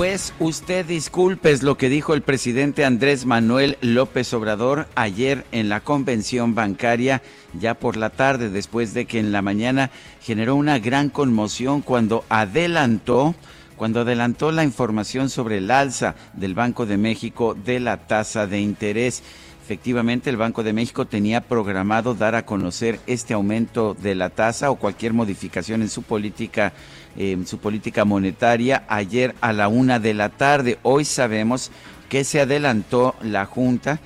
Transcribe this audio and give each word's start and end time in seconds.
Pues 0.00 0.32
usted 0.38 0.86
disculpe 0.86 1.52
es 1.52 1.62
lo 1.62 1.76
que 1.76 1.90
dijo 1.90 2.14
el 2.14 2.22
presidente 2.22 2.86
Andrés 2.86 3.26
Manuel 3.26 3.76
López 3.82 4.32
Obrador 4.32 4.88
ayer 4.94 5.44
en 5.52 5.68
la 5.68 5.80
convención 5.80 6.54
bancaria, 6.54 7.20
ya 7.52 7.74
por 7.74 7.98
la 7.98 8.08
tarde, 8.08 8.48
después 8.48 8.94
de 8.94 9.04
que 9.04 9.18
en 9.18 9.30
la 9.30 9.42
mañana 9.42 9.90
generó 10.22 10.56
una 10.56 10.78
gran 10.78 11.10
conmoción 11.10 11.82
cuando 11.82 12.24
adelantó, 12.30 13.34
cuando 13.76 14.00
adelantó 14.00 14.52
la 14.52 14.64
información 14.64 15.28
sobre 15.28 15.58
el 15.58 15.70
alza 15.70 16.14
del 16.32 16.54
Banco 16.54 16.86
de 16.86 16.96
México 16.96 17.54
de 17.54 17.78
la 17.78 17.98
tasa 17.98 18.46
de 18.46 18.58
interés. 18.58 19.22
Efectivamente, 19.62 20.30
el 20.30 20.38
Banco 20.38 20.62
de 20.62 20.72
México 20.72 21.04
tenía 21.04 21.42
programado 21.42 22.14
dar 22.14 22.36
a 22.36 22.46
conocer 22.46 22.98
este 23.06 23.34
aumento 23.34 23.94
de 23.94 24.14
la 24.14 24.30
tasa 24.30 24.70
o 24.70 24.76
cualquier 24.76 25.12
modificación 25.12 25.82
en 25.82 25.90
su 25.90 26.02
política 26.02 26.72
en 27.16 27.46
su 27.46 27.58
política 27.58 28.04
monetaria 28.04 28.84
ayer 28.88 29.34
a 29.40 29.52
la 29.52 29.68
una 29.68 29.98
de 29.98 30.14
la 30.14 30.28
tarde. 30.28 30.78
Hoy 30.82 31.04
sabemos 31.04 31.70
que 32.08 32.24
se 32.24 32.40
adelantó 32.40 33.14
la 33.22 33.46
Junta, 33.46 34.00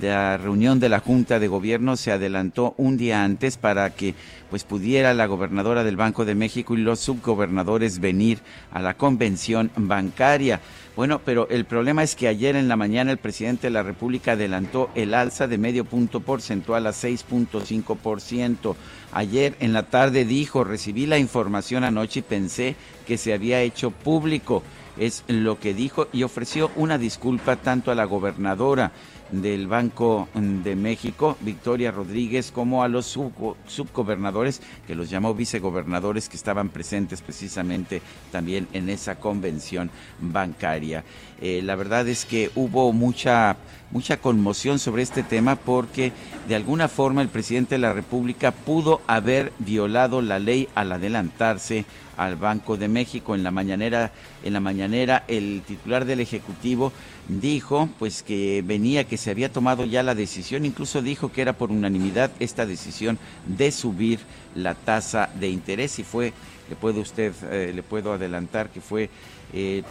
la 0.00 0.36
reunión 0.36 0.80
de 0.80 0.88
la 0.88 1.00
Junta 1.00 1.38
de 1.38 1.48
Gobierno 1.48 1.96
se 1.96 2.12
adelantó 2.12 2.74
un 2.76 2.96
día 2.96 3.24
antes 3.24 3.56
para 3.56 3.90
que 3.90 4.14
pues 4.50 4.64
pudiera 4.64 5.14
la 5.14 5.26
gobernadora 5.26 5.84
del 5.84 5.96
Banco 5.96 6.24
de 6.24 6.34
México 6.34 6.74
y 6.74 6.78
los 6.78 7.00
subgobernadores 7.00 7.98
venir 7.98 8.40
a 8.70 8.80
la 8.80 8.94
convención 8.94 9.70
bancaria. 9.76 10.60
Bueno, 10.96 11.20
pero 11.24 11.48
el 11.48 11.64
problema 11.64 12.02
es 12.02 12.16
que 12.16 12.28
ayer 12.28 12.56
en 12.56 12.68
la 12.68 12.76
mañana 12.76 13.12
el 13.12 13.18
presidente 13.18 13.68
de 13.68 13.72
la 13.72 13.82
República 13.82 14.32
adelantó 14.32 14.90
el 14.94 15.14
alza 15.14 15.46
de 15.46 15.56
medio 15.56 15.84
punto 15.84 16.20
porcentual 16.20 16.86
a 16.86 16.90
6.5%. 16.90 18.74
Ayer 19.12 19.54
en 19.60 19.72
la 19.72 19.84
tarde 19.84 20.24
dijo, 20.24 20.64
recibí 20.64 21.06
la 21.06 21.18
información 21.18 21.84
anoche 21.84 22.20
y 22.20 22.22
pensé 22.22 22.76
que 23.06 23.16
se 23.16 23.32
había 23.32 23.60
hecho 23.62 23.90
público. 23.90 24.62
Es 24.98 25.22
lo 25.28 25.60
que 25.60 25.74
dijo 25.74 26.08
y 26.12 26.24
ofreció 26.24 26.72
una 26.74 26.98
disculpa 26.98 27.54
tanto 27.54 27.92
a 27.92 27.94
la 27.94 28.04
gobernadora 28.04 28.90
del 29.30 29.66
Banco 29.66 30.28
de 30.34 30.74
México, 30.76 31.36
Victoria 31.40 31.90
Rodríguez, 31.90 32.50
como 32.50 32.82
a 32.82 32.88
los 32.88 33.06
subgobernadores, 33.06 34.62
que 34.86 34.94
los 34.94 35.10
llamó 35.10 35.34
vicegobernadores, 35.34 36.28
que 36.28 36.36
estaban 36.36 36.68
presentes 36.68 37.22
precisamente 37.22 38.02
también 38.32 38.68
en 38.72 38.88
esa 38.88 39.16
convención 39.16 39.90
bancaria. 40.20 41.04
Eh, 41.40 41.60
la 41.62 41.76
verdad 41.76 42.08
es 42.08 42.24
que 42.24 42.50
hubo 42.56 42.92
mucha, 42.92 43.56
mucha 43.90 44.16
conmoción 44.16 44.78
sobre 44.78 45.02
este 45.02 45.22
tema 45.22 45.56
porque 45.56 46.12
de 46.48 46.56
alguna 46.56 46.88
forma 46.88 47.22
el 47.22 47.28
presidente 47.28 47.76
de 47.76 47.80
la 47.80 47.92
República 47.92 48.50
pudo 48.50 49.00
haber 49.06 49.52
violado 49.58 50.20
la 50.20 50.38
ley 50.38 50.68
al 50.74 50.92
adelantarse 50.92 51.84
al 52.16 52.34
Banco 52.34 52.76
de 52.76 52.88
México 52.88 53.36
en 53.36 53.44
la 53.44 53.52
mañanera 53.52 54.10
en 54.42 54.52
la 54.52 54.60
mañanera 54.60 55.24
el 55.28 55.62
titular 55.64 56.04
del 56.04 56.18
ejecutivo 56.20 56.92
dijo 57.28 57.88
pues 57.98 58.22
que 58.22 58.62
venía 58.64 59.04
que 59.04 59.18
se 59.18 59.30
había 59.30 59.52
tomado 59.52 59.84
ya 59.84 60.02
la 60.02 60.14
decisión 60.14 60.64
incluso 60.64 61.02
dijo 61.02 61.30
que 61.30 61.42
era 61.42 61.52
por 61.52 61.70
unanimidad 61.70 62.30
esta 62.40 62.64
decisión 62.64 63.18
de 63.46 63.70
subir 63.70 64.20
la 64.54 64.74
tasa 64.74 65.30
de 65.38 65.48
interés 65.48 65.98
y 65.98 66.04
fue 66.04 66.32
le 66.70 66.76
puede 66.76 67.00
usted 67.00 67.34
eh, 67.50 67.72
le 67.74 67.82
puedo 67.82 68.12
adelantar 68.14 68.70
que 68.70 68.80
fue 68.80 69.10
eh, 69.52 69.82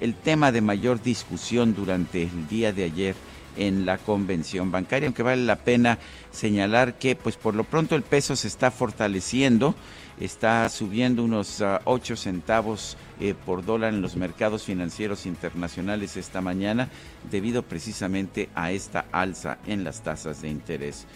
el 0.00 0.14
tema 0.14 0.52
de 0.52 0.60
mayor 0.60 1.02
discusión 1.02 1.74
durante 1.74 2.22
el 2.22 2.48
día 2.48 2.72
de 2.72 2.84
ayer 2.84 3.14
en 3.56 3.86
la 3.86 3.98
convención 3.98 4.70
bancaria, 4.70 5.06
aunque 5.06 5.22
vale 5.22 5.42
la 5.44 5.56
pena 5.56 5.98
señalar 6.30 6.94
que 6.94 7.16
pues 7.16 7.36
por 7.36 7.54
lo 7.54 7.64
pronto 7.64 7.94
el 7.94 8.02
peso 8.02 8.36
se 8.36 8.48
está 8.48 8.70
fortaleciendo, 8.70 9.74
está 10.20 10.68
subiendo 10.68 11.22
unos 11.22 11.62
8 11.84 12.14
ah, 12.14 12.16
centavos 12.16 12.96
eh, 13.20 13.34
por 13.44 13.64
dólar 13.64 13.94
en 13.94 14.02
los 14.02 14.16
mercados 14.16 14.64
financieros 14.64 15.26
internacionales 15.26 16.16
esta 16.16 16.40
mañana 16.40 16.88
debido 17.30 17.62
precisamente 17.62 18.48
a 18.54 18.72
esta 18.72 19.06
alza 19.12 19.58
en 19.66 19.84
las 19.84 20.02
tasas 20.02 20.42
de 20.42 20.48
interés. 20.48 21.06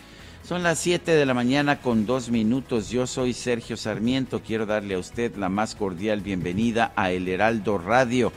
Son 0.42 0.62
las 0.62 0.78
7 0.78 1.12
de 1.12 1.26
la 1.26 1.34
mañana 1.34 1.80
con 1.80 2.06
dos 2.06 2.30
minutos. 2.30 2.88
Yo 2.90 3.06
soy 3.06 3.34
Sergio 3.34 3.76
Sarmiento. 3.76 4.40
Quiero 4.40 4.66
darle 4.66 4.94
a 4.94 4.98
usted 4.98 5.36
la 5.36 5.48
más 5.48 5.74
cordial 5.74 6.22
bienvenida 6.22 6.92
a 6.96 7.12
El 7.12 7.28
Heraldo 7.28 7.78
Radio. 7.78 8.32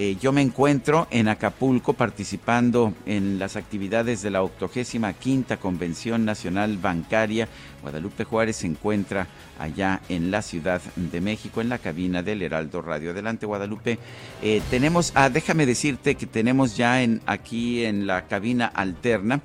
Eh, 0.00 0.16
yo 0.20 0.30
me 0.30 0.42
encuentro 0.42 1.08
en 1.10 1.26
Acapulco 1.26 1.92
participando 1.92 2.94
en 3.04 3.40
las 3.40 3.56
actividades 3.56 4.22
de 4.22 4.30
la 4.30 4.44
85 4.44 5.58
Convención 5.58 6.24
Nacional 6.24 6.78
Bancaria. 6.78 7.48
Guadalupe 7.82 8.22
Juárez 8.22 8.58
se 8.58 8.68
encuentra 8.68 9.26
allá 9.58 10.00
en 10.08 10.30
la 10.30 10.42
Ciudad 10.42 10.80
de 10.94 11.20
México, 11.20 11.60
en 11.60 11.68
la 11.68 11.78
cabina 11.78 12.22
del 12.22 12.42
Heraldo 12.42 12.80
Radio. 12.80 13.10
Adelante, 13.10 13.44
Guadalupe. 13.44 13.98
Eh, 14.40 14.62
tenemos, 14.70 15.10
ah, 15.16 15.30
déjame 15.30 15.66
decirte 15.66 16.14
que 16.14 16.26
tenemos 16.26 16.76
ya 16.76 17.02
en, 17.02 17.20
aquí 17.26 17.84
en 17.84 18.06
la 18.06 18.28
cabina 18.28 18.66
alterna 18.66 19.40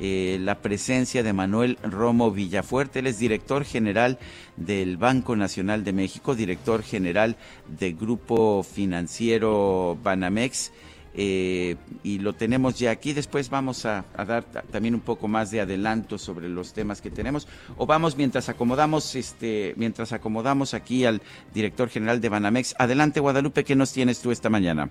eh, 0.00 0.38
la 0.40 0.60
presencia 0.60 1.22
de 1.22 1.32
Manuel 1.32 1.78
Romo 1.82 2.30
Villafuerte. 2.30 2.98
Él 2.98 3.06
es 3.06 3.18
director 3.18 3.64
general 3.64 4.18
del 4.56 4.96
Banco 4.96 5.36
Nacional 5.36 5.84
de 5.84 5.92
México, 5.92 6.34
director 6.34 6.82
general 6.82 7.36
del 7.78 7.94
Grupo 7.96 8.62
Financiero 8.62 9.98
Banamex. 10.02 10.72
Eh, 11.16 11.76
y 12.02 12.18
lo 12.18 12.32
tenemos 12.32 12.78
ya 12.78 12.90
aquí. 12.90 13.12
Después 13.12 13.48
vamos 13.48 13.86
a, 13.86 14.04
dar 14.26 14.44
también 14.44 14.94
un 14.94 15.00
poco 15.00 15.28
más 15.28 15.50
de 15.52 15.60
adelanto 15.60 16.18
sobre 16.18 16.48
los 16.48 16.72
temas 16.72 17.00
que 17.00 17.10
tenemos. 17.10 17.46
O 17.76 17.86
vamos 17.86 18.16
mientras 18.16 18.48
acomodamos, 18.48 19.14
este, 19.14 19.74
mientras 19.76 20.12
acomodamos 20.12 20.74
aquí 20.74 21.04
al 21.04 21.22
director 21.54 21.88
general 21.88 22.20
de 22.20 22.28
Banamex. 22.28 22.74
Adelante, 22.78 23.20
Guadalupe, 23.20 23.64
¿qué 23.64 23.76
nos 23.76 23.92
tienes 23.92 24.20
tú 24.20 24.32
esta 24.32 24.50
mañana? 24.50 24.90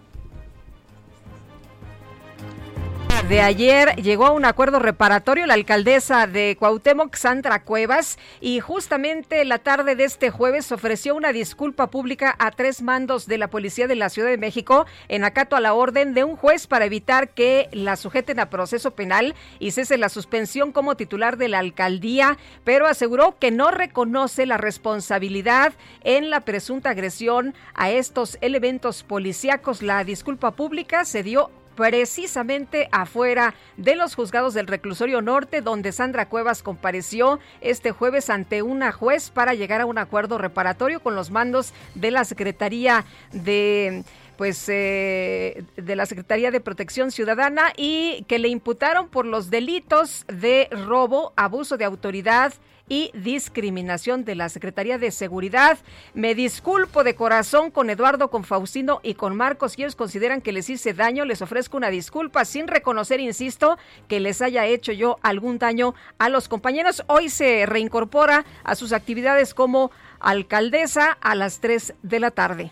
De 3.29 3.41
ayer 3.41 3.95
llegó 3.95 4.25
a 4.25 4.31
un 4.31 4.43
acuerdo 4.43 4.79
reparatorio 4.79 5.45
la 5.45 5.53
alcaldesa 5.53 6.27
de 6.27 6.57
Cuauhtémoc, 6.59 7.15
Sandra 7.15 7.63
Cuevas, 7.63 8.17
y 8.41 8.59
justamente 8.59 9.45
la 9.45 9.59
tarde 9.59 9.95
de 9.95 10.03
este 10.03 10.29
jueves 10.29 10.71
ofreció 10.71 11.15
una 11.15 11.31
disculpa 11.31 11.89
pública 11.89 12.35
a 12.37 12.51
tres 12.51 12.81
mandos 12.81 13.25
de 13.25 13.37
la 13.37 13.49
Policía 13.49 13.87
de 13.87 13.95
la 13.95 14.09
Ciudad 14.09 14.29
de 14.29 14.37
México 14.37 14.85
en 15.07 15.23
acato 15.23 15.55
a 15.55 15.61
la 15.61 15.73
orden 15.73 16.13
de 16.13 16.23
un 16.23 16.35
juez 16.35 16.67
para 16.67 16.85
evitar 16.85 17.29
que 17.29 17.69
la 17.71 17.95
sujeten 17.95 18.39
a 18.39 18.49
proceso 18.49 18.91
penal 18.91 19.35
y 19.57 19.71
cese 19.71 19.97
la 19.97 20.09
suspensión 20.09 20.71
como 20.73 20.95
titular 20.95 21.37
de 21.37 21.47
la 21.47 21.59
alcaldía, 21.59 22.37
pero 22.65 22.87
aseguró 22.87 23.37
que 23.39 23.51
no 23.51 23.71
reconoce 23.71 24.45
la 24.45 24.57
responsabilidad 24.57 25.73
en 26.03 26.29
la 26.29 26.41
presunta 26.41 26.89
agresión 26.89 27.53
a 27.73 27.89
estos 27.89 28.37
elementos 28.41 29.03
policíacos. 29.03 29.81
La 29.81 30.03
disculpa 30.03 30.51
pública 30.51 31.05
se 31.05 31.23
dio 31.23 31.51
precisamente 31.75 32.89
afuera 32.91 33.53
de 33.77 33.95
los 33.95 34.15
juzgados 34.15 34.53
del 34.53 34.67
reclusorio 34.67 35.21
norte, 35.21 35.61
donde 35.61 35.91
Sandra 35.91 36.29
Cuevas 36.29 36.63
compareció 36.63 37.39
este 37.61 37.91
jueves 37.91 38.29
ante 38.29 38.61
una 38.61 38.91
juez 38.91 39.29
para 39.29 39.53
llegar 39.53 39.81
a 39.81 39.85
un 39.85 39.97
acuerdo 39.97 40.37
reparatorio 40.37 41.01
con 41.01 41.15
los 41.15 41.31
mandos 41.31 41.73
de 41.95 42.11
la 42.11 42.25
Secretaría 42.25 43.05
de 43.31 44.03
pues 44.37 44.65
de 44.65 45.63
la 45.95 46.07
Secretaría 46.07 46.49
de 46.49 46.59
Protección 46.59 47.11
Ciudadana 47.11 47.71
y 47.77 48.25
que 48.27 48.39
le 48.39 48.47
imputaron 48.47 49.07
por 49.07 49.25
los 49.25 49.51
delitos 49.51 50.25
de 50.27 50.67
robo, 50.71 51.33
abuso 51.35 51.77
de 51.77 51.85
autoridad, 51.85 52.53
y 52.89 53.11
discriminación 53.13 54.25
de 54.25 54.35
la 54.35 54.49
Secretaría 54.49 54.97
de 54.97 55.11
Seguridad. 55.11 55.77
Me 56.13 56.35
disculpo 56.35 57.03
de 57.03 57.15
corazón 57.15 57.71
con 57.71 57.89
Eduardo, 57.89 58.29
con 58.29 58.43
Faustino 58.43 58.99
y 59.03 59.15
con 59.15 59.35
Marcos. 59.35 59.75
ellos 59.77 59.95
consideran 59.95 60.41
que 60.41 60.51
les 60.51 60.69
hice 60.69 60.93
daño. 60.93 61.25
Les 61.25 61.41
ofrezco 61.41 61.77
una 61.77 61.89
disculpa 61.89 62.45
sin 62.45 62.67
reconocer, 62.67 63.19
insisto, 63.19 63.77
que 64.07 64.19
les 64.19 64.41
haya 64.41 64.65
hecho 64.65 64.91
yo 64.91 65.17
algún 65.21 65.59
daño 65.59 65.95
a 66.17 66.29
los 66.29 66.47
compañeros. 66.47 67.03
Hoy 67.07 67.29
se 67.29 67.65
reincorpora 67.65 68.45
a 68.63 68.75
sus 68.75 68.93
actividades 68.93 69.53
como 69.53 69.91
alcaldesa 70.19 71.17
a 71.21 71.35
las 71.35 71.59
3 71.59 71.95
de 72.03 72.19
la 72.19 72.31
tarde. 72.31 72.71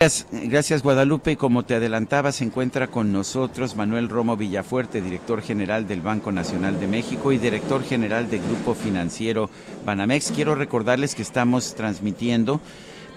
Gracias, 0.00 0.84
Guadalupe. 0.84 1.36
Como 1.36 1.64
te 1.64 1.74
adelantaba, 1.74 2.30
se 2.30 2.44
encuentra 2.44 2.86
con 2.86 3.10
nosotros 3.10 3.74
Manuel 3.74 4.08
Romo 4.08 4.36
Villafuerte, 4.36 5.02
director 5.02 5.42
general 5.42 5.88
del 5.88 6.02
Banco 6.02 6.30
Nacional 6.30 6.78
de 6.78 6.86
México 6.86 7.32
y 7.32 7.38
director 7.38 7.82
general 7.82 8.30
del 8.30 8.42
Grupo 8.42 8.74
Financiero 8.74 9.50
Banamex. 9.84 10.30
Quiero 10.30 10.54
recordarles 10.54 11.16
que 11.16 11.22
estamos 11.22 11.74
transmitiendo 11.74 12.60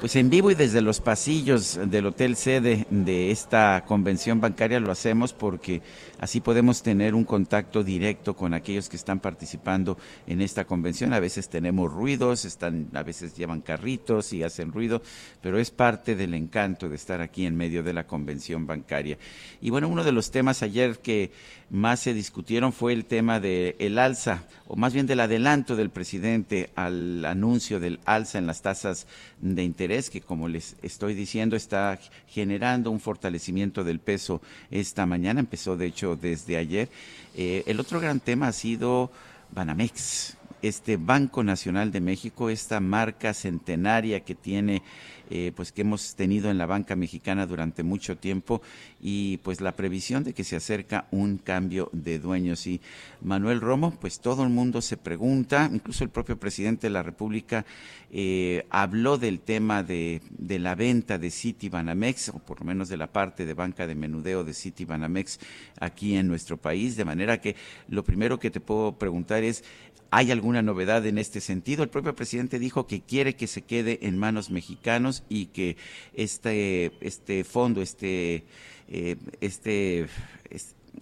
pues 0.01 0.15
en 0.15 0.31
vivo 0.31 0.49
y 0.49 0.55
desde 0.55 0.81
los 0.81 0.99
pasillos 0.99 1.79
del 1.85 2.07
hotel 2.07 2.35
sede 2.35 2.87
de 2.89 3.29
esta 3.29 3.83
convención 3.85 4.41
bancaria 4.41 4.79
lo 4.79 4.91
hacemos 4.91 5.31
porque 5.31 5.83
así 6.19 6.41
podemos 6.41 6.81
tener 6.81 7.13
un 7.13 7.23
contacto 7.23 7.83
directo 7.83 8.35
con 8.35 8.55
aquellos 8.55 8.89
que 8.89 8.97
están 8.97 9.19
participando 9.19 9.99
en 10.25 10.41
esta 10.41 10.65
convención. 10.65 11.13
A 11.13 11.19
veces 11.19 11.49
tenemos 11.49 11.93
ruidos, 11.93 12.45
están, 12.45 12.89
a 12.95 13.03
veces 13.03 13.35
llevan 13.35 13.61
carritos 13.61 14.33
y 14.33 14.41
hacen 14.41 14.71
ruido, 14.71 15.03
pero 15.39 15.59
es 15.59 15.69
parte 15.69 16.15
del 16.15 16.33
encanto 16.33 16.89
de 16.89 16.95
estar 16.95 17.21
aquí 17.21 17.45
en 17.45 17.55
medio 17.55 17.83
de 17.83 17.93
la 17.93 18.07
convención 18.07 18.65
bancaria. 18.65 19.19
Y 19.61 19.69
bueno, 19.69 19.87
uno 19.87 20.03
de 20.03 20.13
los 20.13 20.31
temas 20.31 20.63
ayer 20.63 20.97
que 20.97 21.31
más 21.71 22.01
se 22.01 22.13
discutieron 22.13 22.73
fue 22.73 22.91
el 22.91 23.05
tema 23.05 23.39
del 23.39 23.77
el 23.79 23.97
alza, 23.97 24.43
o 24.67 24.75
más 24.75 24.93
bien 24.93 25.07
del 25.07 25.21
adelanto 25.21 25.77
del 25.77 25.89
presidente 25.89 26.69
al 26.75 27.23
anuncio 27.23 27.79
del 27.79 28.01
alza 28.03 28.37
en 28.37 28.45
las 28.45 28.61
tasas 28.61 29.07
de 29.39 29.63
interés, 29.63 30.09
que 30.09 30.19
como 30.19 30.49
les 30.49 30.75
estoy 30.81 31.13
diciendo 31.13 31.55
está 31.55 31.97
generando 32.27 32.91
un 32.91 32.99
fortalecimiento 32.99 33.85
del 33.85 33.99
peso 34.01 34.41
esta 34.69 35.05
mañana, 35.05 35.39
empezó 35.39 35.77
de 35.77 35.85
hecho 35.85 36.17
desde 36.17 36.57
ayer. 36.57 36.89
Eh, 37.35 37.63
el 37.65 37.79
otro 37.79 38.01
gran 38.01 38.19
tema 38.19 38.49
ha 38.49 38.51
sido 38.51 39.09
Banamex, 39.51 40.35
este 40.61 40.97
Banco 40.97 41.41
Nacional 41.41 41.93
de 41.93 42.01
México, 42.01 42.49
esta 42.49 42.81
marca 42.81 43.33
centenaria 43.33 44.19
que 44.19 44.35
tiene 44.35 44.83
eh, 45.33 45.53
pues 45.55 45.71
que 45.71 45.81
hemos 45.83 46.15
tenido 46.15 46.51
en 46.51 46.57
la 46.57 46.65
banca 46.65 46.97
mexicana 46.97 47.47
durante 47.47 47.83
mucho 47.83 48.17
tiempo 48.17 48.61
y 48.99 49.37
pues 49.37 49.61
la 49.61 49.77
previsión 49.77 50.25
de 50.25 50.33
que 50.33 50.43
se 50.43 50.57
acerca 50.57 51.07
un 51.09 51.37
cambio 51.37 51.89
de 51.93 52.19
dueños. 52.19 52.67
Y 52.67 52.81
Manuel 53.21 53.61
Romo, 53.61 53.91
pues 53.91 54.19
todo 54.19 54.43
el 54.43 54.49
mundo 54.49 54.81
se 54.81 54.97
pregunta, 54.97 55.69
incluso 55.71 56.03
el 56.03 56.09
propio 56.09 56.37
presidente 56.37 56.87
de 56.87 56.91
la 56.91 57.01
República 57.01 57.65
eh, 58.11 58.65
habló 58.69 59.17
del 59.17 59.39
tema 59.39 59.83
de, 59.83 60.21
de 60.37 60.59
la 60.59 60.75
venta 60.75 61.17
de 61.17 61.31
City 61.31 61.69
Banamex, 61.69 62.29
o 62.29 62.39
por 62.39 62.59
lo 62.59 62.65
menos 62.65 62.89
de 62.89 62.97
la 62.97 63.07
parte 63.07 63.45
de 63.45 63.53
banca 63.53 63.87
de 63.87 63.95
menudeo 63.95 64.43
de 64.43 64.53
City 64.53 64.83
Banamex 64.83 65.39
aquí 65.79 66.17
en 66.17 66.27
nuestro 66.27 66.57
país, 66.57 66.97
de 66.97 67.05
manera 67.05 67.39
que 67.39 67.55
lo 67.87 68.03
primero 68.03 68.37
que 68.37 68.51
te 68.51 68.59
puedo 68.59 68.97
preguntar 68.97 69.45
es, 69.45 69.63
¿Hay 70.13 70.29
alguna 70.29 70.61
novedad 70.61 71.05
en 71.05 71.17
este 71.17 71.39
sentido? 71.39 71.83
El 71.83 71.89
propio 71.89 72.13
presidente 72.13 72.59
dijo 72.59 72.85
que 72.85 72.99
quiere 72.99 73.37
que 73.37 73.47
se 73.47 73.61
quede 73.61 73.99
en 74.01 74.17
manos 74.17 74.49
mexicanos 74.49 75.20
y 75.29 75.47
que 75.47 75.77
este, 76.13 76.91
este 77.01 77.43
fondo, 77.43 77.81
este, 77.81 78.43
eh, 78.87 79.15
este, 79.39 80.07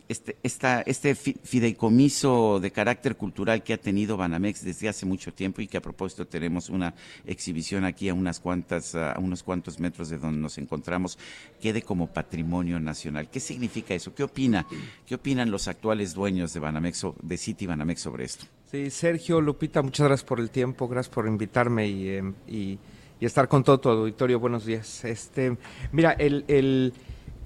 este, 0.07 0.37
esta, 0.43 0.81
este 0.81 1.15
fideicomiso 1.15 2.59
de 2.59 2.71
carácter 2.71 3.15
cultural 3.15 3.63
que 3.63 3.73
ha 3.73 3.77
tenido 3.77 4.17
Banamex 4.17 4.63
desde 4.63 4.89
hace 4.89 5.05
mucho 5.05 5.33
tiempo 5.33 5.61
y 5.61 5.67
que 5.67 5.77
a 5.77 5.81
propósito 5.81 6.27
tenemos 6.27 6.69
una 6.69 6.93
exhibición 7.25 7.85
aquí 7.85 8.09
a 8.09 8.13
unas 8.13 8.39
cuantas, 8.39 8.95
a 8.95 9.17
unos 9.19 9.43
cuantos 9.43 9.79
metros 9.79 10.09
de 10.09 10.17
donde 10.17 10.39
nos 10.39 10.57
encontramos, 10.57 11.17
quede 11.61 11.81
como 11.81 12.07
patrimonio 12.07 12.79
nacional. 12.79 13.29
¿Qué 13.29 13.39
significa 13.39 13.93
eso? 13.93 14.13
¿Qué 14.13 14.23
opina? 14.23 14.65
¿Qué 15.05 15.15
opinan 15.15 15.51
los 15.51 15.67
actuales 15.67 16.13
dueños 16.13 16.53
de 16.53 16.59
Banamex, 16.59 17.05
de 17.21 17.37
City 17.37 17.65
Banamex 17.65 18.01
sobre 18.01 18.25
esto? 18.25 18.45
Sí, 18.71 18.89
Sergio, 18.91 19.41
Lupita, 19.41 19.81
muchas 19.81 20.07
gracias 20.07 20.27
por 20.27 20.39
el 20.39 20.51
tiempo, 20.51 20.87
gracias 20.87 21.13
por 21.13 21.27
invitarme 21.27 21.87
y, 21.87 22.09
em, 22.09 22.33
y, 22.47 22.77
estar 23.25 23.47
con 23.47 23.63
todo 23.63 23.79
tu 23.79 23.89
auditorio. 23.89 24.39
Buenos 24.39 24.65
días. 24.65 25.03
Este, 25.05 25.57
mira, 25.91 26.11
el, 26.13 26.45
el, 26.47 26.93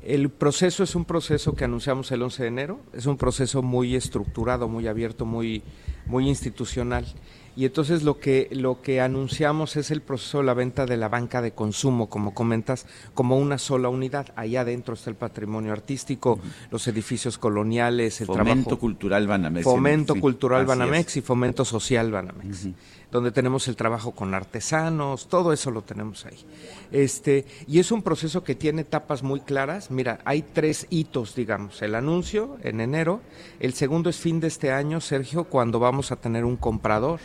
el, 0.04 0.30
proceso 0.30 0.84
es 0.84 0.96
un 0.96 1.06
proceso 1.06 1.54
que 1.54 1.66
anunciamos 1.66 2.12
el 2.12 2.22
11 2.22 2.44
de 2.44 2.50
enero, 2.50 2.80
es 2.94 3.06
un 3.06 3.18
proceso 3.18 3.62
muy 3.62 3.96
estructurado, 3.96 4.68
muy 4.68 4.88
abierto, 4.88 5.26
muy, 5.26 5.64
muy 6.06 6.28
institucional. 6.28 7.06
Y 7.56 7.66
entonces 7.66 8.02
lo 8.02 8.20
que, 8.20 8.50
lo 8.52 8.82
que 8.82 9.00
anunciamos 9.00 9.76
es 9.76 9.92
el 9.92 10.02
proceso 10.02 10.40
de 10.40 10.46
la 10.46 10.56
venta 10.56 10.88
de 10.88 10.98
la 10.98 11.08
banca 11.08 11.40
de 11.40 11.52
consumo, 11.52 12.10
como 12.10 12.34
comentas, 12.34 12.88
como 13.14 13.38
una 13.38 13.60
sola 13.60 13.90
unidad. 13.90 14.34
Allá 14.36 14.62
adentro 14.62 14.96
está 14.96 15.12
el 15.12 15.16
patrimonio 15.16 15.72
artístico, 15.72 16.40
los 16.72 16.88
edificios 16.88 17.38
coloniales, 17.38 18.22
el 18.22 18.28
fomento 18.28 18.80
cultural 18.80 19.28
Banamex. 19.28 19.64
Fomento 19.64 20.16
cultural 20.16 20.66
Banamex 20.66 21.18
y 21.18 21.22
fomento 21.22 21.64
social 21.64 22.12
Banamex 22.12 22.70
donde 23.14 23.32
tenemos 23.32 23.68
el 23.68 23.76
trabajo 23.76 24.12
con 24.12 24.34
artesanos, 24.34 25.28
todo 25.28 25.54
eso 25.54 25.70
lo 25.70 25.84
tenemos 25.84 26.26
ahí. 26.26 26.40
Este, 26.92 27.46
y 27.68 27.78
es 27.78 27.92
un 27.92 28.02
proceso 28.02 28.44
que 28.44 28.56
tiene 28.56 28.82
etapas 28.82 29.22
muy 29.22 29.42
claras. 29.42 29.92
Mira, 29.92 30.20
hay 30.26 30.42
tres 30.42 30.88
hitos, 30.90 31.36
digamos. 31.36 31.84
El 31.84 31.94
anuncio 31.94 32.58
en 32.64 32.82
enero, 32.82 33.22
el 33.60 33.76
segundo 33.76 34.10
es 34.10 34.18
fin 34.18 34.40
de 34.40 34.48
este 34.48 34.72
año, 34.72 35.00
Sergio, 35.00 35.44
cuando 35.44 35.78
vamos 35.78 36.12
a 36.12 36.16
tener 36.16 36.44
un 36.44 36.58
comprador 36.58 37.20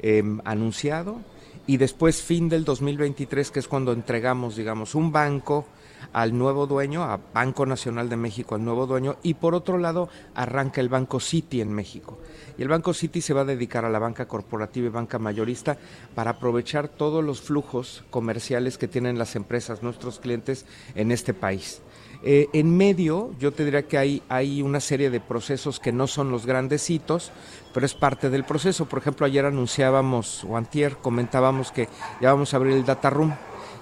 em, 0.00 0.40
anunciado, 0.44 1.22
y 1.66 1.78
después 1.78 2.20
fin 2.20 2.50
del 2.50 2.66
2023, 2.66 3.50
que 3.50 3.60
es 3.60 3.66
cuando 3.66 3.92
entregamos, 3.92 4.56
digamos, 4.56 4.94
un 4.94 5.10
banco 5.10 5.64
al 6.12 6.36
nuevo 6.36 6.66
dueño, 6.66 7.02
a 7.02 7.18
Banco 7.32 7.64
Nacional 7.64 8.10
de 8.10 8.18
México, 8.18 8.56
al 8.56 8.64
nuevo 8.64 8.86
dueño, 8.86 9.16
y 9.22 9.32
por 9.32 9.54
otro 9.54 9.78
lado 9.78 10.10
arranca 10.34 10.82
el 10.82 10.90
Banco 10.90 11.18
City 11.18 11.62
en 11.62 11.72
México. 11.72 12.18
Y 12.56 12.62
el 12.62 12.68
Banco 12.68 12.94
City 12.94 13.20
se 13.20 13.34
va 13.34 13.42
a 13.42 13.44
dedicar 13.44 13.84
a 13.84 13.90
la 13.90 13.98
banca 13.98 14.26
corporativa 14.26 14.86
y 14.86 14.90
banca 14.90 15.18
mayorista 15.18 15.76
para 16.14 16.32
aprovechar 16.32 16.88
todos 16.88 17.24
los 17.24 17.40
flujos 17.40 18.04
comerciales 18.10 18.78
que 18.78 18.88
tienen 18.88 19.18
las 19.18 19.36
empresas, 19.36 19.82
nuestros 19.82 20.20
clientes 20.20 20.64
en 20.94 21.10
este 21.10 21.34
país. 21.34 21.82
Eh, 22.26 22.48
en 22.54 22.74
medio, 22.74 23.34
yo 23.38 23.52
te 23.52 23.66
diría 23.66 23.86
que 23.86 23.98
hay, 23.98 24.22
hay 24.30 24.62
una 24.62 24.80
serie 24.80 25.10
de 25.10 25.20
procesos 25.20 25.78
que 25.78 25.92
no 25.92 26.06
son 26.06 26.30
los 26.30 26.46
grandes 26.46 26.88
hitos, 26.88 27.32
pero 27.74 27.84
es 27.84 27.94
parte 27.94 28.30
del 28.30 28.44
proceso. 28.44 28.86
Por 28.86 29.00
ejemplo, 29.00 29.26
ayer 29.26 29.44
anunciábamos, 29.44 30.44
o 30.44 30.58
comentábamos 31.02 31.70
que 31.70 31.88
ya 32.22 32.32
vamos 32.32 32.54
a 32.54 32.56
abrir 32.56 32.72
el 32.74 32.86
Data 32.86 33.10
Room. 33.10 33.34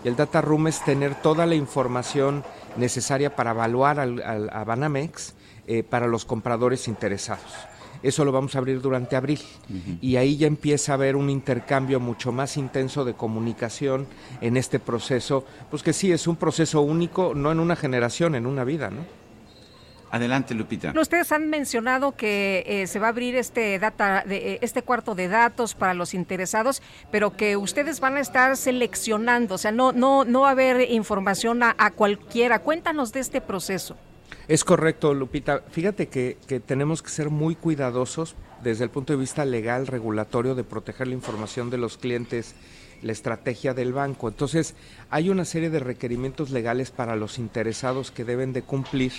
Y 0.04 0.08
el 0.08 0.16
Data 0.16 0.40
Room 0.40 0.66
es 0.66 0.84
tener 0.84 1.14
toda 1.22 1.46
la 1.46 1.54
información 1.54 2.42
necesaria 2.76 3.36
para 3.36 3.52
evaluar 3.52 4.00
a 4.00 4.64
Banamex 4.64 5.34
eh, 5.68 5.84
para 5.84 6.08
los 6.08 6.24
compradores 6.24 6.88
interesados. 6.88 7.52
Eso 8.02 8.24
lo 8.24 8.32
vamos 8.32 8.54
a 8.54 8.58
abrir 8.58 8.80
durante 8.80 9.16
abril. 9.16 9.40
Y 10.00 10.16
ahí 10.16 10.36
ya 10.36 10.46
empieza 10.46 10.92
a 10.92 10.94
haber 10.96 11.16
un 11.16 11.30
intercambio 11.30 12.00
mucho 12.00 12.32
más 12.32 12.56
intenso 12.56 13.04
de 13.04 13.14
comunicación 13.14 14.06
en 14.40 14.56
este 14.56 14.78
proceso, 14.78 15.44
pues 15.70 15.82
que 15.82 15.92
sí, 15.92 16.10
es 16.10 16.26
un 16.26 16.36
proceso 16.36 16.80
único, 16.80 17.34
no 17.34 17.52
en 17.52 17.60
una 17.60 17.76
generación, 17.76 18.34
en 18.34 18.46
una 18.46 18.64
vida, 18.64 18.90
¿no? 18.90 19.22
Adelante, 20.10 20.52
Lupita. 20.52 20.92
Ustedes 21.00 21.32
han 21.32 21.48
mencionado 21.48 22.12
que 22.12 22.64
eh, 22.66 22.86
se 22.86 22.98
va 22.98 23.06
a 23.06 23.08
abrir 23.08 23.34
este 23.34 23.78
data, 23.78 24.22
de, 24.26 24.54
eh, 24.54 24.58
este 24.60 24.82
cuarto 24.82 25.14
de 25.14 25.28
datos 25.28 25.74
para 25.74 25.94
los 25.94 26.12
interesados, 26.12 26.82
pero 27.10 27.34
que 27.34 27.56
ustedes 27.56 27.98
van 27.98 28.18
a 28.18 28.20
estar 28.20 28.58
seleccionando, 28.58 29.54
o 29.54 29.58
sea, 29.58 29.72
no, 29.72 29.92
no, 29.92 30.26
no 30.26 30.42
va 30.42 30.48
a 30.48 30.52
haber 30.52 30.90
información 30.90 31.62
a 31.62 31.90
cualquiera. 31.92 32.58
Cuéntanos 32.58 33.12
de 33.12 33.20
este 33.20 33.40
proceso. 33.40 33.96
Es 34.48 34.64
correcto, 34.64 35.14
Lupita. 35.14 35.62
Fíjate 35.70 36.08
que, 36.08 36.36
tenemos 36.66 37.02
que 37.02 37.10
ser 37.10 37.30
muy 37.30 37.54
cuidadosos 37.54 38.34
desde 38.62 38.84
el 38.84 38.90
punto 38.90 39.12
de 39.12 39.18
vista 39.18 39.44
legal, 39.44 39.86
regulatorio, 39.86 40.54
de 40.54 40.64
proteger 40.64 41.08
la 41.08 41.14
información 41.14 41.70
de 41.70 41.78
los 41.78 41.96
clientes, 41.96 42.54
la 43.02 43.12
estrategia 43.12 43.74
del 43.74 43.92
banco. 43.92 44.28
Entonces, 44.28 44.74
hay 45.10 45.30
una 45.30 45.44
serie 45.44 45.70
de 45.70 45.80
requerimientos 45.80 46.50
legales 46.50 46.90
para 46.90 47.16
los 47.16 47.38
interesados 47.38 48.10
que 48.10 48.24
deben 48.24 48.52
de 48.52 48.62
cumplir 48.62 49.12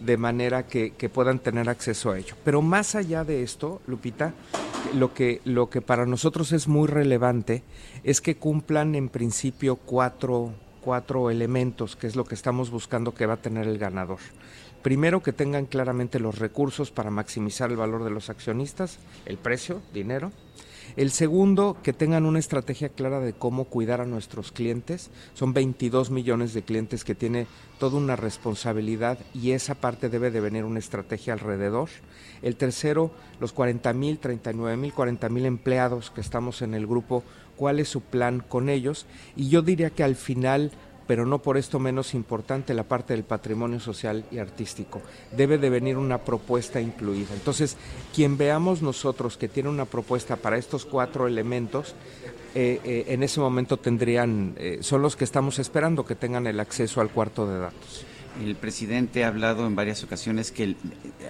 de 0.00 0.16
manera 0.16 0.66
que, 0.66 0.92
puedan 1.12 1.38
tener 1.38 1.68
acceso 1.68 2.10
a 2.10 2.18
ello. 2.18 2.34
Pero 2.44 2.62
más 2.62 2.94
allá 2.94 3.24
de 3.24 3.42
esto, 3.42 3.80
Lupita, 3.86 4.34
lo 4.94 5.14
que, 5.14 5.40
lo 5.44 5.70
que 5.70 5.80
para 5.80 6.06
nosotros 6.06 6.52
es 6.52 6.68
muy 6.68 6.88
relevante 6.88 7.62
es 8.04 8.20
que 8.20 8.36
cumplan 8.36 8.94
en 8.94 9.08
principio 9.08 9.76
cuatro, 9.76 10.52
cuatro 10.86 11.32
elementos, 11.32 11.96
que 11.96 12.06
es 12.06 12.14
lo 12.14 12.24
que 12.24 12.36
estamos 12.36 12.70
buscando 12.70 13.12
que 13.12 13.26
va 13.26 13.34
a 13.34 13.42
tener 13.42 13.66
el 13.66 13.76
ganador 13.76 14.20
Primero, 14.82 15.20
que 15.20 15.32
tengan 15.32 15.66
claramente 15.66 16.20
los 16.20 16.38
recursos 16.38 16.92
para 16.92 17.10
maximizar 17.10 17.70
el 17.70 17.76
valor 17.76 18.04
de 18.04 18.10
los 18.10 18.30
accionistas, 18.30 19.00
el 19.24 19.36
precio, 19.36 19.82
dinero. 19.92 20.30
El 20.96 21.10
segundo, 21.10 21.76
que 21.82 21.92
tengan 21.92 22.24
una 22.24 22.38
estrategia 22.38 22.88
clara 22.88 23.20
de 23.20 23.32
cómo 23.32 23.64
cuidar 23.64 24.00
a 24.00 24.06
nuestros 24.06 24.52
clientes. 24.52 25.10
Son 25.34 25.52
22 25.52 26.10
millones 26.10 26.54
de 26.54 26.62
clientes 26.62 27.04
que 27.04 27.14
tiene 27.14 27.46
toda 27.78 27.98
una 27.98 28.16
responsabilidad 28.16 29.18
y 29.34 29.50
esa 29.50 29.74
parte 29.74 30.08
debe 30.08 30.30
de 30.30 30.40
venir 30.40 30.64
una 30.64 30.78
estrategia 30.78 31.32
alrededor. 31.32 31.88
El 32.42 32.56
tercero, 32.56 33.10
los 33.40 33.52
40 33.52 33.92
mil, 33.92 34.18
39 34.18 34.76
mil, 34.76 34.92
40 34.94 35.28
mil 35.28 35.46
empleados 35.46 36.10
que 36.10 36.20
estamos 36.20 36.62
en 36.62 36.74
el 36.74 36.86
grupo, 36.86 37.22
cuál 37.56 37.80
es 37.80 37.88
su 37.88 38.00
plan 38.00 38.42
con 38.46 38.68
ellos. 38.68 39.06
Y 39.34 39.48
yo 39.48 39.62
diría 39.62 39.90
que 39.90 40.04
al 40.04 40.14
final 40.14 40.70
pero 41.06 41.26
no 41.26 41.40
por 41.40 41.56
esto 41.56 41.78
menos 41.78 42.14
importante 42.14 42.74
la 42.74 42.82
parte 42.82 43.14
del 43.14 43.24
patrimonio 43.24 43.80
social 43.80 44.24
y 44.30 44.38
artístico. 44.38 45.00
Debe 45.36 45.58
de 45.58 45.70
venir 45.70 45.96
una 45.96 46.18
propuesta 46.18 46.80
incluida. 46.80 47.34
Entonces, 47.34 47.76
quien 48.14 48.36
veamos 48.36 48.82
nosotros 48.82 49.36
que 49.36 49.48
tiene 49.48 49.68
una 49.68 49.84
propuesta 49.84 50.36
para 50.36 50.58
estos 50.58 50.84
cuatro 50.84 51.26
elementos, 51.26 51.94
eh, 52.54 52.80
eh, 52.84 53.04
en 53.08 53.22
ese 53.22 53.38
momento 53.38 53.76
tendrían, 53.76 54.54
eh, 54.56 54.78
son 54.80 55.02
los 55.02 55.14
que 55.14 55.24
estamos 55.24 55.58
esperando 55.58 56.04
que 56.06 56.14
tengan 56.14 56.46
el 56.46 56.58
acceso 56.58 57.00
al 57.00 57.10
cuarto 57.10 57.46
de 57.46 57.58
datos. 57.58 58.04
El 58.42 58.54
presidente 58.56 59.24
ha 59.24 59.28
hablado 59.28 59.66
en 59.66 59.74
varias 59.74 60.02
ocasiones 60.04 60.52
que 60.52 60.76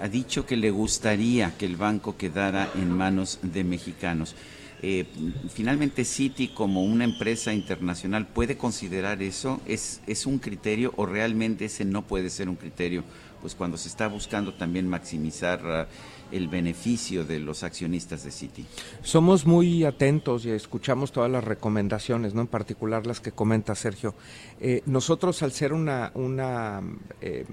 ha 0.00 0.08
dicho 0.08 0.44
que 0.44 0.56
le 0.56 0.70
gustaría 0.70 1.56
que 1.56 1.66
el 1.66 1.76
banco 1.76 2.16
quedara 2.16 2.68
en 2.74 2.90
manos 2.90 3.38
de 3.42 3.62
mexicanos. 3.62 4.34
Eh, 4.82 5.06
finalmente 5.52 6.04
Citi 6.04 6.48
como 6.48 6.84
una 6.84 7.04
empresa 7.04 7.52
internacional 7.52 8.26
puede 8.26 8.56
considerar 8.56 9.22
eso, 9.22 9.60
¿Es, 9.66 10.00
es 10.06 10.26
un 10.26 10.38
criterio 10.38 10.92
o 10.96 11.06
realmente 11.06 11.64
ese 11.64 11.84
no 11.84 12.02
puede 12.02 12.28
ser 12.28 12.48
un 12.48 12.56
criterio, 12.56 13.02
pues 13.40 13.54
cuando 13.54 13.78
se 13.78 13.88
está 13.88 14.06
buscando 14.08 14.54
también 14.54 14.86
maximizar 14.86 15.60
ah, 15.64 15.88
el 16.32 16.48
beneficio 16.48 17.24
de 17.24 17.38
los 17.38 17.62
accionistas 17.62 18.24
de 18.24 18.30
Citi. 18.30 18.66
Somos 19.02 19.46
muy 19.46 19.84
atentos 19.84 20.44
y 20.44 20.50
escuchamos 20.50 21.12
todas 21.12 21.30
las 21.30 21.44
recomendaciones, 21.44 22.34
no 22.34 22.42
en 22.42 22.46
particular 22.48 23.06
las 23.06 23.20
que 23.20 23.32
comenta 23.32 23.74
Sergio. 23.74 24.14
Eh, 24.60 24.82
nosotros 24.86 25.42
al 25.42 25.52
ser 25.52 25.72
una, 25.72 26.10
una 26.14 26.82
eh, 27.20 27.46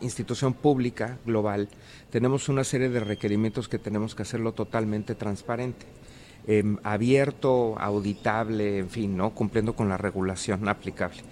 institución 0.00 0.54
pública 0.54 1.18
global, 1.24 1.68
tenemos 2.10 2.48
una 2.48 2.64
serie 2.64 2.88
de 2.88 3.00
requerimientos 3.00 3.68
que 3.68 3.78
tenemos 3.78 4.14
que 4.14 4.22
hacerlo 4.22 4.52
totalmente 4.52 5.14
transparente. 5.14 5.86
Em, 6.46 6.76
abierto, 6.82 7.74
auditable, 7.78 8.78
en 8.78 8.90
fin, 8.90 9.16
¿no? 9.16 9.30
cumpliendo 9.30 9.74
con 9.74 9.88
la 9.88 9.96
regulación 9.96 10.68
aplicable. 10.68 11.22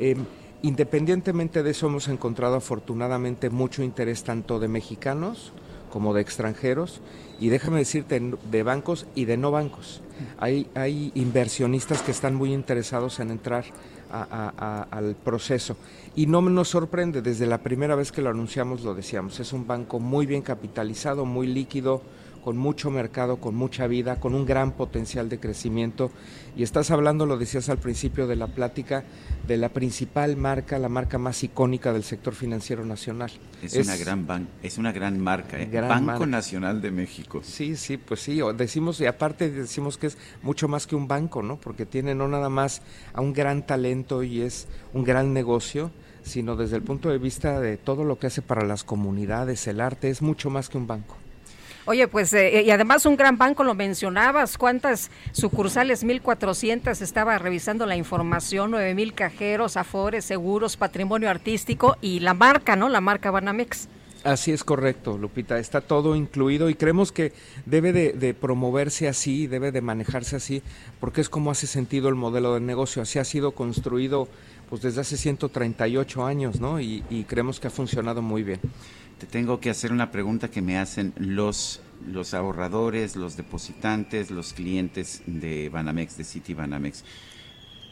Em, 0.00 0.24
independientemente 0.62 1.62
de 1.62 1.70
eso, 1.70 1.88
hemos 1.88 2.08
encontrado 2.08 2.56
afortunadamente 2.56 3.50
mucho 3.50 3.82
interés 3.82 4.24
tanto 4.24 4.58
de 4.60 4.68
mexicanos 4.68 5.52
como 5.92 6.14
de 6.14 6.22
extranjeros 6.22 7.02
y 7.38 7.50
déjame 7.50 7.80
decirte, 7.80 8.18
de 8.50 8.62
bancos 8.62 9.06
y 9.14 9.26
de 9.26 9.36
no 9.36 9.50
bancos. 9.50 10.00
Hay, 10.38 10.68
hay 10.74 11.12
inversionistas 11.14 12.00
que 12.00 12.12
están 12.12 12.34
muy 12.34 12.54
interesados 12.54 13.20
en 13.20 13.30
entrar 13.30 13.64
al 14.10 15.16
proceso. 15.16 15.76
Y 16.14 16.26
no 16.26 16.40
nos 16.40 16.68
sorprende, 16.68 17.20
desde 17.20 17.46
la 17.46 17.58
primera 17.58 17.94
vez 17.94 18.10
que 18.10 18.22
lo 18.22 18.30
anunciamos 18.30 18.84
lo 18.84 18.94
decíamos, 18.94 19.38
es 19.40 19.52
un 19.52 19.66
banco 19.66 20.00
muy 20.00 20.24
bien 20.24 20.42
capitalizado, 20.42 21.26
muy 21.26 21.46
líquido, 21.46 22.02
con 22.42 22.56
mucho 22.56 22.90
mercado, 22.90 23.36
con 23.36 23.54
mucha 23.54 23.86
vida, 23.86 24.18
con 24.18 24.34
un 24.34 24.44
gran 24.44 24.72
potencial 24.72 25.28
de 25.28 25.38
crecimiento. 25.38 26.10
Y 26.56 26.62
estás 26.62 26.90
hablando, 26.90 27.24
lo 27.24 27.38
decías 27.38 27.68
al 27.68 27.78
principio 27.78 28.26
de 28.26 28.36
la 28.36 28.48
plática, 28.48 29.04
de 29.46 29.56
la 29.56 29.68
principal 29.70 30.36
marca, 30.36 30.78
la 30.78 30.88
marca 30.88 31.18
más 31.18 31.42
icónica 31.44 31.92
del 31.92 32.04
sector 32.04 32.34
financiero 32.34 32.84
nacional. 32.84 33.30
Es, 33.62 33.74
una 33.76 33.96
gran 33.96 34.26
ban 34.26 34.48
es 34.62 34.76
una 34.78 34.92
gran 34.92 35.20
marca, 35.20 35.60
¿eh? 35.60 35.70
Banco 35.70 36.26
Nacional 36.26 36.82
de 36.82 36.90
México. 36.90 37.40
Sí, 37.44 37.76
sí, 37.76 37.96
pues 37.96 38.20
sí, 38.20 38.40
decimos 38.56 39.00
y 39.00 39.06
aparte 39.06 39.50
decimos 39.50 39.96
que 39.96 40.08
es 40.08 40.18
mucho 40.42 40.68
más 40.68 40.86
que 40.86 40.96
un 40.96 41.06
banco, 41.06 41.42
¿no? 41.42 41.60
Porque 41.60 41.86
tiene 41.86 42.14
no 42.14 42.26
nada 42.28 42.48
más 42.48 42.82
a 43.12 43.20
un 43.20 43.32
gran 43.32 43.66
talento 43.66 44.22
y 44.22 44.40
es 44.40 44.66
un 44.92 45.04
gran 45.04 45.32
negocio, 45.32 45.92
sino 46.22 46.56
desde 46.56 46.76
el 46.76 46.82
punto 46.82 47.08
de 47.08 47.18
vista 47.18 47.60
de 47.60 47.76
todo 47.76 48.04
lo 48.04 48.18
que 48.18 48.26
hace 48.26 48.42
para 48.42 48.64
las 48.64 48.84
comunidades, 48.84 49.66
el 49.68 49.80
arte, 49.80 50.10
es 50.10 50.22
mucho 50.22 50.50
más 50.50 50.68
que 50.68 50.78
un 50.78 50.86
banco. 50.86 51.21
Oye, 51.84 52.06
pues, 52.06 52.32
eh, 52.32 52.62
y 52.64 52.70
además 52.70 53.06
un 53.06 53.16
gran 53.16 53.36
banco, 53.36 53.64
lo 53.64 53.74
mencionabas, 53.74 54.56
¿cuántas 54.56 55.10
sucursales? 55.32 56.04
1.400, 56.04 57.00
estaba 57.02 57.36
revisando 57.38 57.86
la 57.86 57.96
información, 57.96 58.70
9.000 58.70 59.14
cajeros, 59.14 59.76
afores, 59.76 60.24
seguros, 60.24 60.76
patrimonio 60.76 61.28
artístico 61.28 61.96
y 62.00 62.20
la 62.20 62.34
marca, 62.34 62.76
¿no? 62.76 62.88
La 62.88 63.00
marca 63.00 63.32
Banamex. 63.32 63.88
Así 64.22 64.52
es 64.52 64.62
correcto, 64.62 65.18
Lupita, 65.18 65.58
está 65.58 65.80
todo 65.80 66.14
incluido 66.14 66.70
y 66.70 66.76
creemos 66.76 67.10
que 67.10 67.32
debe 67.66 67.92
de, 67.92 68.34
promoverse 68.34 69.08
así, 69.08 69.48
debe 69.48 69.72
de 69.72 69.80
manejarse 69.80 70.36
así, 70.36 70.62
porque 71.00 71.20
es 71.20 71.28
como 71.28 71.50
hace 71.50 71.66
sentido 71.66 72.08
el 72.08 72.14
modelo 72.14 72.54
de 72.54 72.60
negocio, 72.60 73.02
así 73.02 73.18
ha 73.18 73.24
sido 73.24 73.50
construido 73.50 74.28
pues 74.70 74.80
desde 74.80 75.00
hace 75.00 75.16
138 75.16 76.24
años, 76.24 76.60
¿no? 76.60 76.80
y 76.80 77.26
creemos 77.28 77.58
que 77.58 77.66
ha 77.66 77.70
funcionado 77.70 78.22
muy 78.22 78.44
bien 78.44 78.60
tengo 79.26 79.60
que 79.60 79.70
hacer 79.70 79.92
una 79.92 80.10
pregunta 80.10 80.50
que 80.50 80.62
me 80.62 80.78
hacen 80.78 81.12
los, 81.16 81.80
los 82.06 82.34
ahorradores, 82.34 83.16
los 83.16 83.36
depositantes, 83.36 84.30
los 84.30 84.52
clientes 84.52 85.22
de 85.26 85.68
Banamex, 85.68 86.16
de 86.16 86.24
City 86.24 86.54
Banamex. 86.54 87.04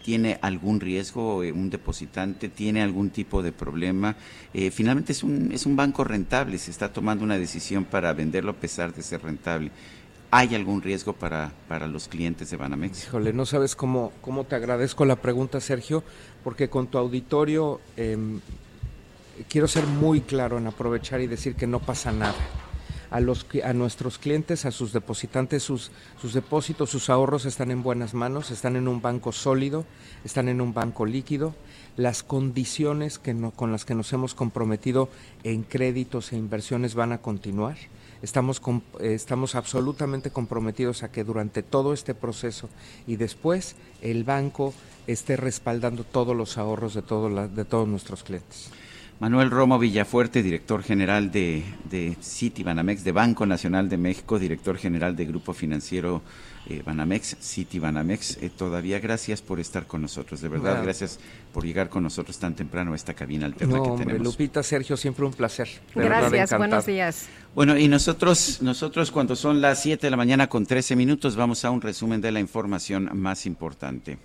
¿Tiene 0.04 0.38
algún 0.40 0.80
riesgo 0.80 1.42
eh, 1.42 1.52
un 1.52 1.68
depositante? 1.68 2.48
¿Tiene 2.48 2.82
algún 2.82 3.10
tipo 3.10 3.42
de 3.42 3.52
problema? 3.52 4.16
Eh, 4.54 4.70
finalmente 4.70 5.12
es 5.12 5.22
un, 5.22 5.52
es 5.52 5.66
un 5.66 5.76
banco 5.76 6.04
rentable, 6.04 6.56
se 6.58 6.70
está 6.70 6.92
tomando 6.92 7.22
una 7.22 7.36
decisión 7.36 7.84
para 7.84 8.12
venderlo 8.12 8.52
a 8.52 8.56
pesar 8.56 8.94
de 8.94 9.02
ser 9.02 9.22
rentable. 9.22 9.70
¿Hay 10.32 10.54
algún 10.54 10.80
riesgo 10.80 11.12
para, 11.12 11.52
para 11.66 11.88
los 11.88 12.06
clientes 12.06 12.50
de 12.50 12.56
Banamex? 12.56 13.04
Híjole, 13.08 13.32
no 13.32 13.44
sabes 13.46 13.74
cómo, 13.74 14.12
cómo 14.20 14.44
te 14.44 14.54
agradezco 14.54 15.04
la 15.04 15.16
pregunta, 15.16 15.60
Sergio, 15.60 16.04
porque 16.44 16.70
con 16.70 16.86
tu 16.86 16.98
auditorio 16.98 17.80
em, 17.96 18.40
quiero 19.48 19.68
ser 19.68 19.86
muy 19.86 20.20
claro 20.20 20.58
en 20.58 20.66
aprovechar 20.66 21.20
y 21.20 21.26
decir 21.26 21.54
que 21.54 21.66
no 21.66 21.80
pasa 21.80 22.12
nada. 22.12 22.34
A, 23.10 23.18
los, 23.18 23.44
a 23.64 23.72
nuestros 23.72 24.18
clientes, 24.18 24.64
a 24.64 24.70
sus 24.70 24.92
depositantes, 24.92 25.64
sus, 25.64 25.90
sus 26.20 26.32
depósitos, 26.32 26.90
sus 26.90 27.10
ahorros 27.10 27.44
están 27.44 27.72
en 27.72 27.82
buenas 27.82 28.14
manos, 28.14 28.52
están 28.52 28.76
en 28.76 28.86
un 28.86 29.02
banco 29.02 29.32
sólido, 29.32 29.84
están 30.24 30.48
en 30.48 30.60
un 30.60 30.74
banco 30.74 31.06
líquido. 31.06 31.56
Las 31.96 32.22
condiciones 32.22 33.18
que 33.18 33.36
con 33.56 33.72
las 33.72 33.84
que 33.84 33.96
nos 33.96 34.12
hemos 34.12 34.34
comprometido 34.34 35.08
en 35.42 35.64
créditos 35.64 36.32
e 36.32 36.36
inversiones 36.36 36.94
van 36.94 37.10
a 37.10 37.18
continuar. 37.18 37.76
Estamos, 38.22 38.62
estamos 39.00 39.56
absolutamente 39.56 40.30
comprometidos 40.30 41.02
a 41.02 41.10
que 41.10 41.24
durante 41.24 41.64
todo 41.64 41.92
este 41.92 42.14
proceso 42.14 42.68
y 43.08 43.16
después 43.16 43.74
el 44.02 44.22
banco 44.22 44.72
esté 45.08 45.36
respaldando 45.36 46.04
todos 46.04 46.36
los 46.36 46.58
ahorros 46.58 46.94
de, 46.94 47.02
de 47.02 47.64
todos 47.64 47.88
nuestros 47.88 48.22
clientes. 48.22 48.70
Manuel 49.20 49.50
Romo 49.50 49.78
Villafuerte, 49.78 50.42
director 50.42 50.82
general 50.82 51.30
de, 51.30 51.62
de 51.90 52.16
City 52.20 52.62
Banamex, 52.62 53.04
de 53.04 53.12
Banco 53.12 53.44
Nacional 53.44 53.90
de 53.90 53.98
México, 53.98 54.38
director 54.38 54.78
general 54.78 55.14
de 55.14 55.26
Grupo 55.26 55.52
Financiero 55.52 56.22
eh, 56.66 56.82
Banamex, 56.82 57.36
City 57.38 57.78
Banamex. 57.78 58.38
Eh, 58.38 58.48
todavía 58.48 58.98
gracias 58.98 59.42
por 59.42 59.60
estar 59.60 59.86
con 59.86 60.00
nosotros, 60.00 60.40
de 60.40 60.48
verdad, 60.48 60.82
gracias 60.82 61.20
por 61.52 61.66
llegar 61.66 61.90
con 61.90 62.02
nosotros 62.02 62.38
tan 62.38 62.54
temprano 62.54 62.94
a 62.94 62.96
esta 62.96 63.12
cabina 63.12 63.44
alterna 63.44 63.76
no, 63.76 63.82
que 63.82 63.90
hombre, 63.90 64.06
tenemos. 64.06 64.26
Lupita, 64.26 64.62
Sergio, 64.62 64.96
siempre 64.96 65.26
un 65.26 65.34
placer. 65.34 65.68
Gracias, 65.94 66.56
buenos 66.56 66.86
días. 66.86 67.28
Bueno, 67.54 67.76
y 67.76 67.88
nosotros, 67.88 68.62
nosotros 68.62 69.10
cuando 69.10 69.36
son 69.36 69.60
las 69.60 69.82
7 69.82 70.06
de 70.06 70.10
la 70.10 70.16
mañana 70.16 70.48
con 70.48 70.64
13 70.64 70.96
minutos, 70.96 71.36
vamos 71.36 71.62
a 71.66 71.70
un 71.70 71.82
resumen 71.82 72.22
de 72.22 72.32
la 72.32 72.40
información 72.40 73.10
más 73.12 73.44
importante. 73.44 74.16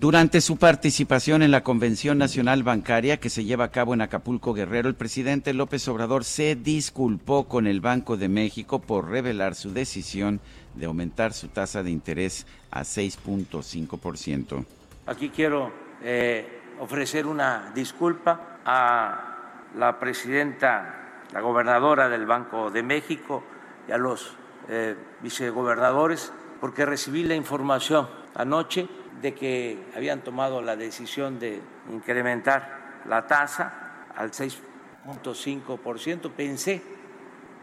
Durante 0.00 0.40
su 0.40 0.56
participación 0.56 1.42
en 1.42 1.50
la 1.50 1.62
Convención 1.62 2.16
Nacional 2.16 2.62
Bancaria 2.62 3.20
que 3.20 3.28
se 3.28 3.44
lleva 3.44 3.64
a 3.64 3.70
cabo 3.70 3.92
en 3.92 4.00
Acapulco 4.00 4.54
Guerrero, 4.54 4.88
el 4.88 4.94
presidente 4.94 5.52
López 5.52 5.86
Obrador 5.88 6.24
se 6.24 6.56
disculpó 6.56 7.46
con 7.46 7.66
el 7.66 7.82
Banco 7.82 8.16
de 8.16 8.30
México 8.30 8.78
por 8.78 9.10
revelar 9.10 9.54
su 9.54 9.74
decisión 9.74 10.40
de 10.74 10.86
aumentar 10.86 11.34
su 11.34 11.48
tasa 11.48 11.82
de 11.82 11.90
interés 11.90 12.46
a 12.70 12.80
6.5%. 12.80 14.64
Aquí 15.04 15.28
quiero 15.28 15.70
eh, 16.02 16.46
ofrecer 16.80 17.26
una 17.26 17.70
disculpa 17.74 18.60
a 18.64 19.66
la 19.76 20.00
presidenta, 20.00 21.26
la 21.30 21.42
gobernadora 21.42 22.08
del 22.08 22.24
Banco 22.24 22.70
de 22.70 22.82
México 22.82 23.44
y 23.86 23.92
a 23.92 23.98
los 23.98 24.34
eh, 24.70 24.96
vicegobernadores 25.20 26.32
porque 26.58 26.86
recibí 26.86 27.22
la 27.22 27.34
información 27.34 28.08
anoche 28.34 28.88
de 29.20 29.34
que 29.34 29.78
habían 29.94 30.22
tomado 30.22 30.62
la 30.62 30.76
decisión 30.76 31.38
de 31.38 31.60
incrementar 31.92 33.02
la 33.06 33.26
tasa 33.26 34.06
al 34.16 34.30
6.5%. 34.30 36.30
Pensé 36.32 36.82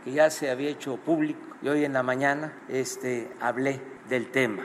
que 0.04 0.12
ya 0.12 0.30
se 0.30 0.50
había 0.50 0.70
hecho 0.70 0.98
público 0.98 1.40
y 1.62 1.70
hoy 1.70 1.86
en 1.86 1.94
la 1.94 2.04
mañana 2.04 2.54
este, 2.70 3.30
hablé 3.42 3.82
del 4.10 4.30
tema. 4.32 4.64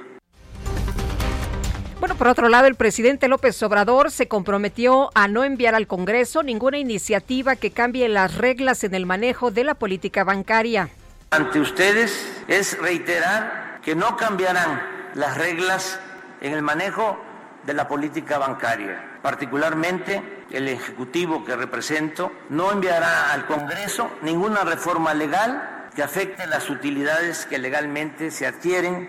Bueno, 2.00 2.16
por 2.16 2.26
otro 2.26 2.48
lado, 2.48 2.66
el 2.66 2.74
presidente 2.74 3.28
López 3.28 3.62
Obrador 3.62 4.10
se 4.10 4.26
comprometió 4.26 5.10
a 5.14 5.28
no 5.28 5.44
enviar 5.44 5.76
al 5.76 5.86
Congreso 5.86 6.42
ninguna 6.42 6.78
iniciativa 6.78 7.54
que 7.54 7.70
cambie 7.70 8.08
las 8.08 8.38
reglas 8.38 8.82
en 8.82 8.94
el 8.94 9.06
manejo 9.06 9.52
de 9.52 9.62
la 9.62 9.74
política 9.74 10.24
bancaria. 10.24 10.88
Ante 11.30 11.60
ustedes 11.60 12.28
es 12.48 12.76
reiterar 12.78 13.80
que 13.84 13.94
no 13.94 14.16
cambiarán 14.16 14.82
las 15.14 15.38
reglas 15.38 16.00
en 16.42 16.52
el 16.52 16.60
manejo 16.60 17.18
de 17.64 17.72
la 17.72 17.88
política 17.88 18.36
bancaria. 18.36 19.18
Particularmente, 19.22 20.44
el 20.50 20.68
Ejecutivo 20.68 21.44
que 21.44 21.56
represento 21.56 22.32
no 22.50 22.72
enviará 22.72 23.32
al 23.32 23.46
Congreso 23.46 24.10
ninguna 24.22 24.64
reforma 24.64 25.14
legal 25.14 25.88
que 25.94 26.02
afecte 26.02 26.46
las 26.46 26.68
utilidades 26.68 27.46
que 27.46 27.58
legalmente 27.58 28.30
se 28.30 28.46
adquieren 28.46 29.08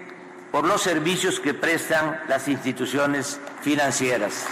por 0.52 0.66
los 0.66 0.84
servicios 0.84 1.40
que 1.40 1.56
prestan 1.56 2.22
las 2.28 2.48
instituciones 2.48 3.40
financieras. 3.62 4.46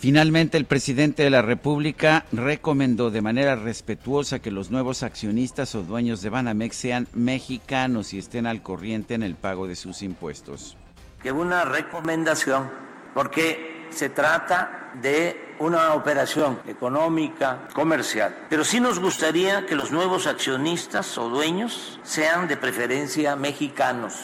Finalmente, 0.00 0.56
el 0.56 0.64
presidente 0.64 1.24
de 1.24 1.28
la 1.28 1.42
República 1.42 2.24
recomendó 2.32 3.10
de 3.10 3.20
manera 3.20 3.54
respetuosa 3.54 4.38
que 4.38 4.50
los 4.50 4.70
nuevos 4.70 5.02
accionistas 5.02 5.74
o 5.74 5.82
dueños 5.82 6.22
de 6.22 6.30
Banamex 6.30 6.74
sean 6.74 7.06
mexicanos 7.12 8.14
y 8.14 8.18
estén 8.18 8.46
al 8.46 8.62
corriente 8.62 9.12
en 9.12 9.22
el 9.22 9.34
pago 9.34 9.66
de 9.66 9.76
sus 9.76 10.00
impuestos. 10.00 10.78
Que 11.22 11.30
una 11.30 11.66
recomendación, 11.66 12.70
porque 13.12 13.88
se 13.90 14.08
trata 14.08 14.90
de 15.02 15.54
una 15.58 15.92
operación 15.92 16.60
económica, 16.66 17.68
comercial. 17.74 18.34
Pero 18.48 18.64
sí 18.64 18.80
nos 18.80 19.00
gustaría 19.00 19.66
que 19.66 19.76
los 19.76 19.92
nuevos 19.92 20.26
accionistas 20.26 21.18
o 21.18 21.28
dueños 21.28 22.00
sean 22.04 22.48
de 22.48 22.56
preferencia 22.56 23.36
mexicanos, 23.36 24.14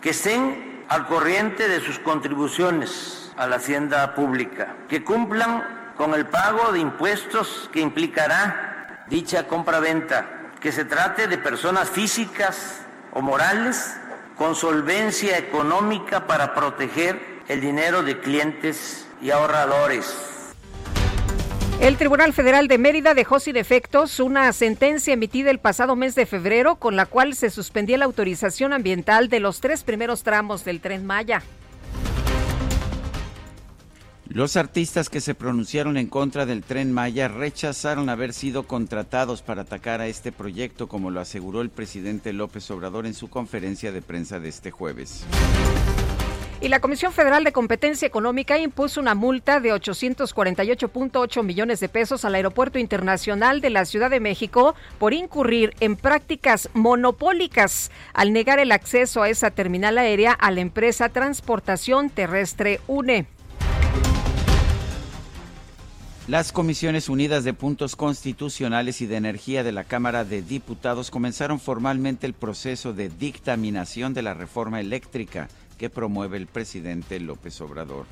que 0.00 0.10
estén 0.10 0.84
al 0.88 1.08
corriente 1.08 1.66
de 1.66 1.80
sus 1.80 1.98
contribuciones 1.98 3.23
a 3.36 3.46
la 3.46 3.56
hacienda 3.56 4.14
pública, 4.14 4.74
que 4.88 5.04
cumplan 5.04 5.92
con 5.96 6.14
el 6.14 6.26
pago 6.26 6.72
de 6.72 6.80
impuestos 6.80 7.68
que 7.72 7.80
implicará 7.80 9.04
dicha 9.08 9.46
compra-venta, 9.46 10.26
que 10.60 10.72
se 10.72 10.84
trate 10.84 11.28
de 11.28 11.38
personas 11.38 11.90
físicas 11.90 12.80
o 13.12 13.20
morales 13.20 13.96
con 14.36 14.54
solvencia 14.54 15.38
económica 15.38 16.26
para 16.26 16.54
proteger 16.54 17.42
el 17.48 17.60
dinero 17.60 18.02
de 18.02 18.18
clientes 18.20 19.06
y 19.20 19.30
ahorradores 19.30 20.34
el 21.80 21.98
Tribunal 21.98 22.32
Federal 22.32 22.66
de 22.66 22.78
Mérida 22.78 23.12
dejó 23.12 23.40
sin 23.40 23.56
efectos 23.56 24.18
una 24.18 24.50
sentencia 24.54 25.12
emitida 25.12 25.50
el 25.50 25.58
pasado 25.58 25.96
mes 25.96 26.14
de 26.14 26.24
febrero 26.24 26.76
con 26.76 26.96
la 26.96 27.04
cual 27.04 27.34
se 27.34 27.50
suspendía 27.50 27.98
la 27.98 28.06
autorización 28.06 28.72
ambiental 28.72 29.28
de 29.28 29.40
los 29.40 29.60
tres 29.60 29.82
primeros 29.82 30.22
tramos 30.22 30.64
del 30.64 30.80
tren 30.80 31.04
Maya. 31.04 31.42
Los 34.34 34.56
artistas 34.56 35.10
que 35.10 35.20
se 35.20 35.36
pronunciaron 35.36 35.96
en 35.96 36.08
contra 36.08 36.44
del 36.44 36.64
tren 36.64 36.90
Maya 36.90 37.28
rechazaron 37.28 38.08
haber 38.08 38.32
sido 38.32 38.64
contratados 38.64 39.42
para 39.42 39.62
atacar 39.62 40.00
a 40.00 40.08
este 40.08 40.32
proyecto, 40.32 40.88
como 40.88 41.12
lo 41.12 41.20
aseguró 41.20 41.60
el 41.60 41.70
presidente 41.70 42.32
López 42.32 42.68
Obrador 42.72 43.06
en 43.06 43.14
su 43.14 43.30
conferencia 43.30 43.92
de 43.92 44.02
prensa 44.02 44.40
de 44.40 44.48
este 44.48 44.72
jueves. 44.72 45.24
Y 46.60 46.68
la 46.68 46.80
Comisión 46.80 47.12
Federal 47.12 47.44
de 47.44 47.52
Competencia 47.52 48.08
Económica 48.08 48.58
impuso 48.58 49.00
una 49.00 49.14
multa 49.14 49.60
de 49.60 49.72
848.8 49.72 51.44
millones 51.44 51.78
de 51.78 51.88
pesos 51.88 52.24
al 52.24 52.34
Aeropuerto 52.34 52.80
Internacional 52.80 53.60
de 53.60 53.70
la 53.70 53.84
Ciudad 53.84 54.10
de 54.10 54.18
México 54.18 54.74
por 54.98 55.14
incurrir 55.14 55.76
en 55.78 55.94
prácticas 55.94 56.70
monopólicas 56.74 57.92
al 58.14 58.32
negar 58.32 58.58
el 58.58 58.72
acceso 58.72 59.22
a 59.22 59.28
esa 59.28 59.52
terminal 59.52 59.96
aérea 59.96 60.32
a 60.32 60.50
la 60.50 60.60
empresa 60.60 61.08
Transportación 61.08 62.10
Terrestre 62.10 62.80
UNE. 62.88 63.28
Las 66.26 66.52
Comisiones 66.52 67.10
Unidas 67.10 67.44
de 67.44 67.52
Puntos 67.52 67.96
Constitucionales 67.96 69.02
y 69.02 69.06
de 69.06 69.16
Energía 69.16 69.62
de 69.62 69.72
la 69.72 69.84
Cámara 69.84 70.24
de 70.24 70.40
Diputados 70.40 71.10
comenzaron 71.10 71.60
formalmente 71.60 72.26
el 72.26 72.32
proceso 72.32 72.94
de 72.94 73.10
dictaminación 73.10 74.14
de 74.14 74.22
la 74.22 74.32
reforma 74.32 74.80
eléctrica 74.80 75.48
que 75.76 75.90
promueve 75.90 76.38
el 76.38 76.46
presidente 76.46 77.20
López 77.20 77.60
Obrador. 77.60 78.06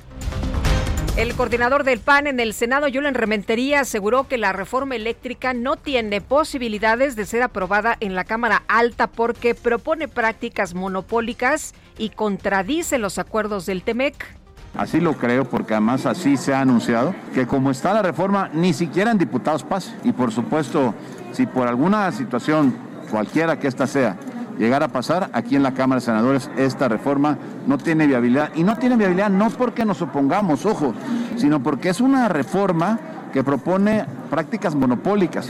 El 1.17 1.33
coordinador 1.33 1.83
del 1.83 2.01
PAN 2.01 2.27
en 2.27 2.39
el 2.39 2.53
Senado, 2.53 2.85
Julen 2.85 3.15
Rementería, 3.15 3.79
aseguró 3.79 4.27
que 4.27 4.37
la 4.37 4.53
reforma 4.53 4.95
eléctrica 4.95 5.55
no 5.55 5.75
tiene 5.77 6.21
posibilidades 6.21 7.15
de 7.15 7.25
ser 7.25 7.41
aprobada 7.41 7.97
en 7.99 8.13
la 8.13 8.25
Cámara 8.25 8.61
Alta 8.67 9.07
porque 9.07 9.55
propone 9.55 10.07
prácticas 10.07 10.75
monopólicas 10.75 11.73
y 11.97 12.09
contradice 12.09 12.99
los 12.99 13.17
acuerdos 13.17 13.65
del 13.65 13.81
TEMEC. 13.81 14.42
Así 14.75 14.99
lo 14.99 15.13
creo 15.13 15.45
porque 15.45 15.73
además 15.73 16.05
así 16.07 16.35
se 16.35 16.53
ha 16.53 16.61
anunciado 16.61 17.13
que 17.33 17.45
como 17.45 17.69
está 17.69 17.93
la 17.93 18.01
reforma 18.01 18.49
ni 18.53 18.73
siquiera 18.73 19.11
en 19.11 19.19
diputados 19.19 19.63
pase. 19.63 19.93
Y 20.03 20.11
por 20.13 20.31
supuesto, 20.31 20.95
si 21.31 21.45
por 21.45 21.67
alguna 21.67 22.11
situación, 22.11 22.75
cualquiera 23.11 23.59
que 23.59 23.67
ésta 23.67 23.85
sea, 23.85 24.17
llegar 24.57 24.81
a 24.81 24.87
pasar 24.87 25.29
aquí 25.33 25.55
en 25.55 25.63
la 25.63 25.73
Cámara 25.73 25.99
de 25.99 26.05
Senadores 26.05 26.49
esta 26.57 26.87
reforma 26.87 27.37
no 27.67 27.77
tiene 27.77 28.07
viabilidad. 28.07 28.49
Y 28.55 28.63
no 28.63 28.75
tiene 28.77 28.97
viabilidad 28.97 29.29
no 29.29 29.49
porque 29.51 29.85
nos 29.85 30.01
opongamos, 30.01 30.65
ojo, 30.65 30.93
sino 31.37 31.61
porque 31.61 31.89
es 31.89 32.01
una 32.01 32.27
reforma 32.27 32.99
que 33.31 33.43
propone 33.43 34.05
prácticas 34.29 34.73
monopólicas, 34.73 35.49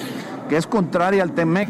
que 0.50 0.58
es 0.58 0.68
contraria 0.68 1.24
al 1.24 1.32
TEMEC, 1.32 1.70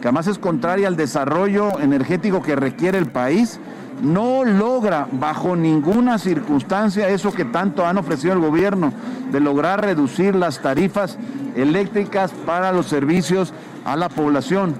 que 0.00 0.08
además 0.08 0.26
es 0.26 0.38
contraria 0.38 0.88
al 0.88 0.96
desarrollo 0.96 1.78
energético 1.80 2.42
que 2.42 2.56
requiere 2.56 2.98
el 2.98 3.06
país. 3.06 3.60
No 4.02 4.44
logra 4.44 5.08
bajo 5.10 5.56
ninguna 5.56 6.18
circunstancia 6.18 7.08
eso 7.08 7.32
que 7.32 7.44
tanto 7.44 7.84
han 7.84 7.98
ofrecido 7.98 8.32
el 8.32 8.40
gobierno, 8.40 8.92
de 9.32 9.40
lograr 9.40 9.84
reducir 9.84 10.34
las 10.34 10.62
tarifas 10.62 11.18
eléctricas 11.56 12.32
para 12.46 12.72
los 12.72 12.86
servicios 12.86 13.52
a 13.84 13.96
la 13.96 14.08
población. 14.08 14.76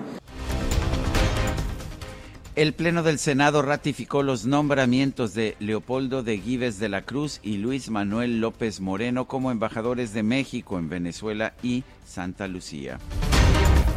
El 2.54 2.72
Pleno 2.72 3.04
del 3.04 3.20
Senado 3.20 3.62
ratificó 3.62 4.24
los 4.24 4.44
nombramientos 4.44 5.32
de 5.32 5.56
Leopoldo 5.60 6.24
de 6.24 6.38
Gives 6.38 6.80
de 6.80 6.88
la 6.88 7.02
Cruz 7.02 7.38
y 7.44 7.58
Luis 7.58 7.88
Manuel 7.88 8.40
López 8.40 8.80
Moreno 8.80 9.26
como 9.26 9.52
embajadores 9.52 10.12
de 10.12 10.24
México 10.24 10.76
en 10.76 10.88
Venezuela 10.88 11.54
y 11.62 11.84
Santa 12.04 12.48
Lucía. 12.48 12.98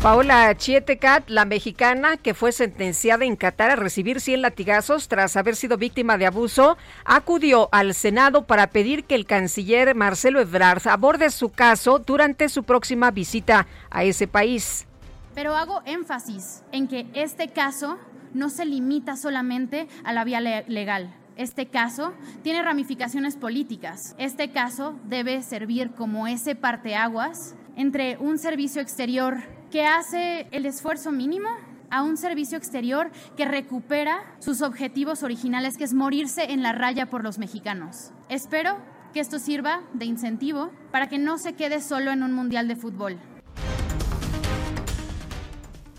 Paola 0.02 0.58
Chietecat, 0.58 1.30
la 1.30 1.46
mexicana 1.46 2.18
que 2.18 2.34
fue 2.34 2.52
sentenciada 2.52 3.24
en 3.24 3.36
Qatar 3.36 3.70
a 3.70 3.76
recibir 3.76 4.20
100 4.20 4.42
latigazos 4.42 5.08
tras 5.08 5.38
haber 5.38 5.56
sido 5.56 5.78
víctima 5.78 6.18
de 6.18 6.26
abuso, 6.26 6.76
acudió 7.06 7.70
al 7.72 7.94
Senado 7.94 8.48
para 8.48 8.72
pedir 8.72 9.04
que 9.04 9.14
el 9.14 9.28
canciller 9.28 9.94
Marcelo 9.94 10.40
Ebrard 10.40 10.88
aborde 10.88 11.30
su 11.30 11.50
caso 11.50 12.00
durante 12.00 12.50
su 12.50 12.64
próxima 12.64 13.12
visita 13.12 13.68
a 13.92 14.04
ese 14.04 14.28
país. 14.28 14.88
Pero 15.36 15.56
hago 15.56 15.84
énfasis 15.86 16.64
en 16.72 16.88
que 16.88 17.06
este 17.14 17.50
caso 17.50 18.00
no 18.34 18.50
se 18.50 18.66
limita 18.66 19.16
solamente 19.16 19.88
a 20.04 20.14
la 20.14 20.24
vía 20.24 20.42
legal. 20.42 21.14
Este 21.36 21.68
caso 21.68 22.16
tiene 22.42 22.64
ramificaciones 22.64 23.36
políticas. 23.36 24.16
Este 24.18 24.50
caso 24.50 24.96
debe 25.04 25.44
servir 25.44 25.92
como 25.92 26.26
ese 26.26 26.56
parteaguas 26.56 27.54
entre 27.76 28.18
un 28.18 28.40
servicio 28.40 28.82
exterior 28.82 29.61
que 29.72 29.86
hace 29.86 30.48
el 30.52 30.66
esfuerzo 30.66 31.12
mínimo 31.12 31.50
a 31.90 32.04
un 32.04 32.18
servicio 32.18 32.58
exterior 32.58 33.10
que 33.36 33.46
recupera 33.46 34.20
sus 34.40 34.62
objetivos 34.62 35.24
originales, 35.24 35.78
que 35.78 35.86
es 35.86 35.94
morirse 35.94 36.52
en 36.52 36.62
la 36.62 36.74
raya 36.74 37.10
por 37.10 37.24
los 37.24 37.40
mexicanos. 37.40 38.12
Espero 38.30 38.78
que 39.14 39.22
esto 39.22 39.40
sirva 39.40 39.82
de 39.94 40.06
incentivo 40.06 40.72
para 40.92 41.08
que 41.08 41.18
no 41.18 41.38
se 41.38 41.54
quede 41.54 41.82
solo 41.82 42.12
en 42.12 42.22
un 42.22 42.34
mundial 42.34 42.68
de 42.68 42.76
fútbol. 42.76 43.18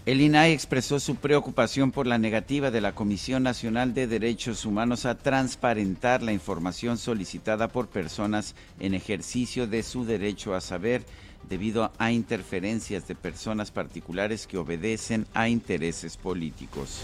El 0.04 0.20
INAI 0.20 0.52
expresó 0.52 0.98
su 0.98 1.14
preocupación 1.14 1.92
por 1.92 2.08
la 2.08 2.18
negativa 2.18 2.72
de 2.72 2.80
la 2.80 2.92
Comisión 2.92 3.44
Nacional 3.44 3.94
de 3.94 4.08
Derechos 4.08 4.66
Humanos 4.66 5.06
a 5.06 5.16
transparentar 5.16 6.22
la 6.22 6.32
información 6.32 6.98
solicitada 6.98 7.68
por 7.68 7.86
personas 7.86 8.56
en 8.80 8.94
ejercicio 8.94 9.68
de 9.68 9.84
su 9.84 10.04
derecho 10.04 10.56
a 10.56 10.60
saber 10.60 11.04
debido 11.48 11.92
a 11.98 12.12
interferencias 12.12 13.06
de 13.08 13.14
personas 13.14 13.70
particulares 13.70 14.46
que 14.46 14.58
obedecen 14.58 15.26
a 15.34 15.48
intereses 15.48 16.16
políticos. 16.16 17.02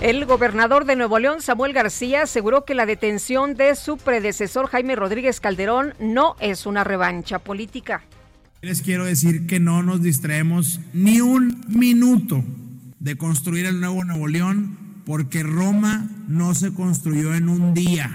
El 0.00 0.26
gobernador 0.26 0.84
de 0.84 0.96
Nuevo 0.96 1.18
León, 1.18 1.40
Samuel 1.40 1.72
García, 1.72 2.22
aseguró 2.22 2.64
que 2.64 2.74
la 2.74 2.86
detención 2.86 3.54
de 3.54 3.74
su 3.74 3.96
predecesor 3.96 4.68
Jaime 4.68 4.96
Rodríguez 4.96 5.40
Calderón 5.40 5.94
no 5.98 6.36
es 6.40 6.66
una 6.66 6.84
revancha 6.84 7.38
política. 7.38 8.02
Les 8.60 8.82
quiero 8.82 9.04
decir 9.04 9.46
que 9.46 9.60
no 9.60 9.82
nos 9.82 10.02
distraemos 10.02 10.80
ni 10.92 11.20
un 11.20 11.64
minuto 11.68 12.42
de 12.98 13.16
construir 13.16 13.66
el 13.66 13.80
nuevo 13.80 14.04
Nuevo 14.04 14.26
León 14.26 15.02
porque 15.04 15.42
Roma 15.42 16.08
no 16.28 16.54
se 16.54 16.72
construyó 16.72 17.34
en 17.34 17.48
un 17.48 17.74
día. 17.74 18.10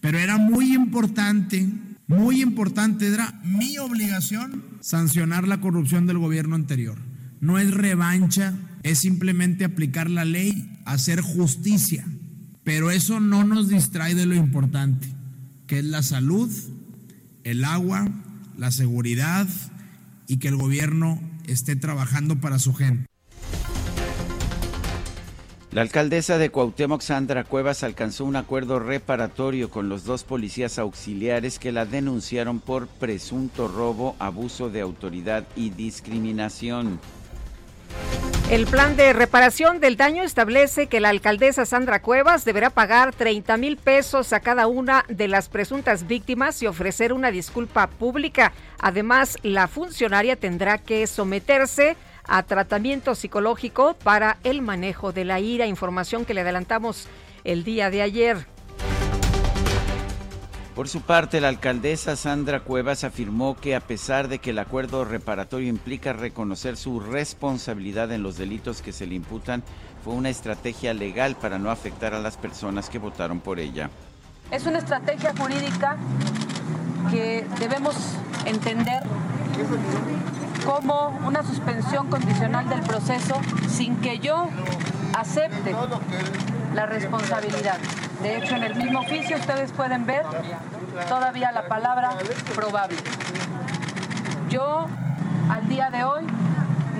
Pero 0.00 0.18
era 0.18 0.38
muy 0.38 0.74
importante, 0.74 1.68
muy 2.08 2.40
importante, 2.42 3.06
era 3.06 3.40
mi 3.44 3.78
obligación 3.78 4.64
sancionar 4.80 5.48
la 5.48 5.60
corrupción 5.60 6.06
del 6.06 6.18
gobierno 6.18 6.54
anterior. 6.54 6.98
No 7.40 7.58
es 7.58 7.70
revancha, 7.72 8.54
es 8.82 8.98
simplemente 9.00 9.64
aplicar 9.64 10.08
la 10.08 10.24
ley 10.24 10.72
hacer 10.84 11.20
justicia, 11.20 12.06
pero 12.64 12.90
eso 12.90 13.20
no 13.20 13.44
nos 13.44 13.68
distrae 13.68 14.14
de 14.14 14.26
lo 14.26 14.34
importante, 14.34 15.08
que 15.66 15.80
es 15.80 15.84
la 15.84 16.02
salud, 16.02 16.50
el 17.44 17.64
agua, 17.64 18.08
la 18.56 18.70
seguridad 18.70 19.48
y 20.28 20.38
que 20.38 20.48
el 20.48 20.56
gobierno 20.56 21.20
esté 21.46 21.76
trabajando 21.76 22.40
para 22.40 22.58
su 22.58 22.72
gente. 22.72 23.06
La 25.76 25.82
alcaldesa 25.82 26.38
de 26.38 26.48
Cuauhtémoc, 26.48 27.02
Sandra 27.02 27.44
Cuevas, 27.44 27.82
alcanzó 27.82 28.24
un 28.24 28.36
acuerdo 28.36 28.78
reparatorio 28.78 29.68
con 29.68 29.90
los 29.90 30.04
dos 30.04 30.24
policías 30.24 30.78
auxiliares 30.78 31.58
que 31.58 31.70
la 31.70 31.84
denunciaron 31.84 32.60
por 32.60 32.86
presunto 32.86 33.68
robo, 33.68 34.16
abuso 34.18 34.70
de 34.70 34.80
autoridad 34.80 35.44
y 35.54 35.68
discriminación. 35.68 36.98
El 38.50 38.64
plan 38.64 38.96
de 38.96 39.12
reparación 39.12 39.78
del 39.80 39.98
daño 39.98 40.22
establece 40.22 40.86
que 40.86 41.00
la 41.00 41.10
alcaldesa 41.10 41.66
Sandra 41.66 42.00
Cuevas 42.00 42.46
deberá 42.46 42.70
pagar 42.70 43.12
30 43.12 43.58
mil 43.58 43.76
pesos 43.76 44.32
a 44.32 44.40
cada 44.40 44.68
una 44.68 45.04
de 45.08 45.28
las 45.28 45.50
presuntas 45.50 46.06
víctimas 46.06 46.62
y 46.62 46.68
ofrecer 46.68 47.12
una 47.12 47.30
disculpa 47.30 47.88
pública. 47.88 48.52
Además, 48.78 49.36
la 49.42 49.68
funcionaria 49.68 50.36
tendrá 50.36 50.78
que 50.78 51.06
someterse 51.06 51.90
a 51.90 51.96
tratamiento 52.46 53.14
psicológico 53.14 53.94
para 54.02 54.38
el 54.44 54.62
manejo 54.62 55.12
de 55.12 55.24
la 55.24 55.40
ira, 55.40 55.66
información 55.66 56.24
que 56.24 56.34
le 56.34 56.42
adelantamos 56.42 57.08
el 57.44 57.64
día 57.64 57.90
de 57.90 58.02
ayer. 58.02 58.46
Por 60.76 60.88
su 60.88 61.00
parte, 61.00 61.40
la 61.40 61.48
alcaldesa 61.48 62.16
Sandra 62.16 62.60
Cuevas 62.60 63.02
afirmó 63.02 63.56
que 63.56 63.74
a 63.74 63.80
pesar 63.80 64.28
de 64.28 64.40
que 64.40 64.50
el 64.50 64.58
acuerdo 64.58 65.06
reparatorio 65.06 65.68
implica 65.68 66.12
reconocer 66.12 66.76
su 66.76 67.00
responsabilidad 67.00 68.12
en 68.12 68.22
los 68.22 68.36
delitos 68.36 68.82
que 68.82 68.92
se 68.92 69.06
le 69.06 69.14
imputan, 69.14 69.62
fue 70.04 70.12
una 70.12 70.28
estrategia 70.28 70.92
legal 70.92 71.34
para 71.34 71.58
no 71.58 71.70
afectar 71.70 72.12
a 72.12 72.18
las 72.18 72.36
personas 72.36 72.90
que 72.90 72.98
votaron 72.98 73.40
por 73.40 73.58
ella. 73.58 73.88
Es 74.50 74.66
una 74.66 74.78
estrategia 74.78 75.32
jurídica 75.34 75.96
que 77.10 77.46
debemos 77.58 77.96
entender 78.44 79.02
como 80.66 81.16
una 81.24 81.44
suspensión 81.44 82.08
condicional 82.10 82.68
del 82.68 82.80
proceso 82.82 83.40
sin 83.68 83.96
que 84.00 84.18
yo 84.18 84.48
acepte 85.16 85.74
la 86.74 86.86
responsabilidad. 86.86 87.78
De 88.20 88.36
hecho, 88.36 88.56
en 88.56 88.64
el 88.64 88.74
mismo 88.74 89.00
oficio 89.00 89.36
ustedes 89.36 89.70
pueden 89.72 90.04
ver 90.06 90.24
todavía 91.08 91.52
la 91.52 91.68
palabra 91.68 92.18
probable. 92.54 92.96
Yo, 94.50 94.86
al 95.48 95.68
día 95.68 95.90
de 95.90 96.04
hoy, 96.04 96.24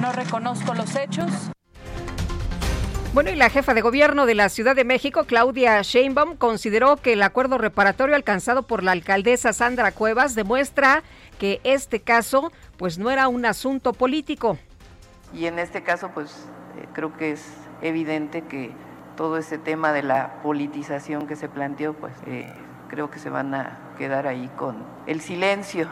no 0.01 0.13
reconozco 0.13 0.73
los 0.73 0.95
hechos. 0.95 1.31
Bueno, 3.17 3.31
y 3.31 3.35
la 3.35 3.49
jefa 3.49 3.73
de 3.73 3.81
gobierno 3.81 4.27
de 4.27 4.35
la 4.35 4.51
Ciudad 4.51 4.77
de 4.77 4.85
México, 4.85 5.25
Claudia 5.25 5.81
Sheinbaum, 5.81 6.37
consideró 6.37 6.99
que 6.99 7.15
el 7.15 7.23
acuerdo 7.23 7.57
reparatorio 7.57 8.15
alcanzado 8.15 8.65
por 8.65 8.83
la 8.83 8.93
alcaldesa 8.93 9.55
Sandra 9.55 9.91
Cuevas 9.91 10.35
demuestra 10.35 11.03
que 11.39 11.63
este 11.65 12.01
caso 12.01 12.53
pues 12.77 12.99
no 12.99 13.11
era 13.11 13.29
un 13.29 13.45
asunto 13.45 13.93
político. 13.93 14.59
Y 15.35 15.47
en 15.47 15.59
este 15.59 15.83
caso 15.83 16.11
pues 16.15 16.31
eh, 16.79 16.87
creo 16.93 17.17
que 17.17 17.33
es 17.33 17.45
evidente 17.83 18.43
que 18.43 18.73
todo 19.17 19.39
ese 19.39 19.59
tema 19.59 19.93
de 19.93 20.03
la 20.03 20.43
politización 20.43 21.27
que 21.27 21.37
se 21.37 21.49
planteó, 21.49 21.95
pues 21.95 22.13
eh, 22.27 22.53
creo 22.89 23.11
que 23.11 23.19
se 23.19 23.31
van 23.31 23.55
a 23.55 23.95
quedar 23.99 24.27
ahí 24.27 24.51
con 24.57 24.77
el 25.07 25.21
silencio. 25.21 25.89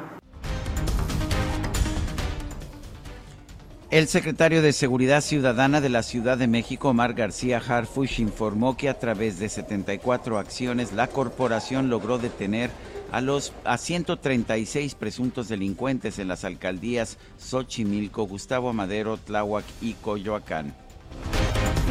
El 3.91 4.09
secretario 4.09 4.61
de 4.61 4.73
Seguridad 4.73 5.21
Ciudadana 5.21 5.81
de 5.81 5.89
la 5.89 6.03
Ciudad 6.03 6.37
de 6.37 6.49
México, 6.49 6.89
Omar 6.89 7.15
García 7.15 7.59
Harfush, 7.65 8.19
informó 8.19 8.77
que 8.77 8.89
a 8.89 8.99
través 8.99 9.39
de 9.39 9.49
74 9.49 10.39
acciones 10.39 10.93
la 10.93 11.07
corporación 11.07 11.91
logró 11.91 12.19
detener 12.19 12.71
a 13.15 13.21
los 13.21 13.53
a 13.65 13.79
136 13.79 14.97
presuntos 14.97 15.47
delincuentes 15.47 16.19
en 16.19 16.27
las 16.27 16.45
alcaldías 16.45 17.17
Xochimilco, 17.39 18.25
Gustavo 18.25 18.73
Madero, 18.73 19.19
Tláhuac 19.19 19.65
y 19.81 19.93
Coyoacán. 19.95 20.75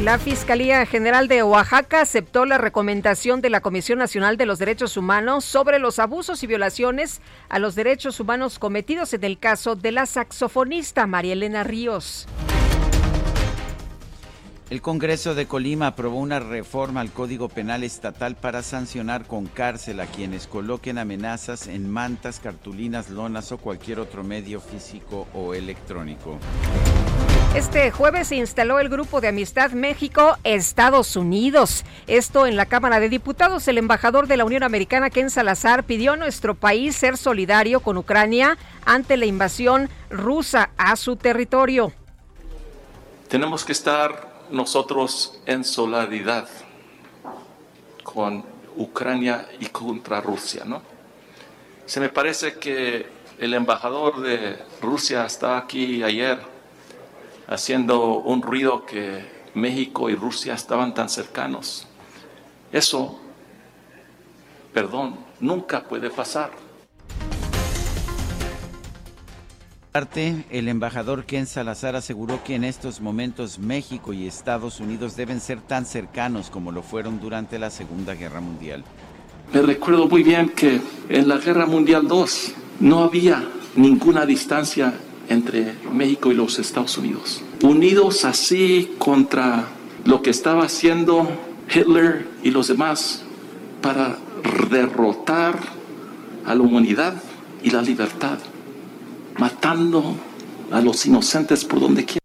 La 0.02 0.18
Fiscalía 0.18 0.84
General 0.84 1.26
de 1.26 1.42
Oaxaca 1.42 2.02
aceptó 2.02 2.44
la 2.44 2.58
recomendación 2.58 3.40
de 3.40 3.48
la 3.48 3.62
Comisión 3.62 3.98
Nacional 3.98 4.36
de 4.36 4.44
los 4.44 4.58
Derechos 4.58 4.98
Humanos 4.98 5.46
sobre 5.46 5.78
los 5.78 5.98
abusos 5.98 6.42
y 6.42 6.46
violaciones 6.46 7.22
a 7.48 7.58
los 7.58 7.74
derechos 7.74 8.20
humanos 8.20 8.58
cometidos 8.58 9.14
en 9.14 9.24
el 9.24 9.38
caso 9.38 9.76
de 9.76 9.92
la 9.92 10.04
saxofonista 10.04 11.06
María 11.06 11.32
Elena 11.32 11.64
Ríos. 11.64 12.26
El 14.70 14.80
Congreso 14.80 15.34
de 15.34 15.46
Colima 15.46 15.88
aprobó 15.88 16.18
una 16.18 16.40
reforma 16.40 17.02
al 17.02 17.10
Código 17.10 17.50
Penal 17.50 17.84
Estatal 17.84 18.34
para 18.34 18.62
sancionar 18.62 19.26
con 19.26 19.44
cárcel 19.44 20.00
a 20.00 20.06
quienes 20.06 20.46
coloquen 20.46 20.96
amenazas 20.96 21.66
en 21.66 21.90
mantas, 21.90 22.40
cartulinas, 22.40 23.10
lonas 23.10 23.52
o 23.52 23.58
cualquier 23.58 24.00
otro 24.00 24.24
medio 24.24 24.62
físico 24.62 25.28
o 25.34 25.52
electrónico. 25.52 26.38
Este 27.54 27.90
jueves 27.90 28.28
se 28.28 28.36
instaló 28.36 28.80
el 28.80 28.88
Grupo 28.88 29.20
de 29.20 29.28
Amistad 29.28 29.72
México-Estados 29.72 31.14
Unidos. 31.14 31.84
Esto 32.06 32.46
en 32.46 32.56
la 32.56 32.64
Cámara 32.64 33.00
de 33.00 33.10
Diputados. 33.10 33.68
El 33.68 33.76
embajador 33.76 34.26
de 34.26 34.38
la 34.38 34.46
Unión 34.46 34.62
Americana, 34.62 35.10
Ken 35.10 35.28
Salazar, 35.28 35.84
pidió 35.84 36.14
a 36.14 36.16
nuestro 36.16 36.54
país 36.54 36.96
ser 36.96 37.18
solidario 37.18 37.80
con 37.80 37.98
Ucrania 37.98 38.56
ante 38.86 39.18
la 39.18 39.26
invasión 39.26 39.90
rusa 40.08 40.70
a 40.78 40.96
su 40.96 41.16
territorio. 41.16 41.92
Tenemos 43.28 43.64
que 43.64 43.72
estar 43.72 44.33
nosotros 44.50 45.40
en 45.46 45.64
solidaridad 45.64 46.48
con 48.02 48.44
Ucrania 48.76 49.48
y 49.60 49.66
contra 49.66 50.20
Rusia, 50.20 50.64
¿no? 50.64 50.82
Se 51.86 52.00
me 52.00 52.08
parece 52.08 52.54
que 52.58 53.06
el 53.38 53.54
embajador 53.54 54.20
de 54.20 54.58
Rusia 54.80 55.26
estaba 55.26 55.58
aquí 55.58 56.02
ayer 56.02 56.38
haciendo 57.46 58.18
un 58.18 58.42
ruido 58.42 58.86
que 58.86 59.24
México 59.54 60.08
y 60.08 60.14
Rusia 60.14 60.54
estaban 60.54 60.94
tan 60.94 61.08
cercanos. 61.08 61.86
Eso, 62.72 63.20
perdón, 64.72 65.16
nunca 65.40 65.84
puede 65.84 66.10
pasar. 66.10 66.63
Parte, 69.94 70.44
el 70.50 70.66
embajador 70.66 71.24
Ken 71.24 71.46
Salazar 71.46 71.94
aseguró 71.94 72.42
que 72.42 72.56
en 72.56 72.64
estos 72.64 73.00
momentos 73.00 73.60
México 73.60 74.12
y 74.12 74.26
Estados 74.26 74.80
Unidos 74.80 75.14
deben 75.14 75.38
ser 75.38 75.60
tan 75.60 75.86
cercanos 75.86 76.50
como 76.50 76.72
lo 76.72 76.82
fueron 76.82 77.20
durante 77.20 77.60
la 77.60 77.70
Segunda 77.70 78.14
Guerra 78.14 78.40
Mundial. 78.40 78.82
Me 79.52 79.62
recuerdo 79.62 80.08
muy 80.08 80.24
bien 80.24 80.48
que 80.48 80.80
en 81.08 81.28
la 81.28 81.38
Guerra 81.38 81.66
Mundial 81.66 82.08
II 82.10 82.24
no 82.80 83.04
había 83.04 83.44
ninguna 83.76 84.26
distancia 84.26 84.94
entre 85.28 85.74
México 85.92 86.32
y 86.32 86.34
los 86.34 86.58
Estados 86.58 86.98
Unidos. 86.98 87.40
Unidos 87.62 88.24
así 88.24 88.94
contra 88.98 89.68
lo 90.04 90.22
que 90.22 90.30
estaba 90.30 90.64
haciendo 90.64 91.28
Hitler 91.72 92.26
y 92.42 92.50
los 92.50 92.66
demás 92.66 93.22
para 93.80 94.18
derrotar 94.72 95.56
a 96.44 96.52
la 96.52 96.62
humanidad 96.62 97.14
y 97.62 97.70
la 97.70 97.80
libertad, 97.80 98.38
matando 99.38 100.16
a 100.70 100.80
los 100.80 101.04
inocentes 101.06 101.64
por 101.64 101.80
donde 101.80 102.04
quiera. 102.04 102.20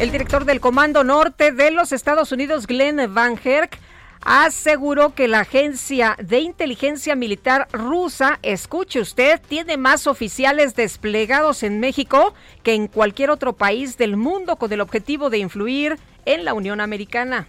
El 0.00 0.10
director 0.10 0.44
del 0.44 0.60
Comando 0.60 1.04
Norte 1.04 1.52
de 1.52 1.70
los 1.70 1.92
Estados 1.92 2.32
Unidos, 2.32 2.66
Glenn 2.66 3.14
Van 3.14 3.38
Herk, 3.42 3.78
aseguró 4.24 5.14
que 5.14 5.28
la 5.28 5.40
agencia 5.40 6.16
de 6.22 6.40
inteligencia 6.40 7.14
militar 7.14 7.68
rusa, 7.72 8.38
escuche 8.42 9.00
usted, 9.00 9.40
tiene 9.48 9.76
más 9.76 10.06
oficiales 10.06 10.74
desplegados 10.74 11.62
en 11.62 11.80
México 11.80 12.34
que 12.62 12.74
en 12.74 12.86
cualquier 12.86 13.30
otro 13.30 13.52
país 13.52 13.96
del 13.98 14.16
mundo 14.16 14.56
con 14.56 14.72
el 14.72 14.80
objetivo 14.80 15.30
de 15.30 15.38
influir 15.38 15.98
en 16.24 16.44
la 16.44 16.54
Unión 16.54 16.80
Americana. 16.80 17.46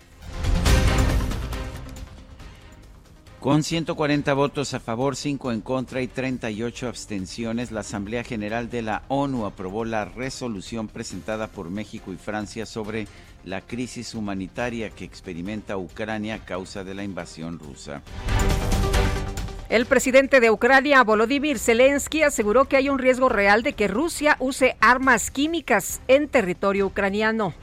Con 3.43 3.61
140 3.61 4.33
votos 4.35 4.73
a 4.73 4.79
favor, 4.79 5.17
5 5.17 5.51
en 5.51 5.59
contra 5.59 6.01
y 6.01 6.07
38 6.07 6.87
abstenciones, 6.87 7.71
la 7.71 7.81
Asamblea 7.81 8.23
General 8.23 8.69
de 8.69 8.81
la 8.81 9.03
ONU 9.09 9.45
aprobó 9.45 9.83
la 9.83 10.05
resolución 10.05 10.87
presentada 10.87 11.47
por 11.47 11.69
México 11.69 12.13
y 12.13 12.15
Francia 12.15 12.65
sobre 12.65 13.05
la 13.43 13.59
crisis 13.59 14.15
humanitaria 14.15 14.91
que 14.91 15.03
experimenta 15.03 15.75
Ucrania 15.75 16.35
a 16.35 16.45
causa 16.45 16.85
de 16.85 16.93
la 16.93 17.03
invasión 17.03 17.59
rusa. 17.59 18.01
El 19.67 19.87
presidente 19.87 20.39
de 20.39 20.49
Ucrania, 20.49 21.03
Volodymyr 21.03 21.59
Zelensky, 21.59 22.23
aseguró 22.23 22.63
que 22.63 22.77
hay 22.77 22.87
un 22.87 22.97
riesgo 22.97 23.27
real 23.27 23.61
de 23.61 23.73
que 23.73 23.89
Rusia 23.89 24.37
use 24.39 24.77
armas 24.79 25.31
químicas 25.31 25.99
en 26.07 26.29
territorio 26.29 26.85
ucraniano. 26.85 27.53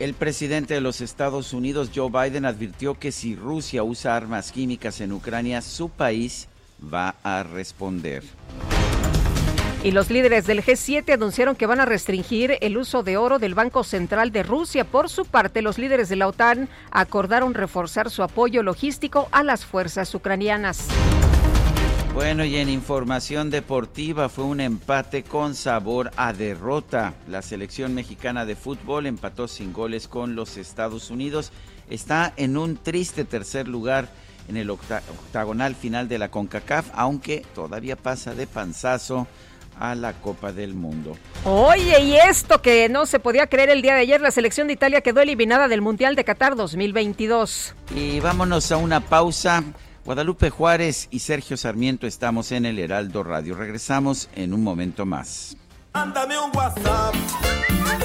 El 0.00 0.14
presidente 0.14 0.72
de 0.72 0.80
los 0.80 1.02
Estados 1.02 1.52
Unidos, 1.52 1.90
Joe 1.94 2.08
Biden, 2.08 2.46
advirtió 2.46 2.98
que 2.98 3.12
si 3.12 3.36
Rusia 3.36 3.82
usa 3.82 4.16
armas 4.16 4.50
químicas 4.50 5.02
en 5.02 5.12
Ucrania, 5.12 5.60
su 5.60 5.90
país 5.90 6.48
va 6.82 7.16
a 7.22 7.42
responder. 7.42 8.22
Y 9.84 9.90
los 9.90 10.08
líderes 10.08 10.46
del 10.46 10.64
G7 10.64 11.12
anunciaron 11.12 11.54
que 11.54 11.66
van 11.66 11.80
a 11.80 11.84
restringir 11.84 12.56
el 12.62 12.78
uso 12.78 13.02
de 13.02 13.18
oro 13.18 13.38
del 13.38 13.54
Banco 13.54 13.84
Central 13.84 14.32
de 14.32 14.42
Rusia. 14.42 14.84
Por 14.84 15.10
su 15.10 15.26
parte, 15.26 15.60
los 15.60 15.76
líderes 15.76 16.08
de 16.08 16.16
la 16.16 16.28
OTAN 16.28 16.70
acordaron 16.90 17.52
reforzar 17.52 18.08
su 18.08 18.22
apoyo 18.22 18.62
logístico 18.62 19.28
a 19.32 19.42
las 19.42 19.66
fuerzas 19.66 20.14
ucranianas. 20.14 20.88
Bueno, 22.14 22.44
y 22.44 22.56
en 22.56 22.68
información 22.68 23.50
deportiva 23.50 24.28
fue 24.28 24.44
un 24.44 24.60
empate 24.60 25.22
con 25.22 25.54
sabor 25.54 26.10
a 26.16 26.32
derrota. 26.32 27.14
La 27.28 27.40
selección 27.40 27.94
mexicana 27.94 28.44
de 28.44 28.56
fútbol 28.56 29.06
empató 29.06 29.46
sin 29.46 29.72
goles 29.72 30.08
con 30.08 30.34
los 30.34 30.56
Estados 30.56 31.10
Unidos. 31.10 31.52
Está 31.88 32.32
en 32.36 32.56
un 32.56 32.76
triste 32.76 33.24
tercer 33.24 33.68
lugar 33.68 34.08
en 34.48 34.56
el 34.56 34.70
octagonal 34.70 35.76
final 35.76 36.08
de 36.08 36.18
la 36.18 36.30
CONCACAF, 36.30 36.88
aunque 36.94 37.44
todavía 37.54 37.96
pasa 37.96 38.34
de 38.34 38.48
panzazo 38.48 39.28
a 39.78 39.94
la 39.94 40.12
Copa 40.14 40.52
del 40.52 40.74
Mundo. 40.74 41.16
Oye, 41.44 42.02
y 42.02 42.16
esto 42.16 42.60
que 42.60 42.88
no 42.88 43.06
se 43.06 43.20
podía 43.20 43.46
creer 43.46 43.70
el 43.70 43.82
día 43.82 43.94
de 43.94 44.00
ayer, 44.00 44.20
la 44.20 44.32
selección 44.32 44.66
de 44.66 44.74
Italia 44.74 45.00
quedó 45.00 45.20
eliminada 45.20 45.68
del 45.68 45.80
Mundial 45.80 46.16
de 46.16 46.24
Qatar 46.24 46.56
2022. 46.56 47.74
Y 47.94 48.18
vámonos 48.20 48.72
a 48.72 48.76
una 48.76 49.00
pausa. 49.00 49.62
Guadalupe 50.04 50.50
Juárez 50.50 51.08
y 51.10 51.18
Sergio 51.20 51.56
Sarmiento 51.56 52.06
estamos 52.06 52.52
en 52.52 52.64
el 52.64 52.78
Heraldo 52.78 53.22
Radio. 53.22 53.54
Regresamos 53.54 54.28
en 54.34 54.54
un 54.54 54.62
momento 54.62 55.04
más. 55.04 55.56
Mándame 55.92 56.38
un 56.38 56.50
WhatsApp, 56.56 57.14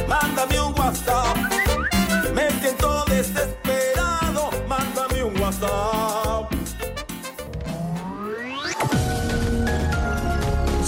mándame 0.08 0.60
un 0.60 0.80
WhatsApp. 0.80 1.38
Me 2.34 2.50
siento 2.60 3.06
desesperado, 3.08 4.50
mándame 4.68 5.24
un 5.24 5.40
WhatsApp. 5.40 6.55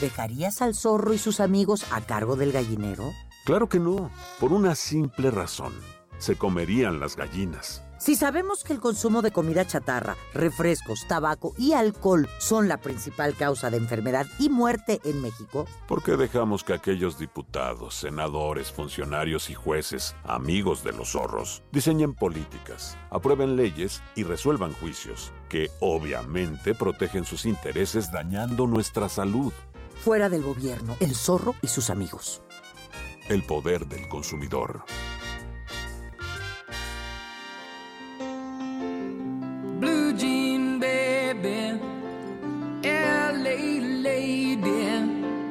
¿Dejarías 0.00 0.62
al 0.62 0.74
zorro 0.76 1.12
y 1.12 1.18
sus 1.18 1.40
amigos 1.40 1.84
a 1.90 2.00
cargo 2.00 2.36
del 2.36 2.52
gallinero? 2.52 3.12
Claro 3.44 3.68
que 3.68 3.80
no, 3.80 4.10
por 4.38 4.52
una 4.52 4.76
simple 4.76 5.30
razón. 5.32 5.72
Se 6.18 6.36
comerían 6.36 7.00
las 7.00 7.16
gallinas. 7.16 7.82
Si 7.98 8.14
sabemos 8.14 8.62
que 8.62 8.72
el 8.72 8.78
consumo 8.78 9.22
de 9.22 9.32
comida 9.32 9.66
chatarra, 9.66 10.16
refrescos, 10.32 11.04
tabaco 11.08 11.52
y 11.58 11.72
alcohol 11.72 12.28
son 12.38 12.68
la 12.68 12.76
principal 12.76 13.34
causa 13.34 13.70
de 13.70 13.76
enfermedad 13.76 14.24
y 14.38 14.50
muerte 14.50 15.00
en 15.04 15.20
México, 15.20 15.66
¿por 15.88 16.04
qué 16.04 16.16
dejamos 16.16 16.62
que 16.62 16.74
aquellos 16.74 17.18
diputados, 17.18 17.96
senadores, 17.96 18.70
funcionarios 18.70 19.50
y 19.50 19.54
jueces, 19.54 20.14
amigos 20.22 20.84
de 20.84 20.92
los 20.92 21.10
zorros, 21.10 21.64
diseñen 21.72 22.14
políticas, 22.14 22.96
aprueben 23.10 23.56
leyes 23.56 24.00
y 24.14 24.22
resuelvan 24.22 24.74
juicios 24.74 25.32
que 25.48 25.68
obviamente 25.80 26.76
protegen 26.76 27.24
sus 27.24 27.46
intereses 27.46 28.12
dañando 28.12 28.68
nuestra 28.68 29.08
salud? 29.08 29.52
Fuera 30.08 30.30
del 30.30 30.40
gobierno, 30.40 30.96
el 31.00 31.14
zorro 31.14 31.54
y 31.60 31.66
sus 31.66 31.90
amigos. 31.90 32.40
El 33.28 33.42
poder 33.42 33.86
del 33.86 34.08
consumidor. 34.08 34.82
Blue 39.78 40.14
jean 40.16 40.80
baby, 40.80 41.78
LA 42.82 43.82
lady, 44.00 45.44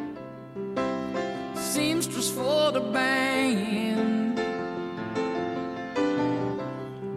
seamstress 1.54 2.32
for 2.32 2.72
the 2.72 2.80
band, 2.80 4.40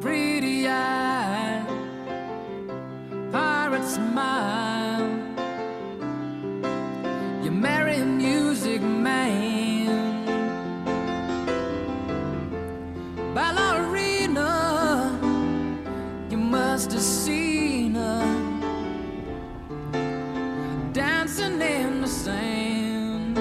pretty 0.03 0.67
eye, 0.69 1.65
pirate 3.33 3.89
smile. 3.89 5.20
A 7.63 8.05
music 8.05 8.81
man, 8.81 10.25
ballerina. 13.35 15.11
You 16.31 16.39
must 16.39 16.93
have 16.93 17.03
seen 17.03 17.95
her 17.95 18.25
dancing 20.93 21.61
in 21.61 22.01
the 22.01 22.09
sand. 22.09 23.37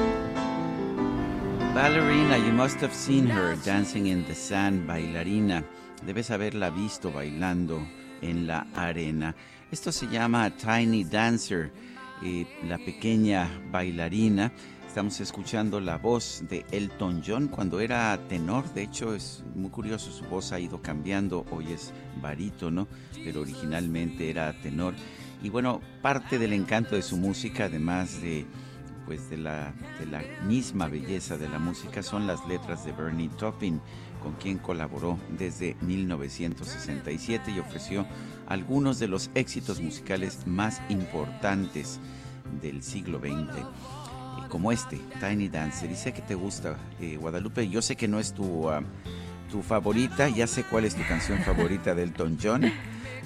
Ballerina, 1.73 2.37
you 2.37 2.51
must 2.51 2.81
have 2.81 2.93
seen 2.93 3.27
her 3.27 3.55
dancing 3.63 4.07
in 4.07 4.25
the 4.25 4.35
sand, 4.35 4.85
bailarina. 4.87 5.63
Debes 6.05 6.29
haberla 6.29 6.69
visto 6.69 7.11
bailando 7.11 7.81
en 8.21 8.45
la 8.47 8.65
arena. 8.75 9.33
Esto 9.71 9.91
se 9.91 10.07
llama 10.07 10.49
Tiny 10.57 11.03
Dancer, 11.05 11.71
la 12.63 12.77
pequeña 12.77 13.49
bailarina. 13.71 14.51
Estamos 14.87 15.19
escuchando 15.21 15.79
la 15.79 15.97
voz 15.97 16.43
de 16.49 16.65
Elton 16.71 17.21
John 17.25 17.47
cuando 17.47 17.79
era 17.79 18.17
tenor. 18.27 18.73
De 18.73 18.83
hecho, 18.83 19.13
es 19.15 19.43
muy 19.55 19.69
curioso, 19.69 20.11
su 20.11 20.25
voz 20.25 20.51
ha 20.51 20.59
ido 20.59 20.81
cambiando. 20.81 21.45
Hoy 21.51 21.71
es 21.71 21.93
barítono, 22.21 22.87
pero 23.23 23.41
originalmente 23.41 24.29
era 24.29 24.51
tenor. 24.61 24.95
Y 25.41 25.49
bueno, 25.49 25.79
parte 26.01 26.37
del 26.39 26.53
encanto 26.53 26.95
de 26.95 27.01
su 27.01 27.17
música, 27.17 27.65
además 27.65 28.21
de 28.21 28.45
pues 29.05 29.27
de 29.29 29.37
la, 29.37 29.73
de 29.99 30.05
la 30.05 30.21
misma 30.45 30.87
belleza 30.87 31.35
de 31.35 31.49
la 31.49 31.57
música 31.57 32.03
son 32.03 32.27
las 32.27 32.47
letras 32.47 32.85
de 32.85 32.91
Bernie 32.91 33.29
Taupin, 33.39 33.81
con 34.21 34.33
quien 34.33 34.59
colaboró 34.59 35.17
desde 35.35 35.75
1967 35.81 37.49
y 37.49 37.57
ofreció 37.57 38.05
algunos 38.49 38.99
de 38.99 39.07
los 39.07 39.29
éxitos 39.35 39.79
musicales 39.79 40.45
más 40.45 40.81
importantes 40.89 41.99
del 42.61 42.83
siglo 42.83 43.19
XX, 43.19 43.29
eh, 43.29 43.63
como 44.49 44.71
este, 44.71 44.99
Tiny 45.19 45.47
Dancer. 45.47 45.95
Sé 45.95 46.13
que 46.13 46.21
te 46.21 46.35
gusta, 46.35 46.77
eh, 46.99 47.17
Guadalupe. 47.17 47.69
Yo 47.69 47.81
sé 47.81 47.95
que 47.95 48.07
no 48.07 48.19
es 48.19 48.33
tu, 48.33 48.69
ah, 48.69 48.81
tu 49.49 49.61
favorita, 49.61 50.27
ya 50.29 50.47
sé 50.47 50.63
cuál 50.63 50.85
es 50.85 50.95
tu 50.95 51.07
canción 51.07 51.39
favorita 51.39 51.93
de 51.95 52.03
Elton 52.03 52.37
John, 52.41 52.63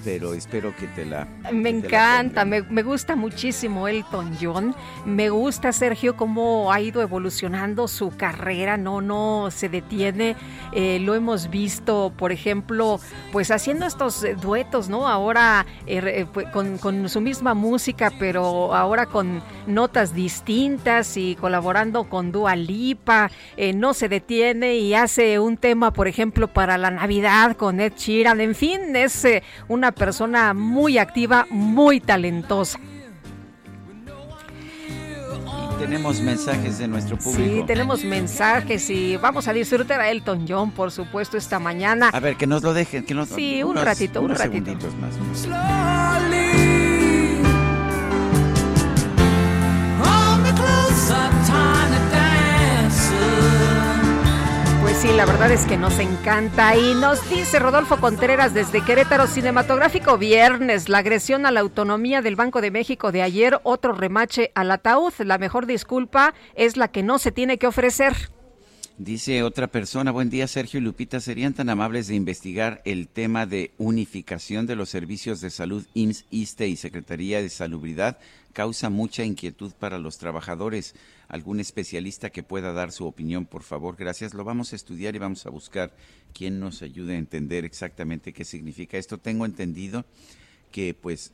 pero 0.04 0.34
espero 0.34 0.74
que 0.76 0.86
te 0.88 1.04
la... 1.04 1.26
Me 1.50 1.72
la 1.72 1.78
encanta, 1.78 2.44
me, 2.44 2.62
me 2.62 2.82
gusta 2.82 3.16
muchísimo 3.16 3.88
Elton 3.88 4.36
John. 4.40 4.74
Me 5.06 5.30
gusta, 5.30 5.72
Sergio, 5.72 6.16
cómo 6.16 6.72
ha 6.72 6.80
ido 6.80 7.00
evolucionando 7.00 7.88
su 7.88 8.10
carrera, 8.16 8.76
no, 8.76 9.00
no 9.00 9.48
se 9.50 9.68
detiene. 9.68 10.36
Eh, 10.72 10.98
lo 11.00 11.14
hemos 11.14 11.48
visto, 11.50 12.12
por 12.16 12.32
ejemplo, 12.32 13.00
pues 13.32 13.50
haciendo 13.50 13.86
estos 13.86 14.22
eh, 14.24 14.34
duetos, 14.34 14.88
¿no? 14.88 15.08
Ahora 15.08 15.64
eh, 15.86 16.00
re- 16.00 16.26
pues, 16.32 16.48
con, 16.48 16.78
con 16.78 17.08
su 17.08 17.20
misma 17.20 17.54
música, 17.54 18.12
pero 18.18 18.74
ahora 18.74 19.06
con 19.06 19.42
notas 19.66 20.14
distintas 20.14 21.16
y 21.16 21.36
colaborando 21.36 22.04
con 22.04 22.30
Dua 22.32 22.56
Lipa. 22.56 23.30
Eh, 23.56 23.72
no 23.72 23.94
se 23.94 24.08
detiene 24.08 24.74
y 24.76 24.94
hace 24.94 25.38
un 25.38 25.56
tema, 25.56 25.92
por 25.92 26.08
ejemplo, 26.08 26.48
para 26.48 26.76
la 26.76 26.90
Navidad 26.90 27.56
con 27.56 27.80
Ed 27.80 27.94
Sheeran. 27.96 28.40
En 28.40 28.54
fin, 28.54 28.94
es 28.96 29.24
eh, 29.24 29.42
una 29.68 29.92
persona 29.94 30.52
muy 30.54 30.98
activa, 30.98 31.46
muy 31.50 32.00
talentosa. 32.00 32.78
Y 35.74 35.76
tenemos 35.78 36.20
mensajes 36.20 36.78
de 36.78 36.88
nuestro 36.88 37.18
público. 37.18 37.42
Sí, 37.60 37.64
tenemos 37.66 38.04
mensajes 38.04 38.88
y 38.90 39.16
vamos 39.16 39.48
a 39.48 39.52
disfrutar 39.52 40.00
a 40.00 40.10
Elton 40.10 40.46
John, 40.48 40.70
por 40.70 40.90
supuesto, 40.92 41.36
esta 41.36 41.58
mañana. 41.58 42.10
A 42.12 42.20
ver, 42.20 42.36
que 42.36 42.46
nos 42.46 42.62
lo 42.62 42.72
dejen, 42.72 43.04
que 43.04 43.14
nos 43.14 43.28
Sí, 43.28 43.62
un 43.62 43.70
unos- 43.72 43.84
ratito, 43.84 44.20
un 44.20 44.26
unos 44.26 44.38
ratito. 44.38 44.64
segunditos 44.80 44.94
más. 44.96 45.14
Sí, 55.04 55.12
la 55.12 55.26
verdad 55.26 55.50
es 55.52 55.66
que 55.66 55.76
nos 55.76 55.98
encanta. 55.98 56.76
Y 56.76 56.94
nos 56.94 57.28
dice 57.28 57.58
Rodolfo 57.58 57.98
Contreras 57.98 58.54
desde 58.54 58.82
Querétaro 58.82 59.26
Cinematográfico 59.26 60.16
Viernes, 60.16 60.88
la 60.88 60.98
agresión 60.98 61.44
a 61.44 61.50
la 61.50 61.60
autonomía 61.60 62.22
del 62.22 62.36
Banco 62.36 62.62
de 62.62 62.70
México 62.70 63.12
de 63.12 63.20
ayer, 63.20 63.60
otro 63.64 63.92
remache 63.92 64.50
al 64.54 64.70
ataúd. 64.70 65.12
La 65.18 65.36
mejor 65.36 65.66
disculpa 65.66 66.34
es 66.54 66.76
la 66.76 66.88
que 66.88 67.02
no 67.02 67.18
se 67.18 67.32
tiene 67.32 67.58
que 67.58 67.66
ofrecer. 67.66 68.14
Dice 68.96 69.42
otra 69.42 69.66
persona, 69.66 70.10
buen 70.10 70.30
día 70.30 70.46
Sergio 70.46 70.78
y 70.78 70.82
Lupita, 70.82 71.20
¿serían 71.20 71.52
tan 71.52 71.68
amables 71.68 72.06
de 72.06 72.14
investigar 72.14 72.80
el 72.84 73.08
tema 73.08 73.44
de 73.44 73.72
unificación 73.76 74.66
de 74.66 74.76
los 74.76 74.88
servicios 74.88 75.40
de 75.40 75.50
salud 75.50 75.84
IMSS, 75.94 76.24
ISTE 76.30 76.68
y 76.68 76.76
Secretaría 76.76 77.42
de 77.42 77.50
Salubridad? 77.50 78.18
Causa 78.52 78.88
mucha 78.88 79.24
inquietud 79.24 79.72
para 79.78 79.98
los 79.98 80.16
trabajadores. 80.16 80.94
¿Algún 81.28 81.60
especialista 81.60 82.30
que 82.30 82.42
pueda 82.42 82.72
dar 82.72 82.92
su 82.92 83.06
opinión, 83.06 83.46
por 83.46 83.62
favor? 83.62 83.96
Gracias. 83.96 84.34
Lo 84.34 84.44
vamos 84.44 84.72
a 84.72 84.76
estudiar 84.76 85.14
y 85.14 85.18
vamos 85.18 85.46
a 85.46 85.50
buscar 85.50 85.92
quién 86.32 86.60
nos 86.60 86.82
ayude 86.82 87.14
a 87.14 87.18
entender 87.18 87.64
exactamente 87.64 88.32
qué 88.32 88.44
significa 88.44 88.98
esto. 88.98 89.18
Tengo 89.18 89.44
entendido 89.46 90.04
que 90.70 90.94
pues 90.94 91.32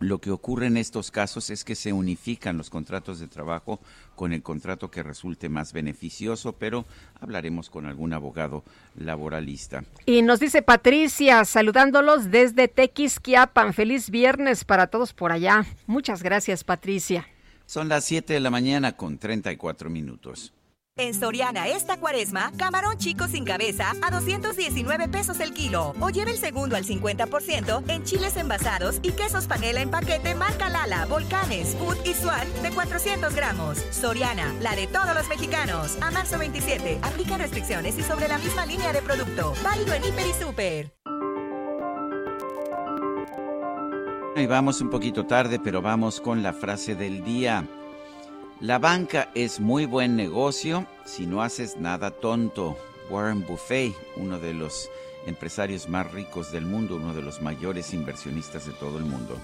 lo 0.00 0.20
que 0.20 0.30
ocurre 0.30 0.66
en 0.66 0.76
estos 0.76 1.10
casos 1.10 1.50
es 1.50 1.64
que 1.64 1.74
se 1.74 1.92
unifican 1.92 2.56
los 2.56 2.70
contratos 2.70 3.20
de 3.20 3.28
trabajo 3.28 3.80
con 4.16 4.32
el 4.32 4.42
contrato 4.42 4.90
que 4.90 5.02
resulte 5.02 5.48
más 5.48 5.72
beneficioso, 5.72 6.54
pero 6.54 6.84
hablaremos 7.20 7.70
con 7.70 7.86
algún 7.86 8.12
abogado 8.12 8.64
laboralista. 8.96 9.84
Y 10.06 10.22
nos 10.22 10.40
dice 10.40 10.62
Patricia, 10.62 11.44
saludándolos 11.44 12.30
desde 12.30 12.68
Tequisquiapan. 12.68 13.72
Feliz 13.72 14.10
viernes 14.10 14.64
para 14.64 14.88
todos 14.88 15.12
por 15.12 15.32
allá. 15.32 15.64
Muchas 15.86 16.22
gracias, 16.22 16.64
Patricia. 16.64 17.26
Son 17.74 17.88
las 17.88 18.04
7 18.04 18.34
de 18.34 18.38
la 18.38 18.50
mañana 18.50 18.96
con 18.96 19.18
34 19.18 19.90
minutos. 19.90 20.54
En 20.96 21.12
Soriana 21.12 21.66
esta 21.66 21.96
cuaresma, 21.96 22.52
camarón 22.56 22.98
chico 22.98 23.26
sin 23.26 23.44
cabeza 23.44 23.94
a 24.00 24.12
219 24.12 25.08
pesos 25.08 25.40
el 25.40 25.52
kilo. 25.52 25.92
O 25.98 26.08
lleve 26.10 26.30
el 26.30 26.38
segundo 26.38 26.76
al 26.76 26.84
50% 26.84 27.82
en 27.88 28.04
chiles 28.04 28.36
envasados 28.36 29.00
y 29.02 29.10
quesos 29.10 29.48
panela 29.48 29.80
en 29.80 29.90
paquete 29.90 30.36
marca 30.36 30.68
Lala, 30.68 31.04
Volcanes, 31.06 31.74
Food 31.74 31.96
y 32.04 32.14
Swan 32.14 32.46
de 32.62 32.70
400 32.70 33.34
gramos. 33.34 33.78
Soriana, 33.90 34.54
la 34.60 34.76
de 34.76 34.86
todos 34.86 35.12
los 35.12 35.26
mexicanos. 35.28 35.98
A 36.00 36.12
marzo 36.12 36.38
27, 36.38 37.00
aplica 37.02 37.38
restricciones 37.38 37.98
y 37.98 38.04
sobre 38.04 38.28
la 38.28 38.38
misma 38.38 38.66
línea 38.66 38.92
de 38.92 39.02
producto. 39.02 39.52
Válido 39.64 39.94
en 39.94 40.04
Hiper 40.04 40.26
y 40.28 40.32
Super. 40.40 40.92
Y 44.36 44.46
vamos 44.46 44.80
un 44.80 44.90
poquito 44.90 45.26
tarde, 45.26 45.60
pero 45.62 45.80
vamos 45.80 46.20
con 46.20 46.42
la 46.42 46.52
frase 46.52 46.96
del 46.96 47.22
día. 47.22 47.64
La 48.60 48.80
banca 48.80 49.30
es 49.32 49.60
muy 49.60 49.86
buen 49.86 50.16
negocio 50.16 50.88
si 51.04 51.24
no 51.24 51.40
haces 51.40 51.76
nada 51.76 52.10
tonto. 52.10 52.76
Warren 53.10 53.46
Buffett, 53.46 53.94
uno 54.16 54.40
de 54.40 54.52
los 54.52 54.90
empresarios 55.28 55.88
más 55.88 56.10
ricos 56.10 56.50
del 56.50 56.66
mundo, 56.66 56.96
uno 56.96 57.14
de 57.14 57.22
los 57.22 57.42
mayores 57.42 57.94
inversionistas 57.94 58.66
de 58.66 58.72
todo 58.72 58.98
el 58.98 59.04
mundo. 59.04 59.38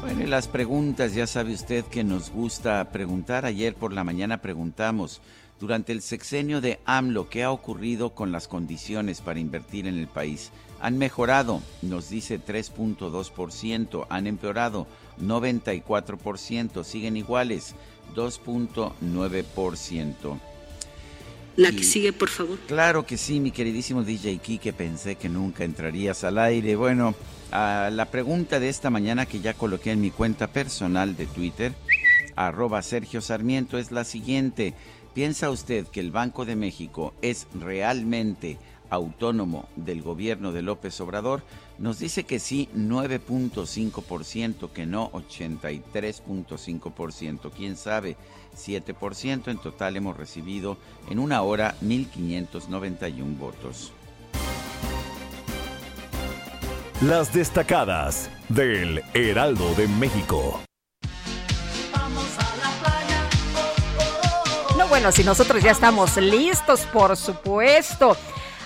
Bueno, 0.00 0.22
y 0.22 0.26
las 0.26 0.48
preguntas, 0.48 1.12
ya 1.12 1.26
sabe 1.26 1.52
usted 1.52 1.84
que 1.84 2.02
nos 2.02 2.30
gusta 2.30 2.90
preguntar. 2.92 3.44
Ayer 3.44 3.74
por 3.74 3.92
la 3.92 4.04
mañana 4.04 4.40
preguntamos, 4.40 5.20
durante 5.60 5.92
el 5.92 6.02
sexenio 6.02 6.60
de 6.62 6.80
AMLO, 6.86 7.28
¿qué 7.28 7.44
ha 7.44 7.52
ocurrido 7.52 8.14
con 8.14 8.32
las 8.32 8.48
condiciones 8.48 9.20
para 9.20 9.38
invertir 9.38 9.86
en 9.86 9.98
el 9.98 10.08
país? 10.08 10.50
Han 10.80 10.96
mejorado, 10.96 11.60
nos 11.82 12.08
dice 12.08 12.40
3.2%, 12.40 14.06
han 14.08 14.26
empeorado 14.26 14.86
94%, 15.20 16.82
siguen 16.82 17.18
iguales 17.18 17.74
2.9%. 18.16 20.40
La 21.56 21.72
que 21.72 21.82
sigue, 21.82 22.12
por 22.14 22.30
favor. 22.30 22.58
Claro 22.66 23.04
que 23.04 23.18
sí, 23.18 23.38
mi 23.38 23.50
queridísimo 23.50 24.02
DJ 24.02 24.38
Kike, 24.38 24.72
pensé 24.72 25.16
que 25.16 25.28
nunca 25.28 25.64
entrarías 25.64 26.24
al 26.24 26.38
aire. 26.38 26.74
Bueno, 26.74 27.14
a 27.50 27.90
la 27.92 28.06
pregunta 28.06 28.60
de 28.60 28.70
esta 28.70 28.88
mañana 28.88 29.26
que 29.26 29.40
ya 29.40 29.52
coloqué 29.52 29.90
en 29.90 30.00
mi 30.00 30.10
cuenta 30.10 30.46
personal 30.46 31.16
de 31.16 31.26
Twitter, 31.26 31.74
arroba 32.34 32.80
Sergio 32.80 33.20
Sarmiento, 33.20 33.76
es 33.76 33.92
la 33.92 34.04
siguiente. 34.04 34.72
¿Piensa 35.14 35.50
usted 35.50 35.86
que 35.88 36.00
el 36.00 36.10
Banco 36.12 36.44
de 36.44 36.56
México 36.56 37.14
es 37.20 37.48
realmente 37.54 38.58
autónomo 38.90 39.68
del 39.74 40.02
gobierno 40.02 40.52
de 40.52 40.62
López 40.62 41.00
Obrador? 41.00 41.42
Nos 41.78 41.98
dice 41.98 42.22
que 42.24 42.38
sí 42.38 42.68
9.5%, 42.76 44.70
que 44.70 44.86
no 44.86 45.10
83.5%, 45.10 47.50
quién 47.50 47.76
sabe 47.76 48.16
7%. 48.56 49.48
En 49.48 49.58
total 49.58 49.96
hemos 49.96 50.16
recibido 50.16 50.78
en 51.08 51.18
una 51.18 51.42
hora 51.42 51.74
1.591 51.82 53.36
votos. 53.36 53.92
Las 57.02 57.32
destacadas 57.32 58.30
del 58.48 59.02
Heraldo 59.14 59.74
de 59.74 59.88
México. 59.88 60.60
Bueno, 64.90 65.12
si 65.12 65.22
nosotros 65.22 65.62
ya 65.62 65.70
estamos 65.70 66.16
listos, 66.16 66.80
por 66.92 67.16
supuesto. 67.16 68.16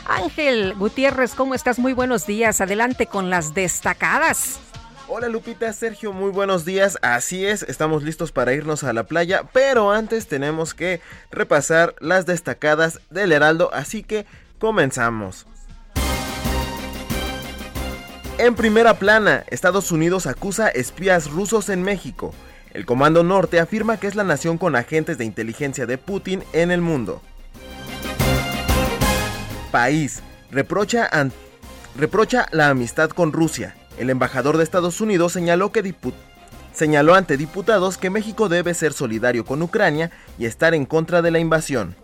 Ángel 0.06 0.74
Gutiérrez, 0.74 1.34
¿cómo 1.34 1.54
estás? 1.54 1.78
Muy 1.78 1.92
buenos 1.92 2.26
días. 2.26 2.62
Adelante 2.62 3.06
con 3.06 3.28
las 3.28 3.52
destacadas. 3.52 4.58
Hola 5.06 5.28
Lupita, 5.28 5.70
Sergio, 5.74 6.14
muy 6.14 6.30
buenos 6.30 6.64
días. 6.64 6.96
Así 7.02 7.44
es, 7.44 7.62
estamos 7.62 8.02
listos 8.02 8.32
para 8.32 8.54
irnos 8.54 8.84
a 8.84 8.94
la 8.94 9.04
playa, 9.04 9.44
pero 9.52 9.92
antes 9.92 10.26
tenemos 10.26 10.72
que 10.72 11.02
repasar 11.30 11.94
las 12.00 12.24
destacadas 12.24 13.00
del 13.10 13.30
Heraldo, 13.30 13.68
así 13.74 14.02
que 14.02 14.24
comenzamos. 14.58 15.46
En 18.38 18.54
primera 18.54 18.94
plana, 18.94 19.44
Estados 19.48 19.92
Unidos 19.92 20.26
acusa 20.26 20.70
espías 20.70 21.30
rusos 21.30 21.68
en 21.68 21.82
México. 21.82 22.34
El 22.74 22.86
Comando 22.86 23.22
Norte 23.22 23.60
afirma 23.60 23.98
que 23.98 24.08
es 24.08 24.16
la 24.16 24.24
nación 24.24 24.58
con 24.58 24.74
agentes 24.74 25.16
de 25.16 25.24
inteligencia 25.24 25.86
de 25.86 25.96
Putin 25.96 26.42
en 26.52 26.72
el 26.72 26.80
mundo. 26.80 27.22
País 29.70 30.22
reprocha, 30.50 31.08
reprocha 31.96 32.46
la 32.50 32.68
amistad 32.68 33.10
con 33.10 33.32
Rusia. 33.32 33.76
El 33.96 34.10
embajador 34.10 34.56
de 34.56 34.64
Estados 34.64 35.00
Unidos 35.00 35.32
señaló, 35.32 35.70
que 35.70 35.94
señaló 36.72 37.14
ante 37.14 37.36
diputados 37.36 37.96
que 37.96 38.10
México 38.10 38.48
debe 38.48 38.74
ser 38.74 38.92
solidario 38.92 39.44
con 39.44 39.62
Ucrania 39.62 40.10
y 40.36 40.46
estar 40.46 40.74
en 40.74 40.84
contra 40.84 41.22
de 41.22 41.30
la 41.30 41.38
invasión. 41.38 41.94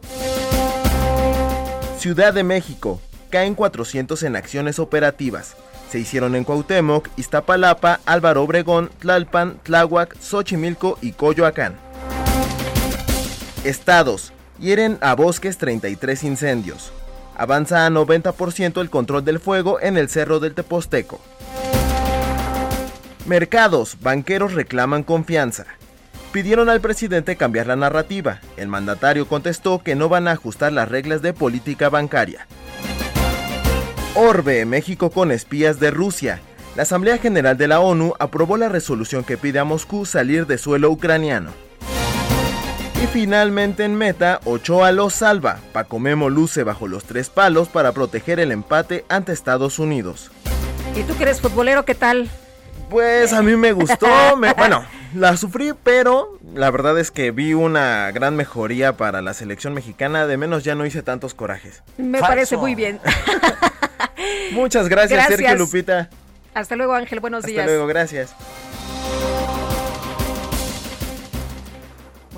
Ciudad 1.98 2.32
de 2.32 2.44
México. 2.44 3.00
Caen 3.30 3.56
400 3.56 4.22
en 4.22 4.36
acciones 4.36 4.78
operativas. 4.78 5.56
Se 5.90 5.98
hicieron 5.98 6.36
en 6.36 6.44
Cuauhtémoc, 6.44 7.08
Iztapalapa, 7.16 7.98
Álvaro 8.06 8.44
Obregón, 8.44 8.90
Tlalpan, 9.00 9.58
Tláhuac, 9.64 10.16
Xochimilco 10.20 10.96
y 11.02 11.12
Coyoacán. 11.12 11.74
Estados. 13.64 14.32
Hieren 14.60 14.98
a 15.00 15.16
bosques 15.16 15.58
33 15.58 16.22
incendios. 16.22 16.92
Avanza 17.36 17.86
a 17.86 17.90
90% 17.90 18.80
el 18.80 18.88
control 18.88 19.24
del 19.24 19.40
fuego 19.40 19.80
en 19.80 19.96
el 19.96 20.08
Cerro 20.08 20.38
del 20.38 20.54
Teposteco. 20.54 21.20
Mercados. 23.26 23.96
Banqueros 24.00 24.54
reclaman 24.54 25.02
confianza. 25.02 25.66
Pidieron 26.30 26.68
al 26.68 26.80
presidente 26.80 27.34
cambiar 27.34 27.66
la 27.66 27.74
narrativa. 27.74 28.40
El 28.56 28.68
mandatario 28.68 29.26
contestó 29.26 29.82
que 29.82 29.96
no 29.96 30.08
van 30.08 30.28
a 30.28 30.32
ajustar 30.32 30.72
las 30.72 30.88
reglas 30.88 31.20
de 31.20 31.32
política 31.32 31.88
bancaria. 31.88 32.46
Orbe, 34.14 34.64
México 34.66 35.10
con 35.10 35.30
espías 35.30 35.80
de 35.80 35.90
Rusia. 35.90 36.40
La 36.76 36.82
Asamblea 36.82 37.18
General 37.18 37.56
de 37.56 37.68
la 37.68 37.80
ONU 37.80 38.14
aprobó 38.18 38.56
la 38.56 38.68
resolución 38.68 39.24
que 39.24 39.36
pide 39.36 39.58
a 39.58 39.64
Moscú 39.64 40.06
salir 40.06 40.46
de 40.46 40.58
suelo 40.58 40.90
ucraniano. 40.90 41.50
Y 43.02 43.06
finalmente 43.06 43.84
en 43.84 43.94
meta, 43.94 44.40
Ochoa 44.44 44.92
lo 44.92 45.10
salva. 45.10 45.58
Paco 45.72 45.98
Memo 45.98 46.28
luce 46.28 46.64
bajo 46.64 46.86
los 46.86 47.04
tres 47.04 47.30
palos 47.30 47.68
para 47.68 47.92
proteger 47.92 48.40
el 48.40 48.52
empate 48.52 49.04
ante 49.08 49.32
Estados 49.32 49.78
Unidos. 49.78 50.30
¿Y 50.94 51.02
tú 51.04 51.16
que 51.16 51.22
eres 51.22 51.40
futbolero, 51.40 51.84
qué 51.84 51.94
tal? 51.94 52.28
Pues 52.90 53.32
a 53.32 53.42
mí 53.42 53.56
me 53.56 53.72
gustó, 53.72 54.08
me- 54.36 54.52
bueno, 54.56 54.84
la 55.14 55.36
sufrí, 55.36 55.72
pero 55.82 56.38
la 56.54 56.70
verdad 56.70 56.98
es 56.98 57.10
que 57.12 57.30
vi 57.30 57.54
una 57.54 58.10
gran 58.10 58.34
mejoría 58.36 58.96
para 58.96 59.22
la 59.22 59.32
selección 59.32 59.72
mexicana, 59.74 60.26
de 60.26 60.36
menos 60.36 60.64
ya 60.64 60.74
no 60.74 60.84
hice 60.84 61.02
tantos 61.02 61.32
corajes. 61.34 61.82
Me 61.96 62.18
Falso. 62.18 62.26
parece 62.32 62.56
muy 62.56 62.74
bien. 62.74 63.00
Muchas 64.52 64.88
gracias, 64.88 65.18
Gracias. 65.28 65.38
Sergio 65.40 65.56
Lupita. 65.56 66.10
Hasta 66.54 66.76
luego, 66.76 66.94
Ángel. 66.94 67.20
Buenos 67.20 67.40
Hasta 67.44 67.50
días. 67.50 67.66
luego, 67.66 67.86
gracias. 67.86 68.34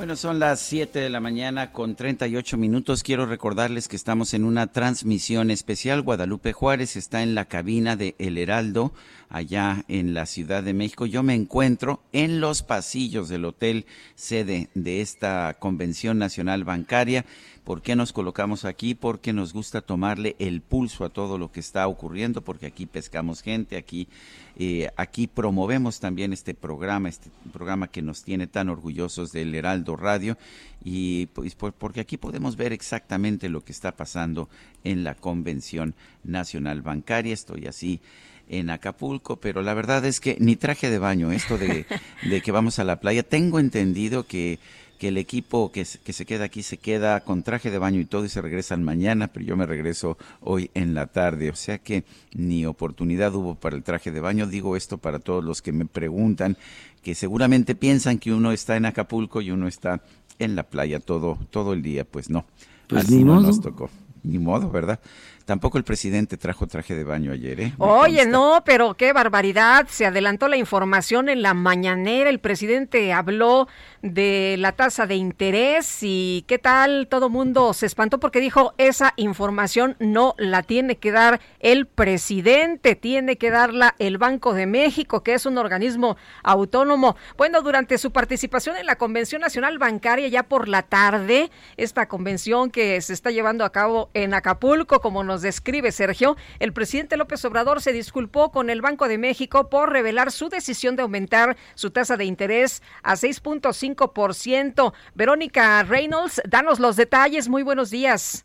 Bueno, 0.03 0.16
son 0.16 0.40
las 0.40 0.59
7 0.59 0.99
de 0.99 1.11
la 1.11 1.21
mañana 1.21 1.71
con 1.71 1.95
38 1.95 2.57
minutos. 2.57 3.05
Quiero 3.05 3.25
recordarles 3.25 3.87
que 3.87 3.95
estamos 3.95 4.35
en 4.35 4.45
una 4.45 4.66
transmisión 4.66 5.53
especial. 5.53 6.03
Guadalupe 6.03 6.53
Juárez 6.53 6.97
está 6.97 7.23
en 7.23 7.37
la 7.37 7.45
cabina 7.45 7.95
de 7.95 8.16
El 8.18 8.37
Heraldo, 8.37 8.92
allá 9.29 9.85
en 9.87 10.12
la 10.12 10.27
Ciudad 10.27 10.64
de 10.64 10.75
México. 10.75 11.07
Yo 11.07 11.23
me 11.23 11.35
encuentro 11.35 12.03
en 12.12 12.40
los 12.40 12.64
pasillos 12.64 13.29
del 13.29 13.45
hotel 13.45 13.87
sede 14.16 14.71
de 14.75 15.03
esta 15.03 15.57
Convención 15.61 16.18
Nacional 16.18 16.64
Bancaria. 16.64 17.24
¿Por 17.65 17.81
qué 17.81 17.95
nos 17.95 18.13
colocamos 18.13 18.65
aquí? 18.65 18.95
Porque 18.97 19.33
nos 19.33 19.53
gusta 19.53 19.83
tomarle 19.83 20.35
el 20.41 20.63
pulso 20.63 21.05
a 21.05 21.11
todo 21.11 21.39
lo 21.39 21.53
que 21.53 21.61
está 21.61 21.87
ocurriendo, 21.87 22.41
porque 22.43 22.67
aquí 22.67 22.87
pescamos 22.87 23.41
gente, 23.41 23.77
aquí, 23.77 24.09
eh, 24.57 24.89
aquí 24.97 25.29
promovemos 25.29 26.01
también 26.01 26.33
este 26.33 26.55
programa, 26.55 27.09
este 27.09 27.31
programa 27.53 27.87
que 27.87 28.03
nos 28.03 28.25
tiene 28.25 28.49
tan 28.49 28.69
orgullosos 28.69 29.31
del 29.31 29.55
Heraldo 29.55 29.95
Radio, 29.95 30.37
y 30.83 31.27
pues 31.27 31.55
por- 31.55 31.73
porque 31.73 32.01
aquí 32.01 32.17
podemos 32.17 32.57
ver 32.57 32.73
exactamente 32.73 33.49
lo 33.49 33.65
que 33.65 33.71
está 33.71 33.93
pasando 33.93 34.49
en 34.83 35.05
la 35.05 35.15
Convención 35.15 35.95
Nacional 36.25 36.83
Bancaria. 36.83 37.33
Estoy 37.33 37.69
así 37.69 38.01
en 38.49 38.71
Acapulco, 38.71 39.37
pero 39.37 39.63
la 39.63 39.73
verdad 39.73 40.05
es 40.05 40.19
que 40.19 40.37
ni 40.41 40.57
traje 40.57 40.91
de 40.91 40.99
baño, 40.99 41.31
esto 41.31 41.57
de, 41.59 41.87
de 42.29 42.41
que 42.43 42.51
vamos 42.51 42.81
a 42.81 42.85
la 42.85 42.99
playa, 42.99 43.23
tengo 43.23 43.61
entendido 43.61 44.27
que, 44.27 44.59
que 45.03 45.09
el 45.09 45.18
equipo 45.18 45.72
que, 45.72 45.84
se- 45.84 45.98
que 45.98 46.12
se 46.12 46.24
queda 46.26 46.44
aquí 46.44 46.62
se 46.62 46.76
queda 46.76 47.18
con 47.24 47.42
traje 47.42 47.72
de 47.72 47.78
baño 47.78 47.98
y 47.98 48.05
todo 48.05 48.24
y 48.24 48.28
se 48.28 48.40
regresan 48.40 48.84
mañana, 48.84 49.26
pero 49.26 49.44
yo 49.44 49.57
me 49.57 49.66
regreso 49.66 50.16
hoy 50.40 50.70
en 50.74 50.94
la 50.94 51.07
tarde, 51.09 51.50
o 51.50 51.57
sea 51.57 51.78
que 51.78 52.05
ni 52.34 52.66
oportunidad 52.66 53.34
hubo 53.34 53.57
para 53.57 53.74
el 53.74 53.82
traje 53.82 54.12
de 54.12 54.20
baño, 54.20 54.46
digo 54.46 54.76
esto 54.76 54.98
para 54.98 55.18
todos 55.18 55.42
los 55.42 55.61
que 55.61 55.72
me 55.72 55.86
preguntan, 55.86 56.57
que 57.03 57.16
seguramente 57.16 57.74
piensan 57.74 58.18
que 58.20 58.32
uno 58.32 58.53
está 58.53 58.76
en 58.76 58.86
Acapulco 58.86 59.40
y 59.40 59.50
uno 59.50 59.66
está 59.66 60.03
en 60.38 60.55
la 60.55 60.62
playa 60.62 61.00
todo, 61.00 61.36
todo 61.50 61.72
el 61.72 61.82
día, 61.82 62.05
pues 62.05 62.30
no, 62.30 62.44
Pues 62.86 63.05
así 63.05 63.16
ni 63.16 63.24
no 63.24 63.34
modo. 63.34 63.48
nos 63.48 63.61
tocó, 63.61 63.90
ni 64.22 64.38
modo, 64.38 64.70
¿verdad? 64.70 65.00
Tampoco 65.45 65.78
el 65.78 65.84
presidente 65.84 66.36
trajo 66.36 66.66
traje 66.66 66.95
de 66.95 67.05
baño 67.05 67.32
ayer, 67.32 67.61
¿eh? 67.61 67.74
Me 67.78 67.84
Oye, 67.84 68.16
consta. 68.18 68.30
no, 68.30 68.62
pero 68.64 68.95
qué 68.95 69.12
barbaridad. 69.12 69.86
Se 69.88 70.07
adelantó 70.07 70.49
la 70.49 70.57
información 70.57 71.28
en 71.28 71.43
la 71.43 71.55
mañanera. 71.55 72.30
El 72.30 72.38
presidente 72.38 73.12
habló 73.12 73.68
de 74.03 74.57
la 74.59 74.72
tasa 74.72 75.07
de 75.07 75.16
interés 75.16 75.99
y 76.03 76.45
qué 76.47 76.59
tal. 76.59 77.09
Todo 77.09 77.28
mundo 77.28 77.72
se 77.72 77.86
espantó 77.86 78.20
porque 78.20 78.40
dijo 78.40 78.74
esa 78.78 79.14
información 79.16 79.97
no 79.99 80.34
la 80.38 80.62
tiene 80.62 80.97
que 80.97 81.12
dar 81.12 81.40
el 81.61 81.86
presidente, 81.86 82.95
tiene 82.95 83.36
que 83.38 83.51
darla 83.51 83.95
el 83.99 84.18
Banco 84.18 84.55
de 84.55 84.66
México, 84.66 85.22
que 85.22 85.34
es 85.34 85.47
un 85.47 85.59
organismo 85.59 86.16
autónomo. 86.43 87.16
Bueno, 87.36 87.62
durante 87.62 87.99
su 87.99 88.11
participación 88.12 88.76
en 88.76 88.86
la 88.86 88.97
Convención 88.97 89.40
Nacional 89.40 89.78
Bancaria 89.78 90.28
ya 90.28 90.43
por 90.43 90.68
la 90.68 90.82
tarde, 90.82 91.51
esta 91.76 92.07
convención 92.07 92.70
que 92.70 93.01
se 93.01 93.12
está 93.12 93.30
llevando 93.30 93.64
a 93.64 93.70
cabo 93.72 94.11
en 94.14 94.34
Acapulco, 94.34 95.01
como 95.01 95.24
nos 95.24 95.32
describe 95.41 95.91
Sergio, 95.93 96.37
el 96.59 96.74
presidente 96.74 97.16
López 97.16 97.43
Obrador 97.47 97.80
se 97.80 97.95
disculpó 97.95 98.51
con 98.51 98.68
el 98.68 98.83
Banco 98.83 99.09
de 99.09 99.16
México 99.16 99.70
por 99.70 99.91
revelar 99.91 100.30
su 100.30 100.51
decisión 100.51 100.97
de 100.97 101.03
aumentar 101.03 101.57
su 101.74 101.91
tasa 101.91 102.18
de 102.18 102.26
interés 102.26 102.83
a 103.03 103.14
6.5%. 103.14 104.93
Verónica 105.14 105.83
Reynolds, 105.85 106.43
danos 106.47 106.80
los 106.80 106.97
detalles. 106.97 107.49
Muy 107.49 107.62
buenos 107.62 107.91
días. 107.91 108.45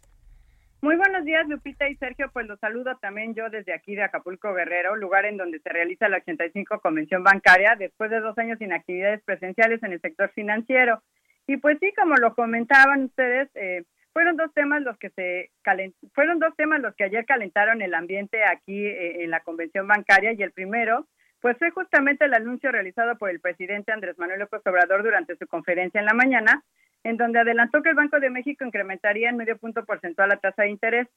Muy 0.79 0.95
buenos 0.95 1.25
días, 1.25 1.47
Lupita 1.47 1.89
y 1.89 1.95
Sergio. 1.95 2.29
Pues 2.31 2.45
los 2.45 2.59
saludo 2.59 2.95
también 2.97 3.33
yo 3.33 3.49
desde 3.49 3.73
aquí 3.73 3.95
de 3.95 4.03
Acapulco 4.03 4.53
Guerrero, 4.53 4.95
lugar 4.95 5.25
en 5.25 5.35
donde 5.35 5.59
se 5.59 5.69
realiza 5.69 6.07
la 6.07 6.17
85 6.17 6.79
Convención 6.81 7.23
Bancaria, 7.23 7.75
después 7.77 8.11
de 8.11 8.19
dos 8.19 8.37
años 8.37 8.59
sin 8.59 8.71
actividades 8.71 9.21
presenciales 9.23 9.81
en 9.81 9.93
el 9.93 10.01
sector 10.01 10.29
financiero. 10.35 11.01
Y 11.47 11.57
pues 11.57 11.77
sí, 11.79 11.91
como 11.97 12.15
lo 12.15 12.35
comentaban 12.35 13.05
ustedes, 13.05 13.49
eh, 13.55 13.85
fueron 14.17 14.35
dos 14.35 14.51
temas 14.55 14.81
los 14.81 14.97
que 14.97 15.11
se 15.11 15.51
calen- 15.63 15.93
fueron 16.15 16.39
dos 16.39 16.55
temas 16.55 16.81
los 16.81 16.95
que 16.95 17.03
ayer 17.03 17.23
calentaron 17.23 17.83
el 17.83 17.93
ambiente 17.93 18.43
aquí 18.43 18.83
eh, 18.83 19.23
en 19.23 19.29
la 19.29 19.41
Convención 19.41 19.87
Bancaria 19.87 20.33
y 20.33 20.41
el 20.41 20.51
primero 20.53 21.05
pues 21.39 21.55
fue 21.59 21.69
justamente 21.69 22.25
el 22.25 22.33
anuncio 22.33 22.71
realizado 22.71 23.15
por 23.19 23.29
el 23.29 23.39
presidente 23.39 23.91
Andrés 23.91 24.17
Manuel 24.17 24.39
López 24.39 24.61
Obrador 24.65 25.03
durante 25.03 25.35
su 25.35 25.45
conferencia 25.45 25.99
en 25.99 26.07
la 26.07 26.15
mañana, 26.15 26.63
en 27.03 27.17
donde 27.17 27.41
adelantó 27.41 27.83
que 27.83 27.89
el 27.89 27.95
Banco 27.95 28.19
de 28.19 28.31
México 28.31 28.65
incrementaría 28.65 29.29
en 29.29 29.37
medio 29.37 29.55
punto 29.55 29.85
porcentual 29.85 30.29
la 30.29 30.37
tasa 30.37 30.63
de 30.63 30.69
interés. 30.69 31.07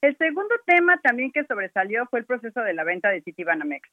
El 0.00 0.16
segundo 0.16 0.54
tema 0.64 0.98
también 1.02 1.32
que 1.32 1.44
sobresalió 1.44 2.06
fue 2.06 2.20
el 2.20 2.24
proceso 2.24 2.62
de 2.62 2.72
la 2.72 2.84
venta 2.84 3.10
de 3.10 3.20
Citibanamex. 3.20 3.86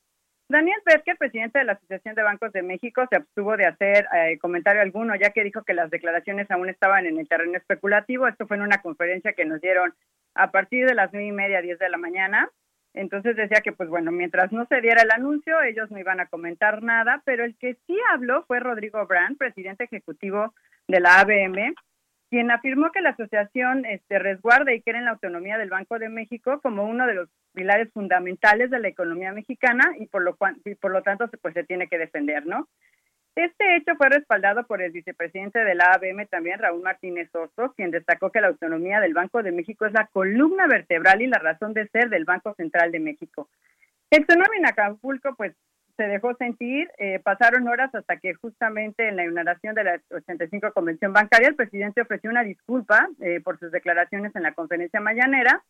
Daniel 0.49 0.79
Berger, 0.85 1.17
presidente 1.17 1.59
de 1.59 1.65
la 1.65 1.73
Asociación 1.73 2.15
de 2.15 2.23
Bancos 2.23 2.51
de 2.51 2.61
México, 2.61 3.05
se 3.09 3.15
abstuvo 3.15 3.55
de 3.57 3.65
hacer 3.65 4.07
eh, 4.13 4.37
comentario 4.39 4.81
alguno, 4.81 5.15
ya 5.15 5.31
que 5.31 5.43
dijo 5.43 5.63
que 5.63 5.73
las 5.73 5.89
declaraciones 5.89 6.49
aún 6.51 6.69
estaban 6.69 7.05
en 7.05 7.17
el 7.17 7.27
terreno 7.27 7.57
especulativo. 7.57 8.27
Esto 8.27 8.45
fue 8.45 8.57
en 8.57 8.63
una 8.63 8.81
conferencia 8.81 9.33
que 9.33 9.45
nos 9.45 9.61
dieron 9.61 9.93
a 10.35 10.51
partir 10.51 10.85
de 10.85 10.95
las 10.95 11.11
nueve 11.13 11.27
y 11.27 11.31
media, 11.31 11.61
diez 11.61 11.79
de 11.79 11.89
la 11.89 11.97
mañana. 11.97 12.49
Entonces 12.93 13.35
decía 13.35 13.61
que, 13.61 13.71
pues 13.71 13.89
bueno, 13.89 14.11
mientras 14.11 14.51
no 14.51 14.65
se 14.67 14.81
diera 14.81 15.01
el 15.01 15.11
anuncio, 15.11 15.61
ellos 15.63 15.89
no 15.89 15.97
iban 15.97 16.19
a 16.19 16.27
comentar 16.27 16.83
nada, 16.83 17.21
pero 17.25 17.43
el 17.43 17.55
que 17.57 17.75
sí 17.87 17.97
habló 18.11 18.43
fue 18.45 18.59
Rodrigo 18.59 19.05
Brand, 19.07 19.37
presidente 19.37 19.85
ejecutivo 19.85 20.53
de 20.87 20.99
la 20.99 21.21
ABM, 21.21 21.73
quien 22.29 22.51
afirmó 22.51 22.91
que 22.91 23.01
la 23.01 23.11
asociación 23.11 23.85
este, 23.85 24.19
resguarda 24.19 24.73
y 24.73 24.81
quiere 24.81 24.99
en 24.99 25.05
la 25.05 25.11
autonomía 25.11 25.57
del 25.57 25.69
Banco 25.69 25.97
de 25.97 26.09
México 26.09 26.59
como 26.61 26.83
uno 26.83 27.07
de 27.07 27.15
los 27.15 27.29
pilares 27.53 27.91
fundamentales 27.93 28.69
de 28.69 28.79
la 28.79 28.87
economía 28.87 29.31
mexicana 29.31 29.93
y 29.99 30.07
por 30.07 30.23
lo, 30.23 30.35
cual, 30.35 30.57
y 30.65 30.75
por 30.75 30.91
lo 30.91 31.01
tanto 31.03 31.29
pues 31.41 31.53
se 31.53 31.63
tiene 31.63 31.87
que 31.87 31.97
defender, 31.97 32.45
¿no? 32.45 32.67
Este 33.35 33.77
hecho 33.77 33.95
fue 33.95 34.09
respaldado 34.09 34.67
por 34.67 34.81
el 34.81 34.91
vicepresidente 34.91 35.63
de 35.63 35.73
la 35.73 35.93
ABM 35.93 36.27
también, 36.27 36.59
Raúl 36.59 36.83
Martínez 36.83 37.33
Osos, 37.33 37.73
quien 37.75 37.89
destacó 37.89 38.31
que 38.31 38.41
la 38.41 38.49
autonomía 38.49 38.99
del 38.99 39.15
Banco 39.15 39.41
de 39.41 39.51
México 39.51 39.87
es 39.87 39.93
la 39.93 40.05
columna 40.05 40.67
vertebral 40.67 41.21
y 41.21 41.27
la 41.27 41.39
razón 41.39 41.73
de 41.73 41.87
ser 41.87 42.09
del 42.09 42.25
Banco 42.25 42.53
Central 42.53 42.91
de 42.91 42.99
México. 42.99 43.49
El 44.11 44.27
tsunami 44.27 44.57
en 44.57 44.67
Acapulco, 44.67 45.33
pues, 45.35 45.55
se 45.97 46.03
dejó 46.03 46.35
sentir, 46.35 46.89
eh, 46.97 47.19
pasaron 47.19 47.67
horas 47.67 47.93
hasta 47.93 48.17
que 48.17 48.33
justamente 48.35 49.07
en 49.07 49.15
la 49.15 49.25
inauguración 49.25 49.75
de 49.75 49.83
la 49.83 50.01
85 50.11 50.71
Convención 50.73 51.13
Bancaria, 51.13 51.49
el 51.49 51.55
presidente 51.55 52.01
ofreció 52.01 52.29
una 52.29 52.43
disculpa 52.43 53.09
eh, 53.19 53.41
por 53.41 53.59
sus 53.59 53.71
declaraciones 53.71 54.35
en 54.35 54.43
la 54.43 54.53
conferencia 54.53 54.99
mañanera, 54.99 55.63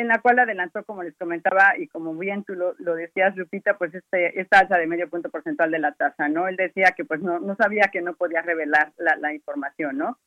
en 0.00 0.08
la 0.08 0.20
cual 0.20 0.38
adelantó, 0.38 0.84
como 0.84 1.02
les 1.02 1.16
comentaba, 1.16 1.74
y 1.78 1.86
como 1.88 2.14
bien 2.14 2.44
tú 2.44 2.54
lo, 2.54 2.74
lo 2.78 2.94
decías, 2.94 3.36
Lupita, 3.36 3.76
pues 3.78 3.94
este, 3.94 4.40
esta 4.40 4.60
alza 4.60 4.78
de 4.78 4.86
medio 4.86 5.08
punto 5.08 5.30
porcentual 5.30 5.70
de 5.70 5.78
la 5.78 5.92
tasa, 5.92 6.28
¿no? 6.28 6.48
Él 6.48 6.56
decía 6.56 6.94
que 6.96 7.04
pues 7.04 7.20
no, 7.20 7.38
no 7.38 7.54
sabía 7.56 7.90
que 7.92 8.02
no 8.02 8.14
podía 8.14 8.42
revelar 8.42 8.92
la, 8.98 9.16
la 9.16 9.34
información, 9.34 9.98
¿no? 9.98 10.18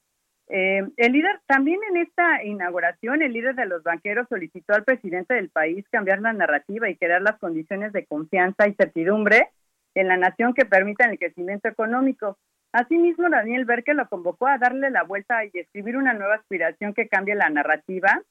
Eh, 0.47 0.83
el 0.97 1.11
líder, 1.13 1.39
también 1.47 1.79
en 1.89 1.97
esta 1.97 2.43
inauguración, 2.43 3.21
el 3.21 3.33
líder 3.33 3.55
de 3.55 3.65
los 3.65 3.81
banqueros 3.81 4.27
solicitó 4.27 4.73
al 4.73 4.83
presidente 4.83 5.33
del 5.33 5.49
país 5.49 5.85
cambiar 5.89 6.21
la 6.21 6.33
narrativa 6.33 6.89
y 6.89 6.97
crear 6.97 7.21
las 7.21 7.39
condiciones 7.39 7.93
de 7.93 8.05
confianza 8.05 8.67
y 8.67 8.73
certidumbre 8.73 9.49
en 9.95 10.07
la 10.07 10.17
nación 10.17 10.53
que 10.53 10.65
permitan 10.65 11.11
el 11.11 11.19
crecimiento 11.19 11.69
económico. 11.69 12.37
Asimismo, 12.73 13.29
Daniel 13.29 13.65
Berke 13.65 13.93
lo 13.93 14.07
convocó 14.09 14.47
a 14.47 14.57
darle 14.57 14.89
la 14.89 15.03
vuelta 15.03 15.45
y 15.45 15.51
escribir 15.53 15.95
una 15.95 16.13
nueva 16.13 16.35
aspiración 16.35 16.93
que 16.93 17.07
cambie 17.07 17.35
la 17.35 17.49
narrativa. 17.49 18.21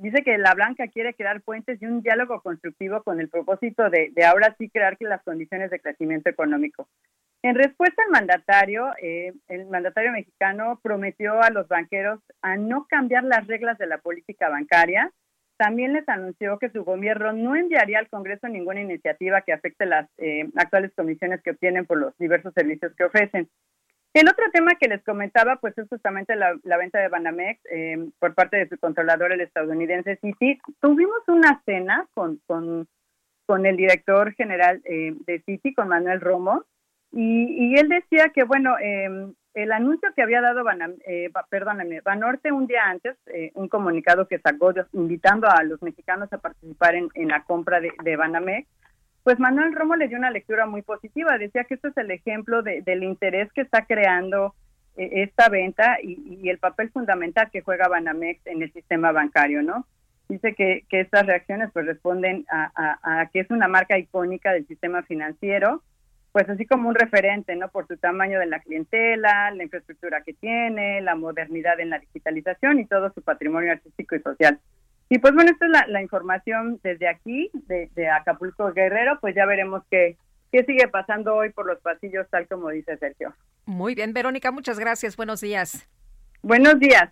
Dice 0.00 0.22
que 0.24 0.38
la 0.38 0.54
Blanca 0.54 0.88
quiere 0.88 1.12
crear 1.12 1.42
puentes 1.42 1.80
y 1.82 1.84
un 1.84 2.00
diálogo 2.00 2.40
constructivo 2.40 3.02
con 3.02 3.20
el 3.20 3.28
propósito 3.28 3.90
de, 3.90 4.10
ahora 4.24 4.56
sí 4.56 4.70
crear 4.70 4.96
las 5.00 5.22
condiciones 5.22 5.70
de 5.70 5.78
crecimiento 5.78 6.30
económico. 6.30 6.88
En 7.42 7.54
respuesta 7.54 8.02
al 8.04 8.10
mandatario, 8.10 8.94
eh, 9.02 9.34
el 9.48 9.66
mandatario 9.66 10.12
mexicano 10.12 10.80
prometió 10.82 11.42
a 11.42 11.50
los 11.50 11.68
banqueros 11.68 12.18
a 12.40 12.56
no 12.56 12.86
cambiar 12.88 13.24
las 13.24 13.46
reglas 13.46 13.76
de 13.76 13.88
la 13.88 13.98
política 13.98 14.48
bancaria. 14.48 15.12
También 15.58 15.92
les 15.92 16.08
anunció 16.08 16.58
que 16.58 16.70
su 16.70 16.82
gobierno 16.82 17.34
no 17.34 17.54
enviaría 17.54 17.98
al 17.98 18.08
Congreso 18.08 18.48
ninguna 18.48 18.80
iniciativa 18.80 19.42
que 19.42 19.52
afecte 19.52 19.84
las 19.84 20.08
eh, 20.16 20.48
actuales 20.56 20.92
comisiones 20.96 21.42
que 21.42 21.50
obtienen 21.50 21.84
por 21.84 21.98
los 21.98 22.16
diversos 22.16 22.54
servicios 22.54 22.94
que 22.96 23.04
ofrecen. 23.04 23.50
El 24.12 24.28
otro 24.28 24.44
tema 24.52 24.74
que 24.74 24.88
les 24.88 25.02
comentaba, 25.04 25.56
pues 25.56 25.78
es 25.78 25.88
justamente 25.88 26.34
la, 26.34 26.76
venta 26.78 26.98
de 26.98 27.08
Banamex 27.08 27.60
eh, 27.70 28.08
por 28.18 28.34
parte 28.34 28.56
de 28.56 28.68
su 28.68 28.76
controlador, 28.76 29.32
el 29.32 29.40
estadounidense 29.40 30.16
Citi. 30.16 30.58
Tuvimos 30.80 31.20
una 31.28 31.62
cena 31.64 32.08
con, 32.12 32.40
con, 32.46 32.86
el 33.66 33.76
director 33.76 34.32
general 34.34 34.80
eh, 34.84 35.14
de 35.26 35.40
Citi, 35.42 35.74
con 35.74 35.88
Manuel 35.88 36.20
Romo, 36.20 36.64
y, 37.12 37.76
él 37.76 37.88
decía 37.88 38.30
que, 38.30 38.44
bueno, 38.44 38.76
eh, 38.78 39.32
el 39.54 39.72
anuncio 39.72 40.10
que 40.14 40.22
había 40.22 40.40
dado 40.40 40.62
Banam, 40.64 40.94
eh, 41.06 41.30
perdóname, 41.48 42.00
Banorte 42.00 42.52
un 42.52 42.68
día 42.68 42.84
antes, 42.86 43.16
un 43.54 43.68
comunicado 43.68 44.28
que 44.28 44.38
sacó 44.38 44.72
invitando 44.92 45.48
a 45.48 45.62
los 45.64 45.82
mexicanos 45.82 46.32
a 46.32 46.38
participar 46.38 46.94
en, 46.94 47.08
en 47.14 47.28
la 47.28 47.42
compra 47.42 47.80
de, 47.80 47.92
de 48.04 48.16
Banamex, 48.16 48.68
pues 49.30 49.38
Manuel 49.38 49.72
Romo 49.76 49.94
le 49.94 50.08
dio 50.08 50.18
una 50.18 50.32
lectura 50.32 50.66
muy 50.66 50.82
positiva. 50.82 51.38
Decía 51.38 51.62
que 51.62 51.74
esto 51.74 51.86
es 51.86 51.96
el 51.98 52.10
ejemplo 52.10 52.62
de- 52.62 52.82
del 52.82 53.04
interés 53.04 53.48
que 53.52 53.60
está 53.60 53.86
creando 53.86 54.56
eh, 54.96 55.22
esta 55.22 55.48
venta 55.48 55.98
y, 56.02 56.40
y 56.42 56.48
el 56.48 56.58
papel 56.58 56.90
fundamental 56.90 57.48
que 57.52 57.60
juega 57.60 57.86
Banamex 57.86 58.44
en 58.48 58.60
el 58.62 58.72
sistema 58.72 59.12
bancario, 59.12 59.62
¿no? 59.62 59.86
Dice 60.28 60.52
que, 60.56 60.84
estas 60.90 61.26
reacciones 61.26 61.70
pues 61.72 61.86
responden 61.86 62.44
a, 62.50 62.72
a- 62.74 63.20
a 63.20 63.26
que 63.26 63.38
es 63.38 63.50
una 63.50 63.68
marca 63.68 63.96
icónica 63.98 64.52
del 64.52 64.66
sistema 64.66 65.04
financiero 65.04 65.80
pues 66.32 66.48
así 66.48 66.66
como 66.66 66.88
un 66.88 66.96
referente, 66.96 67.54
¿no? 67.54 67.68
Por 67.68 67.86
su 67.86 67.96
tamaño 67.98 68.40
de 68.40 68.46
la 68.46 68.58
clientela, 68.58 69.52
la 69.52 69.62
infraestructura 69.62 70.22
que 70.24 70.32
tiene, 70.32 71.00
la 71.02 71.14
modernidad 71.14 71.78
en 71.78 71.90
la 71.90 72.00
digitalización 72.00 72.80
y 72.80 72.84
todo 72.84 73.12
su 73.12 73.22
patrimonio 73.22 73.70
artístico 73.70 74.16
y 74.16 74.20
social. 74.22 74.58
Y 75.12 75.18
pues 75.18 75.34
bueno, 75.34 75.50
esta 75.50 75.66
es 75.66 75.72
la, 75.72 75.86
la 75.88 76.02
información 76.02 76.78
desde 76.84 77.08
aquí, 77.08 77.50
de, 77.52 77.90
de 77.96 78.08
Acapulco 78.08 78.72
Guerrero, 78.72 79.18
pues 79.20 79.34
ya 79.34 79.44
veremos 79.44 79.82
qué, 79.90 80.16
qué 80.52 80.64
sigue 80.64 80.86
pasando 80.86 81.34
hoy 81.34 81.50
por 81.50 81.66
los 81.66 81.80
pasillos, 81.80 82.28
tal 82.30 82.46
como 82.46 82.70
dice 82.70 82.96
Sergio. 82.96 83.34
Muy 83.66 83.96
bien, 83.96 84.12
Verónica, 84.12 84.52
muchas 84.52 84.78
gracias. 84.78 85.16
Buenos 85.16 85.40
días. 85.40 85.88
Buenos 86.42 86.78
días. 86.78 87.10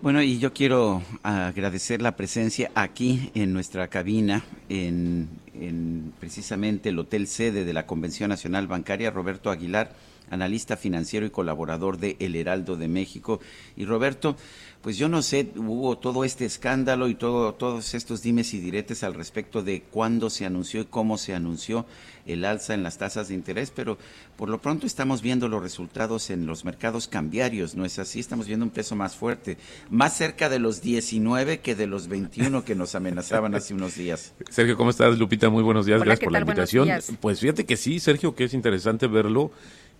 Bueno, 0.00 0.22
y 0.22 0.38
yo 0.38 0.54
quiero 0.54 1.02
agradecer 1.22 2.00
la 2.00 2.16
presencia 2.16 2.70
aquí 2.74 3.30
en 3.34 3.52
nuestra 3.52 3.88
cabina, 3.88 4.42
en, 4.70 5.28
en 5.52 6.14
precisamente 6.20 6.88
el 6.88 6.98
hotel 6.98 7.26
sede 7.26 7.66
de 7.66 7.72
la 7.74 7.86
Convención 7.86 8.30
Nacional 8.30 8.66
Bancaria, 8.66 9.10
Roberto 9.10 9.50
Aguilar, 9.50 9.90
analista 10.30 10.76
financiero 10.76 11.26
y 11.26 11.30
colaborador 11.30 11.98
de 11.98 12.16
El 12.18 12.36
Heraldo 12.36 12.76
de 12.76 12.88
México. 12.88 13.40
Y 13.76 13.84
Roberto, 13.84 14.36
pues 14.82 14.98
yo 14.98 15.08
no 15.08 15.22
sé, 15.22 15.50
hubo 15.56 15.98
todo 15.98 16.24
este 16.24 16.44
escándalo 16.44 17.08
y 17.08 17.14
todo, 17.14 17.54
todos 17.54 17.94
estos 17.94 18.22
dimes 18.22 18.54
y 18.54 18.60
diretes 18.60 19.02
al 19.02 19.14
respecto 19.14 19.62
de 19.62 19.82
cuándo 19.82 20.30
se 20.30 20.46
anunció 20.46 20.82
y 20.82 20.84
cómo 20.84 21.18
se 21.18 21.34
anunció 21.34 21.86
el 22.26 22.44
alza 22.44 22.74
en 22.74 22.82
las 22.82 22.98
tasas 22.98 23.28
de 23.28 23.34
interés, 23.34 23.72
pero 23.74 23.98
por 24.36 24.48
lo 24.48 24.60
pronto 24.60 24.86
estamos 24.86 25.22
viendo 25.22 25.48
los 25.48 25.62
resultados 25.62 26.30
en 26.30 26.46
los 26.46 26.64
mercados 26.64 27.08
cambiarios, 27.08 27.74
¿no 27.74 27.84
es 27.84 27.98
así? 27.98 28.20
Estamos 28.20 28.46
viendo 28.46 28.64
un 28.64 28.70
peso 28.70 28.96
más 28.96 29.16
fuerte, 29.16 29.58
más 29.90 30.16
cerca 30.16 30.48
de 30.48 30.58
los 30.58 30.82
19 30.82 31.60
que 31.60 31.74
de 31.74 31.86
los 31.86 32.08
21 32.08 32.64
que 32.64 32.74
nos 32.74 32.94
amenazaban 32.94 33.54
hace 33.54 33.74
unos 33.74 33.94
días. 33.94 34.34
Sergio, 34.50 34.76
¿cómo 34.76 34.90
estás? 34.90 35.18
Lupita, 35.18 35.48
muy 35.50 35.62
buenos 35.62 35.86
días, 35.86 35.96
Hola, 35.96 36.06
gracias 36.06 36.20
¿qué 36.20 36.26
por 36.26 36.32
la 36.32 36.38
tal? 36.40 36.48
Invitación. 36.48 36.88
Pues 37.20 37.40
fíjate 37.40 37.64
que 37.64 37.76
sí, 37.76 38.00
Sergio, 38.00 38.34
que 38.34 38.44
es 38.44 38.54
interesante 38.54 39.06
verlo. 39.06 39.50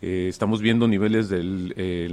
Eh, 0.08 0.28
estamos 0.28 0.62
viendo 0.62 0.86
niveles 0.86 1.28
del, 1.28 1.74
eh, 1.76 2.08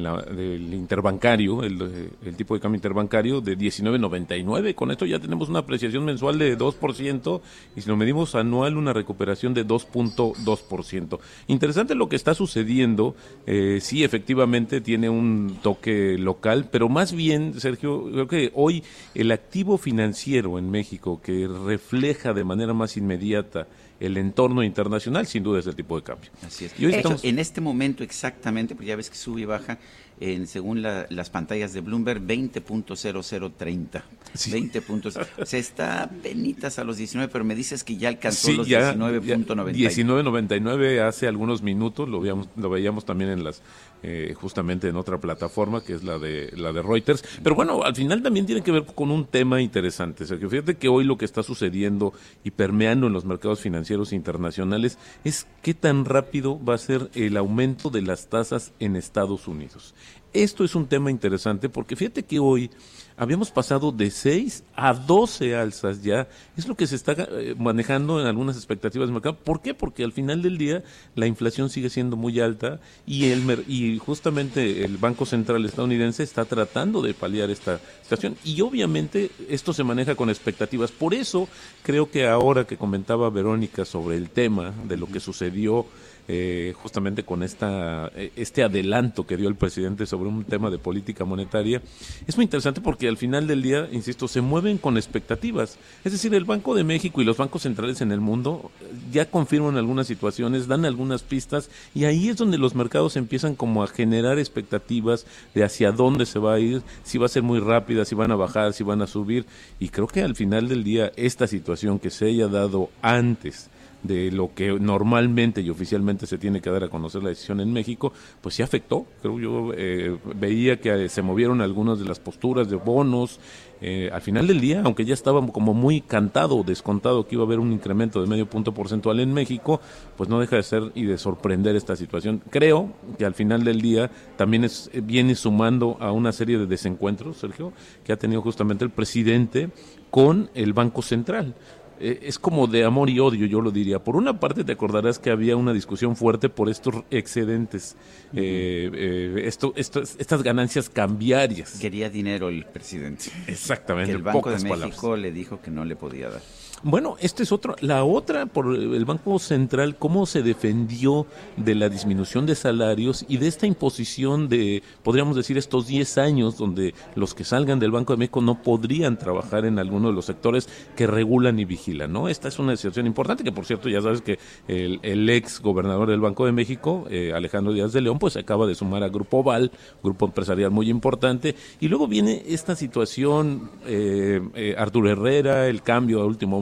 interbancario, 0.71 1.61
el, 1.61 2.09
el 2.25 2.35
tipo 2.35 2.55
de 2.55 2.59
cambio 2.59 2.77
interbancario 2.77 3.39
de 3.39 3.55
19.99. 3.55 4.73
Con 4.73 4.89
esto 4.89 5.05
ya 5.05 5.19
tenemos 5.19 5.47
una 5.47 5.59
apreciación 5.59 6.03
mensual 6.03 6.39
de 6.39 6.57
2% 6.57 7.41
y 7.75 7.81
si 7.81 7.87
lo 7.87 7.95
medimos 7.95 8.33
anual 8.33 8.77
una 8.77 8.93
recuperación 8.93 9.53
de 9.53 9.67
2.2%. 9.67 11.19
Interesante 11.45 11.93
lo 11.93 12.09
que 12.09 12.15
está 12.15 12.33
sucediendo. 12.33 13.15
Eh, 13.45 13.77
sí, 13.79 14.03
efectivamente 14.03 14.81
tiene 14.81 15.11
un 15.11 15.59
toque 15.61 16.17
local, 16.17 16.69
pero 16.71 16.89
más 16.89 17.13
bien, 17.13 17.59
Sergio, 17.59 18.09
creo 18.11 18.27
que 18.27 18.51
hoy 18.55 18.83
el 19.13 19.31
activo 19.31 19.77
financiero 19.77 20.57
en 20.57 20.71
México 20.71 21.21
que 21.21 21.47
refleja 21.47 22.33
de 22.33 22.43
manera 22.43 22.73
más 22.73 22.97
inmediata 22.97 23.67
el 24.05 24.17
entorno 24.17 24.63
internacional, 24.63 25.25
sin 25.27 25.43
duda 25.43 25.59
es 25.59 25.67
el 25.67 25.75
tipo 25.75 25.95
de 25.97 26.03
cambio. 26.03 26.29
Así 26.45 26.65
es. 26.65 26.79
Y 26.79 26.85
hoy 26.85 26.93
estamos- 26.93 27.23
en 27.23 27.39
este 27.39 27.61
momento 27.61 28.03
exactamente, 28.03 28.75
porque 28.75 28.87
ya 28.89 28.95
ves 28.95 29.09
que 29.09 29.15
sube 29.15 29.41
y 29.41 29.45
baja, 29.45 29.77
en, 30.19 30.45
según 30.47 30.81
la- 30.81 31.05
las 31.09 31.29
pantallas 31.29 31.73
de 31.73 31.81
Bloomberg, 31.81 32.21
20.0030. 32.21 34.03
20 34.51 34.81
puntos. 34.81 35.17
Se 35.45 35.59
está 35.59 36.09
penitas 36.21 36.79
a 36.79 36.83
los 36.83 36.97
19, 36.97 37.31
pero 37.31 37.43
me 37.45 37.55
dices 37.55 37.83
que 37.83 37.97
ya 37.97 38.09
alcanzó 38.09 38.47
Sí, 38.47 38.55
los 38.55 38.67
ya, 38.67 38.93
19.90. 38.93 39.71
ya 39.73 39.89
19.99 39.89 41.01
hace 41.01 41.27
algunos 41.27 41.61
minutos, 41.61 42.09
lo 42.09 42.19
veíamos, 42.19 42.47
lo 42.55 42.69
veíamos 42.69 43.05
también 43.05 43.29
en 43.31 43.43
las, 43.43 43.61
eh, 44.03 44.33
justamente 44.35 44.89
en 44.89 44.97
otra 44.97 45.17
plataforma 45.17 45.81
que 45.81 45.93
es 45.93 46.03
la 46.03 46.19
de 46.19 46.51
la 46.57 46.73
de 46.73 46.81
Reuters. 46.81 47.23
Pero 47.41 47.55
bueno, 47.55 47.83
al 47.83 47.95
final 47.95 48.21
también 48.21 48.45
tiene 48.45 48.61
que 48.61 48.71
ver 48.71 48.85
con 48.85 49.11
un 49.11 49.25
tema 49.25 49.61
interesante, 49.61 50.25
Sergio. 50.25 50.49
Fíjate 50.49 50.75
que 50.75 50.89
hoy 50.89 51.05
lo 51.05 51.17
que 51.17 51.23
está 51.25 51.41
sucediendo 51.41 52.13
y 52.43 52.51
permeando 52.51 53.07
en 53.07 53.13
los 53.13 53.23
mercados 53.23 53.61
financieros 53.61 54.11
internacionales 54.11 54.97
es 55.23 55.47
qué 55.61 55.73
tan 55.73 56.03
rápido 56.03 56.63
va 56.63 56.75
a 56.75 56.79
ser 56.79 57.09
el 57.15 57.37
aumento 57.37 57.89
de 57.89 58.01
las 58.01 58.27
tasas 58.27 58.73
en 58.79 58.95
Estados 58.95 59.47
Unidos. 59.47 59.95
Esto 60.33 60.63
es 60.63 60.75
un 60.75 60.87
tema 60.87 61.09
interesante 61.09 61.69
porque 61.69 61.95
fíjate 61.95 62.23
que 62.23 62.39
hoy 62.39 62.71
habíamos 63.17 63.51
pasado 63.51 63.91
de 63.91 64.09
6 64.11 64.63
a 64.75 64.93
12 64.93 65.55
alzas 65.55 66.03
ya. 66.03 66.27
Es 66.57 66.67
lo 66.67 66.75
que 66.75 66.87
se 66.87 66.95
está 66.95 67.13
eh, 67.13 67.55
manejando 67.57 68.19
en 68.19 68.27
algunas 68.27 68.55
expectativas 68.55 69.07
del 69.07 69.13
mercado. 69.13 69.37
¿Por 69.37 69.61
qué? 69.61 69.73
Porque 69.73 70.03
al 70.03 70.11
final 70.11 70.41
del 70.41 70.57
día 70.57 70.83
la 71.15 71.27
inflación 71.27 71.69
sigue 71.69 71.89
siendo 71.89 72.15
muy 72.15 72.39
alta 72.39 72.79
y, 73.05 73.29
el 73.29 73.63
y 73.67 73.97
justamente 73.99 74.83
el 74.83 74.97
Banco 74.97 75.25
Central 75.25 75.65
estadounidense 75.65 76.23
está 76.23 76.45
tratando 76.45 77.01
de 77.01 77.13
paliar 77.13 77.49
esta 77.49 77.79
situación. 78.01 78.35
Y 78.43 78.61
obviamente 78.61 79.31
esto 79.49 79.73
se 79.73 79.83
maneja 79.83 80.15
con 80.15 80.29
expectativas. 80.29 80.91
Por 80.91 81.13
eso 81.13 81.47
creo 81.83 82.09
que 82.09 82.27
ahora 82.27 82.65
que 82.65 82.77
comentaba 82.77 83.29
Verónica 83.29 83.85
sobre 83.85 84.17
el 84.17 84.29
tema 84.29 84.73
de 84.87 84.97
lo 84.97 85.07
que 85.07 85.19
sucedió 85.19 85.85
eh, 86.27 86.73
justamente 86.75 87.23
con 87.23 87.43
esta 87.43 88.11
eh, 88.15 88.31
este 88.35 88.63
adelanto 88.63 89.25
que 89.25 89.37
dio 89.37 89.49
el 89.49 89.55
presidente 89.55 90.05
sobre 90.05 90.29
un 90.29 90.45
tema 90.45 90.69
de 90.69 90.77
política 90.77 91.25
monetaria 91.25 91.81
es 92.25 92.37
muy 92.37 92.45
interesante 92.45 92.81
porque 92.81 93.07
al 93.07 93.17
final 93.17 93.47
del 93.47 93.61
día, 93.61 93.89
insisto, 93.91 94.27
se 94.27 94.41
mueven 94.41 94.77
con 94.77 94.97
expectativas. 94.97 95.77
Es 96.03 96.11
decir, 96.11 96.33
el 96.33 96.45
Banco 96.45 96.75
de 96.75 96.83
México 96.83 97.21
y 97.21 97.25
los 97.25 97.37
bancos 97.37 97.63
centrales 97.63 98.01
en 98.01 98.11
el 98.11 98.21
mundo 98.21 98.71
eh, 98.81 98.85
ya 99.11 99.29
confirman 99.29 99.77
algunas 99.77 100.07
situaciones, 100.07 100.67
dan 100.67 100.85
algunas 100.85 101.23
pistas 101.23 101.69
y 101.93 102.05
ahí 102.05 102.29
es 102.29 102.37
donde 102.37 102.57
los 102.57 102.75
mercados 102.75 103.17
empiezan 103.17 103.55
como 103.55 103.83
a 103.83 103.87
generar 103.87 104.39
expectativas 104.39 105.25
de 105.53 105.63
hacia 105.63 105.91
dónde 105.91 106.25
se 106.25 106.39
va 106.39 106.53
a 106.53 106.59
ir, 106.59 106.83
si 107.03 107.17
va 107.17 107.25
a 107.25 107.29
ser 107.29 107.43
muy 107.43 107.59
rápida, 107.59 108.05
si 108.05 108.15
van 108.15 108.31
a 108.31 108.35
bajar, 108.35 108.73
si 108.73 108.83
van 108.83 109.01
a 109.01 109.07
subir 109.07 109.45
y 109.79 109.89
creo 109.89 110.07
que 110.07 110.21
al 110.21 110.35
final 110.35 110.69
del 110.69 110.83
día 110.83 111.11
esta 111.15 111.47
situación 111.47 111.99
que 111.99 112.09
se 112.09 112.25
haya 112.25 112.47
dado 112.47 112.89
antes 113.01 113.69
de 114.03 114.31
lo 114.31 114.53
que 114.53 114.71
normalmente 114.79 115.61
y 115.61 115.69
oficialmente 115.69 116.27
se 116.27 116.37
tiene 116.37 116.61
que 116.61 116.69
dar 116.69 116.83
a 116.83 116.89
conocer 116.89 117.23
la 117.23 117.29
decisión 117.29 117.59
en 117.59 117.73
México, 117.73 118.13
pues 118.41 118.55
sí 118.55 118.61
afectó. 118.61 119.05
Creo 119.21 119.39
yo 119.39 119.71
eh, 119.75 120.17
veía 120.35 120.79
que 120.79 121.05
eh, 121.05 121.09
se 121.09 121.21
movieron 121.21 121.61
algunas 121.61 121.99
de 121.99 122.05
las 122.05 122.19
posturas 122.19 122.69
de 122.69 122.75
bonos. 122.75 123.39
Eh, 123.85 124.09
al 124.13 124.21
final 124.21 124.47
del 124.47 124.61
día, 124.61 124.81
aunque 124.85 125.03
ya 125.03 125.13
estaba 125.13 125.45
como 125.47 125.73
muy 125.73 125.99
cantado 125.99 126.63
descontado 126.63 127.27
que 127.27 127.35
iba 127.35 127.43
a 127.43 127.47
haber 127.47 127.59
un 127.59 127.73
incremento 127.73 128.21
de 128.21 128.27
medio 128.27 128.45
punto 128.49 128.73
porcentual 128.73 129.19
en 129.19 129.33
México, 129.33 129.81
pues 130.15 130.29
no 130.29 130.39
deja 130.39 130.55
de 130.55 130.63
ser 130.63 130.91
y 130.95 131.03
de 131.03 131.17
sorprender 131.17 131.75
esta 131.75 131.97
situación. 131.97 132.41
Creo 132.49 132.93
que 133.17 133.25
al 133.25 133.33
final 133.33 133.65
del 133.65 133.81
día 133.81 134.09
también 134.37 134.63
es, 134.63 134.89
eh, 134.93 135.01
viene 135.01 135.35
sumando 135.35 135.97
a 135.99 136.13
una 136.13 136.31
serie 136.31 136.57
de 136.57 136.65
desencuentros, 136.65 137.35
Sergio, 137.37 137.73
que 138.05 138.13
ha 138.13 138.17
tenido 138.17 138.41
justamente 138.41 138.85
el 138.85 138.89
presidente 138.89 139.69
con 140.09 140.49
el 140.53 140.71
Banco 140.71 141.01
Central 141.01 141.53
eh, 141.99 142.19
es 142.23 142.39
como 142.39 142.67
de 142.67 142.83
amor 142.83 143.09
y 143.09 143.19
odio, 143.19 143.45
yo 143.45 143.61
lo 143.61 143.71
diría. 143.71 144.03
Por 144.03 144.15
una 144.15 144.39
parte, 144.39 144.63
te 144.63 144.71
acordarás 144.73 145.19
que 145.19 145.29
había 145.29 145.55
una 145.55 145.73
discusión 145.73 146.15
fuerte 146.15 146.49
por 146.49 146.69
estos 146.69 147.03
excedentes, 147.11 147.95
eh, 148.33 148.89
eh, 148.93 149.41
esto, 149.45 149.73
esto- 149.75 150.01
estas 150.01 150.43
ganancias 150.43 150.89
cambiarias. 150.89 151.77
Quería 151.79 152.09
dinero 152.09 152.49
el 152.49 152.65
presidente. 152.65 153.25
Exactamente. 153.47 154.11
Que 154.11 154.17
el 154.17 154.23
Banco 154.23 154.49
de 154.49 154.55
México 154.57 154.69
palabras. 155.01 155.19
le 155.21 155.31
dijo 155.31 155.61
que 155.61 155.71
no 155.71 155.85
le 155.85 155.95
podía 155.95 156.29
dar. 156.29 156.41
Bueno, 156.85 157.15
esta 157.21 157.43
es 157.43 157.53
otra. 157.53 157.75
La 157.79 158.03
otra, 158.03 158.45
por 158.45 158.75
el 158.75 159.05
Banco 159.05 159.39
Central, 159.39 159.95
cómo 159.95 160.25
se 160.25 160.43
defendió 160.43 161.25
de 161.55 161.75
la 161.75 161.87
disminución 161.87 162.45
de 162.45 162.55
salarios 162.55 163.23
y 163.29 163.37
de 163.37 163.47
esta 163.47 163.65
imposición 163.65 164.49
de, 164.49 164.83
podríamos 165.01 165.37
decir, 165.37 165.57
estos 165.57 165.87
10 165.87 166.17
años 166.17 166.57
donde 166.57 166.93
los 167.15 167.33
que 167.35 167.45
salgan 167.45 167.79
del 167.79 167.91
Banco 167.91 168.11
de 168.11 168.17
México 168.17 168.41
no 168.41 168.61
podrían 168.61 169.17
trabajar 169.17 169.63
en 169.63 169.79
alguno 169.79 170.09
de 170.09 170.13
los 170.13 170.25
sectores 170.25 170.67
que 170.97 171.07
regulan 171.07 171.57
y 171.57 171.63
vigilan, 171.63 172.11
¿no? 172.11 172.27
Esta 172.27 172.49
es 172.49 172.59
una 172.59 172.75
situación 172.75 173.07
importante 173.07 173.45
que, 173.45 173.53
por 173.53 173.63
cierto, 173.63 173.87
ya 173.87 174.01
sabes 174.01 174.21
que 174.21 174.37
el, 174.67 174.99
el 175.03 175.29
ex 175.29 175.61
gobernador 175.61 176.09
del 176.09 176.19
Banco 176.19 176.45
de 176.45 176.51
México, 176.51 177.05
eh, 177.09 177.31
Alejandro 177.33 177.71
Díaz 177.71 177.93
de 177.93 178.01
León, 178.01 178.19
pues 178.19 178.35
acaba 178.35 178.67
de 178.67 178.75
sumar 178.75 179.03
a 179.03 179.07
Grupo 179.07 179.41
Val, 179.41 179.71
grupo 180.03 180.25
empresarial 180.25 180.71
muy 180.71 180.89
importante, 180.89 181.55
y 181.79 181.87
luego 181.87 182.09
viene 182.09 182.43
esta 182.45 182.75
situación, 182.75 183.71
eh, 183.85 184.41
eh, 184.53 184.75
Arturo 184.77 185.09
Herrera, 185.09 185.69
el 185.69 185.81
cambio 185.81 186.21
a 186.21 186.25
último 186.25 186.59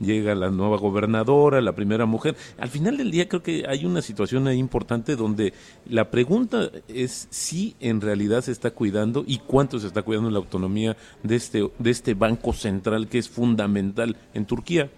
llega 0.00 0.34
la 0.34 0.50
nueva 0.50 0.78
gobernadora, 0.78 1.60
la 1.60 1.74
primera 1.74 2.06
mujer. 2.06 2.36
Al 2.58 2.68
final 2.68 2.96
del 2.96 3.10
día 3.10 3.28
creo 3.28 3.42
que 3.42 3.64
hay 3.68 3.84
una 3.84 4.02
situación 4.02 4.46
ahí 4.46 4.58
importante 4.58 5.16
donde 5.16 5.52
la 5.86 6.10
pregunta 6.10 6.70
es 6.88 7.28
si 7.30 7.76
en 7.80 8.00
realidad 8.00 8.42
se 8.42 8.52
está 8.52 8.70
cuidando 8.70 9.24
y 9.26 9.38
cuánto 9.38 9.78
se 9.78 9.86
está 9.86 10.02
cuidando 10.02 10.30
la 10.30 10.38
autonomía 10.38 10.96
de 11.22 11.36
este, 11.36 11.70
de 11.78 11.90
este 11.90 12.14
banco 12.14 12.52
central 12.52 13.08
que 13.08 13.18
es 13.18 13.28
fundamental 13.28 14.16
en 14.34 14.46
Turquía. 14.46 14.90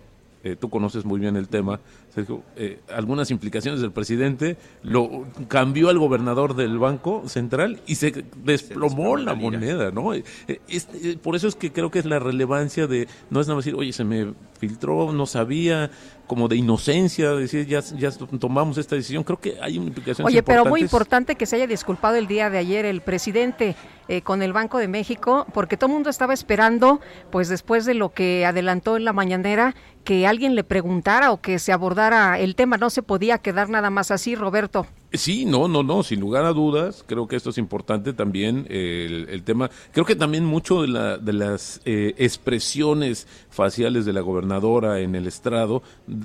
Eh, 0.44 0.56
tú 0.56 0.70
conoces 0.70 1.04
muy 1.04 1.20
bien 1.20 1.36
el 1.36 1.48
tema, 1.48 1.78
Sergio, 2.14 2.42
eh, 2.56 2.80
algunas 2.94 3.30
implicaciones 3.30 3.80
del 3.80 3.90
presidente, 3.90 4.56
lo 4.82 5.24
cambió 5.48 5.88
al 5.88 5.98
gobernador 5.98 6.54
del 6.54 6.78
Banco 6.78 7.22
Central 7.26 7.80
y 7.86 7.94
se 7.94 8.24
desplomó 8.44 9.16
la 9.16 9.34
moneda, 9.34 9.90
¿no? 9.90 10.12
Eh, 10.12 10.22
eh, 10.46 10.60
es- 10.68 10.88
eh, 10.92 11.16
por 11.22 11.36
eso 11.36 11.48
es 11.48 11.54
que 11.54 11.72
creo 11.72 11.90
que 11.90 11.98
es 12.00 12.04
la 12.04 12.18
relevancia 12.18 12.86
de, 12.86 13.08
no 13.30 13.40
es 13.40 13.46
nada 13.46 13.56
más 13.56 13.64
decir, 13.64 13.78
oye, 13.78 13.92
se 13.94 14.04
me 14.04 14.34
filtró, 14.58 15.12
no 15.12 15.24
sabía, 15.26 15.90
como 16.26 16.48
de 16.48 16.56
inocencia, 16.56 17.32
decir 17.32 17.66
ya, 17.66 17.80
ya 17.80 18.10
tomamos 18.38 18.78
esta 18.78 18.94
decisión. 18.96 19.24
Creo 19.24 19.38
que 19.40 19.56
hay 19.60 19.76
implicaciones 19.76 20.26
Oye, 20.32 20.42
pero 20.42 20.64
muy 20.64 20.80
importante 20.80 21.34
que 21.34 21.46
se 21.46 21.56
haya 21.56 21.66
disculpado 21.66 22.16
el 22.16 22.26
día 22.26 22.48
de 22.48 22.58
ayer 22.58 22.84
el 22.86 23.00
presidente 23.00 23.74
eh, 24.08 24.22
con 24.22 24.42
el 24.42 24.52
Banco 24.52 24.78
de 24.78 24.88
México, 24.88 25.46
porque 25.52 25.76
todo 25.76 25.88
el 25.88 25.94
mundo 25.94 26.10
estaba 26.10 26.32
esperando, 26.34 27.00
pues 27.30 27.48
después 27.48 27.84
de 27.86 27.94
lo 27.94 28.10
que 28.10 28.44
adelantó 28.46 28.96
en 28.96 29.04
la 29.04 29.12
mañanera, 29.12 29.74
que 30.04 30.26
alguien 30.26 30.54
le 30.56 30.64
preguntara 30.64 31.30
o 31.32 31.40
que 31.40 31.58
se 31.60 31.72
abordara 31.72 32.01
el 32.38 32.54
tema. 32.56 32.76
No 32.76 32.90
se 32.90 33.02
podía 33.02 33.38
quedar 33.38 33.68
nada 33.68 33.90
más 33.90 34.10
así, 34.10 34.34
Roberto. 34.34 34.86
Sí, 35.14 35.44
no, 35.44 35.68
no, 35.68 35.82
no, 35.82 36.02
sin 36.02 36.20
lugar 36.20 36.46
a 36.46 36.54
dudas, 36.54 37.04
creo 37.06 37.28
que 37.28 37.36
esto 37.36 37.50
es 37.50 37.58
importante 37.58 38.14
también, 38.14 38.66
el, 38.70 39.26
el 39.28 39.42
tema, 39.42 39.70
creo 39.92 40.06
que 40.06 40.16
también 40.16 40.46
mucho 40.46 40.80
de, 40.80 40.88
la, 40.88 41.18
de 41.18 41.34
las 41.34 41.82
eh, 41.84 42.14
expresiones 42.16 43.26
faciales 43.50 44.06
de 44.06 44.14
la 44.14 44.22
gobernadora 44.22 45.00
en 45.00 45.14
el 45.14 45.26
estrado, 45.26 45.82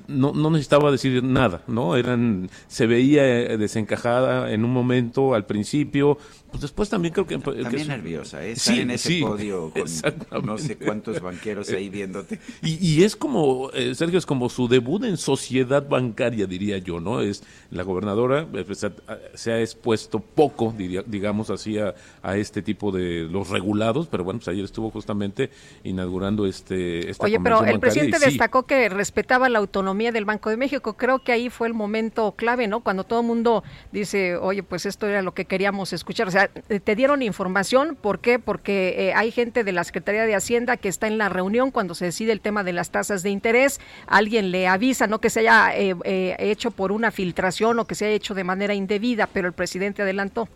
no, 0.08 0.32
no 0.32 0.50
necesitaba 0.52 0.90
decir 0.90 1.22
nada, 1.22 1.64
¿no? 1.68 1.98
Eran, 1.98 2.50
se 2.70 2.88
veía 2.88 3.28
eh, 3.28 3.58
desencajada 3.58 4.54
en 4.54 4.64
un 4.64 4.72
momento 4.72 5.34
al 5.34 5.46
principio, 5.46 6.18
pues 6.58 6.62
después 6.64 6.90
también 6.90 7.14
creo 7.14 7.28
que... 7.28 7.38
que 7.38 7.62
También 7.64 7.84
su- 7.86 7.90
nerviosa, 7.90 8.44
¿eh? 8.44 8.52
Estar 8.52 8.74
Sí, 8.76 8.82
en 8.82 8.92
ese 8.92 9.08
sí, 9.10 9.22
podio 9.22 9.72
con 10.30 10.46
no 10.46 10.58
sé 10.58 10.76
cuántos 10.76 11.22
banqueros 11.22 11.70
ahí 11.70 11.90
viéndote. 11.90 12.40
Y, 12.62 12.84
y 12.86 13.04
es 13.04 13.16
como, 13.16 13.70
eh, 13.74 13.94
Sergio, 13.96 14.18
es 14.18 14.26
como 14.26 14.50
su 14.50 14.68
debut 14.68 15.04
en 15.04 15.18
sociedad 15.18 15.88
bancaria, 15.88 16.48
diría 16.48 16.78
yo, 16.80 17.00
¿no? 17.00 17.22
Es 17.22 17.44
la 17.70 17.84
gobernadora 17.84 18.48
eh, 18.54 18.64
pues, 18.66 18.84
ha- 18.84 18.92
se 19.36 19.52
ha 19.52 19.60
expuesto 19.62 20.20
poco, 20.20 20.74
diría- 20.76 21.04
digamos 21.06 21.50
así, 21.50 21.78
a, 21.78 21.94
a 22.24 22.38
este 22.38 22.62
tipo 22.62 22.92
de 22.92 23.28
los 23.30 23.50
regulados, 23.50 24.08
pero 24.08 24.24
bueno, 24.24 24.40
pues 24.40 24.48
ayer 24.48 24.66
estuvo 24.66 24.90
justamente 24.90 25.50
inaugurando 25.84 26.46
este 26.46 27.10
esta 27.10 27.26
Oye, 27.26 27.40
pero 27.40 27.64
el 27.64 27.80
presidente 27.80 28.18
sí, 28.20 28.26
destacó 28.26 28.64
que 28.64 28.90
respetaba 28.90 29.50
la 29.50 29.60
autonomía 29.60 30.12
del 30.12 30.26
Banco 30.26 30.50
de 30.50 30.58
México. 30.58 30.94
Creo 30.98 31.20
que 31.20 31.32
ahí 31.32 31.50
fue 31.50 31.68
el 31.68 31.74
momento 31.74 32.34
clave, 32.34 32.68
¿no? 32.68 32.80
Cuando 32.82 33.04
todo 33.04 33.22
el 33.22 33.28
mundo 33.28 33.64
dice, 33.92 34.36
oye, 34.38 34.64
pues 34.64 34.86
esto 34.86 35.08
era 35.08 35.22
lo 35.22 35.34
que 35.34 35.46
queríamos 35.46 35.94
escuchar. 35.94 36.28
O 36.28 36.32
sea, 36.32 36.47
eh, 36.70 36.80
te 36.80 36.96
dieron 36.96 37.22
información. 37.22 37.98
¿Por 38.00 38.20
qué? 38.20 38.40
Porque 38.40 38.96
eh, 38.98 39.14
hay 39.14 39.32
gente 39.32 39.64
de 39.64 39.72
la 39.72 39.84
Secretaría 39.84 40.26
de 40.26 40.36
Hacienda 40.36 40.78
que 40.78 40.90
está 40.90 41.08
en 41.08 41.18
la 41.18 41.30
reunión 41.30 41.72
cuando 41.72 41.96
se 41.96 42.06
decide 42.06 42.32
el 42.32 42.42
tema 42.42 42.64
de 42.64 42.74
las 42.74 42.92
tasas 42.92 43.24
de 43.24 43.30
interés. 43.30 43.80
Alguien 44.08 44.52
le 44.52 44.68
avisa, 44.68 45.08
no 45.08 45.20
que 45.20 45.30
se 45.30 45.42
haya 45.42 45.76
eh, 45.76 45.96
eh, 46.04 46.36
hecho 46.40 46.72
por 46.72 46.92
una 46.92 47.12
filtración 47.12 47.80
o 47.80 47.86
que 47.86 47.96
se 47.96 48.06
haya 48.06 48.16
hecho 48.16 48.34
de 48.34 48.44
manera 48.44 48.74
indebida, 48.74 49.28
pero 49.28 49.48
el 49.48 49.54
presidente 49.54 50.02
adelantó. 50.02 50.48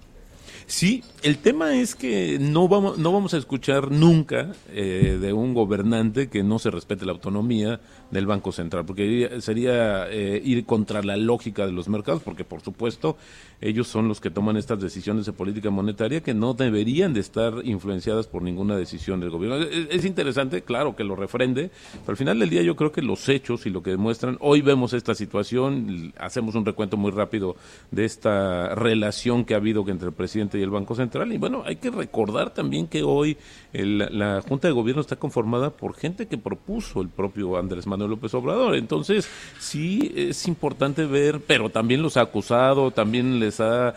Sí, 0.67 1.03
el 1.23 1.37
tema 1.37 1.75
es 1.75 1.95
que 1.95 2.37
no 2.39 2.67
vamos, 2.67 2.97
no 2.97 3.11
vamos 3.11 3.33
a 3.33 3.37
escuchar 3.37 3.91
nunca 3.91 4.53
eh, 4.69 5.17
de 5.19 5.33
un 5.33 5.53
gobernante 5.53 6.29
que 6.29 6.43
no 6.43 6.59
se 6.59 6.71
respete 6.71 7.05
la 7.05 7.11
autonomía 7.11 7.81
del 8.11 8.25
Banco 8.25 8.51
Central, 8.51 8.85
porque 8.85 9.37
sería 9.39 10.09
eh, 10.09 10.41
ir 10.43 10.65
contra 10.65 11.01
la 11.01 11.17
lógica 11.17 11.65
de 11.65 11.71
los 11.71 11.89
mercados, 11.89 12.21
porque 12.21 12.43
por 12.43 12.61
supuesto 12.61 13.17
ellos 13.61 13.87
son 13.87 14.07
los 14.07 14.19
que 14.19 14.29
toman 14.29 14.57
estas 14.57 14.79
decisiones 14.79 15.25
de 15.25 15.33
política 15.33 15.69
monetaria 15.69 16.21
que 16.21 16.33
no 16.33 16.53
deberían 16.53 17.13
de 17.13 17.19
estar 17.19 17.53
influenciadas 17.63 18.27
por 18.27 18.41
ninguna 18.41 18.75
decisión 18.75 19.19
del 19.19 19.29
gobierno. 19.29 19.57
Es, 19.57 19.87
es 19.89 20.05
interesante, 20.05 20.61
claro, 20.61 20.95
que 20.95 21.03
lo 21.03 21.15
refrende, 21.15 21.71
pero 22.01 22.11
al 22.11 22.17
final 22.17 22.39
del 22.39 22.49
día 22.49 22.61
yo 22.61 22.75
creo 22.75 22.91
que 22.91 23.01
los 23.01 23.27
hechos 23.29 23.65
y 23.65 23.69
lo 23.69 23.83
que 23.83 23.91
demuestran, 23.91 24.37
hoy 24.39 24.61
vemos 24.61 24.93
esta 24.93 25.15
situación, 25.15 26.13
hacemos 26.17 26.55
un 26.55 26.65
recuento 26.65 26.97
muy 26.97 27.11
rápido 27.11 27.55
de 27.91 28.05
esta 28.05 28.75
relación 28.75 29.45
que 29.45 29.53
ha 29.53 29.57
habido 29.57 29.85
entre 29.87 30.09
el 30.09 30.13
presidente 30.13 30.59
y 30.59 30.61
el 30.61 30.69
Banco 30.69 30.95
Central, 30.95 31.31
y 31.33 31.37
bueno, 31.37 31.63
hay 31.65 31.77
que 31.77 31.89
recordar 31.89 32.53
también 32.53 32.87
que 32.87 33.03
hoy 33.03 33.37
el- 33.73 34.07
la 34.11 34.41
Junta 34.41 34.67
de 34.67 34.73
Gobierno 34.73 35.01
está 35.01 35.15
conformada 35.15 35.69
por 35.69 35.95
gente 35.95 36.27
que 36.27 36.37
propuso 36.37 37.01
el 37.01 37.09
propio 37.09 37.57
Andrés 37.57 37.87
Manuel 37.87 38.11
López 38.11 38.33
Obrador, 38.33 38.75
entonces 38.75 39.27
sí 39.59 40.11
es 40.15 40.47
importante 40.47 41.05
ver, 41.05 41.41
pero 41.45 41.69
también 41.69 42.01
los 42.01 42.17
ha 42.17 42.21
acusado, 42.21 42.91
también 42.91 43.39
les 43.39 43.59
ha, 43.59 43.93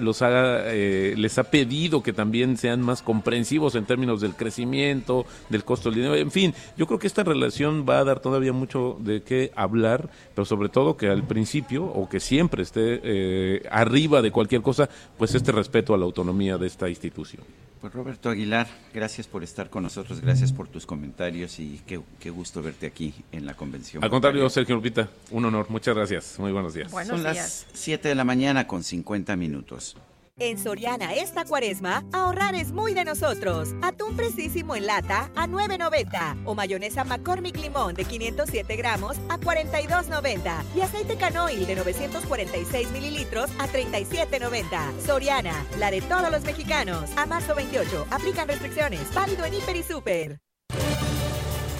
los 0.00 0.22
ha, 0.22 0.62
eh, 0.72 1.14
les 1.16 1.38
ha 1.38 1.44
pedido 1.44 2.02
que 2.02 2.12
también 2.12 2.56
sean 2.56 2.80
más 2.80 3.02
comprensivos 3.02 3.74
en 3.74 3.84
términos 3.84 4.20
del 4.20 4.34
crecimiento, 4.34 5.26
del 5.48 5.64
costo 5.64 5.90
del 5.90 5.96
dinero, 5.96 6.16
en 6.16 6.30
fin, 6.30 6.54
yo 6.76 6.86
creo 6.86 6.98
que 6.98 7.06
esta 7.06 7.22
relación 7.22 7.84
va 7.88 7.98
a 7.98 8.04
dar 8.04 8.20
todavía 8.20 8.52
mucho 8.52 8.96
de 9.00 9.22
qué 9.22 9.50
hablar, 9.54 10.08
pero 10.34 10.44
sobre 10.44 10.68
todo 10.68 10.96
que 10.96 11.08
al 11.08 11.24
principio 11.24 11.84
o 11.84 12.08
que 12.08 12.20
siempre 12.20 12.62
esté 12.62 13.00
eh, 13.04 13.62
arriba 13.70 14.22
de 14.22 14.30
cualquier 14.30 14.62
cosa, 14.62 14.88
pues 15.18 15.34
este 15.34 15.52
respeto 15.52 15.94
a 15.94 15.98
la 15.98 16.04
autonomía 16.04 16.56
de 16.58 16.66
esta 16.66 16.88
institución. 16.88 17.42
Pues 17.80 17.92
Roberto 17.92 18.30
Aguilar, 18.30 18.68
gracias 18.94 19.01
por 19.26 19.42
estar 19.42 19.68
con 19.68 19.82
nosotros, 19.82 20.20
gracias 20.20 20.52
por 20.52 20.68
tus 20.68 20.86
comentarios 20.86 21.58
y 21.58 21.80
qué, 21.86 22.00
qué 22.20 22.30
gusto 22.30 22.62
verte 22.62 22.86
aquí 22.86 23.12
en 23.32 23.46
la 23.46 23.54
convención. 23.54 24.02
Al 24.04 24.10
contrario, 24.10 24.48
Sergio 24.48 24.76
Lupita, 24.76 25.08
un 25.30 25.44
honor, 25.44 25.66
muchas 25.70 25.96
gracias, 25.96 26.38
muy 26.38 26.52
buenos 26.52 26.74
días. 26.74 26.92
Son 27.06 27.22
las 27.22 27.66
7 27.72 28.08
de 28.08 28.14
la 28.14 28.24
mañana 28.24 28.66
con 28.66 28.84
50 28.84 29.34
minutos. 29.34 29.96
En 30.38 30.58
Soriana 30.58 31.12
esta 31.14 31.44
cuaresma, 31.44 32.04
ahorrar 32.10 32.54
es 32.54 32.72
muy 32.72 32.94
de 32.94 33.04
nosotros. 33.04 33.74
Atún 33.82 34.16
fresísimo 34.16 34.74
en 34.74 34.86
lata 34.86 35.30
a 35.36 35.46
9.90 35.46 36.44
o 36.46 36.54
mayonesa 36.54 37.04
McCormick 37.04 37.56
Limón 37.58 37.94
de 37.94 38.06
507 38.06 38.76
gramos 38.76 39.18
a 39.28 39.38
42.90 39.38 40.64
y 40.74 40.80
aceite 40.80 41.16
canoil 41.16 41.66
de 41.66 41.76
946 41.76 42.90
mililitros 42.92 43.50
a 43.58 43.68
37.90. 43.68 45.00
Soriana, 45.04 45.66
la 45.78 45.90
de 45.90 46.00
todos 46.00 46.30
los 46.30 46.42
mexicanos. 46.44 47.10
A 47.16 47.26
marzo 47.26 47.54
28, 47.54 48.06
aplican 48.10 48.48
restricciones. 48.48 49.12
Válido 49.12 49.44
en 49.44 49.54
Hiper 49.54 49.76
y 49.76 49.82
Super. 49.82 50.40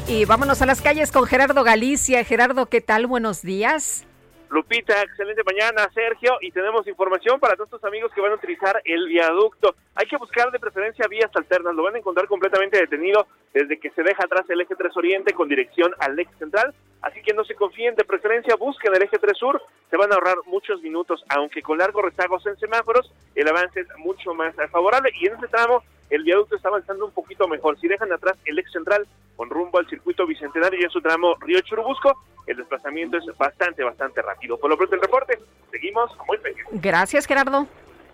Y 0.06 0.26
vámonos 0.26 0.60
a 0.60 0.66
las 0.66 0.82
calles 0.82 1.10
con 1.10 1.24
Gerardo 1.24 1.64
Galicia. 1.64 2.22
Gerardo, 2.22 2.66
¿qué 2.66 2.82
tal? 2.82 3.06
Buenos 3.06 3.40
días. 3.40 4.04
Lupita, 4.52 5.00
excelente 5.00 5.42
mañana, 5.44 5.88
Sergio, 5.94 6.36
y 6.42 6.50
tenemos 6.50 6.86
información 6.86 7.40
para 7.40 7.56
todos 7.56 7.70
tus 7.70 7.84
amigos 7.84 8.12
que 8.14 8.20
van 8.20 8.32
a 8.32 8.34
utilizar 8.34 8.82
el 8.84 9.08
viaducto. 9.08 9.74
Hay 9.94 10.06
que 10.06 10.18
buscar 10.18 10.50
de 10.50 10.58
preferencia 10.58 11.08
vías 11.08 11.30
alternas, 11.34 11.74
lo 11.74 11.82
van 11.82 11.94
a 11.94 11.98
encontrar 11.98 12.26
completamente 12.26 12.76
detenido 12.76 13.26
desde 13.52 13.78
que 13.78 13.90
se 13.90 14.02
deja 14.02 14.24
atrás 14.24 14.48
el 14.48 14.60
eje 14.60 14.74
3 14.74 14.96
Oriente 14.96 15.34
con 15.34 15.48
dirección 15.48 15.92
al 15.98 16.18
eje 16.18 16.32
central, 16.38 16.74
así 17.02 17.22
que 17.22 17.34
no 17.34 17.44
se 17.44 17.54
confíen, 17.54 17.94
de 17.94 18.04
preferencia 18.04 18.56
busquen 18.56 18.94
el 18.94 19.02
eje 19.02 19.18
3 19.18 19.36
Sur, 19.36 19.62
se 19.90 19.96
van 19.96 20.10
a 20.12 20.14
ahorrar 20.14 20.36
muchos 20.46 20.82
minutos, 20.82 21.24
aunque 21.28 21.62
con 21.62 21.78
largos 21.78 22.04
rezagos 22.04 22.46
en 22.46 22.56
semáforos, 22.58 23.12
el 23.34 23.48
avance 23.48 23.80
es 23.80 23.88
mucho 23.98 24.34
más 24.34 24.54
favorable 24.70 25.10
y 25.20 25.26
en 25.26 25.34
ese 25.34 25.48
tramo 25.48 25.82
el 26.10 26.24
viaducto 26.24 26.56
está 26.56 26.68
avanzando 26.68 27.06
un 27.06 27.12
poquito 27.12 27.48
mejor. 27.48 27.78
Si 27.80 27.88
dejan 27.88 28.12
atrás 28.12 28.36
el 28.44 28.58
eje 28.58 28.70
central 28.70 29.06
con 29.36 29.48
rumbo 29.48 29.78
al 29.78 29.88
circuito 29.88 30.26
bicentenario 30.26 30.78
y 30.80 30.84
en 30.84 30.90
su 30.90 31.00
tramo 31.00 31.36
Río 31.40 31.60
Churubusco, 31.60 32.22
el 32.46 32.56
desplazamiento 32.56 33.16
es 33.16 33.24
bastante, 33.38 33.82
bastante 33.82 34.20
rápido. 34.20 34.58
Por 34.58 34.68
lo 34.68 34.76
pronto 34.76 34.94
el 34.94 35.00
reporte, 35.00 35.38
seguimos 35.70 36.10
muy 36.26 36.36
pendientes. 36.38 36.82
Gracias, 36.82 37.26
Gerardo. 37.26 37.66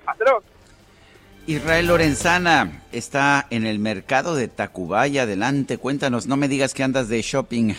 Hasta 0.06 0.24
luego. 0.24 0.42
Israel 1.48 1.86
Lorenzana 1.86 2.82
está 2.92 3.46
en 3.48 3.64
el 3.64 3.78
mercado 3.78 4.36
de 4.36 4.48
Tacubaya. 4.48 5.22
Adelante, 5.22 5.78
cuéntanos, 5.78 6.26
no 6.26 6.36
me 6.36 6.46
digas 6.46 6.74
que 6.74 6.82
andas 6.82 7.08
de 7.08 7.22
shopping. 7.22 7.72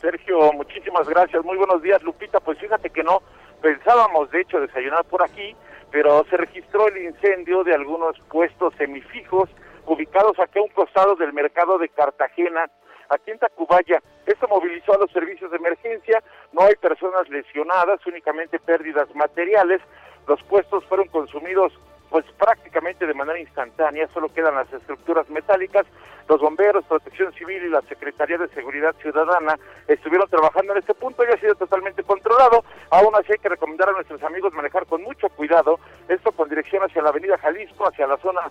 Sergio, 0.00 0.50
muchísimas 0.54 1.06
gracias. 1.06 1.44
Muy 1.44 1.58
buenos 1.58 1.82
días, 1.82 2.02
Lupita. 2.02 2.40
Pues 2.40 2.58
fíjate 2.58 2.88
que 2.88 3.02
no 3.02 3.20
pensábamos, 3.60 4.30
de 4.30 4.40
hecho, 4.40 4.60
desayunar 4.60 5.04
por 5.04 5.22
aquí, 5.22 5.54
pero 5.90 6.24
se 6.30 6.38
registró 6.38 6.88
el 6.88 6.96
incendio 7.04 7.64
de 7.64 7.74
algunos 7.74 8.18
puestos 8.30 8.72
semifijos 8.78 9.50
ubicados 9.84 10.38
aquí 10.40 10.58
a 10.58 10.62
un 10.62 10.70
costado 10.70 11.16
del 11.16 11.34
mercado 11.34 11.76
de 11.76 11.90
Cartagena, 11.90 12.64
aquí 13.10 13.30
en 13.30 13.40
Tacubaya. 13.40 14.02
Esto 14.24 14.48
movilizó 14.48 14.94
a 14.94 14.98
los 15.00 15.10
servicios 15.10 15.50
de 15.50 15.58
emergencia. 15.58 16.22
No 16.54 16.62
hay 16.62 16.76
personas 16.76 17.28
lesionadas, 17.28 18.00
únicamente 18.06 18.58
pérdidas 18.58 19.14
materiales. 19.14 19.82
Los 20.26 20.42
puestos 20.44 20.82
fueron 20.86 21.08
consumidos 21.08 21.74
pues 22.10 22.24
prácticamente 22.38 23.06
de 23.06 23.14
manera 23.14 23.38
instantánea, 23.38 24.08
solo 24.14 24.28
quedan 24.28 24.54
las 24.54 24.72
estructuras 24.72 25.28
metálicas. 25.28 25.86
Los 26.28 26.40
bomberos, 26.40 26.84
Protección 26.84 27.32
Civil 27.32 27.62
y 27.64 27.70
la 27.70 27.80
Secretaría 27.82 28.36
de 28.36 28.48
Seguridad 28.48 28.94
Ciudadana 29.00 29.58
estuvieron 29.86 30.28
trabajando 30.28 30.72
en 30.72 30.80
este 30.80 30.94
punto 30.94 31.22
y 31.24 31.32
ha 31.32 31.40
sido 31.40 31.54
totalmente 31.54 32.02
controlado. 32.02 32.64
Aún 32.90 33.14
así 33.14 33.32
hay 33.32 33.38
que 33.38 33.48
recomendar 33.48 33.88
a 33.88 33.92
nuestros 33.92 34.22
amigos 34.22 34.52
manejar 34.52 34.86
con 34.86 35.02
mucho 35.02 35.28
cuidado, 35.30 35.80
esto 36.08 36.32
con 36.32 36.48
dirección 36.48 36.82
hacia 36.82 37.02
la 37.02 37.10
Avenida 37.10 37.38
Jalisco, 37.38 37.88
hacia 37.88 38.06
la 38.06 38.18
zona 38.18 38.42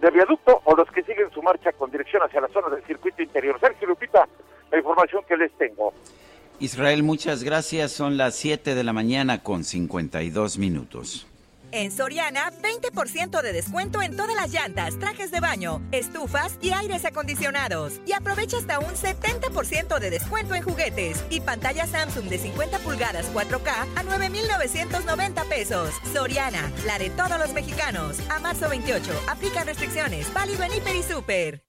de 0.00 0.10
viaducto 0.10 0.60
o 0.64 0.74
los 0.74 0.90
que 0.90 1.02
siguen 1.02 1.30
su 1.30 1.42
marcha 1.42 1.72
con 1.72 1.90
dirección 1.90 2.22
hacia 2.22 2.40
la 2.40 2.48
zona 2.48 2.68
del 2.68 2.84
circuito 2.84 3.22
interior. 3.22 3.58
Sergio 3.60 3.88
Lupita, 3.88 4.26
la 4.70 4.78
información 4.78 5.22
que 5.28 5.36
les 5.36 5.52
tengo. 5.58 5.92
Israel, 6.58 7.02
muchas 7.02 7.44
gracias. 7.44 7.92
Son 7.92 8.16
las 8.16 8.34
7 8.36 8.74
de 8.74 8.84
la 8.84 8.94
mañana 8.94 9.42
con 9.42 9.62
52 9.62 10.56
minutos. 10.56 11.26
En 11.76 11.92
Soriana, 11.92 12.50
20% 12.62 13.42
de 13.42 13.52
descuento 13.52 14.00
en 14.00 14.16
todas 14.16 14.34
las 14.34 14.50
llantas, 14.50 14.98
trajes 14.98 15.30
de 15.30 15.40
baño, 15.40 15.82
estufas 15.92 16.56
y 16.62 16.70
aires 16.70 17.04
acondicionados. 17.04 18.00
Y 18.06 18.14
aprovecha 18.14 18.56
hasta 18.56 18.78
un 18.78 18.94
70% 18.94 19.98
de 19.98 20.08
descuento 20.08 20.54
en 20.54 20.62
juguetes 20.62 21.22
y 21.28 21.42
pantalla 21.42 21.86
Samsung 21.86 22.30
de 22.30 22.38
50 22.38 22.78
pulgadas 22.78 23.30
4K 23.34 23.88
a 23.94 24.02
9,990 24.04 25.44
pesos. 25.50 25.90
Soriana, 26.14 26.72
la 26.86 26.98
de 26.98 27.10
todos 27.10 27.38
los 27.38 27.52
mexicanos. 27.52 28.20
A 28.30 28.38
marzo 28.38 28.70
28, 28.70 29.12
aplican 29.28 29.66
restricciones. 29.66 30.32
Válido 30.32 30.62
en 30.62 30.72
Hiper 30.72 30.96
y 30.96 31.02
Super. 31.02 31.62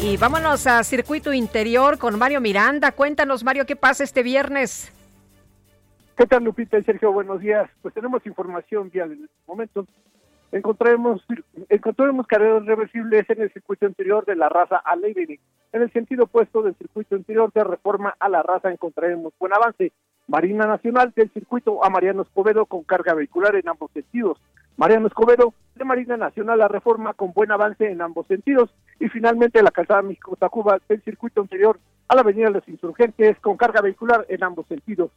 Y 0.00 0.18
vámonos 0.18 0.66
a 0.66 0.84
circuito 0.84 1.32
interior 1.32 1.96
con 1.96 2.18
Mario 2.18 2.42
Miranda. 2.42 2.92
Cuéntanos, 2.92 3.42
Mario, 3.42 3.64
¿qué 3.64 3.74
pasa 3.74 4.04
este 4.04 4.22
viernes? 4.22 4.92
¿Qué 6.16 6.26
tal, 6.26 6.44
Lupita 6.44 6.78
y 6.78 6.82
Sergio? 6.82 7.12
Buenos 7.12 7.40
días. 7.40 7.68
Pues 7.82 7.92
tenemos 7.92 8.24
información 8.24 8.88
vial 8.88 9.12
en 9.12 9.24
este 9.24 9.36
momento. 9.46 9.86
Encontraremos, 10.50 11.22
encontraremos 11.68 12.26
carreras 12.26 12.64
reversibles 12.64 13.28
en 13.28 13.42
el 13.42 13.52
circuito 13.52 13.84
interior 13.84 14.24
de 14.24 14.34
la 14.34 14.48
raza 14.48 14.76
a 14.76 14.96
Leyden. 14.96 15.38
En 15.74 15.82
el 15.82 15.92
sentido 15.92 16.24
opuesto 16.24 16.62
del 16.62 16.74
circuito 16.76 17.16
interior 17.16 17.52
de 17.52 17.64
reforma 17.64 18.16
a 18.18 18.30
la 18.30 18.42
raza 18.42 18.72
encontraremos 18.72 19.34
buen 19.38 19.52
avance. 19.52 19.92
Marina 20.26 20.64
Nacional 20.64 21.12
del 21.14 21.30
circuito 21.34 21.84
a 21.84 21.90
Mariano 21.90 22.22
Escobedo 22.22 22.64
con 22.64 22.82
carga 22.84 23.12
vehicular 23.12 23.54
en 23.54 23.68
ambos 23.68 23.90
sentidos. 23.92 24.40
Mariano 24.78 25.08
Escobedo 25.08 25.52
de 25.74 25.84
Marina 25.84 26.16
Nacional 26.16 26.62
a 26.62 26.68
reforma 26.68 27.12
con 27.12 27.34
buen 27.34 27.52
avance 27.52 27.90
en 27.90 28.00
ambos 28.00 28.26
sentidos. 28.26 28.70
Y 29.00 29.10
finalmente 29.10 29.62
la 29.62 29.70
calzada 29.70 30.00
México-Tacuba 30.00 30.80
del 30.88 31.02
circuito 31.02 31.42
interior 31.42 31.78
a 32.08 32.14
la 32.14 32.22
avenida 32.22 32.48
Los 32.48 32.66
Insurgentes 32.68 33.38
con 33.40 33.58
carga 33.58 33.82
vehicular 33.82 34.24
en 34.30 34.42
ambos 34.44 34.66
sentidos. 34.66 35.10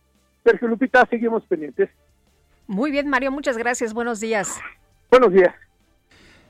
Sergio 0.43 0.67
Lupita, 0.67 1.05
seguimos 1.09 1.43
pendientes. 1.45 1.89
Muy 2.67 2.91
bien, 2.91 3.07
Mario, 3.07 3.31
muchas 3.31 3.57
gracias. 3.57 3.93
Buenos 3.93 4.19
días. 4.19 4.59
Buenos 5.09 5.33
días. 5.33 5.53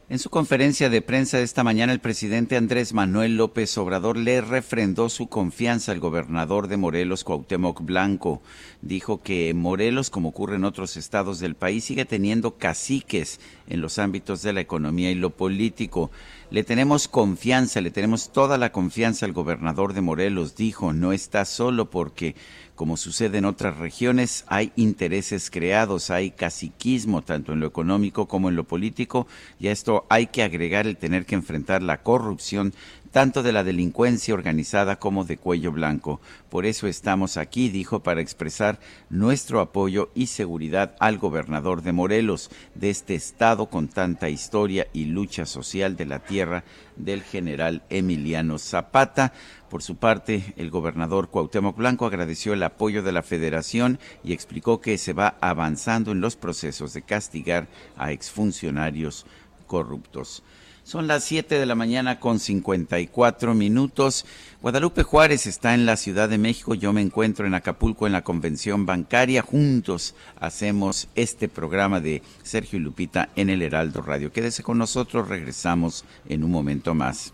En 0.10 0.18
su 0.18 0.32
conferencia 0.32 0.90
de 0.90 1.04
prensa 1.04 1.40
esta 1.40 1.64
mañana, 1.64 1.94
el 1.94 2.00
presidente 2.00 2.58
Andrés 2.58 2.94
Manuel 2.94 3.38
López 3.38 3.78
Obrador 3.78 4.18
le 4.18 4.42
refrendó 4.42 5.08
su 5.08 5.30
confianza 5.30 5.92
al 5.92 6.00
gobernador 6.00 6.68
de 6.68 6.78
Morelos, 6.78 7.24
Cuauhtémoc 7.24 7.82
Blanco. 7.82 8.42
Dijo 8.82 9.22
que 9.22 9.54
Morelos, 9.54 10.10
como 10.10 10.30
ocurre 10.30 10.56
en 10.56 10.66
otros 10.66 10.98
estados 10.98 11.40
del 11.40 11.54
país, 11.54 11.84
sigue 11.84 12.06
teniendo 12.06 12.58
caciques 12.58 13.40
en 13.68 13.82
los 13.82 14.00
ámbitos 14.00 14.42
de 14.42 14.52
la 14.52 14.62
economía 14.62 15.12
y 15.12 15.16
lo 15.16 15.30
político. 15.30 16.10
Le 16.50 16.64
tenemos 16.64 17.08
confianza, 17.08 17.80
le 17.80 17.92
tenemos 17.92 18.32
toda 18.32 18.58
la 18.58 18.72
confianza 18.72 19.28
al 19.28 19.34
gobernador 19.34 19.94
de 19.94 20.02
Morelos, 20.02 20.56
dijo, 20.56 20.92
no 20.92 21.14
está 21.14 21.46
solo 21.46 21.92
porque 21.92 22.36
como 22.80 22.96
sucede 22.96 23.40
en 23.40 23.44
otras 23.44 23.76
regiones, 23.76 24.46
hay 24.48 24.72
intereses 24.78 25.50
creados, 25.50 26.10
hay 26.12 26.32
caciquismo 26.32 27.22
tanto 27.24 27.52
en 27.52 27.60
lo 27.60 27.68
económico 27.68 28.30
como 28.30 28.48
en 28.48 28.56
lo 28.56 28.64
político, 28.64 29.28
y 29.60 29.68
a 29.68 29.74
esto 29.74 30.06
hay 30.08 30.28
que 30.28 30.44
agregar 30.44 30.88
el 30.88 30.96
tener 30.96 31.26
que 31.26 31.36
enfrentar 31.36 31.84
la 31.84 32.04
corrupción 32.04 32.74
tanto 33.12 33.44
de 33.44 33.52
la 33.52 33.64
delincuencia 33.64 34.34
organizada 34.34 34.98
como 34.98 35.26
de 35.26 35.38
cuello 35.38 35.72
blanco. 35.72 36.22
Por 36.50 36.66
eso 36.66 36.88
estamos 36.88 37.38
aquí, 37.38 37.70
dijo, 37.70 38.02
para 38.02 38.22
expresar 38.22 38.80
nuestro 39.10 39.60
apoyo 39.60 40.10
y 40.14 40.28
seguridad 40.28 40.96
al 41.00 41.18
gobernador 41.18 41.82
de 41.82 41.92
Morelos, 41.92 42.50
de 42.76 42.90
este 42.90 43.16
estado 43.16 43.68
con 43.68 43.88
tanta 43.88 44.30
historia 44.30 44.88
y 44.94 45.06
lucha 45.06 45.46
social 45.46 45.96
de 45.96 46.06
la 46.06 46.20
tierra 46.20 46.64
del 46.96 47.24
general 47.24 47.84
Emiliano 47.90 48.60
Zapata. 48.60 49.34
Por 49.70 49.84
su 49.84 49.98
parte, 49.98 50.54
el 50.58 50.70
gobernador 50.70 51.30
Cuauhtémoc 51.30 51.78
Blanco 51.78 52.06
agradeció 52.06 52.54
el 52.54 52.64
apoyo 52.64 53.04
de 53.04 53.12
la 53.12 53.22
federación 53.22 54.00
y 54.24 54.34
explicó 54.34 54.82
que 54.82 54.98
se 54.98 55.14
va 55.14 55.38
avanzando 55.42 56.12
en 56.12 56.22
los 56.22 56.36
procesos 56.36 56.94
de 56.94 57.04
castigar 57.04 57.68
a 57.98 58.12
exfuncionarios 58.12 59.26
corruptos. 59.68 60.44
Son 60.90 61.06
las 61.06 61.24
7 61.26 61.60
de 61.60 61.68
la 61.68 61.76
mañana 61.76 62.20
con 62.20 62.40
54 62.40 63.54
minutos. 63.54 64.26
Guadalupe 64.60 65.04
Juárez 65.04 65.46
está 65.46 65.76
en 65.76 65.86
la 65.86 65.98
Ciudad 65.98 66.28
de 66.28 66.40
México. 66.40 66.74
Yo 66.74 66.94
me 66.94 67.02
encuentro 67.02 67.46
en 67.46 67.54
Acapulco 67.54 68.08
en 68.08 68.14
la 68.14 68.24
convención 68.24 68.88
bancaria. 68.88 69.44
Juntos 69.44 70.16
hacemos 70.40 71.08
este 71.14 71.48
programa 71.48 72.00
de 72.00 72.24
Sergio 72.42 72.80
y 72.80 72.82
Lupita 72.82 73.30
en 73.36 73.52
el 73.52 73.62
Heraldo 73.62 74.02
Radio. 74.02 74.32
Quédese 74.32 74.64
con 74.64 74.80
nosotros. 74.80 75.30
Regresamos 75.30 76.06
en 76.28 76.44
un 76.44 76.50
momento 76.50 76.96
más. 76.96 77.34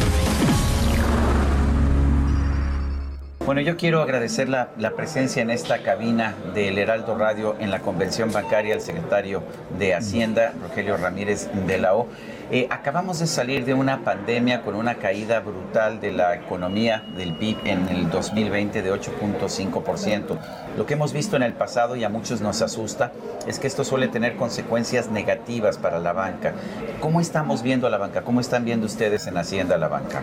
Bueno, 3.51 3.63
yo 3.63 3.75
quiero 3.75 4.01
agradecer 4.01 4.47
la, 4.47 4.69
presencia 4.95 5.41
en 5.41 5.49
esta 5.49 5.79
cabina 5.79 6.35
del 6.53 6.77
Heraldo 6.77 7.17
Radio 7.17 7.57
en 7.59 7.69
la 7.69 7.81
convención 7.81 8.31
bancaria 8.31 8.73
al 8.73 8.79
secretario 8.79 9.43
de 9.77 9.93
Hacienda, 9.93 10.53
Rogelio 10.61 10.95
Ramírez 10.95 11.49
de 11.67 11.77
la 11.77 11.93
O. 11.93 12.07
Eh, 12.53 12.67
acabamos 12.69 13.19
de 13.19 13.27
salir 13.27 13.63
de 13.63 13.73
una 13.73 14.03
pandemia 14.03 14.61
con 14.61 14.75
una 14.75 14.95
caída 14.95 15.39
brutal 15.39 16.01
de 16.01 16.11
la 16.11 16.35
economía 16.35 17.01
del 17.15 17.33
PIB 17.37 17.59
en 17.63 17.87
el 17.87 18.09
2020 18.09 18.81
de 18.81 18.91
8.5%. 18.91 20.37
Lo 20.77 20.85
que 20.85 20.95
hemos 20.95 21.13
visto 21.13 21.37
en 21.37 21.43
el 21.43 21.53
pasado 21.53 21.95
y 21.95 22.03
a 22.03 22.09
muchos 22.09 22.41
nos 22.41 22.61
asusta 22.61 23.13
es 23.47 23.57
que 23.57 23.67
esto 23.67 23.85
suele 23.85 24.09
tener 24.09 24.35
consecuencias 24.35 25.09
negativas 25.09 25.77
para 25.77 25.99
la 25.99 26.11
banca. 26.11 26.51
¿Cómo 26.99 27.21
estamos 27.21 27.63
viendo 27.63 27.87
a 27.87 27.89
la 27.89 27.97
banca? 27.97 28.23
¿Cómo 28.23 28.41
están 28.41 28.65
viendo 28.65 28.85
ustedes 28.85 29.27
en 29.27 29.37
Hacienda 29.37 29.77
la 29.77 29.87
banca? 29.87 30.21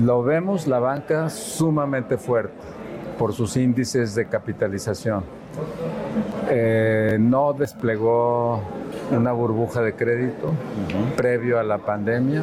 Lo 0.00 0.24
vemos 0.24 0.66
la 0.66 0.80
banca 0.80 1.30
sumamente 1.30 2.18
fuerte 2.18 2.56
por 3.16 3.32
sus 3.32 3.56
índices 3.56 4.16
de 4.16 4.26
capitalización. 4.26 5.22
Eh, 6.48 7.16
no 7.18 7.52
desplegó 7.52 8.60
una 9.10 9.32
burbuja 9.32 9.82
de 9.82 9.94
crédito 9.94 10.52
previo 11.16 11.58
a 11.58 11.62
la 11.62 11.78
pandemia. 11.78 12.42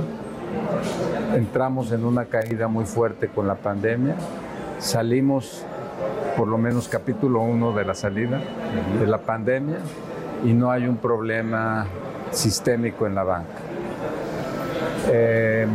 Entramos 1.35 1.91
en 1.91 2.05
una 2.05 2.25
caída 2.25 2.67
muy 2.67 2.85
fuerte 2.85 3.27
con 3.27 3.47
la 3.47 3.55
pandemia. 3.55 4.15
Salimos 4.79 5.63
por 6.37 6.47
lo 6.47 6.57
menos 6.57 6.87
capítulo 6.87 7.41
1 7.41 7.73
de 7.73 7.85
la 7.85 7.93
salida 7.93 8.41
de 8.99 9.07
la 9.07 9.19
pandemia 9.19 9.77
y 10.43 10.53
no 10.53 10.71
hay 10.71 10.87
un 10.87 10.97
problema 10.97 11.85
sistémico 12.31 13.07
en 13.07 13.15
la 13.15 13.23
banca. 13.23 13.59
Eh, 15.11 15.67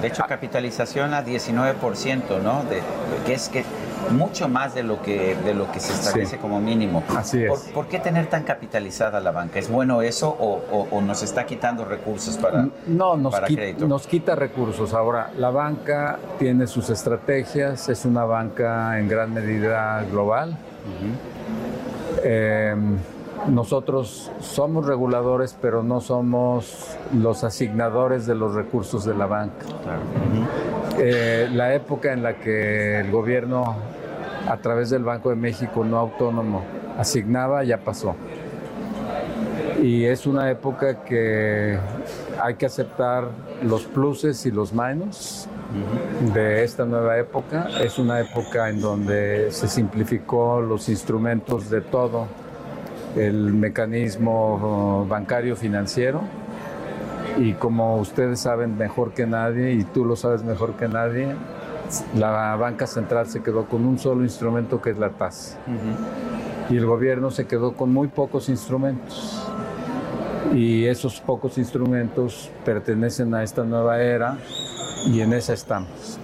De 0.00 0.08
hecho, 0.08 0.24
capitalización 0.28 1.14
a 1.14 1.24
19%, 1.24 2.40
¿no? 2.42 2.64
De, 2.64 2.80
que 3.26 3.34
es 3.34 3.48
que 3.48 3.64
mucho 4.10 4.48
más 4.48 4.74
de 4.74 4.82
lo 4.82 5.00
que 5.00 5.36
de 5.44 5.54
lo 5.54 5.70
que 5.70 5.78
se 5.78 5.92
establece 5.92 6.32
Sí. 6.32 6.38
como 6.38 6.60
mínimo. 6.60 7.04
Así 7.16 7.42
es. 7.44 7.48
¿Por, 7.48 7.72
por 7.72 7.86
qué 7.88 7.98
tener 8.00 8.26
tan 8.26 8.42
capitalizada 8.42 9.20
la 9.20 9.30
banca? 9.30 9.58
¿Es 9.60 9.70
bueno 9.70 10.02
eso 10.02 10.28
o, 10.28 10.60
o- 10.72 10.88
o 10.90 11.00
nos 11.00 11.22
está 11.22 11.46
quitando 11.46 11.84
recursos 11.84 12.36
para, 12.36 12.66
No, 12.86 13.16
nos, 13.16 13.32
para 13.32 13.46
qui- 13.48 13.54
crédito? 13.54 13.86
nos 13.86 14.06
quita 14.08 14.34
recursos. 14.34 14.92
Ahora, 14.92 15.30
la 15.38 15.50
banca 15.50 16.18
tiene 16.38 16.66
sus 16.66 16.90
estrategias, 16.90 17.88
es 17.88 18.04
una 18.04 18.24
banca 18.24 18.98
en 18.98 19.08
gran 19.08 19.32
medida 19.32 20.02
global. 20.10 20.56
Eh, 22.24 22.74
nosotros 23.48 24.30
somos 24.40 24.86
reguladores, 24.86 25.56
pero 25.60 25.82
no 25.82 26.00
somos 26.00 26.96
los 27.12 27.44
asignadores 27.44 28.26
de 28.26 28.34
los 28.34 28.54
recursos 28.54 29.04
de 29.04 29.14
la 29.14 29.26
banca. 29.26 29.66
Eh, 30.98 31.48
la 31.52 31.74
época 31.74 32.12
en 32.12 32.22
la 32.22 32.34
que 32.34 33.00
el 33.00 33.10
gobierno, 33.10 33.76
a 34.48 34.56
través 34.58 34.90
del 34.90 35.04
Banco 35.04 35.30
de 35.30 35.36
México 35.36 35.84
no 35.84 35.98
autónomo, 35.98 36.62
asignaba 36.98 37.64
ya 37.64 37.78
pasó. 37.78 38.14
Y 39.82 40.04
es 40.04 40.26
una 40.26 40.48
época 40.50 41.02
que 41.02 41.76
hay 42.40 42.54
que 42.54 42.66
aceptar 42.66 43.24
los 43.62 43.84
pluses 43.84 44.46
y 44.46 44.52
los 44.52 44.72
minus 44.72 45.48
de 46.32 46.62
esta 46.62 46.84
nueva 46.84 47.18
época. 47.18 47.68
Es 47.80 47.98
una 47.98 48.20
época 48.20 48.68
en 48.68 48.80
donde 48.80 49.50
se 49.50 49.66
simplificó 49.66 50.60
los 50.60 50.88
instrumentos 50.88 51.68
de 51.68 51.80
todo 51.80 52.41
el 53.16 53.52
mecanismo 53.52 55.06
bancario 55.08 55.56
financiero 55.56 56.22
y 57.38 57.54
como 57.54 57.96
ustedes 57.96 58.40
saben 58.40 58.76
mejor 58.76 59.12
que 59.12 59.26
nadie 59.26 59.72
y 59.72 59.84
tú 59.84 60.04
lo 60.04 60.16
sabes 60.16 60.42
mejor 60.42 60.74
que 60.74 60.88
nadie, 60.88 61.34
la 62.16 62.56
banca 62.56 62.86
central 62.86 63.26
se 63.26 63.42
quedó 63.42 63.66
con 63.66 63.84
un 63.84 63.98
solo 63.98 64.22
instrumento 64.22 64.80
que 64.80 64.90
es 64.90 64.98
la 64.98 65.10
tasa 65.10 65.58
y 66.70 66.76
el 66.76 66.86
gobierno 66.86 67.30
se 67.30 67.46
quedó 67.46 67.74
con 67.74 67.92
muy 67.92 68.08
pocos 68.08 68.48
instrumentos. 68.48 69.46
Y 70.54 70.84
esos 70.84 71.20
pocos 71.20 71.58
instrumentos 71.58 72.50
pertenecen 72.64 73.34
a 73.34 73.42
esta 73.42 73.64
nueva 73.64 74.02
era 74.02 74.38
y 75.06 75.20
en 75.20 75.32
esa 75.32 75.54
estamos. 75.54 76.18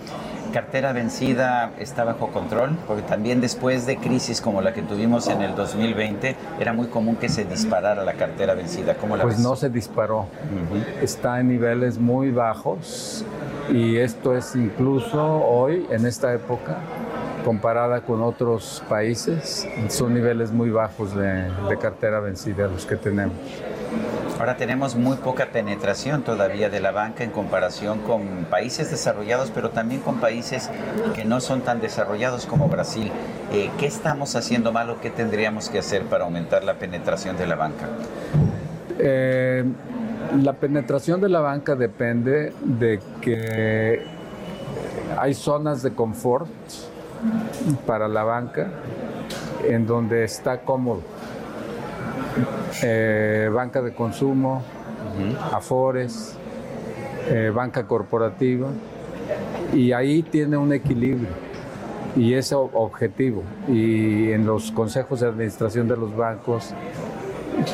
Cartera 0.49 0.93
vencida 0.93 1.73
está 1.79 2.05
bajo 2.05 2.29
control? 2.29 2.77
Porque 2.87 3.03
también 3.03 3.41
después 3.41 3.87
de 3.87 3.97
crisis 3.97 4.41
como 4.41 4.61
la 4.63 4.73
que 4.73 4.83
tuvimos 4.83 5.29
en 5.29 5.43
el 5.43 5.55
2020, 5.55 6.37
era 6.61 6.73
muy 6.73 6.89
común 6.89 7.17
que 7.17 7.29
se 7.29 7.45
disparara 7.45 8.05
la 8.05 8.15
cartera 8.15 8.55
vencida. 8.55 8.95
¿Cómo 8.95 9.17
la 9.17 9.23
Pues 9.25 9.37
ves? 9.37 9.45
no 9.45 9.57
se 9.57 9.71
disparó. 9.71 10.27
Está 11.01 11.41
en 11.41 11.49
niveles 11.49 11.99
muy 11.99 12.31
bajos 12.31 13.25
y 13.73 13.97
esto 13.97 14.37
es 14.37 14.55
incluso 14.57 15.23
hoy, 15.23 15.87
en 15.91 16.07
esta 16.07 16.33
época, 16.33 16.79
comparada 17.45 18.01
con 18.03 18.23
otros 18.23 18.83
países, 18.89 19.67
son 19.89 20.15
niveles 20.15 20.51
muy 20.53 20.71
bajos 20.71 21.15
de, 21.15 21.51
de 21.69 21.79
cartera 21.79 22.21
vencida 22.21 22.67
los 22.69 22.85
que 22.85 22.97
tenemos. 22.97 23.37
Ahora 24.39 24.57
tenemos 24.57 24.95
muy 24.95 25.17
poca 25.17 25.47
penetración 25.47 26.23
todavía 26.23 26.71
de 26.71 26.79
la 26.79 26.93
banca 26.93 27.25
en 27.25 27.31
comparación 27.31 27.99
con 27.99 28.47
países 28.49 28.89
desarrollados, 28.89 29.51
pero 29.51 29.71
también 29.71 30.01
con 30.01 30.21
países 30.21 30.71
que 31.17 31.25
no 31.25 31.41
son 31.41 31.63
tan 31.63 31.81
desarrollados 31.81 32.47
como 32.47 32.69
Brasil. 32.69 33.11
Eh, 33.53 33.69
¿Qué 33.79 33.87
estamos 33.87 34.37
haciendo 34.37 34.71
mal 34.71 34.91
o 34.91 35.01
qué 35.01 35.11
tendríamos 35.11 35.69
que 35.71 35.81
hacer 35.81 36.05
para 36.05 36.25
aumentar 36.25 36.63
la 36.63 36.75
penetración 36.75 37.37
de 37.37 37.47
la 37.49 37.57
banca? 37.57 37.89
Eh, 39.01 39.65
la 40.41 40.53
penetración 40.53 41.21
de 41.21 41.29
la 41.31 41.41
banca 41.41 41.75
depende 41.75 42.53
de 42.63 43.01
que 43.21 44.05
hay 45.19 45.35
zonas 45.35 45.83
de 45.83 45.95
confort 45.95 46.49
para 47.87 48.07
la 48.07 48.23
banca 48.23 48.69
en 49.67 49.85
donde 49.85 50.23
está 50.23 50.61
cómodo. 50.61 51.18
Eh, 52.83 53.51
banca 53.53 53.83
de 53.83 53.95
consumo, 53.95 54.63
afores, 55.53 56.37
eh, 57.29 57.51
banca 57.55 57.87
corporativa, 57.87 58.69
y 59.73 59.93
ahí 59.93 60.23
tiene 60.23 60.57
un 60.57 60.73
equilibrio 60.73 61.29
y 62.17 62.35
es 62.35 62.53
objetivo. 62.53 63.43
Y 63.69 64.33
en 64.33 64.47
los 64.47 64.73
consejos 64.73 65.21
de 65.21 65.29
administración 65.29 65.89
de 65.89 65.97
los 65.97 66.17
bancos 66.17 66.75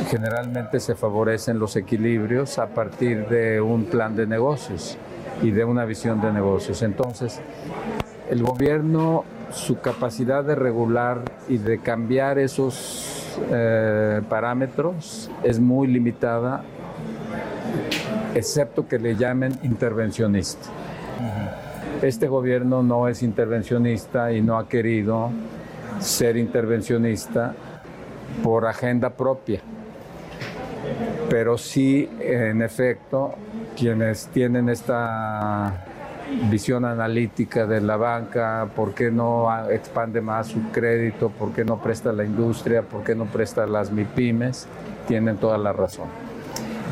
generalmente 0.08 0.80
se 0.80 0.94
favorecen 0.94 1.58
los 1.58 1.76
equilibrios 1.76 2.58
a 2.58 2.68
partir 2.68 3.28
de 3.28 3.60
un 3.60 3.84
plan 3.84 4.16
de 4.16 4.26
negocios 4.26 4.96
y 5.42 5.50
de 5.50 5.64
una 5.64 5.84
visión 5.84 6.20
de 6.20 6.32
negocios. 6.32 6.82
Entonces, 6.82 7.40
el 8.30 8.42
gobierno, 8.42 9.24
su 9.50 9.80
capacidad 9.80 10.42
de 10.42 10.54
regular 10.54 11.20
y 11.48 11.58
de 11.58 11.78
cambiar 11.78 12.38
esos 12.38 13.23
eh, 13.50 14.22
parámetros 14.28 15.30
es 15.42 15.58
muy 15.58 15.88
limitada, 15.88 16.62
excepto 18.34 18.86
que 18.86 18.98
le 18.98 19.16
llamen 19.16 19.58
intervencionista. 19.62 20.68
Este 22.02 22.28
gobierno 22.28 22.82
no 22.82 23.08
es 23.08 23.22
intervencionista 23.22 24.32
y 24.32 24.42
no 24.42 24.58
ha 24.58 24.68
querido 24.68 25.30
ser 26.00 26.36
intervencionista 26.36 27.54
por 28.42 28.66
agenda 28.66 29.10
propia. 29.10 29.60
Pero 31.30 31.56
sí, 31.56 32.10
en 32.20 32.62
efecto, 32.62 33.34
quienes 33.76 34.26
tienen 34.28 34.68
esta 34.68 35.86
visión 36.50 36.84
analítica 36.84 37.66
de 37.66 37.80
la 37.80 37.96
banca, 37.96 38.68
por 38.74 38.94
qué 38.94 39.10
no 39.10 39.48
expande 39.70 40.20
más 40.20 40.48
su 40.48 40.70
crédito, 40.70 41.30
por 41.30 41.52
qué 41.52 41.64
no 41.64 41.78
presta 41.78 42.10
a 42.10 42.12
la 42.12 42.24
industria, 42.24 42.82
por 42.82 43.04
qué 43.04 43.14
no 43.14 43.26
presta 43.26 43.64
a 43.64 43.66
las 43.66 43.90
MIPIMES, 43.90 44.66
tienen 45.06 45.36
toda 45.36 45.58
la 45.58 45.72
razón. 45.72 46.08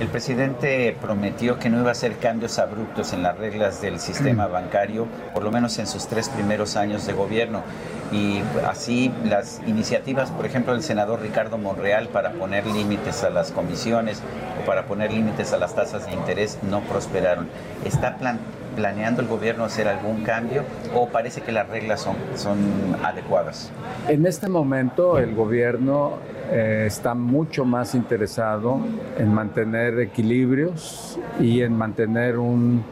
El 0.00 0.08
presidente 0.08 0.96
prometió 1.00 1.58
que 1.58 1.68
no 1.70 1.78
iba 1.78 1.90
a 1.90 1.92
hacer 1.92 2.16
cambios 2.16 2.58
abruptos 2.58 3.12
en 3.12 3.22
las 3.22 3.38
reglas 3.38 3.80
del 3.80 4.00
sistema 4.00 4.46
bancario, 4.48 5.06
por 5.32 5.44
lo 5.44 5.52
menos 5.52 5.78
en 5.78 5.86
sus 5.86 6.08
tres 6.08 6.28
primeros 6.28 6.76
años 6.76 7.06
de 7.06 7.12
gobierno. 7.12 7.62
Y 8.10 8.42
así 8.68 9.12
las 9.24 9.60
iniciativas, 9.66 10.30
por 10.30 10.44
ejemplo, 10.44 10.72
del 10.72 10.82
senador 10.82 11.20
Ricardo 11.20 11.56
Monreal 11.56 12.08
para 12.08 12.32
poner 12.32 12.66
límites 12.66 13.22
a 13.22 13.30
las 13.30 13.52
comisiones 13.52 14.20
o 14.60 14.66
para 14.66 14.86
poner 14.86 15.12
límites 15.12 15.52
a 15.52 15.58
las 15.58 15.74
tasas 15.74 16.06
de 16.06 16.12
interés 16.12 16.58
no 16.62 16.80
prosperaron. 16.80 17.48
¿Está 17.84 18.16
plan- 18.16 18.40
planeando 18.74 19.22
el 19.22 19.28
gobierno 19.28 19.64
hacer 19.64 19.88
algún 19.88 20.22
cambio 20.24 20.64
o 20.94 21.08
parece 21.08 21.40
que 21.40 21.52
las 21.52 21.68
reglas 21.68 22.00
son, 22.00 22.16
son 22.34 22.58
adecuadas? 23.02 23.70
En 24.08 24.26
este 24.26 24.48
momento 24.48 25.18
el 25.18 25.34
gobierno 25.34 26.14
eh, 26.50 26.84
está 26.86 27.14
mucho 27.14 27.64
más 27.64 27.94
interesado 27.94 28.78
en 29.18 29.32
mantener 29.32 29.98
equilibrios 30.00 31.18
y 31.40 31.62
en 31.62 31.76
mantener 31.76 32.38
un 32.38 32.84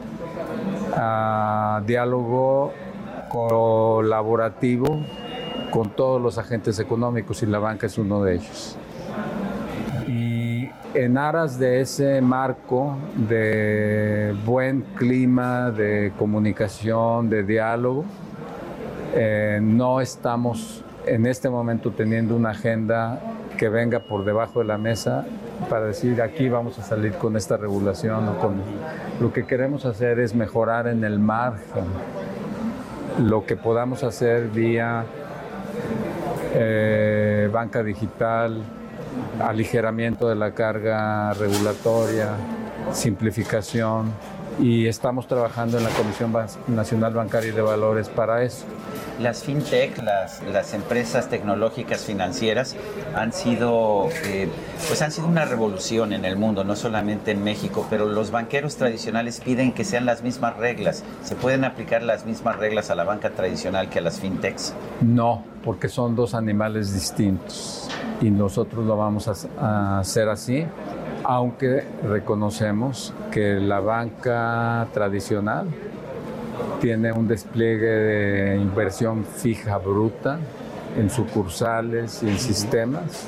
ah, 0.95 1.81
diálogo 1.85 2.73
colaborativo 3.29 4.99
con 5.71 5.89
todos 5.91 6.21
los 6.21 6.37
agentes 6.37 6.79
económicos 6.79 7.43
y 7.43 7.45
la 7.45 7.59
banca 7.59 7.87
es 7.87 7.97
uno 7.97 8.23
de 8.23 8.35
ellos. 8.35 8.77
En 10.93 11.17
aras 11.17 11.57
de 11.57 11.79
ese 11.79 12.19
marco 12.19 12.97
de 13.15 14.35
buen 14.45 14.81
clima, 14.95 15.71
de 15.71 16.11
comunicación, 16.19 17.29
de 17.29 17.43
diálogo, 17.43 18.03
eh, 19.15 19.59
no 19.61 20.01
estamos 20.01 20.83
en 21.05 21.27
este 21.27 21.49
momento 21.49 21.91
teniendo 21.91 22.35
una 22.35 22.49
agenda 22.49 23.21
que 23.57 23.69
venga 23.69 24.01
por 24.01 24.25
debajo 24.25 24.59
de 24.59 24.65
la 24.65 24.77
mesa 24.77 25.25
para 25.69 25.85
decir 25.85 26.21
aquí 26.21 26.49
vamos 26.49 26.77
a 26.77 26.83
salir 26.83 27.13
con 27.13 27.37
esta 27.37 27.55
regulación 27.55 28.27
o 28.27 28.37
con 28.37 28.55
lo 29.21 29.31
que 29.31 29.45
queremos 29.45 29.85
hacer 29.85 30.19
es 30.19 30.35
mejorar 30.35 30.87
en 30.87 31.05
el 31.05 31.19
margen. 31.19 31.85
Lo 33.17 33.45
que 33.45 33.55
podamos 33.55 34.03
hacer 34.03 34.49
vía 34.49 35.05
eh, 36.53 37.49
banca 37.53 37.81
digital, 37.81 38.61
aligeramiento 39.39 40.29
de 40.29 40.35
la 40.35 40.51
carga 40.51 41.33
regulatoria, 41.33 42.29
simplificación 42.91 44.11
y 44.59 44.87
estamos 44.87 45.27
trabajando 45.27 45.77
en 45.77 45.83
la 45.83 45.89
Comisión 45.91 46.33
Nacional 46.67 47.13
Bancaria 47.13 47.49
y 47.49 47.53
de 47.53 47.61
Valores 47.61 48.09
para 48.09 48.43
eso. 48.43 48.65
Las 49.21 49.43
fintech, 49.43 50.01
las, 50.01 50.73
empresas 50.73 51.29
tecnológicas 51.29 52.05
financieras 52.05 52.75
han 53.15 53.31
sido, 53.33 54.09
eh, 54.25 54.49
pues 54.87 55.01
han 55.01 55.11
sido 55.11 55.27
una 55.27 55.45
revolución 55.45 56.11
en 56.13 56.25
el 56.25 56.37
mundo, 56.37 56.63
no 56.63 56.75
solamente 56.75 57.31
en 57.31 57.43
México, 57.43 57.85
pero 57.89 58.05
los 58.05 58.31
banqueros 58.31 58.77
tradicionales 58.77 59.39
piden 59.39 59.73
que 59.73 59.83
sean 59.83 60.05
las 60.05 60.23
mismas 60.23 60.57
reglas. 60.57 61.03
¿Se 61.23 61.35
pueden 61.35 61.65
aplicar 61.65 62.01
las 62.01 62.25
mismas 62.25 62.57
reglas 62.57 62.89
a 62.89 62.95
la 62.95 63.03
banca 63.03 63.29
tradicional 63.29 63.89
que 63.89 63.99
a 63.99 64.01
las 64.01 64.19
fintechs? 64.19 64.73
No, 65.01 65.43
porque 65.63 65.87
son 65.87 66.15
dos 66.15 66.33
animales 66.33 66.93
distintos 66.93 67.89
y 68.21 68.31
nosotros 68.31 68.85
lo 68.85 68.97
vamos 68.97 69.27
a, 69.27 69.33
a 69.59 69.99
hacer 69.99 70.29
así, 70.29 70.65
aunque 71.23 71.85
reconocemos 72.03 73.13
que 73.29 73.59
la 73.59 73.81
banca 73.81 74.87
tradicional 74.93 75.67
tiene 76.79 77.11
un 77.11 77.27
despliegue 77.27 77.87
de 77.87 78.57
inversión 78.57 79.25
fija 79.25 79.77
bruta 79.77 80.39
en 80.97 81.09
sucursales 81.09 82.21
y 82.23 82.29
en 82.29 82.39
sistemas 82.39 83.27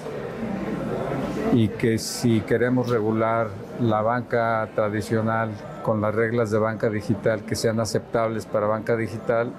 y 1.53 1.67
que 1.67 1.97
si 1.99 2.41
queremos 2.41 2.89
regular 2.89 3.47
la 3.79 4.01
banca 4.01 4.67
tradicional 4.75 5.51
con 5.83 6.01
las 6.01 6.15
reglas 6.15 6.49
de 6.49 6.57
banca 6.57 6.89
digital 6.89 7.43
que 7.43 7.55
sean 7.55 7.79
aceptables 7.79 8.45
para 8.45 8.65
banca 8.65 8.95
digital, 8.95 9.51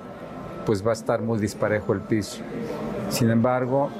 pues 0.66 0.84
va 0.84 0.90
a 0.90 0.94
estar 0.94 1.20
muy 1.20 1.38
disparejo 1.38 1.92
el 1.92 2.00
piso. 2.00 2.42
Sin 3.10 3.30
embargo, 3.30 3.90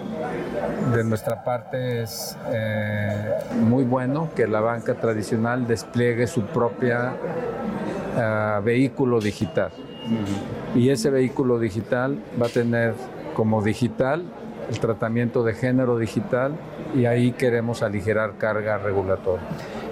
de 0.93 1.05
nuestra 1.05 1.45
parte 1.45 2.03
es 2.03 2.37
eh, 2.49 3.35
muy 3.61 3.85
bueno 3.85 4.31
que 4.35 4.47
la 4.47 4.61
banca 4.61 4.95
tradicional 4.95 5.66
despliegue 5.66 6.27
su 6.27 6.43
propia 6.43 7.12
vehículo 8.62 9.21
digital. 9.21 9.71
Y 10.75 10.91
ese 10.91 11.11
vehículo 11.11 11.59
digital 11.59 12.19
va 12.41 12.47
a 12.47 12.51
tener 12.51 12.95
como 13.35 13.62
digital 13.62 14.25
el 14.71 14.79
tratamiento 14.79 15.43
de 15.43 15.55
género 15.55 15.99
digital 15.99 16.53
y 16.95 17.07
ahí 17.07 17.33
queremos 17.33 17.83
aligerar 17.83 18.39
carga 18.39 18.79
regulatoria. 18.79 19.45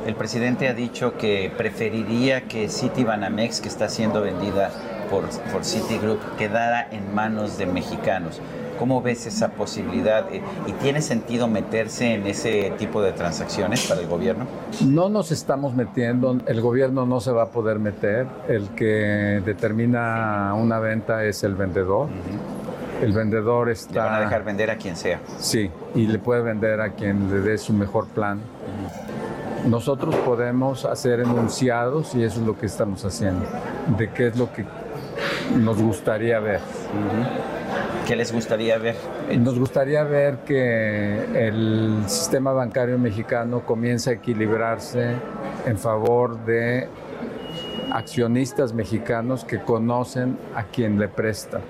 El 0.06 0.14
presidente 0.14 0.68
ha 0.68 0.74
dicho 0.74 1.16
que 1.16 1.52
preferiría 1.56 2.42
que 2.42 2.68
Citibanamex, 2.68 3.60
que 3.60 3.68
está 3.68 3.88
siendo 3.88 4.20
vendida 4.22 4.70
por, 5.10 5.28
por 5.52 5.64
Citigroup, 5.64 6.18
quedara 6.36 6.88
en 6.90 7.14
manos 7.14 7.58
de 7.58 7.66
mexicanos. 7.66 8.40
¿Cómo 8.82 9.00
ves 9.00 9.26
esa 9.26 9.52
posibilidad? 9.52 10.26
Eh, 10.34 10.42
¿Y 10.66 10.72
tiene 10.72 11.02
sentido 11.02 11.46
meterse 11.46 12.14
en 12.14 12.26
ese 12.26 12.72
tipo 12.78 13.00
de 13.00 13.12
transacciones 13.12 13.86
para 13.86 14.00
el 14.00 14.08
gobierno? 14.08 14.44
No 14.84 15.08
nos 15.08 15.30
estamos 15.30 15.76
metiendo, 15.76 16.36
el 16.46 16.60
gobierno 16.60 17.06
no 17.06 17.20
se 17.20 17.30
va 17.30 17.44
a 17.44 17.48
poder 17.50 17.78
meter, 17.78 18.26
el 18.48 18.70
que 18.70 19.40
determina 19.46 20.52
una 20.56 20.80
venta 20.80 21.24
es 21.24 21.44
el 21.44 21.54
vendedor. 21.54 22.08
El 23.00 23.12
vendedor 23.12 23.70
está... 23.70 23.92
Le 23.92 24.00
van 24.00 24.14
a 24.14 24.20
dejar 24.22 24.42
vender 24.42 24.68
a 24.72 24.76
quien 24.76 24.96
sea. 24.96 25.20
Sí, 25.38 25.70
y 25.94 26.08
le 26.08 26.18
puede 26.18 26.42
vender 26.42 26.80
a 26.80 26.90
quien 26.90 27.30
le 27.30 27.38
dé 27.38 27.58
su 27.58 27.72
mejor 27.72 28.08
plan. 28.08 28.40
Nosotros 29.64 30.12
podemos 30.26 30.86
hacer 30.86 31.20
enunciados 31.20 32.16
y 32.16 32.24
eso 32.24 32.40
es 32.40 32.46
lo 32.48 32.58
que 32.58 32.66
estamos 32.66 33.04
haciendo, 33.04 33.46
de 33.96 34.10
qué 34.10 34.26
es 34.26 34.36
lo 34.36 34.52
que 34.52 34.64
nos 35.56 35.80
gustaría 35.80 36.40
ver. 36.40 36.58
¿Qué 38.06 38.16
les 38.16 38.32
gustaría 38.32 38.78
ver? 38.78 38.96
Nos 39.38 39.58
gustaría 39.58 40.02
ver 40.02 40.38
que 40.38 41.48
el 41.48 42.02
sistema 42.06 42.52
bancario 42.52 42.98
mexicano 42.98 43.64
comience 43.64 44.10
a 44.10 44.12
equilibrarse 44.14 45.14
en 45.66 45.78
favor 45.78 46.44
de 46.44 46.88
accionistas 47.92 48.72
mexicanos 48.72 49.44
que 49.44 49.60
conocen 49.60 50.36
a 50.54 50.64
quien 50.64 50.98
le 50.98 51.08
presta 51.08 51.60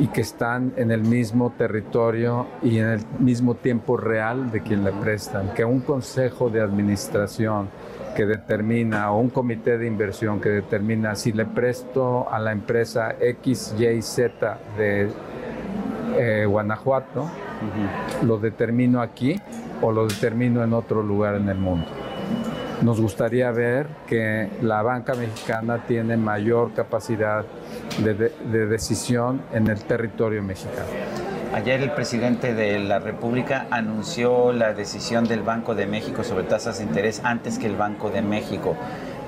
y 0.00 0.08
que 0.08 0.20
están 0.20 0.72
en 0.76 0.90
el 0.90 1.02
mismo 1.02 1.52
territorio 1.56 2.46
y 2.62 2.78
en 2.78 2.88
el 2.88 3.00
mismo 3.20 3.54
tiempo 3.54 3.96
real 3.96 4.50
de 4.50 4.60
quien 4.60 4.84
le 4.84 4.92
prestan. 4.92 5.54
Que 5.54 5.64
un 5.64 5.80
consejo 5.80 6.50
de 6.50 6.60
administración 6.60 7.68
que 8.16 8.26
determina 8.26 9.12
o 9.12 9.20
un 9.20 9.30
comité 9.30 9.78
de 9.78 9.86
inversión 9.86 10.40
que 10.40 10.48
determina 10.48 11.14
si 11.14 11.32
le 11.32 11.44
presto 11.44 12.28
a 12.30 12.38
la 12.40 12.50
empresa 12.50 13.14
X, 13.20 13.74
Y, 13.78 14.02
Z 14.02 14.58
de 14.76 15.10
eh, 16.18 16.44
Guanajuato, 16.46 17.30
lo 18.22 18.38
determino 18.38 19.00
aquí 19.00 19.40
o 19.82 19.92
lo 19.92 20.06
determino 20.06 20.62
en 20.64 20.72
otro 20.72 21.02
lugar 21.02 21.34
en 21.36 21.48
el 21.48 21.58
mundo. 21.58 21.86
Nos 22.82 23.00
gustaría 23.00 23.50
ver 23.52 23.86
que 24.06 24.50
la 24.60 24.82
banca 24.82 25.14
mexicana 25.14 25.84
tiene 25.86 26.16
mayor 26.18 26.72
capacidad 26.74 27.44
de, 28.04 28.14
de- 28.14 28.32
de 28.52 28.66
decisión 28.66 29.40
en 29.54 29.68
el 29.68 29.82
territorio 29.84 30.42
mexicano. 30.42 30.86
Ayer 31.54 31.80
el 31.80 31.92
presidente 31.92 32.52
de 32.52 32.78
la 32.80 32.98
República 32.98 33.66
anunció 33.70 34.52
la 34.52 34.74
decisión 34.74 35.24
del 35.26 35.40
Banco 35.40 35.74
de 35.74 35.86
México 35.86 36.22
sobre 36.22 36.44
tasas 36.44 36.78
de 36.78 36.84
interés 36.84 37.22
antes 37.24 37.58
que 37.58 37.66
el 37.66 37.76
Banco 37.76 38.10
de 38.10 38.20
México. 38.20 38.76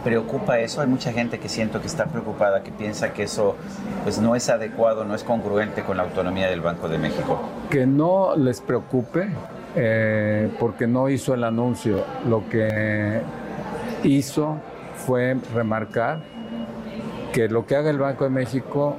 ¿Preocupa 0.04 0.58
eso? 0.60 0.80
Hay 0.80 0.86
mucha 0.86 1.12
gente 1.12 1.38
que 1.38 1.48
siento 1.48 1.80
que 1.80 1.86
está 1.86 2.06
preocupada, 2.06 2.62
que 2.62 2.70
piensa 2.70 3.12
que 3.12 3.24
eso 3.24 3.56
pues, 4.04 4.18
no 4.18 4.34
es 4.34 4.48
adecuado, 4.48 5.04
no 5.04 5.14
es 5.14 5.24
congruente 5.24 5.82
con 5.82 5.96
la 5.96 6.04
autonomía 6.04 6.48
del 6.48 6.60
Banco 6.60 6.88
de 6.88 6.98
México. 6.98 7.40
Que 7.68 7.86
no 7.86 8.36
les 8.36 8.60
preocupe 8.60 9.28
eh, 9.74 10.50
porque 10.58 10.86
no 10.86 11.08
hizo 11.08 11.34
el 11.34 11.44
anuncio. 11.44 12.04
Lo 12.28 12.48
que 12.48 13.20
hizo 14.04 14.56
fue 14.94 15.36
remarcar 15.54 16.20
que 17.32 17.48
lo 17.48 17.66
que 17.66 17.76
haga 17.76 17.90
el 17.90 17.98
Banco 17.98 18.24
de 18.24 18.30
México 18.30 18.96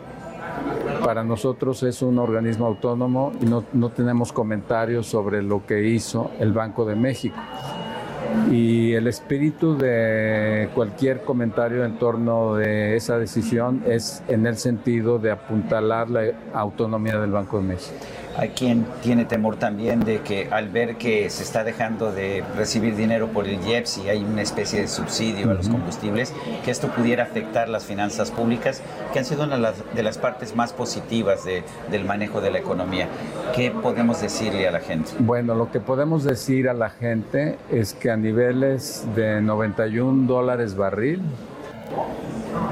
para 1.04 1.24
nosotros 1.24 1.82
es 1.84 2.02
un 2.02 2.20
organismo 2.20 2.68
autónomo 2.68 3.32
y 3.41 3.45
no, 3.45 3.64
no 3.74 3.89
tenemos 3.89 4.32
comentarios 4.32 5.08
sobre 5.08 5.41
lo 5.41 5.66
que 5.66 5.88
hizo 5.88 6.32
el 6.39 6.54
Banco 6.54 6.86
de 6.86 6.95
México. 6.95 7.38
Y 8.51 8.93
el 8.93 9.07
espíritu 9.07 9.77
de 9.77 10.69
cualquier 10.73 11.21
comentario 11.21 11.86
en 11.86 11.97
torno 11.99 12.55
de 12.55 12.95
esa 12.95 13.17
decisión 13.17 13.84
es 13.88 14.23
en 14.27 14.47
el 14.47 14.57
sentido 14.57 15.19
de 15.19 15.32
apuntalar 15.32 16.09
la 16.09 16.23
autonomía 16.53 17.19
del 17.19 17.32
Banco 17.32 17.57
de 17.57 17.63
México. 17.63 17.95
Hay 18.38 18.49
quien 18.49 18.86
tiene 19.01 19.25
temor 19.25 19.57
también 19.57 19.99
de 20.01 20.21
que 20.21 20.47
al 20.51 20.69
ver 20.69 20.95
que 20.97 21.30
se 21.30 21.43
está 21.43 21.63
dejando 21.63 22.11
de 22.11 22.43
recibir 22.55 22.95
dinero 22.95 23.27
por 23.27 23.47
el 23.47 23.59
IEPS 23.65 23.97
y 24.05 24.09
hay 24.09 24.23
una 24.23 24.41
especie 24.41 24.82
de 24.82 24.88
subsidio 24.88 25.49
a 25.51 25.53
los 25.55 25.67
combustibles, 25.67 26.34
que 26.63 26.71
esto 26.71 26.88
pudiera 26.89 27.23
afectar 27.23 27.67
las 27.67 27.84
finanzas 27.86 28.32
públicas, 28.32 28.82
que 29.11 29.19
han 29.19 29.25
sido 29.25 29.43
una 29.43 29.55
de 29.55 29.61
las, 29.61 29.75
de 29.93 30.03
las 30.03 30.17
partes 30.17 30.55
más 30.55 30.71
positivas 30.73 31.43
de- 31.43 31.63
del 31.91 32.05
manejo 32.05 32.39
de 32.39 32.51
la 32.51 32.59
economía. 32.59 33.07
¿Qué 33.55 33.71
podemos 33.71 34.21
decirle 34.21 34.67
a 34.67 34.71
la 34.71 34.80
gente? 34.80 35.11
Bueno, 35.19 35.53
lo 35.55 35.71
que 35.71 35.80
podemos 35.80 36.23
decir 36.23 36.69
a 36.69 36.73
la 36.73 36.91
gente 36.91 37.57
es 37.71 37.93
que 37.93 38.09
a 38.11 38.15
niveles 38.15 39.05
de 39.15 39.41
91 39.41 40.27
dólares 40.27 40.75
barril, 40.75 41.21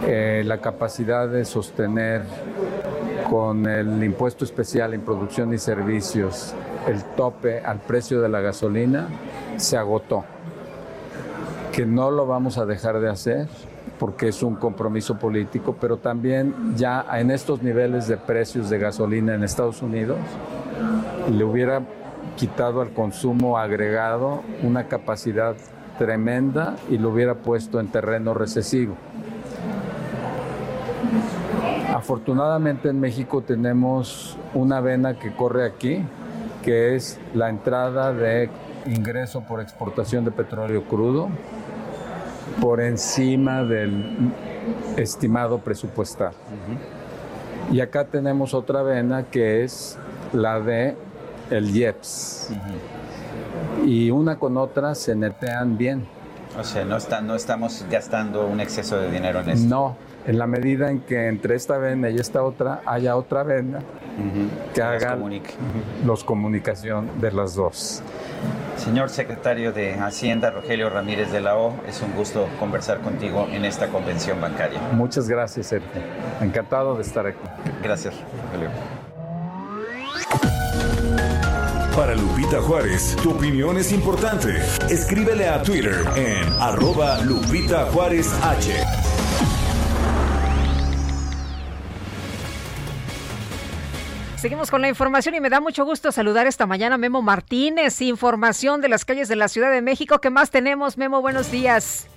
eh, 0.05 0.43
la 0.45 0.59
capacidad 0.59 1.27
de 1.27 1.43
sostener 1.45 2.21
con 3.29 3.67
el 3.67 4.03
impuesto 4.03 4.45
especial 4.45 4.93
en 4.93 5.01
producción 5.01 5.53
y 5.53 5.57
servicios 5.57 6.53
el 6.87 7.03
tope 7.03 7.59
al 7.59 7.79
precio 7.79 8.21
de 8.21 8.29
la 8.29 8.39
gasolina 8.39 9.07
se 9.57 9.77
agotó. 9.77 10.23
Que 11.73 11.85
no 11.85 12.09
lo 12.09 12.25
vamos 12.25 12.57
a 12.57 12.65
dejar 12.65 12.99
de 12.99 13.09
hacer 13.09 13.47
porque 13.99 14.29
es 14.29 14.43
un 14.43 14.55
compromiso 14.55 15.17
político, 15.17 15.75
pero 15.79 15.97
también 15.97 16.75
ya 16.75 17.05
en 17.13 17.31
estos 17.31 17.61
niveles 17.61 18.07
de 18.07 18.17
precios 18.17 18.69
de 18.69 18.77
gasolina 18.77 19.35
en 19.35 19.43
Estados 19.43 19.81
Unidos, 19.81 20.17
le 21.31 21.43
hubiera 21.43 21.81
quitado 22.35 22.81
al 22.81 22.91
consumo 22.91 23.57
agregado 23.57 24.43
una 24.61 24.87
capacidad 24.87 25.55
tremenda 25.97 26.75
y 26.89 26.97
lo 26.97 27.09
hubiera 27.09 27.35
puesto 27.35 27.79
en 27.79 27.87
terreno 27.87 28.33
recesivo. 28.33 28.95
Afortunadamente 31.97 32.89
en 32.89 32.99
México 32.99 33.41
tenemos 33.41 34.37
una 34.53 34.81
vena 34.81 35.17
que 35.17 35.33
corre 35.35 35.65
aquí, 35.65 36.03
que 36.63 36.95
es 36.95 37.19
la 37.33 37.49
entrada 37.49 38.13
de 38.13 38.51
ingreso 38.85 39.41
por 39.41 39.61
exportación 39.61 40.23
de 40.23 40.29
petróleo 40.29 40.83
crudo 40.83 41.27
por 42.61 42.81
encima 42.81 43.63
del 43.63 44.31
estimado 44.95 45.57
presupuestal. 45.57 46.33
Y 47.71 47.79
acá 47.79 48.05
tenemos 48.05 48.53
otra 48.53 48.83
vena 48.83 49.23
que 49.23 49.63
es 49.63 49.97
la 50.33 50.59
de 50.59 50.95
el 51.49 51.75
IEPS. 51.75 52.51
Y 53.87 54.11
una 54.11 54.37
con 54.37 54.57
otra 54.57 54.93
se 54.93 55.15
netean 55.15 55.79
bien. 55.79 56.05
O 56.59 56.63
sea, 56.63 56.85
no, 56.85 56.95
está, 56.95 57.21
no 57.21 57.33
estamos 57.33 57.83
gastando 57.89 58.45
un 58.45 58.59
exceso 58.59 58.99
de 58.99 59.09
dinero 59.09 59.39
en 59.39 59.49
esto. 59.49 59.67
No, 59.67 60.06
en 60.27 60.37
la 60.37 60.45
medida 60.45 60.91
en 60.91 60.99
que 60.99 61.27
entre 61.27 61.55
esta 61.55 61.77
vena 61.77 62.09
y 62.09 62.17
esta 62.17 62.43
otra 62.43 62.81
haya 62.85 63.15
otra 63.15 63.43
vena 63.43 63.79
que 64.73 64.81
haga 64.81 65.13
comunique. 65.13 65.53
los 66.05 66.23
comunicación 66.23 67.09
de 67.21 67.31
las 67.31 67.55
dos. 67.55 68.03
Señor 68.75 69.09
secretario 69.09 69.71
de 69.71 69.95
Hacienda, 69.95 70.51
Rogelio 70.51 70.89
Ramírez 70.89 71.31
de 71.31 71.39
la 71.39 71.57
O, 71.57 71.73
es 71.87 72.01
un 72.01 72.13
gusto 72.13 72.47
conversar 72.59 72.99
contigo 72.99 73.47
en 73.51 73.65
esta 73.65 73.87
convención 73.87 74.39
bancaria. 74.39 74.79
Muchas 74.91 75.27
gracias, 75.29 75.67
Sergio. 75.67 75.89
Encantado 76.41 76.95
de 76.95 77.01
estar 77.01 77.25
aquí. 77.25 77.39
Gracias, 77.81 78.13
Rogelio. 78.45 78.69
Para 81.95 82.13
Lupita 82.13 82.61
Juárez, 82.61 83.15
tu 83.23 83.31
opinión 83.31 83.77
es 83.77 83.91
importante. 83.91 84.57
Escríbele 84.87 85.47
a 85.47 85.63
Twitter 85.63 85.95
en 86.15 86.43
arroba 86.59 87.19
Lupita 87.21 87.85
Juárez 87.85 88.31
H. 88.43 89.06
Seguimos 94.47 94.71
con 94.71 94.79
la 94.79 94.87
información 94.87 95.35
y 95.35 95.41
me 95.41 95.49
da 95.49 95.59
mucho 95.59 95.83
gusto 95.83 96.09
saludar 96.09 96.47
esta 96.47 96.65
mañana 96.65 96.95
a 96.95 96.97
Memo 96.97 97.21
Martínez, 97.21 98.01
información 98.01 98.79
de 98.79 98.87
las 98.87 99.03
calles 99.03 99.27
de 99.27 99.35
la 99.35 99.49
Ciudad 99.49 99.69
de 99.69 99.81
México. 99.81 100.19
¿Qué 100.21 100.29
más 100.29 100.51
tenemos, 100.51 100.97
Memo? 100.97 101.21
Buenos 101.21 101.51
días. 101.51 102.07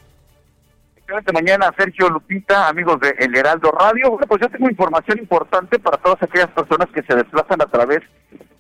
Excelente 0.95 1.33
mañana, 1.33 1.74
Sergio 1.76 2.09
Lupita, 2.09 2.68
amigos 2.68 3.01
de 3.01 3.16
El 3.18 3.37
Heraldo 3.37 3.72
Radio. 3.72 4.11
Bueno, 4.11 4.28
pues 4.28 4.43
yo 4.43 4.49
tengo 4.49 4.70
información 4.70 5.18
importante 5.18 5.81
para 5.81 5.97
todas 5.97 6.22
aquellas 6.22 6.51
personas 6.51 6.87
que 6.95 7.03
se 7.03 7.16
desplazan 7.16 7.62
a 7.62 7.66
través 7.66 8.03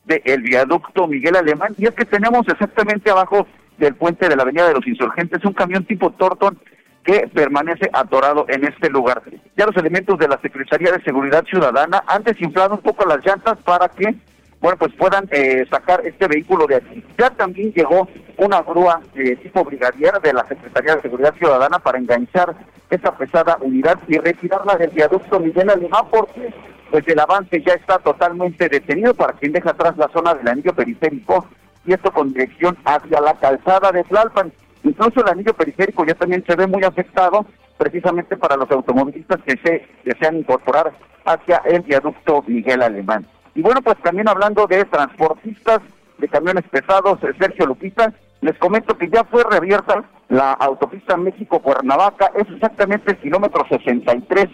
del 0.04 0.42
viaducto 0.42 1.06
Miguel 1.06 1.36
Alemán. 1.36 1.72
Y 1.78 1.86
es 1.86 1.94
que 1.94 2.04
tenemos 2.04 2.48
exactamente 2.48 3.08
abajo 3.08 3.46
del 3.78 3.94
puente 3.94 4.28
de 4.28 4.34
la 4.34 4.42
Avenida 4.42 4.66
de 4.66 4.74
los 4.74 4.86
Insurgentes 4.88 5.44
un 5.44 5.52
camión 5.52 5.84
tipo 5.84 6.10
Torton 6.10 6.58
que 7.04 7.28
permanece 7.28 7.88
atorado 7.92 8.46
en 8.48 8.64
este 8.64 8.90
lugar. 8.90 9.22
Ya 9.56 9.66
los 9.66 9.76
elementos 9.76 10.18
de 10.18 10.28
la 10.28 10.40
Secretaría 10.40 10.92
de 10.92 11.02
Seguridad 11.02 11.44
Ciudadana 11.44 12.02
han 12.06 12.22
desinflado 12.22 12.74
un 12.74 12.82
poco 12.82 13.06
las 13.06 13.24
llantas 13.24 13.58
para 13.64 13.88
que 13.88 14.14
bueno, 14.60 14.76
pues 14.76 14.92
puedan 14.94 15.26
eh, 15.30 15.64
sacar 15.70 16.06
este 16.06 16.28
vehículo 16.28 16.66
de 16.66 16.76
aquí. 16.76 17.02
Ya 17.18 17.30
también 17.30 17.72
llegó 17.72 18.06
una 18.36 18.60
grúa 18.60 19.00
eh, 19.14 19.36
tipo 19.36 19.64
brigadier 19.64 20.20
de 20.20 20.34
la 20.34 20.46
Secretaría 20.46 20.96
de 20.96 21.02
Seguridad 21.02 21.34
Ciudadana 21.36 21.78
para 21.78 21.98
enganchar 21.98 22.54
esta 22.90 23.16
pesada 23.16 23.56
unidad 23.62 23.98
y 24.06 24.18
retirarla 24.18 24.76
del 24.76 24.90
viaducto 24.90 25.40
Miguel 25.40 25.70
Alemán 25.70 26.04
porque 26.10 26.52
pues 26.90 27.06
el 27.08 27.20
avance 27.20 27.62
ya 27.62 27.72
está 27.72 27.98
totalmente 27.98 28.68
detenido 28.68 29.14
para 29.14 29.32
quien 29.34 29.52
deja 29.52 29.70
atrás 29.70 29.96
la 29.96 30.08
zona 30.08 30.34
del 30.34 30.48
anillo 30.48 30.74
periférico 30.74 31.46
y 31.86 31.94
esto 31.94 32.12
con 32.12 32.32
dirección 32.32 32.76
hacia 32.84 33.20
la 33.20 33.34
calzada 33.34 33.92
de 33.92 34.04
Tlalpan. 34.04 34.52
Incluso 34.82 35.20
el 35.20 35.28
anillo 35.28 35.54
periférico 35.54 36.04
ya 36.04 36.14
también 36.14 36.44
se 36.46 36.56
ve 36.56 36.66
muy 36.66 36.84
afectado 36.84 37.46
precisamente 37.76 38.36
para 38.36 38.56
los 38.56 38.70
automovilistas 38.70 39.40
que 39.42 39.56
se 39.58 39.86
desean 40.04 40.36
incorporar 40.36 40.92
hacia 41.24 41.62
el 41.64 41.80
viaducto 41.80 42.44
Miguel 42.46 42.82
Alemán. 42.82 43.26
Y 43.54 43.62
bueno, 43.62 43.80
pues 43.82 43.96
también 44.02 44.28
hablando 44.28 44.66
de 44.66 44.84
transportistas 44.84 45.80
de 46.18 46.28
camiones 46.28 46.64
pesados, 46.70 47.18
Sergio 47.38 47.66
Lupita, 47.66 48.12
les 48.42 48.56
comento 48.58 48.96
que 48.96 49.08
ya 49.08 49.24
fue 49.24 49.44
reabierta 49.44 50.04
la 50.28 50.52
autopista 50.52 51.16
México-Cuernavaca, 51.16 52.32
es 52.36 52.48
exactamente 52.50 53.12
el 53.12 53.18
kilómetro 53.18 53.66
63, 53.68 54.46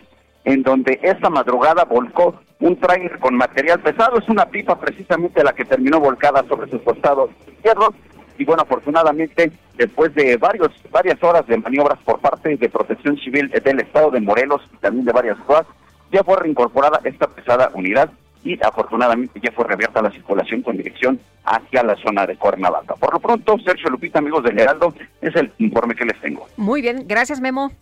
en 0.45 0.63
donde 0.63 0.99
esta 1.03 1.29
madrugada 1.29 1.85
volcó 1.85 2.41
un 2.61 2.77
tráiler 2.79 3.19
con 3.19 3.37
material 3.37 3.81
pesado, 3.81 4.19
es 4.19 4.29
una 4.29 4.47
pipa 4.47 4.79
precisamente 4.79 5.45
la 5.45 5.53
que 5.53 5.65
terminó 5.65 6.01
volcada 6.01 6.45
sobre 6.49 6.71
sus 6.71 6.81
costados 6.83 7.31
izquierdos, 7.47 7.91
y 8.39 8.45
bueno, 8.45 8.63
afortunadamente, 8.63 9.53
después 9.77 10.15
de 10.15 10.37
varios, 10.37 10.71
varias 10.91 11.23
horas 11.23 11.47
de 11.47 11.57
maniobras 11.59 11.99
por 12.05 12.21
parte 12.21 12.57
de 12.57 12.69
Protección 12.69 13.17
Civil 13.19 13.49
del 13.49 13.81
Estado 13.81 14.11
de 14.11 14.21
Morelos 14.21 14.63
y 14.73 14.77
también 14.79 15.05
de 15.05 15.13
varias 15.13 15.39
cosas, 15.39 15.67
ya 16.13 16.23
fue 16.23 16.37
reincorporada 16.39 17.01
esta 17.05 17.27
pesada 17.27 17.71
unidad 17.75 18.11
y 18.45 18.59
afortunadamente 18.65 19.41
ya 19.43 19.51
fue 19.53 19.65
reabierta 19.65 20.01
la 20.01 20.11
circulación 20.11 20.63
con 20.63 20.77
dirección 20.77 21.19
hacia 21.45 21.83
la 21.83 21.97
zona 21.97 22.27
de 22.27 22.37
Cuernavaca. 22.37 22.95
Por 22.95 23.13
lo 23.13 23.21
pronto, 23.21 23.59
Sergio 23.65 23.91
Lupita, 23.91 24.21
amigos 24.21 24.45
del 24.45 24.59
Heraldo, 24.59 24.95
es 25.21 25.35
el 25.35 25.53
informe 25.59 25.95
que 25.95 26.05
les 26.05 26.21
tengo. 26.21 26.47
Muy 26.57 26.81
bien, 26.81 27.05
gracias 27.09 27.41
Memo. 27.41 27.73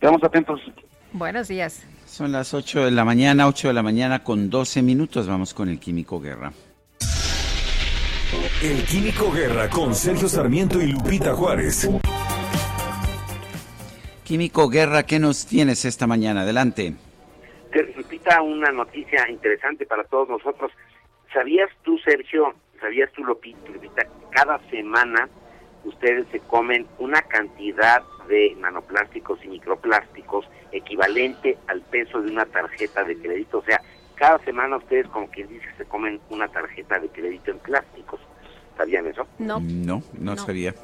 Quedamos 0.00 0.22
atentos. 0.22 0.60
Buenos 1.12 1.48
días. 1.48 1.84
Son 2.04 2.30
las 2.30 2.54
8 2.54 2.84
de 2.84 2.90
la 2.92 3.04
mañana, 3.04 3.48
8 3.48 3.68
de 3.68 3.74
la 3.74 3.82
mañana 3.82 4.22
con 4.22 4.50
12 4.50 4.82
minutos. 4.82 5.26
Vamos 5.26 5.54
con 5.54 5.68
el 5.68 5.80
Químico 5.80 6.20
Guerra. 6.20 6.52
El 8.62 8.84
Químico 8.84 9.30
Guerra 9.30 9.70
con 9.70 9.94
Sergio 9.94 10.28
Sarmiento 10.28 10.80
y 10.80 10.88
Lupita 10.88 11.34
Juárez. 11.34 11.88
Químico 14.24 14.68
Guerra, 14.68 15.04
¿qué 15.04 15.20
nos 15.20 15.46
tienes 15.46 15.84
esta 15.84 16.08
mañana? 16.08 16.42
Adelante. 16.42 16.94
Lupita, 17.96 18.42
una 18.42 18.72
noticia 18.72 19.28
interesante 19.30 19.86
para 19.86 20.02
todos 20.04 20.28
nosotros. 20.28 20.72
¿Sabías 21.32 21.70
tú, 21.84 21.98
Sergio, 21.98 22.54
sabías 22.80 23.12
tú, 23.12 23.22
Lupita, 23.22 23.70
Lupita, 23.70 24.06
cada 24.30 24.58
semana 24.70 25.28
ustedes 25.84 26.26
se 26.32 26.40
comen 26.40 26.84
una 26.98 27.22
cantidad 27.22 28.02
de 28.26 28.56
nanoplásticos 28.58 29.38
y 29.44 29.48
microplásticos 29.48 30.48
equivalente 30.72 31.56
al 31.68 31.80
peso 31.82 32.20
de 32.20 32.32
una 32.32 32.46
tarjeta 32.46 33.04
de 33.04 33.16
crédito? 33.18 33.58
O 33.58 33.62
sea, 33.64 33.80
cada 34.16 34.38
semana 34.44 34.78
ustedes, 34.78 35.06
como 35.08 35.28
quien 35.28 35.48
dice, 35.48 35.66
se 35.76 35.84
comen 35.84 36.20
una 36.30 36.48
tarjeta 36.48 36.98
de 36.98 37.08
crédito 37.08 37.50
en 37.50 37.58
plásticos. 37.58 38.20
¿Sabían 38.76 39.06
eso? 39.06 39.26
No. 39.38 39.60
No, 39.60 40.02
no, 40.18 40.36
sabía. 40.36 40.74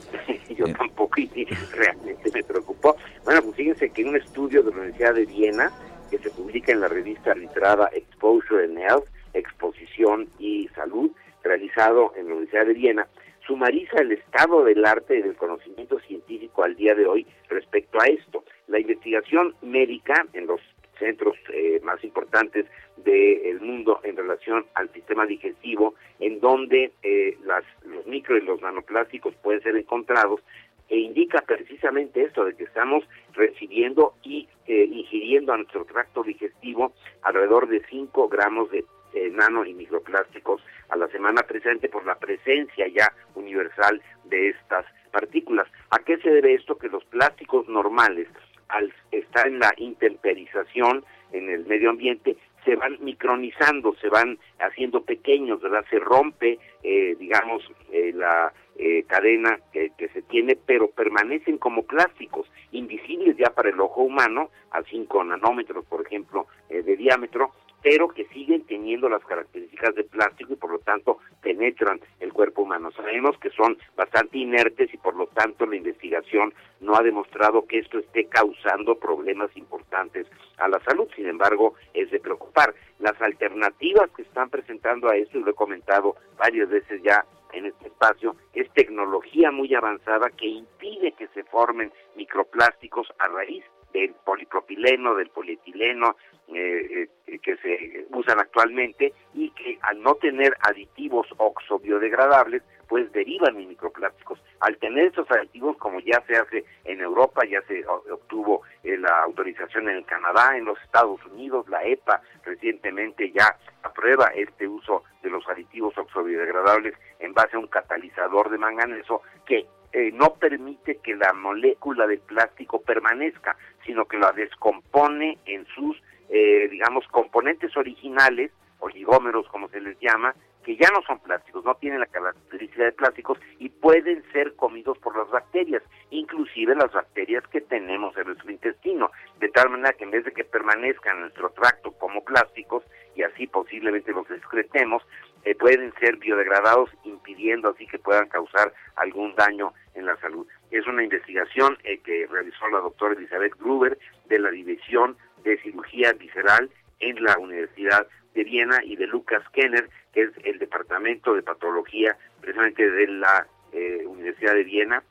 Yo 0.56 0.66
tampoco 0.72 1.20
y 1.20 1.44
realmente 1.72 2.30
me 2.32 2.42
preocupó. 2.42 2.96
Bueno, 3.24 3.42
pues 3.42 3.56
fíjense 3.56 3.90
que 3.90 4.02
en 4.02 4.08
un 4.08 4.16
estudio 4.16 4.62
de 4.62 4.70
la 4.70 4.78
Universidad 4.78 5.14
de 5.14 5.26
Viena, 5.26 5.72
que 6.10 6.18
se 6.18 6.30
publica 6.30 6.72
en 6.72 6.80
la 6.80 6.88
revista 6.88 7.34
litrada 7.34 7.90
Exposure 7.92 8.64
and 8.64 8.78
Health, 8.78 9.06
Exposición 9.34 10.28
y 10.38 10.68
Salud, 10.68 11.10
realizado 11.42 12.12
en 12.16 12.28
la 12.28 12.34
Universidad 12.34 12.66
de 12.66 12.74
Viena, 12.74 13.06
sumariza 13.46 13.98
el 14.00 14.12
estado 14.12 14.64
del 14.64 14.84
arte 14.84 15.18
y 15.18 15.22
del 15.22 15.36
conocimiento 15.36 15.98
científico 16.00 16.64
al 16.64 16.74
día 16.76 16.94
de 16.94 17.06
hoy 17.06 17.26
respecto 17.48 18.00
a 18.00 18.06
esto. 18.06 18.44
La 18.66 18.80
investigación 18.80 19.54
médica 19.62 20.26
en 20.32 20.46
los 20.46 20.60
centros 20.98 21.36
eh, 21.52 21.80
más 21.82 22.02
importantes 22.04 22.66
del 22.96 23.60
mundo 23.60 24.00
en 24.02 24.16
relación 24.16 24.66
al 24.74 24.92
sistema 24.92 25.26
digestivo, 25.26 25.94
en 26.18 26.40
donde 26.40 26.92
eh, 27.02 27.36
las, 27.44 27.64
los 27.84 28.06
micro 28.06 28.36
y 28.36 28.42
los 28.42 28.60
nanoplásticos 28.60 29.34
pueden 29.36 29.62
ser 29.62 29.76
encontrados, 29.76 30.40
e 30.88 30.98
indica 30.98 31.42
precisamente 31.42 32.22
esto, 32.22 32.44
de 32.44 32.54
que 32.54 32.64
estamos 32.64 33.04
recibiendo 33.32 34.14
y 34.22 34.48
eh, 34.66 34.84
ingiriendo 34.84 35.52
a 35.52 35.56
nuestro 35.56 35.84
tracto 35.84 36.22
digestivo 36.22 36.92
alrededor 37.22 37.68
de 37.68 37.82
5 37.90 38.28
gramos 38.28 38.70
de 38.70 38.84
nano 39.32 39.64
y 39.64 39.72
microplásticos 39.72 40.62
a 40.90 40.96
la 40.96 41.08
semana 41.08 41.42
presente 41.42 41.88
por 41.88 42.04
la 42.04 42.16
presencia 42.16 42.86
ya 42.88 43.10
universal 43.34 44.02
de 44.24 44.50
estas 44.50 44.84
partículas. 45.10 45.66
¿A 45.90 45.98
qué 46.00 46.18
se 46.18 46.30
debe 46.30 46.54
esto? 46.54 46.76
Que 46.76 46.88
los 46.88 47.04
plásticos 47.06 47.66
normales, 47.68 48.28
al 48.68 48.92
estar 49.10 49.46
en 49.46 49.58
la 49.58 49.72
intemperización 49.76 51.04
en 51.32 51.50
el 51.50 51.66
medio 51.66 51.90
ambiente, 51.90 52.36
se 52.64 52.74
van 52.74 52.98
micronizando, 53.00 53.94
se 54.00 54.08
van 54.08 54.38
haciendo 54.58 55.02
pequeños, 55.02 55.60
¿verdad? 55.60 55.84
Se 55.88 55.98
rompe, 55.98 56.58
eh, 56.82 57.16
digamos, 57.18 57.62
eh, 57.92 58.12
la 58.12 58.52
eh, 58.76 59.04
cadena 59.06 59.58
que, 59.72 59.92
que, 59.96 60.08
se 60.08 60.22
tiene, 60.22 60.56
pero 60.56 60.90
permanecen 60.90 61.58
como 61.58 61.84
plásticos, 61.84 62.50
invisibles 62.72 63.36
ya 63.36 63.50
para 63.50 63.70
el 63.70 63.80
ojo 63.80 64.02
humano, 64.02 64.50
a 64.72 64.82
5 64.82 65.24
nanómetros, 65.24 65.86
por 65.86 66.04
ejemplo, 66.04 66.46
de 66.68 66.96
diámetro, 66.96 67.52
pero 67.86 68.08
que 68.08 68.24
siguen 68.34 68.66
teniendo 68.66 69.08
las 69.08 69.24
características 69.24 69.94
de 69.94 70.02
plástico 70.02 70.52
y 70.52 70.56
por 70.56 70.72
lo 70.72 70.80
tanto 70.80 71.18
penetran 71.40 72.00
el 72.18 72.32
cuerpo 72.32 72.62
humano. 72.62 72.90
Sabemos 72.90 73.38
que 73.38 73.50
son 73.50 73.78
bastante 73.94 74.38
inertes 74.38 74.92
y 74.92 74.96
por 74.96 75.14
lo 75.14 75.28
tanto 75.28 75.66
la 75.66 75.76
investigación 75.76 76.52
no 76.80 76.96
ha 76.96 77.02
demostrado 77.04 77.64
que 77.64 77.78
esto 77.78 78.00
esté 78.00 78.24
causando 78.24 78.98
problemas 78.98 79.56
importantes 79.56 80.26
a 80.56 80.66
la 80.66 80.80
salud. 80.80 81.06
Sin 81.14 81.28
embargo, 81.28 81.76
es 81.94 82.10
de 82.10 82.18
preocupar. 82.18 82.74
Las 82.98 83.22
alternativas 83.22 84.10
que 84.16 84.22
están 84.22 84.50
presentando 84.50 85.08
a 85.08 85.14
esto, 85.16 85.38
y 85.38 85.44
lo 85.44 85.52
he 85.52 85.54
comentado 85.54 86.16
varias 86.36 86.68
veces 86.68 87.00
ya 87.04 87.24
en 87.52 87.66
este 87.66 87.86
espacio, 87.86 88.34
es 88.52 88.68
tecnología 88.72 89.52
muy 89.52 89.72
avanzada 89.76 90.28
que 90.30 90.46
impide 90.46 91.12
que 91.12 91.28
se 91.28 91.44
formen 91.44 91.92
microplásticos 92.16 93.06
a 93.20 93.28
raíz 93.28 93.62
del 93.92 94.14
polipropileno, 94.24 95.14
del 95.14 95.30
polietileno, 95.30 96.16
eh, 96.48 97.08
eh, 97.26 97.38
que 97.40 97.56
se 97.56 98.06
usan 98.10 98.38
actualmente 98.38 99.12
y 99.34 99.50
que 99.50 99.78
al 99.82 100.00
no 100.00 100.14
tener 100.14 100.56
aditivos 100.60 101.26
oxobiodegradables, 101.38 102.62
pues 102.88 103.10
derivan 103.12 103.56
en 103.56 103.68
microplásticos. 103.68 104.40
Al 104.60 104.76
tener 104.78 105.06
estos 105.06 105.28
aditivos, 105.30 105.76
como 105.76 105.98
ya 106.00 106.22
se 106.26 106.36
hace 106.36 106.64
en 106.84 107.00
Europa, 107.00 107.42
ya 107.44 107.60
se 107.62 107.84
obtuvo 107.86 108.62
eh, 108.84 108.96
la 108.96 109.24
autorización 109.24 109.88
en 109.88 110.04
Canadá, 110.04 110.56
en 110.56 110.66
los 110.66 110.80
Estados 110.82 111.24
Unidos, 111.26 111.68
la 111.68 111.84
EPA 111.84 112.22
recientemente 112.44 113.32
ya 113.32 113.56
aprueba 113.82 114.26
este 114.34 114.68
uso 114.68 115.02
de 115.22 115.30
los 115.30 115.46
aditivos 115.48 115.98
oxobiodegradables 115.98 116.94
en 117.18 117.34
base 117.34 117.56
a 117.56 117.58
un 117.58 117.66
catalizador 117.66 118.50
de 118.50 118.58
manganeso 118.58 119.22
que 119.44 119.66
eh, 119.96 120.12
no 120.12 120.34
permite 120.34 120.98
que 120.98 121.16
la 121.16 121.32
molécula 121.32 122.06
de 122.06 122.18
plástico 122.18 122.82
permanezca, 122.82 123.56
sino 123.86 124.04
que 124.04 124.18
la 124.18 124.30
descompone 124.32 125.38
en 125.46 125.64
sus, 125.68 125.96
eh, 126.28 126.68
digamos, 126.70 127.08
componentes 127.08 127.74
originales, 127.78 128.52
oligómeros 128.80 129.48
como 129.48 129.70
se 129.70 129.80
les 129.80 129.98
llama, 129.98 130.34
que 130.66 130.76
ya 130.76 130.90
no 130.92 131.00
son 131.06 131.18
plásticos, 131.20 131.64
no 131.64 131.76
tienen 131.76 132.00
la 132.00 132.06
característica 132.08 132.84
de 132.84 132.92
plásticos 132.92 133.38
y 133.58 133.70
pueden 133.70 134.22
ser 134.32 134.54
comidos 134.56 134.98
por 134.98 135.16
las 135.16 135.30
bacterias, 135.30 135.82
inclusive 136.10 136.74
las 136.74 136.92
bacterias 136.92 137.46
que 137.46 137.62
tenemos 137.62 138.14
en 138.18 138.26
nuestro 138.26 138.50
intestino, 138.50 139.10
de 139.40 139.48
tal 139.48 139.70
manera 139.70 139.94
que 139.94 140.04
en 140.04 140.10
vez 140.10 140.26
de 140.26 140.32
que 140.32 140.44
permanezcan 140.44 141.16
en 141.16 141.22
nuestro 141.22 141.48
tracto 141.52 141.92
como 141.92 142.22
plásticos 142.22 142.84
y 143.14 143.22
así 143.22 143.46
posiblemente 143.46 144.12
los 144.12 144.30
excretemos, 144.30 145.02
eh, 145.46 145.54
pueden 145.54 145.94
ser 146.00 146.16
biodegradados 146.16 146.90
impidiendo 147.04 147.70
así 147.70 147.86
que 147.86 148.00
puedan 148.00 148.28
causar 148.28 148.74
algún 148.96 149.32
daño 149.36 149.72
en 149.94 150.04
la 150.04 150.16
salud. 150.16 150.44
Es 150.72 150.84
una 150.88 151.04
investigación 151.04 151.78
eh, 151.84 151.98
que 151.98 152.26
realizó 152.26 152.66
la 152.68 152.80
doctora 152.80 153.14
Elizabeth 153.14 153.54
Gruber 153.54 153.96
de 154.28 154.40
la 154.40 154.50
División 154.50 155.16
de 155.44 155.56
Cirugía 155.58 156.12
Visceral 156.14 156.68
en 156.98 157.22
la 157.22 157.38
Universidad 157.38 158.08
de 158.34 158.42
Viena 158.42 158.82
y 158.82 158.96
de 158.96 159.06
Lucas 159.06 159.44
Kenner, 159.52 159.88
que 160.12 160.22
es 160.22 160.30
el 160.42 160.58
Departamento 160.58 161.32
de 161.32 161.44
Patología 161.44 162.16
precisamente 162.40 162.90
de 162.90 163.06
la 163.06 163.46
eh, 163.72 164.02
Universidad 164.04 164.54
de 164.54 164.64
Viena, 164.64 165.04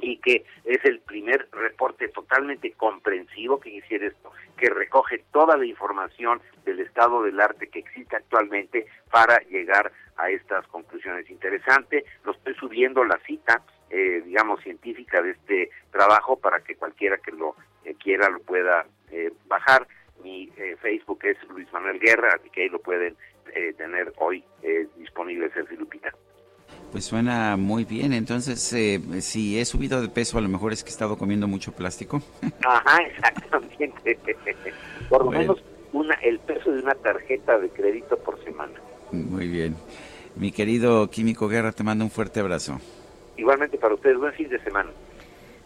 y 0.00 0.18
que 0.18 0.44
es 0.64 0.84
el 0.84 1.00
primer 1.00 1.48
reporte 1.52 2.08
totalmente 2.08 2.72
comprensivo 2.72 3.60
que 3.60 3.70
hiciera 3.70 4.06
esto, 4.06 4.32
que 4.56 4.68
recoge 4.70 5.24
toda 5.32 5.56
la 5.56 5.66
información 5.66 6.40
del 6.64 6.80
estado 6.80 7.22
del 7.22 7.40
arte 7.40 7.68
que 7.68 7.80
existe 7.80 8.16
actualmente 8.16 8.86
para 9.10 9.38
llegar 9.48 9.92
a 10.16 10.30
estas 10.30 10.66
conclusiones. 10.68 11.28
Interesante, 11.30 12.04
lo 12.24 12.32
estoy 12.32 12.54
subiendo 12.54 13.04
la 13.04 13.18
cita, 13.26 13.62
eh, 13.90 14.22
digamos, 14.24 14.60
científica 14.62 15.22
de 15.22 15.32
este 15.32 15.70
trabajo 15.90 16.38
para 16.38 16.60
que 16.60 16.76
cualquiera 16.76 17.18
que 17.18 17.32
lo 17.32 17.56
eh, 17.84 17.94
quiera 17.94 18.28
lo 18.28 18.40
pueda 18.40 18.86
eh, 19.10 19.32
bajar. 19.46 19.86
Mi 20.22 20.50
Facebook 20.80 21.18
es 21.24 21.36
Luis 21.50 21.70
Manuel 21.70 21.98
Guerra, 21.98 22.30
así 22.34 22.48
que 22.48 22.62
ahí 22.62 22.68
lo 22.70 22.78
pueden 22.78 23.14
tener 23.76 24.10
hoy 24.16 24.42
disponible, 24.96 25.50
Sergio 25.50 25.78
Lupita. 25.78 26.14
Pues 26.94 27.06
suena 27.06 27.56
muy 27.56 27.84
bien. 27.84 28.12
Entonces, 28.12 28.72
eh, 28.72 29.00
si 29.20 29.58
he 29.58 29.64
subido 29.64 30.00
de 30.00 30.08
peso, 30.08 30.38
a 30.38 30.40
lo 30.40 30.48
mejor 30.48 30.72
es 30.72 30.84
que 30.84 30.90
he 30.90 30.92
estado 30.92 31.18
comiendo 31.18 31.48
mucho 31.48 31.72
plástico. 31.72 32.22
Ajá, 32.64 32.98
exactamente. 33.02 34.04
Por 35.08 35.24
lo 35.24 35.32
menos 35.32 35.58
una, 35.92 36.14
el 36.22 36.38
peso 36.38 36.70
de 36.70 36.80
una 36.80 36.94
tarjeta 36.94 37.58
de 37.58 37.68
crédito 37.70 38.16
por 38.18 38.42
semana. 38.44 38.74
Muy 39.10 39.48
bien. 39.48 39.74
Mi 40.36 40.52
querido 40.52 41.10
Químico 41.10 41.48
Guerra, 41.48 41.72
te 41.72 41.82
mando 41.82 42.04
un 42.04 42.12
fuerte 42.12 42.38
abrazo. 42.38 42.80
Igualmente 43.36 43.76
para 43.76 43.94
ustedes, 43.94 44.16
buen 44.16 44.32
fin 44.34 44.48
de 44.48 44.62
semana. 44.62 44.90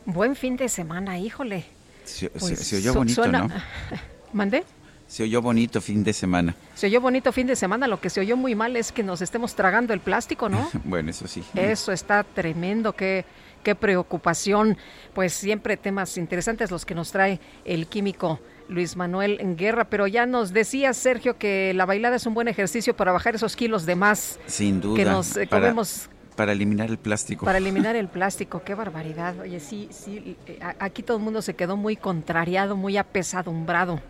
Buen 0.06 0.34
fin 0.34 0.56
de 0.56 0.70
semana, 0.70 1.18
híjole. 1.18 1.66
Se, 2.04 2.30
pues, 2.30 2.72
oyó 2.72 2.94
bonito, 2.94 3.28
¿no? 3.28 3.48
¿Mandé? 4.32 4.64
Se 5.09 5.22
oyó 5.22 5.40
bonito 5.40 5.80
fin 5.80 6.04
de 6.04 6.12
semana. 6.12 6.54
Se 6.74 6.86
oyó 6.86 7.00
bonito 7.00 7.32
fin 7.32 7.46
de 7.46 7.56
semana. 7.56 7.88
Lo 7.88 7.98
que 7.98 8.11
se 8.11 8.20
oyó 8.20 8.36
muy 8.36 8.54
mal 8.54 8.76
es 8.76 8.92
que 8.92 9.02
nos 9.02 9.22
estemos 9.22 9.54
tragando 9.54 9.94
el 9.94 10.00
plástico, 10.00 10.50
¿no? 10.50 10.68
bueno, 10.84 11.11
eso 11.11 11.26
sí. 11.26 11.42
Eso 11.54 11.92
está 11.92 12.22
tremendo. 12.24 12.92
Qué, 12.92 13.24
qué 13.62 13.74
preocupación. 13.74 14.76
Pues 15.14 15.32
siempre 15.32 15.78
temas 15.78 16.18
interesantes 16.18 16.70
los 16.70 16.84
que 16.84 16.94
nos 16.94 17.11
trae 17.11 17.40
el 17.64 17.86
químico 17.86 18.38
Luis 18.68 18.97
Manuel 18.97 19.39
Guerra. 19.56 19.89
Pero 19.89 20.06
ya 20.06 20.26
nos 20.26 20.52
decía 20.52 20.93
Sergio 20.93 21.39
que 21.39 21.72
la 21.74 21.86
bailada 21.86 22.16
es 22.16 22.26
un 22.26 22.35
buen 22.35 22.47
ejercicio 22.47 22.94
para 22.94 23.10
bajar 23.10 23.35
esos 23.35 23.56
kilos 23.56 23.86
de 23.86 23.97
más. 23.97 24.39
Sin 24.47 24.82
duda. 24.82 24.94
Que 24.94 25.06
nos 25.06 25.39
eh, 25.39 25.47
comemos 25.47 26.10
para 26.36 26.52
eliminar 26.52 26.90
el 26.90 26.98
plástico. 26.98 27.47
Para 27.47 27.59
eliminar 27.64 27.97
el 27.97 28.09
plástico, 28.09 28.62
qué 28.62 28.74
barbaridad. 28.74 29.40
Oye, 29.40 29.59
sí, 29.59 29.89
sí, 29.90 30.36
eh, 30.47 30.60
aquí 30.78 31.02
todo 31.02 31.16
el 31.16 31.22
mundo 31.22 31.40
se 31.40 31.55
quedó 31.55 31.78
muy 31.78 31.97
contrariado, 31.97 32.76
muy 32.76 32.98
apesadumbrado. 32.98 34.01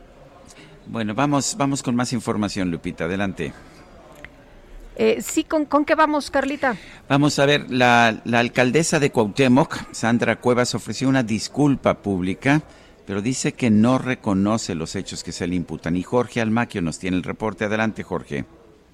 Bueno, 0.89 1.15
vamos, 1.15 1.55
vamos 1.59 1.82
con 1.82 1.94
más 1.94 2.12
información, 2.12 2.70
Lupita, 2.70 3.05
adelante. 3.05 3.52
Eh, 4.97 5.23
sí, 5.23 5.44
¿con, 5.44 5.65
¿con 5.66 5.85
qué 5.85 5.94
vamos, 5.94 6.31
Carlita? 6.31 6.77
Vamos 7.09 7.39
a 7.39 7.47
ver, 7.47 7.70
la, 7.70 8.20
la 8.24 8.40
alcaldesa 8.40 8.98
de 8.98 9.12
Cuauhtémoc, 9.12 9.93
Sandra 9.93 10.40
Cuevas, 10.40 10.74
ofreció 10.74 11.09
una 11.09 11.23
disculpa 11.23 11.98
pública, 12.02 12.62
pero 13.06 13.23
dice 13.23 13.52
que 13.52 13.70
no 13.70 13.98
reconoce 13.98 14.74
los 14.74 14.97
hechos 14.97 15.23
que 15.23 15.32
se 15.32 15.47
le 15.47 15.55
imputan. 15.55 15.94
Y 15.94 16.02
Jorge 16.02 16.40
Almaquio 16.40 16.82
nos 16.82 16.98
tiene 16.98 17.16
el 17.16 17.23
reporte. 17.23 17.65
Adelante, 17.65 18.02
Jorge. 18.02 18.44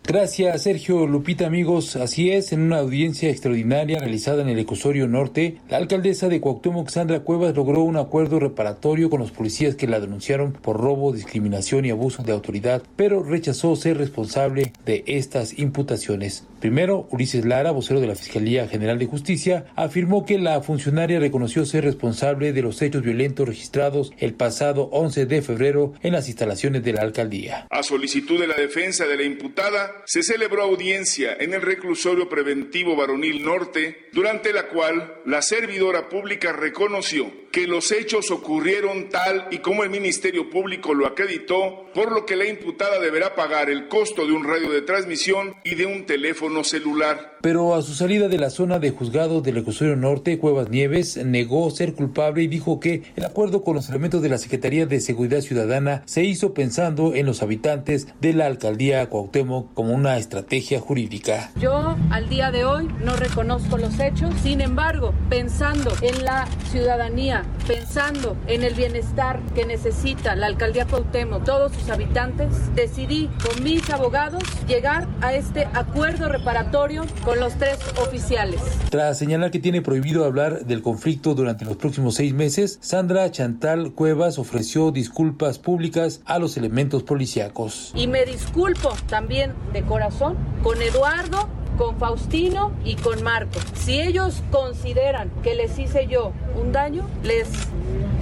Gracias, 0.07 0.65
Sergio 0.65 1.07
Lupita, 1.07 1.47
amigos. 1.47 1.97
Así 1.97 2.31
es, 2.31 2.53
en 2.53 2.61
una 2.61 2.77
audiencia 2.77 3.31
extraordinaria 3.31 3.99
realizada 3.99 4.43
en 4.43 4.51
el 4.51 4.59
Ecosorio 4.59 5.09
Norte, 5.09 5.57
la 5.71 5.79
alcaldesa 5.79 6.29
de 6.29 6.43
Cuauhtémoc, 6.43 6.91
Sandra 6.91 7.21
Cuevas, 7.21 7.57
logró 7.57 7.81
un 7.81 7.97
acuerdo 7.97 8.39
reparatorio 8.39 9.09
con 9.09 9.21
los 9.21 9.31
policías 9.31 9.77
que 9.77 9.87
la 9.87 10.01
denunciaron 10.01 10.53
por 10.53 10.79
robo, 10.79 11.11
discriminación 11.11 11.87
y 11.87 11.91
abuso 11.91 12.23
de 12.23 12.33
autoridad, 12.33 12.83
pero 12.97 13.23
rechazó 13.23 13.75
ser 13.77 13.97
responsable 13.97 14.75
de 14.85 15.05
estas 15.07 15.59
imputaciones. 15.59 16.47
Primero, 16.61 17.09
Ulises 17.11 17.47
Lara, 17.47 17.71
vocero 17.71 18.01
de 18.01 18.07
la 18.07 18.15
Fiscalía 18.15 18.69
General 18.69 18.99
de 18.99 19.07
Justicia, 19.07 19.67
afirmó 19.75 20.27
que 20.27 20.39
la 20.39 20.61
funcionaria 20.61 21.19
reconoció 21.19 21.65
ser 21.65 21.85
responsable 21.85 22.53
de 22.53 22.63
los 22.63 22.81
hechos 22.83 23.03
violentos 23.03 23.49
registrados 23.49 24.13
el 24.19 24.35
pasado 24.35 24.85
11 24.93 25.25
de 25.25 25.41
febrero 25.41 25.95
en 26.03 26.13
las 26.13 26.29
instalaciones 26.29 26.85
de 26.85 26.93
la 26.93 27.03
alcaldía. 27.03 27.67
A 27.71 27.83
solicitud 27.83 28.39
de 28.39 28.47
la 28.47 28.57
defensa 28.57 29.07
de 29.07 29.17
la 29.17 29.25
imputada, 29.25 29.94
se 30.05 30.23
celebró 30.23 30.63
audiencia 30.63 31.37
en 31.39 31.55
el 31.55 31.63
reclusorio 31.63 32.29
preventivo 32.29 32.97
varonil 32.97 33.45
norte, 33.45 34.09
durante 34.13 34.53
la 34.53 34.69
cual 34.69 35.21
la 35.25 35.43
servidora 35.43 36.09
pública 36.09 36.53
reconoció 36.53 37.45
que 37.55 37.69
los 37.69 37.93
hechos 37.93 38.33
ocurrieron 38.33 39.11
tal 39.11 39.47
y 39.53 39.59
como 39.59 39.85
el 39.85 39.91
Ministerio 39.91 40.51
Público 40.51 40.93
lo 40.93 41.07
acreditó, 41.07 41.85
por 41.95 42.11
lo 42.11 42.27
que 42.27 42.35
la 42.35 42.47
imputada 42.47 42.99
deberá 42.99 43.37
pagar 43.37 43.71
el 43.71 43.87
costo 43.87 44.27
de 44.27 44.33
un 44.33 44.43
radio 44.43 44.73
de 44.73 44.83
transmisión 44.83 45.55
y 45.63 45.77
de 45.77 45.87
un 45.87 46.05
teléfono 46.05 46.65
celular. 46.65 47.39
Pero 47.43 47.77
a 47.77 47.83
su 47.83 47.95
salida 47.95 48.27
de 48.27 48.39
la 48.39 48.51
zona 48.51 48.81
de 48.81 48.91
juzgado 48.91 49.41
del 49.41 49.59
Ecuador 49.59 49.97
Norte, 49.97 50.39
Cuevas 50.39 50.69
Nieves 50.69 51.17
negó 51.25 51.71
ser 51.71 51.95
culpable 51.95 52.43
y 52.43 52.49
dijo 52.49 52.81
que 52.81 53.03
el 53.15 53.25
acuerdo 53.25 53.63
con 53.63 53.77
los 53.77 53.89
elementos 53.89 54.21
de 54.21 54.31
la 54.31 54.39
Secretaría 54.39 54.87
de 54.87 55.01
Seguridad 55.01 55.41
Ciudadana 55.41 56.03
se 56.07 56.25
hizo 56.25 56.55
pensando 56.55 57.15
en 57.15 57.27
los 57.27 57.41
habitantes 57.41 58.09
de 58.21 58.33
la 58.33 58.47
alcaldía 58.47 59.09
Cuauhtémoc 59.09 59.75
como 59.85 59.97
una 59.97 60.17
estrategia 60.17 60.81
jurídica. 60.81 61.51
Yo 61.57 61.95
al 62.09 62.31
día 62.31 62.51
de 62.51 62.65
hoy 62.65 62.89
no 63.05 63.17
reconozco 63.17 63.77
los 63.77 64.01
hechos, 64.01 64.35
sin 64.43 64.63
embargo, 64.63 65.13
pensando 65.29 65.93
en 66.01 66.25
la 66.25 66.47
ciudadanía, 66.71 67.45
pensando 67.67 68.35
en 68.47 68.63
el 68.63 68.73
bienestar 68.73 69.41
que 69.55 69.67
necesita 69.67 70.37
la 70.37 70.47
alcaldía 70.47 70.87
Cuauhtémoc, 70.87 71.45
todos 71.45 71.73
sus 71.73 71.91
habitantes, 71.91 72.75
decidí 72.75 73.29
con 73.45 73.63
mis 73.63 73.91
abogados 73.91 74.43
llegar 74.67 75.07
a 75.21 75.35
este 75.35 75.67
acuerdo 75.75 76.31
reparatorio 76.31 77.05
con 77.23 77.39
los 77.39 77.53
tres 77.59 77.79
oficiales. 78.01 78.63
Tras 78.89 79.19
señalar 79.19 79.51
que 79.51 79.59
tiene 79.59 79.83
prohibido 79.83 80.25
hablar 80.25 80.65
del 80.65 80.81
conflicto 80.81 81.35
durante 81.35 81.67
los 81.67 81.77
próximos 81.77 82.15
seis 82.15 82.33
meses, 82.33 82.79
Sandra 82.81 83.31
Chantal 83.31 83.93
Cuevas 83.93 84.39
ofreció 84.39 84.93
disculpas 84.93 85.59
públicas 85.59 86.23
a 86.25 86.39
los 86.39 86.57
elementos 86.57 87.03
policíacos. 87.03 87.93
Y 87.95 88.07
me 88.07 88.25
disculpo 88.25 88.95
también 89.11 89.53
de 89.75 89.83
corazón 89.83 90.37
con 90.63 90.81
Eduardo 90.81 91.49
con 91.77 91.97
Faustino 91.97 92.73
y 92.85 92.95
con 92.97 93.23
Marco. 93.23 93.59
Si 93.75 94.01
ellos 94.01 94.43
consideran 94.51 95.31
que 95.43 95.55
les 95.55 95.79
hice 95.79 96.07
yo 96.07 96.33
un 96.57 96.73
daño, 96.73 97.05
les 97.23 97.49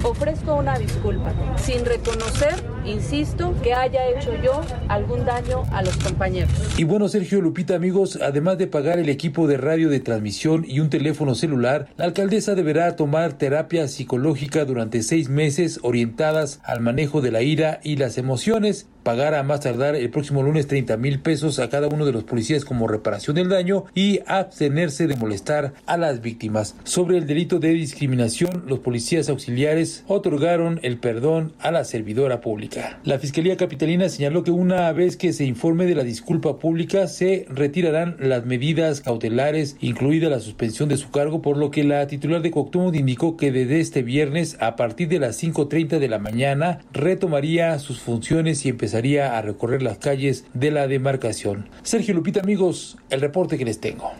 ofrezco 0.03 0.55
una 0.55 0.77
disculpa, 0.77 1.31
sin 1.57 1.85
reconocer, 1.85 2.55
insisto, 2.85 3.53
que 3.63 3.73
haya 3.73 4.09
hecho 4.09 4.31
yo 4.43 4.61
algún 4.89 5.23
daño 5.25 5.63
a 5.71 5.81
los 5.81 5.95
compañeros. 5.97 6.51
Y 6.77 6.83
bueno, 6.83 7.07
Sergio 7.07 7.39
Lupita, 7.41 7.75
amigos, 7.75 8.19
además 8.21 8.57
de 8.57 8.67
pagar 8.67 8.99
el 8.99 9.07
equipo 9.07 9.47
de 9.47 9.57
radio 9.57 9.89
de 9.89 10.01
transmisión 10.01 10.65
y 10.67 10.81
un 10.81 10.89
teléfono 10.89 11.35
celular, 11.35 11.87
la 11.95 12.05
alcaldesa 12.05 12.55
deberá 12.55 12.95
tomar 12.95 13.33
terapia 13.33 13.87
psicológica 13.87 14.65
durante 14.65 15.03
seis 15.03 15.29
meses 15.29 15.79
orientadas 15.83 16.59
al 16.63 16.81
manejo 16.81 17.21
de 17.21 17.31
la 17.31 17.41
ira 17.41 17.79
y 17.83 17.95
las 17.95 18.17
emociones 18.17 18.87
pagar 19.03 19.35
a 19.35 19.43
más 19.43 19.61
tardar 19.61 19.95
el 19.95 20.09
próximo 20.09 20.43
lunes 20.43 20.67
30 20.67 20.97
mil 20.97 21.19
pesos 21.19 21.59
a 21.59 21.69
cada 21.69 21.87
uno 21.87 22.05
de 22.05 22.11
los 22.13 22.23
policías 22.23 22.65
como 22.65 22.87
reparación 22.87 23.35
del 23.35 23.49
daño 23.49 23.85
y 23.93 24.21
abstenerse 24.25 25.07
de 25.07 25.15
molestar 25.15 25.73
a 25.85 25.97
las 25.97 26.21
víctimas. 26.21 26.75
Sobre 26.83 27.17
el 27.17 27.27
delito 27.27 27.59
de 27.59 27.69
discriminación, 27.69 28.63
los 28.67 28.79
policías 28.79 29.29
auxiliares 29.29 30.03
otorgaron 30.07 30.79
el 30.83 30.97
perdón 30.97 31.53
a 31.59 31.71
la 31.71 31.83
servidora 31.83 32.41
pública. 32.41 32.99
La 33.03 33.19
Fiscalía 33.19 33.57
Capitalina 33.57 34.09
señaló 34.09 34.43
que 34.43 34.51
una 34.51 34.91
vez 34.91 35.17
que 35.17 35.33
se 35.33 35.45
informe 35.45 35.85
de 35.85 35.95
la 35.95 36.03
disculpa 36.03 36.57
pública, 36.57 37.07
se 37.07 37.45
retirarán 37.49 38.15
las 38.19 38.45
medidas 38.45 39.01
cautelares, 39.01 39.77
incluida 39.81 40.29
la 40.29 40.39
suspensión 40.39 40.89
de 40.89 40.97
su 40.97 41.11
cargo, 41.11 41.41
por 41.41 41.57
lo 41.57 41.71
que 41.71 41.83
la 41.83 42.07
titular 42.07 42.41
de 42.41 42.51
Coctumud 42.51 42.93
indicó 42.93 43.37
que 43.37 43.51
desde 43.51 43.79
este 43.79 44.03
viernes, 44.03 44.57
a 44.59 44.75
partir 44.75 45.07
de 45.09 45.19
las 45.19 45.41
5.30 45.41 45.99
de 45.99 46.07
la 46.07 46.19
mañana, 46.19 46.79
retomaría 46.93 47.77
sus 47.79 47.99
funciones 47.99 48.65
y 48.65 48.69
empezaría 48.93 49.35
a 49.39 49.41
recorrer 49.41 49.81
las 49.81 49.97
calles 49.97 50.45
de 50.53 50.69
la 50.69 50.87
demarcación. 50.87 51.67
Sergio 51.81 52.13
Lupita, 52.13 52.41
amigos, 52.41 52.95
el 53.09 53.21
reporte 53.21 53.57
que 53.57 53.65
les 53.65 53.79
tengo. 53.79 54.11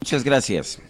Muchas 0.00 0.22
gracias. 0.22 0.80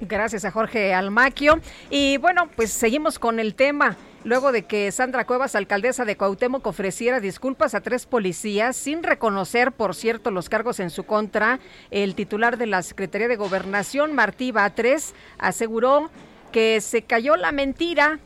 Gracias 0.00 0.44
a 0.44 0.50
Jorge 0.50 0.92
Almaquio. 0.92 1.60
Y 1.88 2.18
bueno, 2.18 2.50
pues 2.54 2.72
seguimos 2.72 3.18
con 3.18 3.40
el 3.40 3.54
tema. 3.54 3.96
Luego 4.24 4.52
de 4.52 4.64
que 4.64 4.92
Sandra 4.92 5.26
Cuevas, 5.26 5.54
alcaldesa 5.54 6.04
de 6.04 6.16
Cuauhtémoc, 6.16 6.66
ofreciera 6.66 7.18
disculpas 7.18 7.74
a 7.74 7.80
tres 7.80 8.04
policías 8.04 8.76
sin 8.76 9.02
reconocer, 9.02 9.72
por 9.72 9.94
cierto, 9.94 10.30
los 10.30 10.50
cargos 10.50 10.78
en 10.78 10.90
su 10.90 11.04
contra, 11.04 11.58
el 11.90 12.14
titular 12.14 12.58
de 12.58 12.66
la 12.66 12.82
Secretaría 12.82 13.28
de 13.28 13.36
Gobernación, 13.36 14.12
Martí 14.12 14.52
Batres, 14.52 15.14
aseguró 15.38 16.10
que 16.52 16.82
se 16.82 17.02
cayó 17.02 17.36
la 17.36 17.50
mentira 17.50 18.20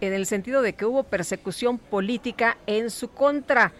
en 0.00 0.12
el 0.12 0.26
sentido 0.26 0.62
de 0.62 0.72
que 0.72 0.84
hubo 0.84 1.02
persecución 1.04 1.78
política 1.78 2.58
en 2.66 2.90
su 2.90 3.08
contra. 3.08 3.72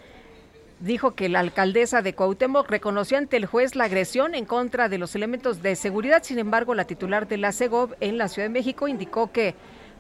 Dijo 0.80 1.14
que 1.14 1.28
la 1.28 1.40
alcaldesa 1.40 2.02
de 2.02 2.14
Cuauhtémoc 2.14 2.70
reconoció 2.70 3.18
ante 3.18 3.36
el 3.36 3.46
juez 3.46 3.74
la 3.74 3.84
agresión 3.84 4.34
en 4.34 4.44
contra 4.44 4.88
de 4.88 4.98
los 4.98 5.14
elementos 5.16 5.60
de 5.60 5.74
seguridad. 5.74 6.22
Sin 6.22 6.38
embargo, 6.38 6.74
la 6.74 6.86
titular 6.86 7.26
de 7.26 7.36
la 7.36 7.52
CEGOV 7.52 7.94
en 8.00 8.16
la 8.16 8.28
Ciudad 8.28 8.46
de 8.46 8.52
México 8.52 8.86
indicó 8.86 9.32
que 9.32 9.54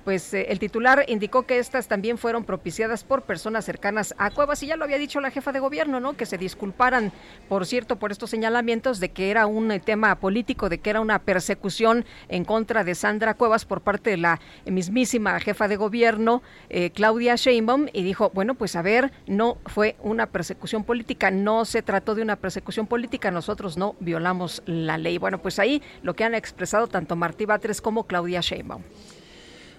pues 0.08 0.32
eh, 0.32 0.46
el 0.48 0.58
titular 0.58 1.04
indicó 1.06 1.42
que 1.42 1.58
estas 1.58 1.86
también 1.86 2.16
fueron 2.16 2.44
propiciadas 2.44 3.04
por 3.04 3.24
personas 3.24 3.66
cercanas 3.66 4.14
a 4.16 4.30
Cuevas 4.30 4.62
y 4.62 4.68
ya 4.68 4.78
lo 4.78 4.84
había 4.84 4.96
dicho 4.96 5.20
la 5.20 5.30
jefa 5.30 5.52
de 5.52 5.60
gobierno, 5.60 6.00
¿no? 6.00 6.16
Que 6.16 6.24
se 6.24 6.38
disculparan, 6.38 7.12
por 7.46 7.66
cierto, 7.66 7.96
por 7.96 8.10
estos 8.10 8.30
señalamientos 8.30 9.00
de 9.00 9.10
que 9.10 9.30
era 9.30 9.44
un 9.44 9.70
eh, 9.70 9.80
tema 9.80 10.14
político, 10.14 10.70
de 10.70 10.78
que 10.78 10.88
era 10.88 11.02
una 11.02 11.18
persecución 11.18 12.06
en 12.30 12.46
contra 12.46 12.84
de 12.84 12.94
Sandra 12.94 13.34
Cuevas 13.34 13.66
por 13.66 13.82
parte 13.82 14.08
de 14.08 14.16
la 14.16 14.40
mismísima 14.64 15.38
jefa 15.40 15.68
de 15.68 15.76
gobierno, 15.76 16.40
eh, 16.70 16.88
Claudia 16.88 17.34
Sheinbaum, 17.34 17.88
y 17.92 18.02
dijo, 18.02 18.30
bueno, 18.32 18.54
pues 18.54 18.76
a 18.76 18.80
ver, 18.80 19.12
no 19.26 19.58
fue 19.66 19.96
una 20.00 20.24
persecución 20.24 20.84
política, 20.84 21.30
no 21.30 21.66
se 21.66 21.82
trató 21.82 22.14
de 22.14 22.22
una 22.22 22.36
persecución 22.36 22.86
política, 22.86 23.30
nosotros 23.30 23.76
no 23.76 23.94
violamos 24.00 24.62
la 24.64 24.96
ley. 24.96 25.18
Bueno, 25.18 25.36
pues 25.36 25.58
ahí 25.58 25.82
lo 26.00 26.16
que 26.16 26.24
han 26.24 26.34
expresado 26.34 26.86
tanto 26.88 27.14
Martí 27.14 27.44
Batres 27.44 27.82
como 27.82 28.06
Claudia 28.06 28.40
Sheinbaum. 28.40 28.82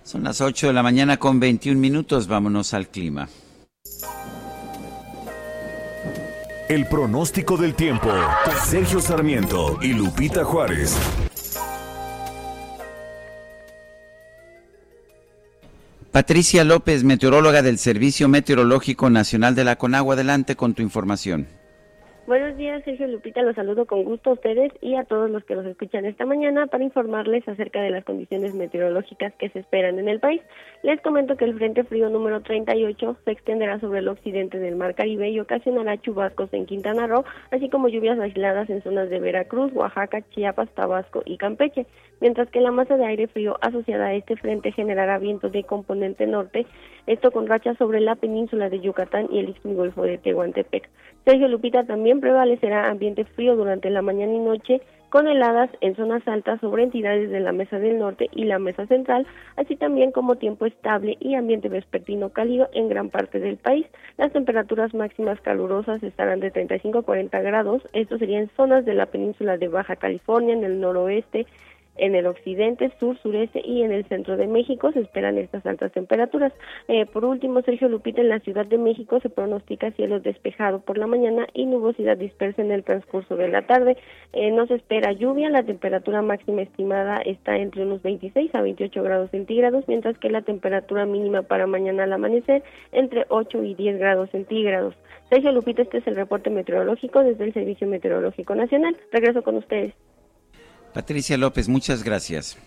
Son 0.10 0.24
las 0.24 0.42
8 0.42 0.66
de 0.66 0.74
la 0.74 0.82
mañana 0.82 1.18
con 1.18 1.40
21 1.40 1.80
minutos. 1.80 2.28
Vámonos 2.28 2.74
al 2.74 2.88
clima. 2.88 3.30
El 6.68 6.88
pronóstico 6.88 7.58
del 7.58 7.76
tiempo. 7.76 8.10
Sergio 8.66 9.02
Sarmiento 9.02 9.78
y 9.84 9.94
Lupita 9.94 10.44
Juárez. 10.44 10.98
Patricia 16.12 16.64
López, 16.64 17.04
meteoróloga 17.04 17.62
del 17.62 17.78
Servicio 17.78 18.28
Meteorológico 18.28 19.12
Nacional 19.12 19.54
de 19.54 19.64
la 19.64 19.76
Conagua. 19.76 20.16
Adelante 20.16 20.56
con 20.56 20.74
tu 20.74 20.82
información. 20.82 21.48
Buenos 22.30 22.58
días, 22.58 22.84
Sergio 22.84 23.08
Lupita. 23.08 23.42
Los 23.42 23.56
saludo 23.56 23.88
con 23.88 24.04
gusto 24.04 24.30
a 24.30 24.34
ustedes 24.34 24.72
y 24.82 24.94
a 24.94 25.04
todos 25.04 25.32
los 25.32 25.44
que 25.46 25.56
nos 25.56 25.66
escuchan 25.66 26.06
esta 26.06 26.28
mañana 26.28 26.68
para 26.68 26.84
informarles 26.84 27.48
acerca 27.48 27.82
de 27.82 27.90
las 27.90 28.06
condiciones 28.06 28.54
meteorológicas 28.54 29.34
que 29.40 29.50
se 29.50 29.58
esperan 29.58 29.98
en 29.98 30.08
el 30.08 30.20
país. 30.20 30.40
Les 30.84 31.02
comento 31.02 31.38
que 31.38 31.46
el 31.46 31.56
Frente 31.56 31.84
Frío 31.86 32.08
número 32.08 32.42
38 32.42 33.18
se 33.26 33.32
extenderá 33.32 33.80
sobre 33.80 34.02
el 34.02 34.08
occidente 34.08 34.60
del 34.60 34.76
Mar 34.76 34.94
Caribe 34.94 35.28
y 35.32 35.40
ocasionará 35.40 36.00
chubascos 36.00 36.54
en 36.54 36.68
Quintana 36.68 37.08
Roo, 37.08 37.26
así 37.50 37.68
como 37.68 37.88
lluvias 37.90 38.20
aisladas 38.20 38.70
en 38.70 38.84
zonas 38.84 39.10
de 39.10 39.20
Veracruz, 39.20 39.74
Oaxaca, 39.74 40.22
Chiapas, 40.30 40.70
Tabasco 40.76 41.24
y 41.26 41.36
Campeche. 41.36 41.88
Mientras 42.22 42.50
que 42.50 42.62
la 42.62 42.72
masa 42.72 42.98
de 42.98 43.06
aire 43.06 43.28
frío 43.28 43.58
asociada 43.62 44.08
a 44.08 44.14
este 44.14 44.36
frente 44.36 44.72
generará 44.72 45.18
vientos 45.18 45.52
de 45.52 45.64
componente 45.64 46.28
norte, 46.28 46.66
esto 47.08 47.32
con 47.32 47.48
rachas 47.48 47.78
sobre 47.78 48.02
la 48.02 48.16
península 48.16 48.70
de 48.70 48.80
Yucatán 48.80 49.28
y 49.32 49.40
el 49.40 49.50
istmo 49.50 49.74
golfo 49.74 50.04
de 50.04 50.18
Tehuantepec. 50.18 50.90
Sergio 51.26 51.48
Lupita 51.48 51.84
también 51.84 52.22
prevalecerá 52.22 52.90
ambiente 52.90 53.26
frío 53.26 53.56
durante 53.56 53.90
la 53.90 54.02
mañana 54.02 54.34
y 54.34 54.40
noche 54.40 54.82
con 55.10 55.28
heladas 55.28 55.70
en 55.82 55.96
zonas 55.96 56.28
altas 56.28 56.62
sobre 56.62 56.84
entidades 56.84 57.30
de 57.30 57.40
la 57.40 57.52
Mesa 57.52 57.80
del 57.80 57.98
Norte 57.98 58.30
y 58.32 58.46
la 58.46 58.60
Mesa 58.60 58.86
Central, 58.86 59.26
así 59.56 59.76
también 59.76 60.12
como 60.12 60.36
tiempo 60.36 60.66
estable 60.66 61.18
y 61.20 61.36
ambiente 61.36 61.68
vespertino 61.68 62.30
cálido 62.30 62.70
en 62.74 62.90
gran 62.90 63.10
parte 63.10 63.40
del 63.40 63.58
país. 63.58 63.88
Las 64.18 64.32
temperaturas 64.32 64.94
máximas 64.94 65.42
calurosas 65.42 66.02
estarán 66.04 66.40
de 66.40 66.52
35 66.52 67.00
a 67.00 67.04
40 67.04 67.42
grados, 67.42 67.82
esto 67.94 68.18
serían 68.18 68.50
zonas 68.56 68.86
de 68.86 68.94
la 68.94 69.08
península 69.08 69.58
de 69.58 69.68
Baja 69.68 69.96
California, 69.96 70.54
en 70.54 70.64
el 70.64 70.80
noroeste, 70.80 71.48
en 72.00 72.16
el 72.16 72.26
occidente, 72.26 72.92
sur, 73.00 73.18
sureste 73.20 73.62
y 73.64 73.84
en 73.84 73.92
el 73.92 74.06
centro 74.06 74.38
de 74.38 74.48
México 74.48 74.92
se 74.92 75.02
esperan 75.02 75.38
estas 75.38 75.66
altas 75.66 75.92
temperaturas. 75.92 76.54
Eh, 76.88 77.06
por 77.06 77.26
último, 77.26 77.62
Sergio 77.62 77.90
Lupita, 77.90 78.22
en 78.22 78.30
la 78.30 78.40
Ciudad 78.40 78.66
de 78.66 78.78
México 78.78 79.20
se 79.20 79.30
pronostica 79.30 79.92
cielo 79.92 80.20
despejado 80.20 80.80
por 80.80 80.98
la 80.98 81.08
mañana 81.08 81.48
y 81.54 81.66
nubosidad 81.66 82.18
dispersa 82.18 82.62
en 82.62 82.72
el 82.72 82.84
transcurso 82.84 83.36
de 83.36 83.50
la 83.50 83.64
tarde. 83.68 83.98
Eh, 84.34 84.52
no 84.52 84.68
se 84.68 84.76
espera 84.76 85.12
lluvia, 85.12 85.50
la 85.50 85.64
temperatura 85.64 86.22
máxima 86.22 86.62
estimada 86.62 87.18
está 87.18 87.58
entre 87.58 87.84
unos 87.84 88.02
26 88.02 88.54
a 88.56 88.62
28 88.62 89.04
grados 89.04 89.32
centígrados, 89.32 89.88
mientras 89.88 90.18
que 90.18 90.30
la 90.30 90.42
temperatura 90.42 91.06
mínima 91.06 91.44
para 91.44 91.68
mañana 91.68 92.04
al 92.04 92.14
amanecer 92.14 92.64
entre 92.92 93.26
8 93.30 93.64
y 93.64 93.76
10 93.76 94.00
grados 94.00 94.30
centígrados. 94.32 94.96
Sergio 95.30 95.52
Lupita, 95.52 95.84
este 95.84 96.00
es 96.00 96.08
el 96.08 96.16
reporte 96.16 96.50
meteorológico 96.50 97.24
desde 97.24 97.44
el 97.44 97.54
Servicio 97.54 97.88
Meteorológico 97.88 98.56
Nacional. 98.56 98.98
Regreso 99.12 99.44
con 99.44 99.58
ustedes. 99.58 99.94
Patricia 101.00 101.38
López, 101.38 101.70
muchas 101.70 102.04
gracias. 102.04 102.58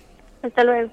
Hasta 0.43 0.65
luego. 0.65 0.91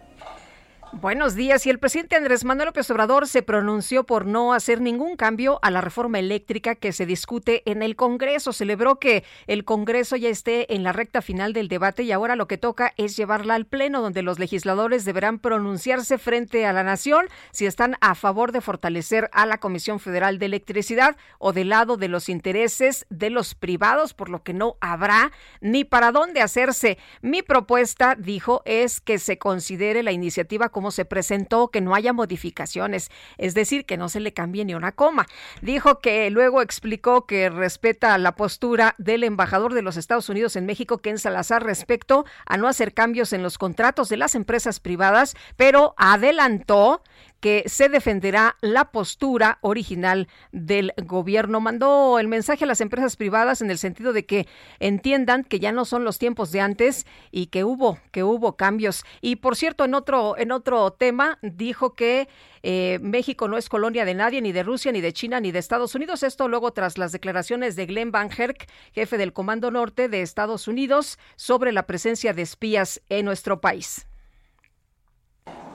Buenos 0.91 1.35
días. 1.35 1.67
Y 1.67 1.69
el 1.69 1.77
presidente 1.77 2.15
Andrés 2.15 2.43
Manuel 2.43 2.67
López 2.67 2.89
Obrador 2.89 3.27
se 3.27 3.43
pronunció 3.43 4.05
por 4.05 4.25
no 4.25 4.53
hacer 4.53 4.81
ningún 4.81 5.17
cambio 5.17 5.59
a 5.61 5.69
la 5.69 5.81
reforma 5.81 6.17
eléctrica 6.17 6.73
que 6.73 6.93
se 6.93 7.05
discute 7.05 7.61
en 7.69 7.83
el 7.83 7.95
Congreso. 7.95 8.53
Celebró 8.53 8.95
que 8.95 9.23
el 9.45 9.65
Congreso 9.65 10.15
ya 10.15 10.29
esté 10.29 10.73
en 10.73 10.81
la 10.81 10.91
recta 10.91 11.21
final 11.21 11.53
del 11.53 11.67
debate 11.67 12.01
y 12.01 12.11
ahora 12.11 12.35
lo 12.35 12.47
que 12.47 12.57
toca 12.57 12.93
es 12.97 13.15
llevarla 13.15 13.53
al 13.53 13.67
Pleno, 13.67 14.01
donde 14.01 14.23
los 14.23 14.39
legisladores 14.39 15.05
deberán 15.05 15.37
pronunciarse 15.37 16.17
frente 16.17 16.65
a 16.65 16.73
la 16.73 16.83
nación 16.83 17.27
si 17.51 17.67
están 17.67 17.95
a 18.01 18.15
favor 18.15 18.51
de 18.51 18.61
fortalecer 18.61 19.29
a 19.31 19.45
la 19.45 19.59
Comisión 19.59 19.99
Federal 19.99 20.39
de 20.39 20.47
Electricidad 20.47 21.17
o 21.37 21.53
del 21.53 21.69
lado 21.69 21.97
de 21.97 22.07
los 22.07 22.29
intereses 22.29 23.05
de 23.11 23.29
los 23.29 23.53
privados, 23.53 24.15
por 24.15 24.29
lo 24.29 24.41
que 24.41 24.53
no 24.55 24.75
habrá 24.81 25.31
ni 25.61 25.83
para 25.83 26.11
dónde 26.11 26.41
hacerse. 26.41 26.97
Mi 27.21 27.43
propuesta, 27.43 28.15
dijo, 28.15 28.63
es 28.65 29.01
que 29.01 29.19
se 29.19 29.37
considere 29.37 30.01
la 30.01 30.11
iniciativa 30.11 30.69
se 30.91 31.05
presentó, 31.05 31.67
que 31.69 31.81
no 31.81 31.93
haya 31.95 32.13
modificaciones, 32.13 33.11
es 33.37 33.53
decir, 33.53 33.85
que 33.85 33.97
no 33.97 34.09
se 34.09 34.19
le 34.19 34.33
cambie 34.33 34.65
ni 34.65 34.73
una 34.73 34.91
coma. 34.91 35.27
Dijo 35.61 35.99
que 35.99 36.29
luego 36.29 36.61
explicó 36.61 37.25
que 37.25 37.49
respeta 37.49 38.17
la 38.17 38.35
postura 38.35 38.95
del 38.97 39.23
embajador 39.23 39.73
de 39.73 39.81
los 39.81 39.97
Estados 39.97 40.29
Unidos 40.29 40.55
en 40.55 40.65
México, 40.65 40.99
Ken 40.99 41.17
Salazar, 41.17 41.63
respecto 41.63 42.25
a 42.45 42.57
no 42.57 42.67
hacer 42.67 42.93
cambios 42.93 43.33
en 43.33 43.43
los 43.43 43.57
contratos 43.57 44.09
de 44.09 44.17
las 44.17 44.35
empresas 44.35 44.79
privadas, 44.79 45.35
pero 45.57 45.93
adelantó 45.97 47.03
que 47.39 47.63
se 47.67 47.89
defenderá 47.89 48.57
la 48.61 48.91
postura 48.91 49.59
original 49.61 50.27
del 50.51 50.93
gobierno. 50.97 51.59
Mandó 51.59 52.19
el 52.19 52.27
mensaje 52.27 52.63
a 52.63 52.67
las 52.67 52.81
empresas 52.81 53.15
privadas 53.15 53.61
en 53.61 53.71
el 53.71 53.77
sentido 53.77 54.13
de 54.13 54.25
que 54.25 54.47
entiendan 54.79 55.43
que 55.43 55.59
ya 55.59 55.71
no 55.71 55.85
son 55.85 56.03
los 56.03 56.19
tiempos 56.19 56.51
de 56.51 56.61
antes 56.61 57.05
y 57.31 57.47
que 57.47 57.63
hubo 57.63 57.99
que 58.11 58.23
hubo 58.23 58.55
cambios. 58.57 59.03
Y 59.21 59.37
por 59.37 59.55
cierto, 59.55 59.85
en 59.85 59.93
otro 59.93 60.37
en 60.37 60.51
otro 60.51 60.91
tema 60.91 61.39
dijo 61.41 61.95
que 61.95 62.27
eh, 62.63 62.99
México 63.01 63.47
no 63.47 63.57
es 63.57 63.69
colonia 63.69 64.05
de 64.05 64.13
nadie, 64.13 64.41
ni 64.41 64.51
de 64.51 64.63
Rusia, 64.63 64.91
ni 64.91 65.01
de 65.01 65.13
China, 65.13 65.39
ni 65.39 65.51
de 65.51 65.59
Estados 65.59 65.95
Unidos. 65.95 66.23
Esto 66.23 66.47
luego 66.47 66.71
tras 66.71 66.97
las 66.97 67.11
declaraciones 67.11 67.75
de 67.75 67.85
Glenn 67.85 68.11
Van 68.11 68.29
Herk, 68.35 68.67
jefe 68.91 69.17
del 69.17 69.33
Comando 69.33 69.71
Norte 69.71 70.09
de 70.09 70.21
Estados 70.21 70.67
Unidos, 70.67 71.19
sobre 71.35 71.71
la 71.71 71.87
presencia 71.87 72.33
de 72.33 72.41
espías 72.41 73.01
en 73.09 73.25
nuestro 73.25 73.61
país. 73.61 74.08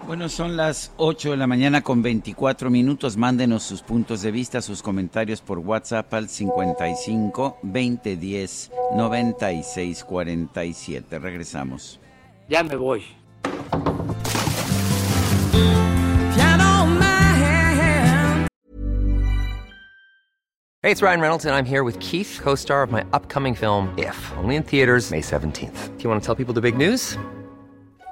Bueno, 0.07 0.29
son 0.29 0.55
las 0.57 0.93
8 0.99 1.31
de 1.31 1.37
la 1.39 1.47
mañana 1.47 1.83
con 1.83 2.03
24 2.03 2.69
minutos. 2.69 3.17
Mándenos 3.17 3.63
sus 3.63 3.81
puntos 3.81 4.21
de 4.21 4.31
vista, 4.31 4.61
sus 4.61 4.83
comentarios 4.83 5.41
por 5.41 5.59
WhatsApp 5.61 6.13
al 6.13 6.29
55 6.29 7.59
2010 7.63 8.71
96 8.97 10.05
47. 10.05 11.19
Regresamos. 11.19 12.01
Ya 12.49 12.63
me 12.63 12.77
voy. 12.77 13.03
Hey, 20.83 20.91
it's 20.91 21.01
Ryan 21.01 21.21
Reynolds, 21.21 21.47
and 21.47 21.55
I'm 21.55 21.65
here 21.65 21.83
with 21.83 21.99
Keith, 21.99 22.41
co 22.43 22.55
star 22.55 22.83
of 22.83 22.93
my 22.93 23.03
upcoming 23.15 23.55
film, 23.55 23.89
If, 23.97 24.15
only 24.37 24.57
in 24.57 24.63
theaters, 24.63 25.11
May 25.11 25.23
17th. 25.23 25.97
Do 25.97 26.03
you 26.05 26.11
want 26.11 26.23
to 26.23 26.27
tell 26.27 26.35
people 26.35 26.53
the 26.53 26.61
big 26.61 26.77
news? 26.77 27.17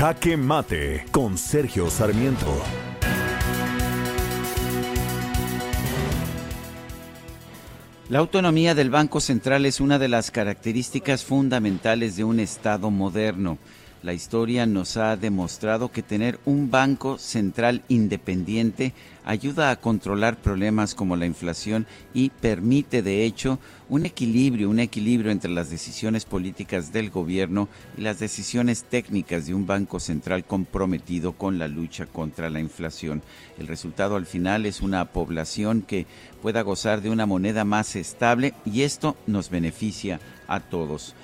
Jaque 0.00 0.34
Mate 0.38 1.04
con 1.10 1.36
Sergio 1.36 1.90
Sarmiento. 1.90 2.46
La 8.08 8.20
autonomía 8.20 8.74
del 8.74 8.88
Banco 8.88 9.20
Central 9.20 9.66
es 9.66 9.78
una 9.78 9.98
de 9.98 10.08
las 10.08 10.30
características 10.30 11.22
fundamentales 11.22 12.16
de 12.16 12.24
un 12.24 12.40
Estado 12.40 12.90
moderno. 12.90 13.58
La 14.02 14.14
historia 14.14 14.64
nos 14.64 14.96
ha 14.96 15.14
demostrado 15.18 15.92
que 15.92 16.02
tener 16.02 16.40
un 16.46 16.70
banco 16.70 17.18
central 17.18 17.82
independiente 17.88 18.94
ayuda 19.26 19.70
a 19.70 19.76
controlar 19.76 20.38
problemas 20.38 20.94
como 20.94 21.16
la 21.16 21.26
inflación 21.26 21.86
y 22.14 22.30
permite, 22.30 23.02
de 23.02 23.26
hecho, 23.26 23.58
un 23.90 24.06
equilibrio, 24.06 24.70
un 24.70 24.80
equilibrio 24.80 25.30
entre 25.30 25.50
las 25.50 25.68
decisiones 25.68 26.24
políticas 26.24 26.94
del 26.94 27.10
gobierno 27.10 27.68
y 27.98 28.00
las 28.00 28.18
decisiones 28.18 28.84
técnicas 28.84 29.46
de 29.46 29.52
un 29.52 29.66
banco 29.66 30.00
central 30.00 30.44
comprometido 30.46 31.32
con 31.32 31.58
la 31.58 31.68
lucha 31.68 32.06
contra 32.06 32.48
la 32.48 32.60
inflación. 32.60 33.20
El 33.58 33.66
resultado 33.66 34.16
al 34.16 34.24
final 34.24 34.64
es 34.64 34.80
una 34.80 35.04
población 35.12 35.82
que 35.82 36.06
pueda 36.40 36.62
gozar 36.62 37.02
de 37.02 37.10
una 37.10 37.26
moneda 37.26 37.66
más 37.66 37.96
estable 37.96 38.54
y 38.64 38.80
esto 38.80 39.14
nos 39.26 39.50
beneficia 39.50 40.20
a 40.48 40.60
todos. 40.60 41.14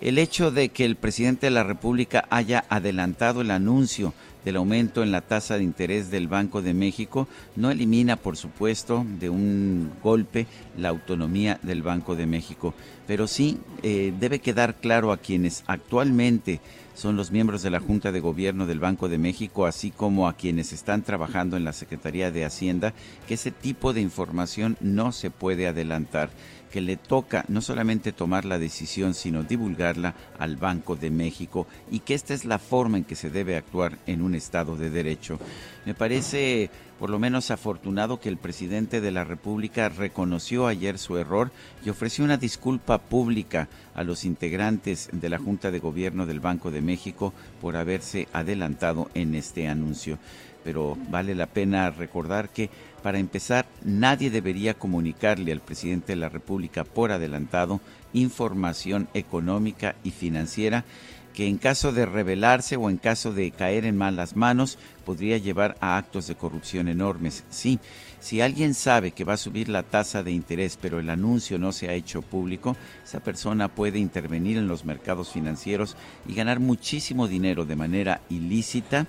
El 0.00 0.18
hecho 0.18 0.52
de 0.52 0.68
que 0.68 0.84
el 0.84 0.94
presidente 0.94 1.46
de 1.46 1.50
la 1.50 1.64
República 1.64 2.26
haya 2.30 2.64
adelantado 2.68 3.40
el 3.40 3.50
anuncio 3.50 4.14
del 4.44 4.56
aumento 4.56 5.02
en 5.02 5.10
la 5.10 5.22
tasa 5.22 5.58
de 5.58 5.64
interés 5.64 6.10
del 6.10 6.28
Banco 6.28 6.62
de 6.62 6.72
México 6.72 7.26
no 7.56 7.70
elimina, 7.70 8.16
por 8.16 8.36
supuesto, 8.36 9.04
de 9.18 9.28
un 9.28 9.90
golpe 10.02 10.46
la 10.76 10.90
autonomía 10.90 11.58
del 11.62 11.82
Banco 11.82 12.14
de 12.14 12.26
México, 12.26 12.74
pero 13.08 13.26
sí 13.26 13.58
eh, 13.82 14.12
debe 14.20 14.38
quedar 14.38 14.76
claro 14.76 15.10
a 15.10 15.18
quienes 15.18 15.64
actualmente 15.66 16.60
son 16.94 17.16
los 17.16 17.30
miembros 17.30 17.62
de 17.62 17.70
la 17.70 17.78
Junta 17.80 18.10
de 18.10 18.20
Gobierno 18.20 18.66
del 18.66 18.80
Banco 18.80 19.08
de 19.08 19.18
México, 19.18 19.66
así 19.66 19.90
como 19.90 20.28
a 20.28 20.34
quienes 20.34 20.72
están 20.72 21.02
trabajando 21.02 21.56
en 21.56 21.64
la 21.64 21.72
Secretaría 21.72 22.30
de 22.30 22.44
Hacienda, 22.44 22.92
que 23.26 23.34
ese 23.34 23.50
tipo 23.50 23.92
de 23.92 24.00
información 24.00 24.76
no 24.80 25.12
se 25.12 25.30
puede 25.30 25.68
adelantar 25.68 26.30
que 26.70 26.80
le 26.80 26.96
toca 26.96 27.44
no 27.48 27.60
solamente 27.60 28.12
tomar 28.12 28.44
la 28.44 28.58
decisión, 28.58 29.14
sino 29.14 29.42
divulgarla 29.42 30.14
al 30.38 30.56
Banco 30.56 30.96
de 30.96 31.10
México 31.10 31.66
y 31.90 32.00
que 32.00 32.14
esta 32.14 32.34
es 32.34 32.44
la 32.44 32.58
forma 32.58 32.98
en 32.98 33.04
que 33.04 33.16
se 33.16 33.30
debe 33.30 33.56
actuar 33.56 33.98
en 34.06 34.22
un 34.22 34.34
Estado 34.34 34.76
de 34.76 34.90
Derecho. 34.90 35.38
Me 35.86 35.94
parece 35.94 36.70
por 36.98 37.10
lo 37.10 37.18
menos 37.18 37.50
afortunado 37.50 38.20
que 38.20 38.28
el 38.28 38.36
presidente 38.36 39.00
de 39.00 39.12
la 39.12 39.24
República 39.24 39.88
reconoció 39.88 40.66
ayer 40.66 40.98
su 40.98 41.16
error 41.16 41.52
y 41.84 41.90
ofreció 41.90 42.24
una 42.24 42.36
disculpa 42.36 42.98
pública 42.98 43.68
a 43.94 44.02
los 44.02 44.24
integrantes 44.24 45.08
de 45.12 45.28
la 45.28 45.38
Junta 45.38 45.70
de 45.70 45.78
Gobierno 45.78 46.26
del 46.26 46.40
Banco 46.40 46.70
de 46.70 46.80
México 46.80 47.32
por 47.60 47.76
haberse 47.76 48.26
adelantado 48.32 49.10
en 49.14 49.34
este 49.36 49.68
anuncio. 49.68 50.18
Pero 50.64 50.98
vale 51.08 51.34
la 51.34 51.46
pena 51.46 51.88
recordar 51.90 52.48
que 52.48 52.68
para 53.08 53.20
empezar, 53.20 53.64
nadie 53.86 54.28
debería 54.28 54.74
comunicarle 54.74 55.50
al 55.50 55.62
presidente 55.62 56.12
de 56.12 56.16
la 56.16 56.28
República 56.28 56.84
por 56.84 57.10
adelantado 57.10 57.80
información 58.12 59.08
económica 59.14 59.96
y 60.04 60.10
financiera 60.10 60.84
que 61.32 61.46
en 61.46 61.56
caso 61.56 61.90
de 61.90 62.04
revelarse 62.04 62.76
o 62.76 62.90
en 62.90 62.98
caso 62.98 63.32
de 63.32 63.50
caer 63.50 63.86
en 63.86 63.96
malas 63.96 64.36
manos 64.36 64.78
podría 65.06 65.38
llevar 65.38 65.78
a 65.80 65.96
actos 65.96 66.26
de 66.26 66.34
corrupción 66.34 66.86
enormes. 66.86 67.44
Sí, 67.48 67.78
si 68.20 68.42
alguien 68.42 68.74
sabe 68.74 69.12
que 69.12 69.24
va 69.24 69.32
a 69.32 69.38
subir 69.38 69.70
la 69.70 69.84
tasa 69.84 70.22
de 70.22 70.32
interés 70.32 70.78
pero 70.78 70.98
el 70.98 71.08
anuncio 71.08 71.58
no 71.58 71.72
se 71.72 71.88
ha 71.88 71.94
hecho 71.94 72.20
público, 72.20 72.76
esa 73.02 73.20
persona 73.20 73.68
puede 73.68 73.98
intervenir 73.98 74.58
en 74.58 74.68
los 74.68 74.84
mercados 74.84 75.32
financieros 75.32 75.96
y 76.28 76.34
ganar 76.34 76.60
muchísimo 76.60 77.26
dinero 77.26 77.64
de 77.64 77.76
manera 77.76 78.20
ilícita 78.28 79.06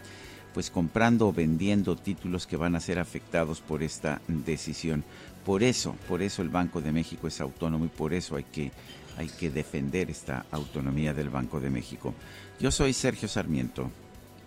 pues 0.54 0.70
comprando 0.70 1.28
o 1.28 1.34
vendiendo 1.34 1.96
títulos 1.96 2.48
que 2.48 2.58
van 2.58 2.76
a 2.76 2.80
ser 2.80 3.00
afectados 3.00 3.62
por 3.62 3.84
esta 3.84 4.22
decisión. 4.28 5.04
Por 5.46 5.64
eso, 5.64 5.96
por 6.08 6.22
eso 6.22 6.42
el 6.42 6.50
Banco 6.50 6.82
de 6.82 6.92
México 6.92 7.28
es 7.28 7.42
autónomo 7.42 7.86
y 7.86 7.90
por 7.90 8.14
eso 8.14 8.36
hay 8.36 8.44
que 8.44 8.72
hay 9.18 9.28
que 9.28 9.50
defender 9.50 10.10
esta 10.10 10.46
autonomía 10.50 11.14
del 11.14 11.30
Banco 11.30 11.60
de 11.60 11.70
México. 11.70 12.14
Yo 12.58 12.72
soy 12.72 12.94
Sergio 12.94 13.28
Sarmiento 13.28 13.92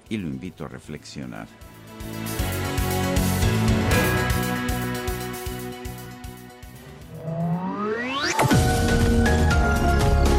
y 0.09 0.16
lo 0.16 0.29
invito 0.29 0.65
a 0.65 0.69
reflexionar. 0.69 1.47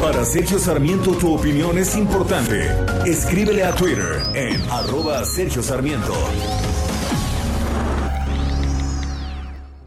Para 0.04 0.22
Sergio 0.22 0.58
Sarmiento 0.58 1.12
tu 1.12 1.34
opinión 1.34 1.78
es 1.78 1.96
importante. 1.96 2.68
Escríbele 3.06 3.64
a 3.64 3.74
Twitter 3.74 4.22
en 4.34 4.60
arroba 4.70 5.24
Sergio 5.24 5.62
Sarmiento. 5.62 6.12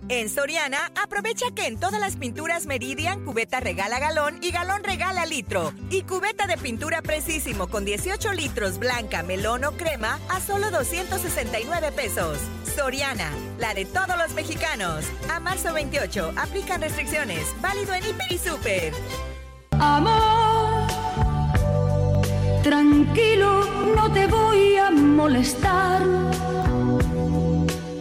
En 0.10 0.28
Soriana, 0.30 0.92
aprovecha 1.04 1.46
que 1.54 1.68
en 1.68 1.80
todas 1.80 2.02
las 2.02 2.16
pinturas 2.16 2.66
Meridian, 2.66 3.26
cubeta 3.26 3.60
regala 3.60 4.00
galón 4.00 4.40
y 4.42 4.50
galón 4.50 4.84
regala 4.84 5.28
litro. 5.28 5.72
Y 5.92 6.02
cubeta 6.02 6.48
de 6.48 6.58
pintura 6.58 7.04
precisísimo 7.04 7.68
con 7.68 7.86
18 7.86 8.34
litros 8.34 8.80
blanca, 8.80 9.22
melón 9.22 9.66
o 9.66 9.74
crema 9.74 10.18
a 10.30 10.42
solo 10.42 10.72
269 10.72 11.92
pesos. 11.92 12.40
Soriana, 12.76 13.32
la 13.60 13.76
de 13.76 13.86
todos 13.86 14.18
los 14.18 14.34
mexicanos. 14.34 15.06
A 15.30 15.40
marzo 15.40 15.74
28, 15.74 16.34
aplican 16.38 16.82
restricciones. 16.82 17.46
Válido 17.62 17.94
en 17.94 18.04
Hiper 18.04 18.32
y 18.32 18.38
Super. 18.40 18.94
Amor, 19.80 20.88
tranquilo, 22.64 23.64
no 23.96 24.12
te 24.12 24.26
voy 24.26 24.76
a 24.78 24.90
molestar. 24.90 26.02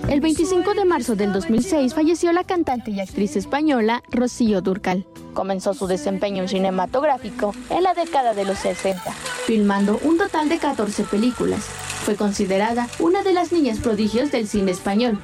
El 0.08 0.20
25 0.20 0.72
de 0.72 0.84
marzo 0.86 1.16
del 1.16 1.32
2006 1.34 1.92
falleció 1.92 2.32
la 2.32 2.44
cantante 2.44 2.90
y 2.90 3.00
actriz 3.00 3.36
española 3.36 4.02
Rocío 4.10 4.62
Durcal. 4.62 5.04
Comenzó 5.34 5.74
su 5.74 5.86
desempeño 5.86 6.48
cinematográfico 6.48 7.52
en 7.68 7.82
la 7.82 7.92
década 7.92 8.32
de 8.32 8.46
los 8.46 8.58
60, 8.58 9.12
filmando 9.44 10.00
un 10.02 10.16
total 10.16 10.48
de 10.48 10.58
14 10.58 11.04
películas. 11.04 11.60
Fue 12.04 12.16
considerada 12.16 12.88
una 13.00 13.22
de 13.22 13.34
las 13.34 13.52
niñas 13.52 13.80
prodigios 13.80 14.32
del 14.32 14.48
cine 14.48 14.70
español. 14.70 15.18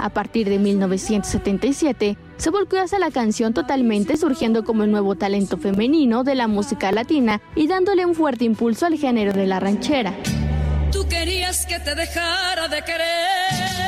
A 0.00 0.10
partir 0.10 0.48
de 0.48 0.58
1977, 0.58 2.16
se 2.36 2.50
volvió 2.50 2.82
hacia 2.82 2.98
la 2.98 3.10
canción 3.10 3.54
totalmente 3.54 4.16
surgiendo 4.16 4.64
como 4.64 4.84
el 4.84 4.90
nuevo 4.90 5.14
talento 5.14 5.56
femenino 5.56 6.22
de 6.24 6.34
la 6.34 6.48
música 6.48 6.92
latina 6.92 7.40
y 7.54 7.66
dándole 7.66 8.04
un 8.04 8.14
fuerte 8.14 8.44
impulso 8.44 8.86
al 8.86 8.98
género 8.98 9.32
de 9.32 9.46
la 9.46 9.60
ranchera. 9.60 10.14
Tú 10.92 11.06
querías 11.08 11.66
que 11.66 11.78
te 11.80 11.94
dejara 11.94 12.68
de 12.68 12.82
querer 12.82 13.85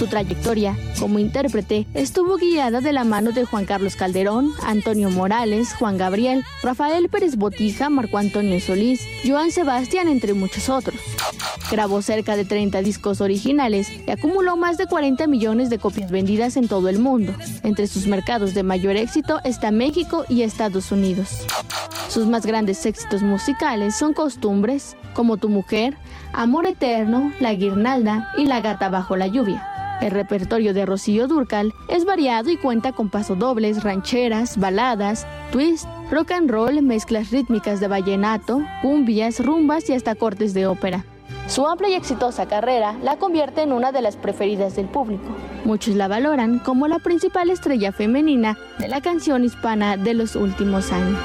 Su 0.00 0.06
trayectoria 0.06 0.78
como 0.98 1.18
intérprete 1.18 1.86
estuvo 1.92 2.38
guiada 2.38 2.80
de 2.80 2.94
la 2.94 3.04
mano 3.04 3.32
de 3.32 3.44
Juan 3.44 3.66
Carlos 3.66 3.96
Calderón, 3.96 4.50
Antonio 4.62 5.10
Morales, 5.10 5.74
Juan 5.74 5.98
Gabriel, 5.98 6.42
Rafael 6.62 7.10
Pérez 7.10 7.36
Botija, 7.36 7.90
Marco 7.90 8.16
Antonio 8.16 8.58
Solís, 8.60 9.06
Joan 9.26 9.50
Sebastián, 9.50 10.08
entre 10.08 10.32
muchos 10.32 10.70
otros. 10.70 10.98
Grabó 11.70 12.00
cerca 12.00 12.34
de 12.34 12.46
30 12.46 12.80
discos 12.80 13.20
originales 13.20 13.92
y 14.06 14.10
acumuló 14.10 14.56
más 14.56 14.78
de 14.78 14.86
40 14.86 15.26
millones 15.26 15.68
de 15.68 15.78
copias 15.78 16.10
vendidas 16.10 16.56
en 16.56 16.66
todo 16.66 16.88
el 16.88 16.98
mundo. 16.98 17.34
Entre 17.62 17.86
sus 17.86 18.06
mercados 18.06 18.54
de 18.54 18.62
mayor 18.62 18.96
éxito 18.96 19.38
está 19.44 19.70
México 19.70 20.24
y 20.30 20.40
Estados 20.40 20.92
Unidos. 20.92 21.44
Sus 22.08 22.26
más 22.26 22.46
grandes 22.46 22.86
éxitos 22.86 23.20
musicales 23.20 23.96
son 23.96 24.14
Costumbres, 24.14 24.96
Como 25.12 25.36
tu 25.36 25.50
mujer, 25.50 25.98
Amor 26.32 26.66
eterno, 26.66 27.32
La 27.38 27.52
guirnalda 27.52 28.32
y 28.38 28.46
La 28.46 28.62
gata 28.62 28.88
bajo 28.88 29.14
la 29.14 29.26
lluvia. 29.26 29.69
El 30.00 30.12
repertorio 30.12 30.72
de 30.72 30.86
Rocío 30.86 31.28
Durcal 31.28 31.74
es 31.88 32.06
variado 32.06 32.50
y 32.50 32.56
cuenta 32.56 32.92
con 32.92 33.10
pasodobles, 33.10 33.82
rancheras, 33.82 34.58
baladas, 34.58 35.26
twist, 35.52 35.86
rock 36.10 36.30
and 36.30 36.50
roll, 36.50 36.80
mezclas 36.80 37.30
rítmicas 37.30 37.80
de 37.80 37.88
vallenato, 37.88 38.62
cumbias, 38.80 39.44
rumbas 39.44 39.90
y 39.90 39.92
hasta 39.92 40.14
cortes 40.14 40.54
de 40.54 40.66
ópera. 40.66 41.04
Su 41.48 41.66
amplia 41.66 41.90
y 41.90 41.94
exitosa 41.94 42.46
carrera 42.46 42.96
la 43.02 43.16
convierte 43.16 43.62
en 43.62 43.72
una 43.72 43.92
de 43.92 44.02
las 44.02 44.16
preferidas 44.16 44.76
del 44.76 44.86
público. 44.86 45.36
Muchos 45.64 45.96
la 45.96 46.08
valoran 46.08 46.60
como 46.60 46.88
la 46.88 46.98
principal 47.00 47.50
estrella 47.50 47.92
femenina 47.92 48.56
de 48.78 48.88
la 48.88 49.00
canción 49.00 49.44
hispana 49.44 49.96
de 49.96 50.14
los 50.14 50.36
últimos 50.36 50.92
años. 50.92 51.18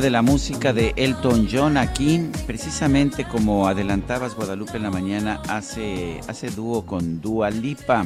De 0.00 0.10
la 0.10 0.22
música 0.22 0.72
de 0.72 0.92
Elton 0.96 1.46
John 1.50 1.76
aquí, 1.76 2.28
precisamente 2.48 3.24
como 3.24 3.68
adelantabas 3.68 4.34
Guadalupe 4.34 4.76
en 4.76 4.82
la 4.82 4.90
mañana, 4.90 5.40
hace, 5.48 6.20
hace 6.26 6.50
dúo 6.50 6.84
con 6.84 7.20
Dua 7.20 7.50
Lipa. 7.50 8.04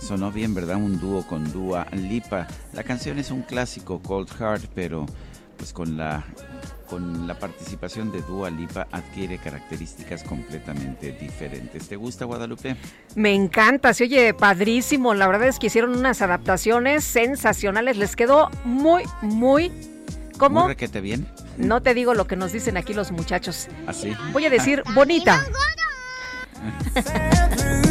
Sonó 0.00 0.30
bien, 0.30 0.54
¿verdad? 0.54 0.76
Un 0.76 1.00
dúo 1.00 1.26
con 1.26 1.50
Dua 1.52 1.84
Lipa. 1.92 2.46
La 2.74 2.84
canción 2.84 3.18
es 3.18 3.32
un 3.32 3.42
clásico, 3.42 4.00
Cold 4.00 4.28
Heart, 4.38 4.70
pero 4.72 5.04
pues 5.56 5.72
con 5.72 5.96
la 5.96 6.24
con 6.88 7.26
la 7.26 7.38
participación 7.38 8.12
de 8.12 8.22
Dua 8.22 8.48
Lipa 8.48 8.86
adquiere 8.92 9.38
características 9.38 10.22
completamente 10.22 11.10
diferentes. 11.12 11.88
¿Te 11.88 11.96
gusta 11.96 12.24
Guadalupe? 12.24 12.76
Me 13.16 13.34
encanta, 13.34 13.92
se 13.94 14.04
oye 14.04 14.32
padrísimo. 14.32 15.12
La 15.14 15.26
verdad 15.26 15.48
es 15.48 15.58
que 15.58 15.66
hicieron 15.66 15.96
unas 15.98 16.22
adaptaciones 16.22 17.02
sensacionales. 17.02 17.96
Les 17.96 18.14
quedó 18.14 18.48
muy, 18.64 19.02
muy. 19.22 19.72
¿Cómo? 20.38 20.60
Muy 20.60 20.68
requete 20.68 21.00
bien. 21.00 21.26
No 21.56 21.82
te 21.82 21.94
digo 21.94 22.14
lo 22.14 22.26
que 22.26 22.36
nos 22.36 22.52
dicen 22.52 22.76
aquí 22.76 22.94
los 22.94 23.10
muchachos. 23.10 23.68
Así. 23.86 24.16
Voy 24.32 24.46
a 24.46 24.50
decir 24.50 24.82
bonita. 24.94 25.44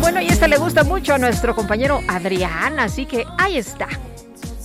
Bueno, 0.00 0.22
y 0.22 0.28
esta 0.28 0.48
le 0.48 0.56
gusta 0.56 0.84
mucho 0.84 1.12
a 1.14 1.18
nuestro 1.18 1.54
compañero 1.54 2.00
Adrián, 2.08 2.80
así 2.80 3.04
que 3.04 3.26
ahí 3.36 3.58
está, 3.58 3.88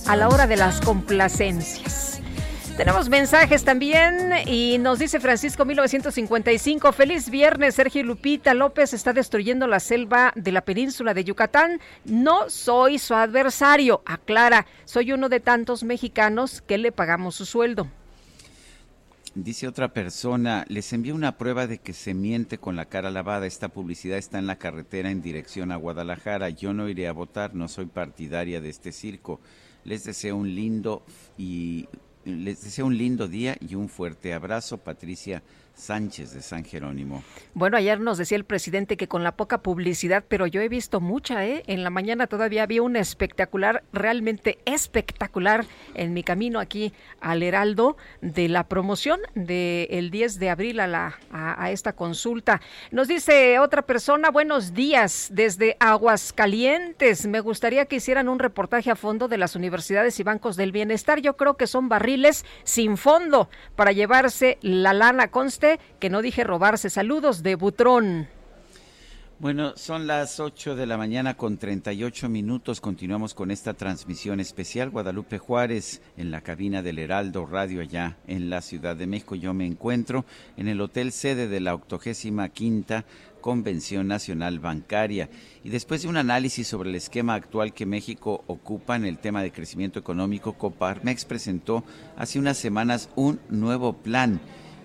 a 0.06 0.16
la 0.16 0.28
hora 0.28 0.46
de 0.46 0.56
las 0.56 0.80
complacencias. 0.80 2.03
Tenemos 2.76 3.08
mensajes 3.08 3.62
también 3.62 4.32
y 4.48 4.78
nos 4.78 4.98
dice 4.98 5.20
Francisco 5.20 5.64
1955, 5.64 6.90
feliz 6.90 7.30
viernes, 7.30 7.76
Sergio 7.76 8.02
Lupita 8.02 8.52
López 8.52 8.92
está 8.92 9.12
destruyendo 9.12 9.68
la 9.68 9.78
selva 9.78 10.32
de 10.34 10.50
la 10.50 10.60
península 10.60 11.14
de 11.14 11.22
Yucatán. 11.22 11.78
No 12.04 12.50
soy 12.50 12.98
su 12.98 13.14
adversario, 13.14 14.02
aclara, 14.04 14.66
soy 14.86 15.12
uno 15.12 15.28
de 15.28 15.38
tantos 15.38 15.84
mexicanos 15.84 16.62
que 16.62 16.76
le 16.78 16.90
pagamos 16.90 17.36
su 17.36 17.46
sueldo. 17.46 17.86
Dice 19.36 19.68
otra 19.68 19.92
persona, 19.92 20.64
les 20.68 20.92
envío 20.92 21.14
una 21.14 21.38
prueba 21.38 21.68
de 21.68 21.78
que 21.78 21.92
se 21.92 22.12
miente 22.12 22.58
con 22.58 22.74
la 22.74 22.86
cara 22.86 23.12
lavada. 23.12 23.46
Esta 23.46 23.68
publicidad 23.68 24.18
está 24.18 24.40
en 24.40 24.48
la 24.48 24.58
carretera 24.58 25.10
en 25.10 25.22
dirección 25.22 25.70
a 25.70 25.76
Guadalajara. 25.76 26.50
Yo 26.50 26.72
no 26.72 26.88
iré 26.88 27.06
a 27.06 27.12
votar, 27.12 27.54
no 27.54 27.68
soy 27.68 27.86
partidaria 27.86 28.60
de 28.60 28.68
este 28.68 28.90
circo. 28.90 29.40
Les 29.84 30.02
deseo 30.02 30.36
un 30.36 30.54
lindo 30.54 31.04
y 31.36 31.88
les 32.24 32.62
deseo 32.62 32.86
un 32.86 32.96
lindo 32.96 33.28
día 33.28 33.56
y 33.60 33.74
un 33.74 33.88
fuerte 33.88 34.32
abrazo, 34.32 34.78
Patricia 34.78 35.42
Sánchez 35.74 36.32
de 36.32 36.40
San 36.40 36.64
Jerónimo. 36.64 37.22
Bueno, 37.52 37.76
ayer 37.76 38.00
nos 38.00 38.16
decía 38.16 38.36
el 38.36 38.44
presidente 38.44 38.96
que 38.96 39.08
con 39.08 39.24
la 39.24 39.36
poca 39.36 39.58
publicidad, 39.58 40.24
pero 40.26 40.46
yo 40.46 40.60
he 40.60 40.68
visto 40.68 41.00
mucha, 41.00 41.46
¿eh? 41.46 41.64
En 41.66 41.82
la 41.82 41.90
mañana 41.90 42.26
todavía 42.26 42.62
había 42.62 42.82
una 42.82 43.00
espectacular, 43.00 43.82
realmente 43.92 44.58
espectacular, 44.64 45.66
en 45.94 46.14
mi 46.14 46.22
camino 46.22 46.60
aquí 46.60 46.92
al 47.20 47.42
Heraldo, 47.42 47.96
de 48.20 48.48
la 48.48 48.68
promoción 48.68 49.20
del 49.34 50.10
10 50.10 50.38
de 50.38 50.50
abril 50.50 50.80
a, 50.80 50.86
la, 50.86 51.18
a, 51.30 51.70
esta 51.70 51.94
consulta. 51.94 52.60
Nos 52.90 53.08
dice 53.08 53.58
otra 53.58 53.82
persona, 53.82 54.30
buenos 54.30 54.74
días, 54.74 55.28
desde 55.32 55.76
Aguascalientes. 55.80 57.26
Me 57.26 57.40
gustaría 57.40 57.86
que 57.86 57.96
hicieran 57.96 58.28
un 58.28 58.38
reportaje 58.38 58.90
a 58.90 58.96
fondo 58.96 59.28
de 59.28 59.38
las 59.38 59.56
universidades 59.56 60.18
y 60.20 60.22
bancos 60.22 60.56
del 60.56 60.72
bienestar. 60.72 61.20
Yo 61.20 61.36
creo 61.36 61.56
que 61.56 61.66
son 61.66 61.88
barriles 61.88 62.44
sin 62.62 62.96
fondo 62.96 63.48
para 63.76 63.92
llevarse 63.92 64.58
la 64.62 64.92
lana. 64.92 65.30
Que 66.00 66.10
no 66.10 66.22
dije 66.22 66.44
robarse. 66.44 66.90
Saludos 66.90 67.42
de 67.42 67.54
Butrón. 67.54 68.28
Bueno, 69.40 69.76
son 69.76 70.06
las 70.06 70.38
8 70.38 70.76
de 70.76 70.86
la 70.86 70.96
mañana 70.96 71.36
con 71.36 71.58
38 71.58 72.28
minutos. 72.28 72.80
Continuamos 72.80 73.34
con 73.34 73.50
esta 73.50 73.74
transmisión 73.74 74.38
especial. 74.38 74.90
Guadalupe 74.90 75.38
Juárez 75.38 76.00
en 76.16 76.30
la 76.30 76.40
cabina 76.40 76.82
del 76.82 77.00
Heraldo 77.00 77.44
Radio 77.44 77.80
allá 77.80 78.16
en 78.28 78.48
la 78.48 78.62
Ciudad 78.62 78.94
de 78.94 79.08
México. 79.08 79.34
Yo 79.34 79.52
me 79.52 79.66
encuentro 79.66 80.24
en 80.56 80.68
el 80.68 80.80
hotel 80.80 81.10
sede 81.10 81.48
de 81.48 81.60
la 81.60 81.74
octogésima 81.74 82.48
quinta 82.48 83.04
Convención 83.40 84.06
Nacional 84.06 84.60
Bancaria. 84.60 85.28
Y 85.64 85.68
después 85.68 86.02
de 86.02 86.08
un 86.08 86.16
análisis 86.16 86.68
sobre 86.68 86.90
el 86.90 86.96
esquema 86.96 87.34
actual 87.34 87.74
que 87.74 87.86
México 87.86 88.44
ocupa 88.46 88.94
en 88.94 89.04
el 89.04 89.18
tema 89.18 89.42
de 89.42 89.52
crecimiento 89.52 89.98
económico, 89.98 90.52
Coparmex 90.52 91.24
presentó 91.24 91.84
hace 92.16 92.38
unas 92.38 92.56
semanas 92.56 93.10
un 93.16 93.40
nuevo 93.50 93.94
plan 93.94 94.40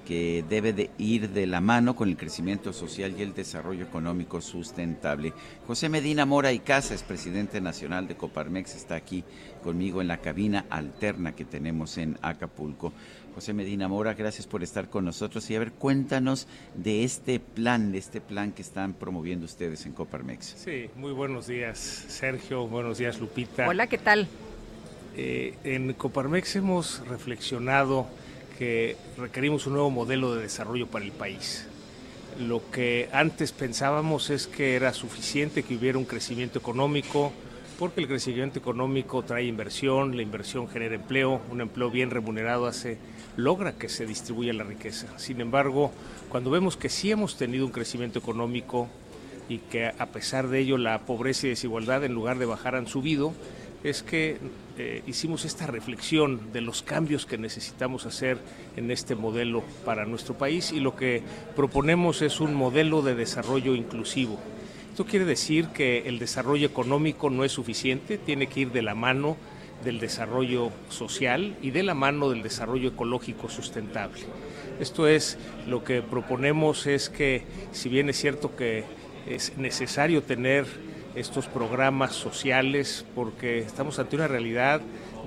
que 0.10 0.44
debe 0.50 0.74
de 0.74 0.90
ir 0.98 1.30
de 1.30 1.46
la 1.46 1.62
mano 1.62 1.96
con 1.96 2.10
el 2.10 2.18
crecimiento 2.18 2.74
social 2.74 3.14
y 3.16 3.22
el 3.22 3.36
desarrollo 3.36 3.86
económico 3.86 4.42
sustentable. 4.42 5.34
José 5.68 5.88
Medina 5.88 6.26
Mora 6.26 6.52
y 6.52 6.58
Casas, 6.58 7.04
presidente 7.04 7.62
nacional 7.62 8.08
de 8.08 8.18
Coparmex, 8.18 8.74
está 8.74 8.96
aquí 8.96 9.24
conmigo 9.64 10.02
en 10.02 10.08
la 10.08 10.18
cabina 10.18 10.66
alterna 10.72 11.36
que 11.36 11.46
tenemos 11.46 12.00
en 12.00 12.18
Acapulco. 12.24 12.92
José 13.36 13.54
Medina 13.54 13.88
Mora, 13.88 14.16
gracias 14.16 14.48
por 14.48 14.64
estar 14.64 14.90
con 14.90 15.06
nosotros 15.06 15.48
y 15.52 15.56
a 15.56 15.60
ver, 15.60 15.74
cuéntanos 15.74 16.48
de 16.74 17.04
este 17.04 17.40
plan, 17.40 17.92
de 17.92 18.00
este 18.00 18.20
plan 18.20 18.52
que 18.52 18.64
están 18.64 18.94
promoviendo 18.94 19.46
ustedes 19.46 19.86
en 19.86 19.92
Coparmex. 19.92 20.56
Sí, 20.58 20.90
muy 20.96 21.12
buenos 21.12 21.46
días, 21.46 21.78
Sergio, 21.78 22.66
buenos 22.66 22.98
días, 22.98 23.20
Lupita. 23.20 23.68
Hola, 23.68 23.86
¿qué 23.86 24.00
tal? 24.00 24.28
Eh, 25.16 25.54
en 25.64 25.94
Coparmex 25.94 26.56
hemos 26.56 27.08
reflexionado 27.08 28.08
que 28.60 28.98
requerimos 29.18 29.66
un 29.68 29.74
nuevo 29.74 29.90
modelo 29.90 30.36
de 30.36 30.42
desarrollo 30.42 30.86
para 30.88 31.06
el 31.06 31.14
país. 31.14 31.66
Lo 32.38 32.62
que 32.72 33.08
antes 33.14 33.54
pensábamos 33.54 34.30
es 34.30 34.48
que 34.48 34.76
era 34.76 34.94
suficiente 34.94 35.64
que 35.64 35.76
hubiera 35.76 35.98
un 35.98 36.04
crecimiento 36.04 36.60
económico, 36.60 37.32
porque 37.80 38.02
el 38.02 38.08
crecimiento 38.08 38.60
económico 38.60 39.24
trae 39.24 39.46
inversión, 39.46 40.18
la 40.18 40.24
inversión 40.24 40.68
genera 40.68 40.96
empleo, 40.96 41.40
un 41.50 41.62
empleo 41.62 41.90
bien 41.90 42.12
remunerado 42.12 42.68
hace, 42.68 42.98
logra 43.38 43.78
que 43.78 43.88
se 43.88 44.06
distribuya 44.06 44.52
la 44.52 44.66
riqueza. 44.66 45.08
Sin 45.18 45.40
embargo, 45.40 45.92
cuando 46.28 46.52
vemos 46.52 46.76
que 46.76 46.90
sí 46.90 47.12
hemos 47.12 47.38
tenido 47.38 47.66
un 47.66 47.72
crecimiento 47.72 48.20
económico 48.20 48.90
y 49.48 49.60
que 49.60 49.88
a 49.88 50.06
pesar 50.08 50.50
de 50.50 50.60
ello 50.60 50.78
la 50.78 51.00
pobreza 51.06 51.48
y 51.48 51.52
desigualdad 51.52 52.04
en 52.04 52.14
lugar 52.14 52.38
de 52.38 52.46
bajar 52.46 52.76
han 52.76 52.88
subido, 52.88 53.34
es 53.86 54.04
que 54.04 54.38
eh, 54.82 55.04
hicimos 55.08 55.44
esta 55.44 55.68
reflexión 55.68 56.54
de 56.54 56.62
los 56.62 56.82
cambios 56.84 57.26
que 57.26 57.38
necesitamos 57.38 58.06
hacer 58.06 58.38
en 58.78 58.92
este 58.92 59.14
modelo 59.14 59.62
para 59.84 60.06
nuestro 60.06 60.38
país 60.38 60.72
y 60.72 60.80
lo 60.80 60.96
que 60.96 61.22
proponemos 61.54 62.22
es 62.22 62.40
un 62.40 62.56
modelo 62.56 63.02
de 63.02 63.14
desarrollo 63.14 63.76
inclusivo. 63.76 64.40
Esto 64.90 65.06
quiere 65.06 65.26
decir 65.26 65.68
que 65.68 66.08
el 66.08 66.18
desarrollo 66.18 66.66
económico 66.66 67.30
no 67.30 67.44
es 67.44 67.52
suficiente, 67.52 68.18
tiene 68.18 68.48
que 68.48 68.62
ir 68.62 68.72
de 68.72 68.82
la 68.82 68.96
mano 68.96 69.36
del 69.84 70.00
desarrollo 70.00 70.72
social 70.88 71.58
y 71.62 71.72
de 71.72 71.84
la 71.84 71.94
mano 71.94 72.30
del 72.30 72.42
desarrollo 72.42 72.88
ecológico 72.88 73.50
sustentable. 73.50 74.22
Esto 74.80 75.08
es, 75.08 75.38
lo 75.68 75.84
que 75.84 76.02
proponemos 76.02 76.88
es 76.88 77.10
que, 77.10 77.44
si 77.74 77.90
bien 77.90 78.10
es 78.10 78.18
cierto 78.18 78.56
que 78.56 78.86
es 79.28 79.58
necesario 79.58 80.24
tener 80.24 80.66
estos 81.16 81.48
programas 81.48 82.14
sociales 82.14 83.06
porque 83.16 83.60
estamos 83.60 84.00
ante 84.00 84.16
una 84.16 84.28
realidad 84.28 84.82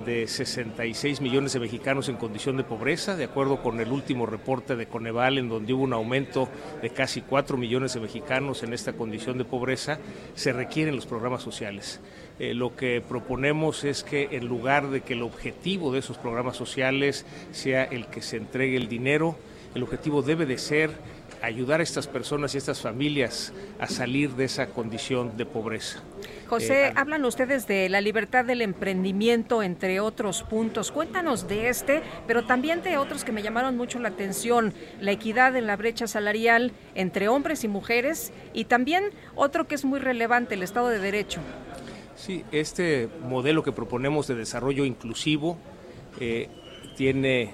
de 0.05 0.27
66 0.27 1.21
millones 1.21 1.53
de 1.53 1.61
mexicanos 1.61 2.09
en 2.09 2.17
condición 2.17 2.57
de 2.57 2.65
pobreza, 2.65 3.17
de 3.17 3.25
acuerdo 3.25 3.63
con 3.63 3.81
el 3.81 3.93
último 3.93 4.27
reporte 4.27 4.75
de 4.75 4.87
Coneval, 4.87 5.39
en 5.39 5.49
donde 5.49 5.73
hubo 5.73 5.85
un 5.85 5.93
aumento 5.93 6.49
de 6.81 6.91
casi 6.91 7.21
4 7.21 7.57
millones 7.57 7.95
de 7.95 8.01
mexicanos 8.01 8.63
en 8.63 8.73
esta 8.73 8.95
condición 8.95 9.39
de 9.39 9.45
pobreza, 9.45 9.99
se 10.35 10.53
requieren 10.53 10.97
los 10.97 11.07
programas 11.07 11.43
sociales. 11.43 12.01
Eh, 12.39 12.55
lo 12.55 12.75
que 12.75 13.01
proponemos 13.07 13.85
es 13.85 14.03
que 14.03 14.29
en 14.33 14.47
lugar 14.47 14.91
de 14.91 15.03
que 15.03 15.13
el 15.13 15.23
objetivo 15.23 15.93
de 15.93 16.01
esos 16.01 16.19
programas 16.19 16.57
sociales 16.57 17.25
sea 17.53 17.85
el 17.85 18.07
que 18.07 18.23
se 18.23 18.39
entregue 18.39 18.77
el 18.77 18.89
dinero, 18.89 19.37
el 19.75 19.83
objetivo 19.83 20.23
debe 20.23 20.47
de 20.47 20.59
ser 20.59 20.91
ayudar 21.43 21.81
a 21.81 21.83
estas 21.83 22.07
personas 22.07 22.55
y 22.55 22.57
a 22.57 22.61
estas 22.61 22.81
familias 22.81 23.53
a 23.79 23.87
salir 23.87 24.31
de 24.31 24.45
esa 24.45 24.69
condición 24.69 25.37
de 25.37 25.45
pobreza. 25.45 26.01
José, 26.47 26.89
Eh, 26.89 26.93
hablan 26.97 27.25
ustedes 27.25 27.67
de 27.67 27.89
la 27.89 28.01
libertad 28.01 28.45
del 28.45 28.63
emprendimiento, 28.63 29.63
entre 29.63 30.01
otros 30.01 30.43
puntos. 30.43 30.93
Cuéntanos 30.93 31.49
de 31.49 31.69
este, 31.69 32.03
pero 32.27 32.45
también 32.45 32.83
de 32.83 32.97
otros 32.97 33.25
que 33.25 33.33
me 33.33 33.43
llamaron 33.43 33.77
mucho 33.77 33.99
la 33.99 34.09
atención, 34.09 34.73
la 35.01 35.13
equidad 35.13 35.57
en 35.57 35.67
la 35.67 35.77
brecha 35.77 36.07
salarial 36.07 36.73
entre 36.95 37.29
hombres 37.29 37.65
y 37.65 37.69
mujeres, 37.69 38.33
y 38.53 38.65
también 38.65 39.05
otro 39.35 39.67
que 39.67 39.75
es 39.75 39.85
muy 39.85 39.99
relevante, 39.99 40.55
el 40.55 40.63
Estado 40.63 40.89
de 40.89 40.99
Derecho. 40.99 41.41
Sí, 42.17 42.45
este 42.53 43.09
modelo 43.29 43.63
que 43.63 43.73
proponemos 43.73 44.29
de 44.29 44.37
desarrollo 44.37 44.85
inclusivo 44.85 45.59
eh, 46.21 46.49
tiene 46.97 47.51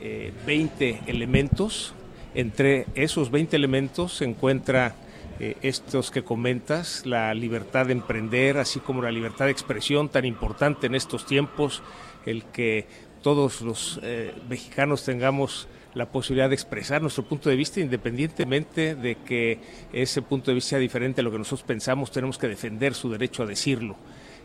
eh, 0.00 0.32
20 0.46 1.02
elementos. 1.06 1.94
Entre 2.34 2.86
esos 2.96 3.30
20 3.30 3.54
elementos 3.54 4.14
se 4.14 4.24
encuentra 4.24 4.96
eh, 5.40 5.56
estos 5.62 6.10
que 6.10 6.22
comentas, 6.22 7.06
la 7.06 7.32
libertad 7.34 7.86
de 7.86 7.92
emprender, 7.92 8.58
así 8.58 8.80
como 8.80 9.02
la 9.02 9.12
libertad 9.12 9.46
de 9.46 9.52
expresión 9.52 10.08
tan 10.08 10.24
importante 10.24 10.86
en 10.86 10.94
estos 10.94 11.26
tiempos, 11.26 11.82
el 12.26 12.44
que 12.44 12.86
todos 13.22 13.62
los 13.62 14.00
eh, 14.02 14.34
mexicanos 14.48 15.04
tengamos 15.04 15.68
la 15.94 16.06
posibilidad 16.06 16.48
de 16.48 16.56
expresar 16.56 17.00
nuestro 17.00 17.24
punto 17.24 17.48
de 17.48 17.56
vista 17.56 17.80
independientemente 17.80 18.96
de 18.96 19.16
que 19.16 19.60
ese 19.92 20.22
punto 20.22 20.50
de 20.50 20.56
vista 20.56 20.70
sea 20.70 20.78
diferente 20.80 21.20
a 21.20 21.24
lo 21.24 21.30
que 21.30 21.38
nosotros 21.38 21.62
pensamos, 21.62 22.10
tenemos 22.10 22.36
que 22.36 22.48
defender 22.48 22.94
su 22.94 23.10
derecho 23.10 23.44
a 23.44 23.46
decirlo. 23.46 23.96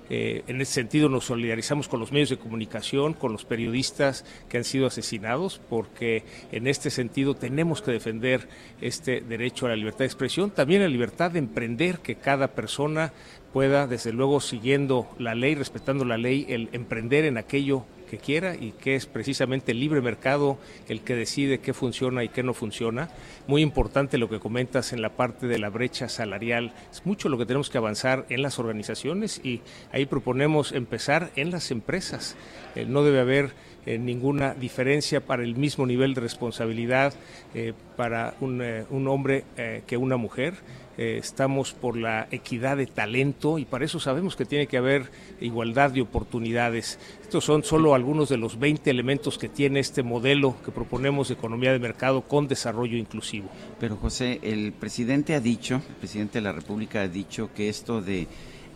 Eh, 0.09 0.43
en 0.47 0.59
ese 0.61 0.73
sentido 0.73 1.07
nos 1.07 1.25
solidarizamos 1.25 1.87
con 1.87 1.99
los 1.99 2.11
medios 2.11 2.29
de 2.29 2.37
comunicación, 2.37 3.13
con 3.13 3.31
los 3.31 3.45
periodistas 3.45 4.25
que 4.49 4.57
han 4.57 4.63
sido 4.63 4.87
asesinados, 4.87 5.61
porque 5.69 6.23
en 6.51 6.67
este 6.67 6.89
sentido 6.89 7.35
tenemos 7.35 7.81
que 7.81 7.91
defender 7.91 8.47
este 8.81 9.21
derecho 9.21 9.65
a 9.65 9.69
la 9.69 9.75
libertad 9.75 9.99
de 9.99 10.05
expresión, 10.05 10.51
también 10.51 10.81
la 10.81 10.87
libertad 10.87 11.31
de 11.31 11.39
emprender, 11.39 11.99
que 11.99 12.15
cada 12.15 12.49
persona 12.49 13.13
pueda, 13.53 13.87
desde 13.87 14.13
luego, 14.13 14.41
siguiendo 14.41 15.07
la 15.19 15.35
ley, 15.35 15.55
respetando 15.55 16.05
la 16.05 16.17
ley, 16.17 16.45
el 16.49 16.69
emprender 16.71 17.25
en 17.25 17.37
aquello 17.37 17.85
que 18.09 18.17
quiera 18.17 18.55
y 18.55 18.71
que 18.71 18.95
es 18.95 19.05
precisamente 19.05 19.71
el 19.71 19.79
libre 19.79 20.01
mercado 20.01 20.57
el 20.87 21.01
que 21.01 21.15
decide 21.15 21.59
qué 21.59 21.73
funciona 21.73 22.23
y 22.23 22.29
qué 22.29 22.43
no 22.43 22.53
funciona. 22.53 23.09
Muy 23.47 23.61
importante 23.61 24.17
lo 24.17 24.29
que 24.29 24.39
comentas 24.39 24.91
en 24.91 25.01
la 25.01 25.09
parte 25.09 25.47
de 25.47 25.59
la 25.59 25.69
brecha 25.69 26.09
salarial. 26.09 26.73
Es 26.91 27.05
mucho 27.05 27.29
lo 27.29 27.37
que 27.37 27.45
tenemos 27.45 27.69
que 27.69 27.77
avanzar 27.77 28.25
en 28.29 28.41
las 28.41 28.59
organizaciones 28.59 29.39
y 29.43 29.61
ahí 29.91 30.05
proponemos 30.05 30.71
empezar 30.71 31.31
en 31.35 31.51
las 31.51 31.71
empresas. 31.71 32.35
Eh, 32.75 32.85
no 32.85 33.03
debe 33.03 33.19
haber 33.19 33.51
eh, 33.85 33.97
ninguna 33.97 34.53
diferencia 34.53 35.21
para 35.21 35.43
el 35.43 35.55
mismo 35.55 35.85
nivel 35.85 36.13
de 36.13 36.21
responsabilidad 36.21 37.13
eh, 37.53 37.73
para 37.95 38.35
un, 38.39 38.61
hombre 39.07 39.43
que 39.85 39.97
una 39.97 40.17
mujer. 40.17 40.55
Eh, 41.01 41.17
estamos 41.17 41.71
por 41.71 41.95
la 41.95 42.27
equidad 42.29 42.75
de 42.75 42.85
talento 42.85 43.57
y 43.57 43.63
para 43.63 43.85
eso 43.85 44.01
sabemos 44.01 44.35
que 44.35 44.43
tiene 44.43 44.67
que 44.67 44.75
haber 44.75 45.09
igualdad 45.39 45.91
de 45.91 46.01
oportunidades. 46.01 46.99
Estos 47.21 47.45
son 47.45 47.63
solo 47.63 47.95
algunos 47.95 48.27
de 48.27 48.35
los 48.35 48.59
20 48.59 48.89
elementos 48.89 49.37
que 49.37 49.47
tiene 49.47 49.79
este 49.79 50.03
modelo 50.03 50.57
que 50.65 50.73
proponemos 50.73 51.29
de 51.29 51.35
economía 51.35 51.71
de 51.71 51.79
mercado 51.79 52.23
con 52.23 52.49
desarrollo 52.49 52.97
inclusivo. 52.97 53.49
Pero 53.79 53.95
José, 53.95 54.41
el 54.43 54.73
presidente 54.73 55.35
ha 55.35 55.39
dicho, 55.39 55.75
el 55.75 55.95
presidente 55.95 56.39
de 56.39 56.41
la 56.41 56.51
República 56.51 57.03
ha 57.03 57.07
dicho 57.07 57.49
que 57.55 57.69
esto 57.69 58.01
de 58.01 58.27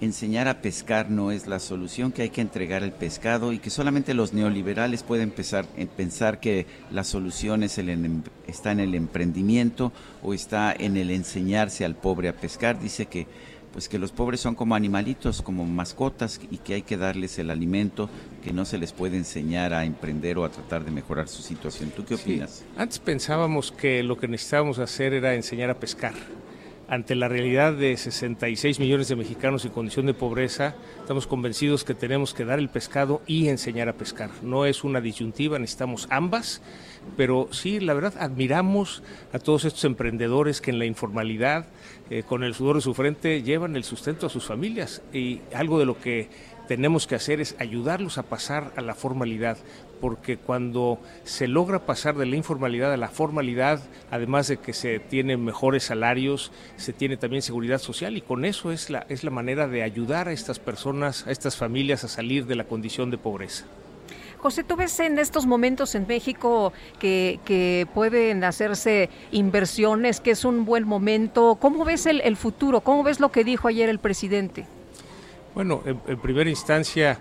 enseñar 0.03 0.47
a 0.47 0.61
pescar 0.61 1.09
no 1.09 1.31
es 1.31 1.47
la 1.47 1.59
solución, 1.59 2.11
que 2.11 2.23
hay 2.23 2.29
que 2.29 2.41
entregar 2.41 2.83
el 2.83 2.91
pescado 2.91 3.53
y 3.53 3.59
que 3.59 3.69
solamente 3.69 4.13
los 4.13 4.33
neoliberales 4.33 5.03
pueden 5.03 5.29
empezar 5.29 5.65
en 5.77 5.87
pensar 5.87 6.39
que 6.39 6.65
la 6.91 7.03
solución 7.03 7.63
es 7.63 7.77
el 7.77 8.21
está 8.47 8.71
en 8.71 8.79
el 8.79 8.95
emprendimiento 8.95 9.91
o 10.21 10.33
está 10.33 10.73
en 10.77 10.97
el 10.97 11.09
enseñarse 11.11 11.85
al 11.85 11.95
pobre 11.95 12.27
a 12.29 12.33
pescar. 12.35 12.79
Dice 12.79 13.05
que 13.05 13.27
pues 13.71 13.89
que 13.89 13.97
los 13.97 14.11
pobres 14.11 14.39
son 14.39 14.53
como 14.53 14.75
animalitos, 14.75 15.41
como 15.41 15.65
mascotas 15.65 16.39
y 16.51 16.57
que 16.57 16.75
hay 16.75 16.81
que 16.83 16.95
darles 16.95 17.39
el 17.39 17.49
alimento, 17.49 18.07
que 18.43 18.53
no 18.53 18.65
se 18.65 18.77
les 18.77 18.93
puede 18.93 19.17
enseñar 19.17 19.73
a 19.73 19.83
emprender 19.83 20.37
o 20.37 20.45
a 20.45 20.49
tratar 20.49 20.85
de 20.85 20.91
mejorar 20.91 21.27
su 21.27 21.41
situación. 21.41 21.89
¿Tú 21.89 22.05
qué 22.05 22.15
Sí. 22.15 22.21
opinas? 22.23 22.63
Antes 22.77 22.99
pensábamos 22.99 23.71
que 23.71 24.03
lo 24.03 24.15
que 24.19 24.27
necesitábamos 24.27 24.77
hacer 24.77 25.13
era 25.13 25.33
enseñar 25.33 25.71
a 25.71 25.79
pescar. 25.79 26.13
Ante 26.89 27.15
la 27.15 27.29
realidad 27.29 27.73
de 27.73 27.95
66 27.95 28.79
millones 28.79 29.07
de 29.07 29.15
mexicanos 29.15 29.63
en 29.63 29.71
condición 29.71 30.05
de 30.05 30.13
pobreza, 30.13 30.75
estamos 30.99 31.27
convencidos 31.27 31.85
que 31.85 31.93
tenemos 31.93 32.33
que 32.33 32.43
dar 32.43 32.59
el 32.59 32.67
pescado 32.67 33.21
y 33.25 33.47
enseñar 33.47 33.87
a 33.87 33.93
pescar. 33.93 34.29
No 34.41 34.65
es 34.65 34.83
una 34.83 34.99
disyuntiva, 34.99 35.57
necesitamos 35.57 36.07
ambas, 36.09 36.61
pero 37.15 37.47
sí, 37.51 37.79
la 37.79 37.93
verdad, 37.93 38.15
admiramos 38.19 39.01
a 39.31 39.39
todos 39.39 39.63
estos 39.63 39.85
emprendedores 39.85 40.59
que 40.59 40.71
en 40.71 40.79
la 40.79 40.85
informalidad, 40.85 41.67
eh, 42.09 42.23
con 42.23 42.43
el 42.43 42.53
sudor 42.53 42.75
de 42.75 42.81
su 42.81 42.93
frente, 42.93 43.43
llevan 43.43 43.77
el 43.77 43.85
sustento 43.85 44.27
a 44.27 44.29
sus 44.29 44.43
familias. 44.43 45.01
Y 45.13 45.39
algo 45.53 45.79
de 45.79 45.85
lo 45.85 45.97
que 45.97 46.27
tenemos 46.67 47.07
que 47.07 47.15
hacer 47.15 47.39
es 47.39 47.55
ayudarlos 47.59 48.17
a 48.17 48.23
pasar 48.23 48.73
a 48.75 48.81
la 48.81 48.95
formalidad, 48.95 49.57
porque 49.99 50.37
cuando 50.37 50.99
se 51.23 51.47
logra 51.47 51.85
pasar 51.85 52.15
de 52.15 52.25
la 52.25 52.35
informalidad 52.35 52.93
a 52.93 52.97
la 52.97 53.09
formalidad, 53.09 53.81
además 54.11 54.47
de 54.47 54.57
que 54.57 54.73
se 54.73 54.99
tienen 54.99 55.43
mejores 55.43 55.83
salarios, 55.83 56.51
se 56.77 56.93
tiene 56.93 57.17
también 57.17 57.41
seguridad 57.41 57.79
social 57.79 58.17
y 58.17 58.21
con 58.21 58.45
eso 58.45 58.71
es 58.71 58.89
la, 58.89 59.05
es 59.09 59.23
la 59.23 59.31
manera 59.31 59.67
de 59.67 59.83
ayudar 59.83 60.27
a 60.27 60.33
estas 60.33 60.59
personas, 60.59 61.25
a 61.27 61.31
estas 61.31 61.55
familias 61.55 62.03
a 62.03 62.07
salir 62.07 62.45
de 62.45 62.55
la 62.55 62.65
condición 62.65 63.11
de 63.11 63.17
pobreza. 63.17 63.65
José, 64.39 64.65
¿tú 64.65 64.75
ves 64.75 64.99
en 64.99 65.19
estos 65.19 65.45
momentos 65.45 65.95
en 65.95 66.05
México 66.05 66.73
que, 66.99 67.39
que 67.45 67.87
pueden 67.93 68.43
hacerse 68.43 69.09
inversiones, 69.31 70.19
que 70.19 70.31
es 70.31 70.43
un 70.43 70.65
buen 70.65 70.85
momento? 70.85 71.55
¿Cómo 71.61 71.85
ves 71.85 72.05
el, 72.07 72.19
el 72.19 72.35
futuro? 72.35 72.81
¿Cómo 72.81 73.03
ves 73.03 73.21
lo 73.21 73.31
que 73.31 73.45
dijo 73.45 73.69
ayer 73.69 73.87
el 73.87 73.99
presidente? 73.99 74.67
Bueno, 75.55 75.81
en, 75.85 76.01
en 76.07 76.19
primera 76.19 76.49
instancia, 76.49 77.19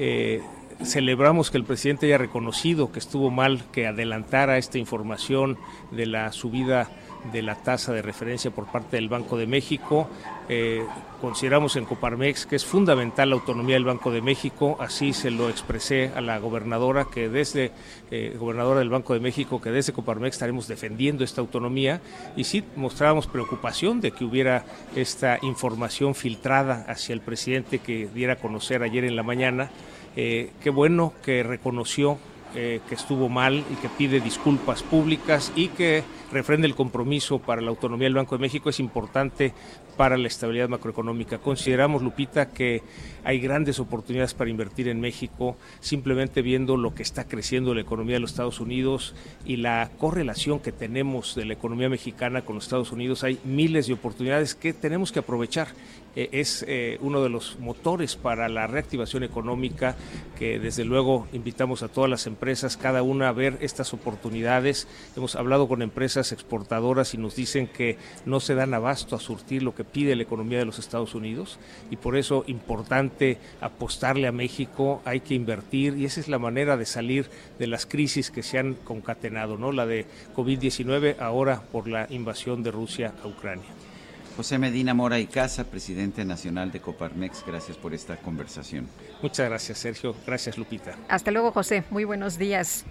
eh, 0.00 0.42
celebramos 0.84 1.50
que 1.50 1.58
el 1.58 1.64
presidente 1.64 2.06
haya 2.06 2.18
reconocido 2.18 2.92
que 2.92 2.98
estuvo 2.98 3.30
mal 3.30 3.64
que 3.72 3.86
adelantara 3.86 4.58
esta 4.58 4.78
información 4.78 5.58
de 5.90 6.06
la 6.06 6.32
subida 6.32 6.90
de 7.32 7.42
la 7.42 7.54
tasa 7.56 7.92
de 7.92 8.02
referencia 8.02 8.50
por 8.50 8.66
parte 8.66 8.96
del 8.96 9.08
Banco 9.08 9.36
de 9.36 9.46
México. 9.46 10.08
Eh, 10.48 10.84
consideramos 11.20 11.76
en 11.76 11.86
Coparmex 11.86 12.44
que 12.44 12.56
es 12.56 12.66
fundamental 12.66 13.30
la 13.30 13.36
autonomía 13.36 13.76
del 13.76 13.84
Banco 13.84 14.10
de 14.10 14.20
México, 14.20 14.76
así 14.78 15.14
se 15.14 15.30
lo 15.30 15.48
expresé 15.48 16.12
a 16.14 16.20
la 16.20 16.38
gobernadora 16.38 17.06
que 17.10 17.30
desde 17.30 17.72
eh, 18.10 18.36
gobernadora 18.38 18.80
del 18.80 18.90
Banco 18.90 19.14
de 19.14 19.20
México 19.20 19.60
que 19.60 19.70
desde 19.70 19.94
Coparmex 19.94 20.36
estaremos 20.36 20.68
defendiendo 20.68 21.24
esta 21.24 21.40
autonomía 21.40 22.02
y 22.36 22.44
sí 22.44 22.62
mostrábamos 22.76 23.26
preocupación 23.26 24.02
de 24.02 24.10
que 24.10 24.24
hubiera 24.24 24.66
esta 24.94 25.38
información 25.40 26.14
filtrada 26.14 26.84
hacia 26.88 27.14
el 27.14 27.22
presidente 27.22 27.78
que 27.78 28.06
diera 28.14 28.34
a 28.34 28.36
conocer 28.36 28.82
ayer 28.82 29.04
en 29.04 29.16
la 29.16 29.22
mañana. 29.22 29.70
Eh, 30.16 30.50
qué 30.62 30.70
bueno 30.70 31.12
que 31.22 31.42
reconoció 31.42 32.18
eh, 32.56 32.80
que 32.88 32.94
estuvo 32.94 33.28
mal 33.28 33.64
y 33.68 33.74
que 33.82 33.88
pide 33.88 34.20
disculpas 34.20 34.84
públicas 34.84 35.52
y 35.56 35.68
que 35.68 36.04
refrende 36.30 36.68
el 36.68 36.76
compromiso 36.76 37.40
para 37.40 37.60
la 37.60 37.70
autonomía 37.70 38.06
del 38.06 38.14
Banco 38.14 38.36
de 38.36 38.42
México 38.42 38.70
es 38.70 38.78
importante 38.78 39.52
para 39.96 40.16
la 40.16 40.28
estabilidad 40.28 40.68
macroeconómica. 40.68 41.38
Consideramos, 41.38 42.00
Lupita, 42.00 42.50
que 42.50 42.82
hay 43.24 43.40
grandes 43.40 43.80
oportunidades 43.80 44.34
para 44.34 44.50
invertir 44.50 44.86
en 44.86 45.00
México, 45.00 45.56
simplemente 45.80 46.42
viendo 46.42 46.76
lo 46.76 46.94
que 46.94 47.02
está 47.02 47.24
creciendo 47.24 47.74
la 47.74 47.80
economía 47.80 48.14
de 48.14 48.20
los 48.20 48.30
Estados 48.30 48.60
Unidos 48.60 49.16
y 49.44 49.56
la 49.56 49.90
correlación 49.98 50.60
que 50.60 50.70
tenemos 50.70 51.34
de 51.34 51.46
la 51.46 51.54
economía 51.54 51.88
mexicana 51.88 52.42
con 52.42 52.54
los 52.54 52.66
Estados 52.66 52.92
Unidos. 52.92 53.24
Hay 53.24 53.40
miles 53.44 53.88
de 53.88 53.94
oportunidades 53.94 54.54
que 54.54 54.72
tenemos 54.72 55.10
que 55.10 55.18
aprovechar. 55.18 55.68
Eh, 56.16 56.28
es 56.32 56.64
eh, 56.68 56.98
uno 57.00 57.22
de 57.22 57.28
los 57.28 57.58
motores 57.58 58.16
para 58.16 58.48
la 58.48 58.66
reactivación 58.66 59.24
económica 59.24 59.96
que 60.38 60.58
desde 60.58 60.84
luego 60.84 61.26
invitamos 61.32 61.82
a 61.82 61.88
todas 61.88 62.10
las 62.10 62.26
empresas, 62.26 62.76
cada 62.76 63.02
una 63.02 63.28
a 63.28 63.32
ver 63.32 63.58
estas 63.60 63.92
oportunidades. 63.92 64.86
Hemos 65.16 65.36
hablado 65.36 65.68
con 65.68 65.82
empresas 65.82 66.32
exportadoras 66.32 67.14
y 67.14 67.18
nos 67.18 67.36
dicen 67.36 67.66
que 67.66 67.98
no 68.26 68.40
se 68.40 68.54
dan 68.54 68.74
abasto 68.74 69.16
a 69.16 69.20
surtir 69.20 69.62
lo 69.62 69.74
que 69.74 69.84
pide 69.84 70.16
la 70.16 70.22
economía 70.22 70.58
de 70.58 70.64
los 70.64 70.78
Estados 70.78 71.14
Unidos 71.14 71.58
y 71.90 71.96
por 71.96 72.16
eso 72.16 72.44
importante 72.46 73.38
apostarle 73.60 74.26
a 74.26 74.32
México, 74.32 75.02
hay 75.04 75.20
que 75.20 75.34
invertir 75.34 75.96
y 75.98 76.04
esa 76.04 76.20
es 76.20 76.28
la 76.28 76.38
manera 76.38 76.76
de 76.76 76.86
salir 76.86 77.28
de 77.58 77.66
las 77.66 77.86
crisis 77.86 78.30
que 78.30 78.42
se 78.42 78.58
han 78.58 78.74
concatenado, 78.74 79.56
¿no? 79.56 79.72
La 79.72 79.86
de 79.86 80.06
COVID-19 80.34 81.18
ahora 81.20 81.62
por 81.72 81.88
la 81.88 82.06
invasión 82.10 82.62
de 82.62 82.70
Rusia 82.70 83.12
a 83.22 83.26
Ucrania. 83.26 83.83
José 84.36 84.58
Medina 84.58 84.94
Mora 84.94 85.20
y 85.20 85.26
Casa, 85.26 85.64
presidente 85.64 86.24
nacional 86.24 86.72
de 86.72 86.80
Coparmex, 86.80 87.44
gracias 87.46 87.76
por 87.76 87.94
esta 87.94 88.16
conversación. 88.16 88.88
Muchas 89.22 89.48
gracias, 89.48 89.78
Sergio. 89.78 90.16
Gracias, 90.26 90.58
Lupita. 90.58 90.96
Hasta 91.08 91.30
luego, 91.30 91.52
José. 91.52 91.84
Muy 91.90 92.04
buenos 92.04 92.36
días. 92.36 92.84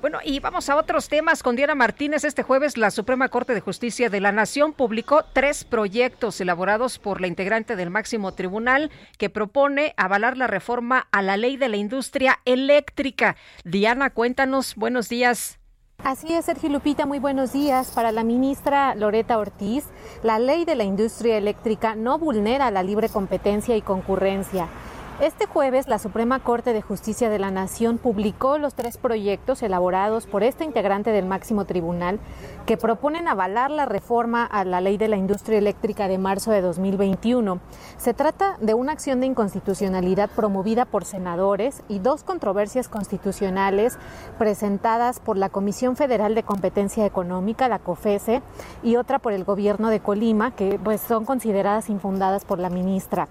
Bueno, 0.00 0.20
y 0.24 0.38
vamos 0.38 0.68
a 0.68 0.76
otros 0.76 1.08
temas 1.08 1.42
con 1.42 1.56
Diana 1.56 1.74
Martínez. 1.74 2.24
Este 2.24 2.44
jueves 2.44 2.78
la 2.78 2.92
Suprema 2.92 3.28
Corte 3.28 3.52
de 3.52 3.60
Justicia 3.60 4.08
de 4.08 4.20
la 4.20 4.30
Nación 4.30 4.72
publicó 4.72 5.24
tres 5.32 5.64
proyectos 5.64 6.40
elaborados 6.40 6.98
por 7.00 7.20
la 7.20 7.26
integrante 7.26 7.74
del 7.74 7.90
máximo 7.90 8.32
tribunal 8.32 8.92
que 9.18 9.28
propone 9.28 9.94
avalar 9.96 10.36
la 10.36 10.46
reforma 10.46 11.08
a 11.10 11.20
la 11.20 11.36
ley 11.36 11.56
de 11.56 11.68
la 11.68 11.76
industria 11.76 12.38
eléctrica. 12.44 13.36
Diana, 13.64 14.10
cuéntanos. 14.10 14.76
Buenos 14.76 15.08
días. 15.08 15.57
Así 16.04 16.32
es, 16.32 16.44
Sergio 16.44 16.70
Lupita, 16.70 17.06
muy 17.06 17.18
buenos 17.18 17.52
días. 17.52 17.90
Para 17.90 18.12
la 18.12 18.22
ministra 18.22 18.94
Loreta 18.94 19.36
Ortiz, 19.36 19.84
la 20.22 20.38
ley 20.38 20.64
de 20.64 20.76
la 20.76 20.84
industria 20.84 21.36
eléctrica 21.36 21.96
no 21.96 22.18
vulnera 22.18 22.70
la 22.70 22.84
libre 22.84 23.08
competencia 23.08 23.76
y 23.76 23.82
concurrencia. 23.82 24.68
Este 25.20 25.46
jueves, 25.46 25.88
la 25.88 25.98
Suprema 25.98 26.38
Corte 26.38 26.72
de 26.72 26.80
Justicia 26.80 27.28
de 27.28 27.40
la 27.40 27.50
Nación 27.50 27.98
publicó 27.98 28.56
los 28.56 28.74
tres 28.74 28.98
proyectos 28.98 29.64
elaborados 29.64 30.28
por 30.28 30.44
esta 30.44 30.62
integrante 30.62 31.10
del 31.10 31.26
máximo 31.26 31.64
tribunal 31.64 32.20
que 32.66 32.76
proponen 32.76 33.26
avalar 33.26 33.72
la 33.72 33.84
reforma 33.84 34.44
a 34.44 34.64
la 34.64 34.80
ley 34.80 34.96
de 34.96 35.08
la 35.08 35.16
industria 35.16 35.58
eléctrica 35.58 36.06
de 36.06 36.18
marzo 36.18 36.52
de 36.52 36.60
2021. 36.60 37.58
Se 37.96 38.14
trata 38.14 38.58
de 38.60 38.74
una 38.74 38.92
acción 38.92 39.18
de 39.18 39.26
inconstitucionalidad 39.26 40.30
promovida 40.30 40.84
por 40.84 41.04
senadores 41.04 41.82
y 41.88 41.98
dos 41.98 42.22
controversias 42.22 42.88
constitucionales 42.88 43.98
presentadas 44.38 45.18
por 45.18 45.36
la 45.36 45.48
Comisión 45.48 45.96
Federal 45.96 46.36
de 46.36 46.44
Competencia 46.44 47.04
Económica, 47.04 47.66
la 47.66 47.80
COFESE, 47.80 48.40
y 48.84 48.94
otra 48.94 49.18
por 49.18 49.32
el 49.32 49.42
gobierno 49.42 49.88
de 49.88 49.98
Colima, 49.98 50.52
que 50.52 50.78
pues, 50.78 51.00
son 51.00 51.24
consideradas 51.24 51.90
infundadas 51.90 52.44
por 52.44 52.60
la 52.60 52.70
ministra. 52.70 53.26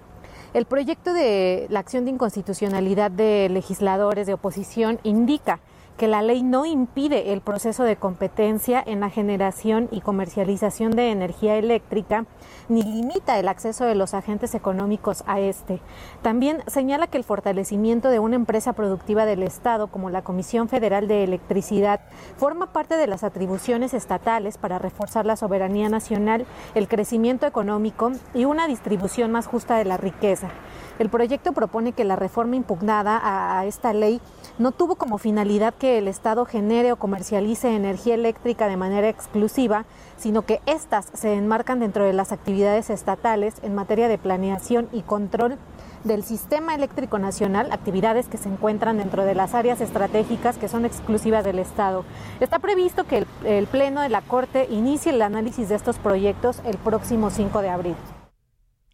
El 0.58 0.66
proyecto 0.66 1.12
de 1.12 1.68
la 1.70 1.78
acción 1.78 2.04
de 2.04 2.10
inconstitucionalidad 2.10 3.12
de 3.12 3.48
legisladores 3.48 4.26
de 4.26 4.32
oposición 4.32 4.98
indica 5.04 5.60
que 5.98 6.08
la 6.08 6.22
ley 6.22 6.42
no 6.42 6.64
impide 6.64 7.32
el 7.32 7.40
proceso 7.40 7.82
de 7.82 7.96
competencia 7.96 8.82
en 8.86 9.00
la 9.00 9.10
generación 9.10 9.88
y 9.90 10.00
comercialización 10.00 10.92
de 10.92 11.10
energía 11.10 11.56
eléctrica 11.56 12.24
ni 12.68 12.82
limita 12.82 13.38
el 13.38 13.48
acceso 13.48 13.84
de 13.84 13.96
los 13.96 14.14
agentes 14.14 14.54
económicos 14.54 15.24
a 15.26 15.40
este. 15.40 15.80
También 16.22 16.62
señala 16.68 17.08
que 17.08 17.18
el 17.18 17.24
fortalecimiento 17.24 18.08
de 18.10 18.20
una 18.20 18.36
empresa 18.36 18.74
productiva 18.74 19.26
del 19.26 19.42
Estado 19.42 19.88
como 19.88 20.08
la 20.08 20.22
Comisión 20.22 20.68
Federal 20.68 21.08
de 21.08 21.24
Electricidad 21.24 22.00
forma 22.36 22.72
parte 22.72 22.94
de 22.96 23.08
las 23.08 23.24
atribuciones 23.24 23.92
estatales 23.92 24.56
para 24.56 24.78
reforzar 24.78 25.26
la 25.26 25.36
soberanía 25.36 25.88
nacional, 25.88 26.46
el 26.74 26.86
crecimiento 26.86 27.46
económico 27.46 28.12
y 28.34 28.44
una 28.44 28.68
distribución 28.68 29.32
más 29.32 29.46
justa 29.48 29.76
de 29.76 29.84
la 29.84 29.96
riqueza. 29.96 30.50
El 30.98 31.10
proyecto 31.10 31.52
propone 31.52 31.92
que 31.92 32.04
la 32.04 32.16
reforma 32.16 32.56
impugnada 32.56 33.20
a, 33.22 33.64
esta 33.66 33.92
ley 33.92 34.20
no 34.58 34.72
tuvo 34.72 34.96
como 34.96 35.18
finalidad 35.18 35.72
que 35.72 35.98
el 35.98 36.08
Estado 36.08 36.44
genere 36.44 36.90
o 36.90 36.96
comercialice 36.96 37.74
energía 37.74 38.14
eléctrica 38.14 38.66
de 38.66 38.76
manera 38.76 39.08
exclusiva, 39.08 39.84
sino 40.16 40.42
que 40.42 40.60
éstas 40.66 41.06
se 41.14 41.34
enmarcan 41.34 41.78
dentro 41.78 42.04
de 42.04 42.12
las 42.12 42.32
actividades 42.32 42.90
estatales 42.90 43.54
en 43.62 43.76
materia 43.76 44.08
de 44.08 44.18
planeación 44.18 44.88
y 44.92 45.02
control 45.02 45.56
del 46.02 46.24
sistema 46.24 46.74
eléctrico 46.74 47.20
nacional, 47.20 47.70
actividades 47.70 48.26
que 48.26 48.38
se 48.38 48.48
encuentran 48.48 48.98
dentro 48.98 49.24
de 49.24 49.36
las 49.36 49.54
áreas 49.54 49.80
estratégicas 49.80 50.58
que 50.58 50.68
son 50.68 50.84
exclusivas 50.84 51.44
del 51.44 51.60
Estado. 51.60 52.04
Está 52.40 52.58
previsto 52.58 53.04
que 53.04 53.18
el, 53.18 53.26
el 53.44 53.66
Pleno 53.68 54.00
de 54.00 54.08
la 54.08 54.22
Corte 54.22 54.66
inicie 54.68 55.12
el 55.12 55.22
análisis 55.22 55.68
de 55.68 55.76
estos 55.76 55.98
proyectos 55.98 56.60
el 56.64 56.76
próximo 56.76 57.30
5 57.30 57.62
de 57.62 57.70
abril. 57.70 57.96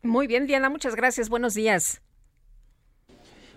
Muy 0.04 0.26
bien, 0.26 0.46
Diana, 0.46 0.68
muchas 0.68 0.94
gracias. 0.94 1.30
Buenos 1.30 1.54
días. 1.54 2.02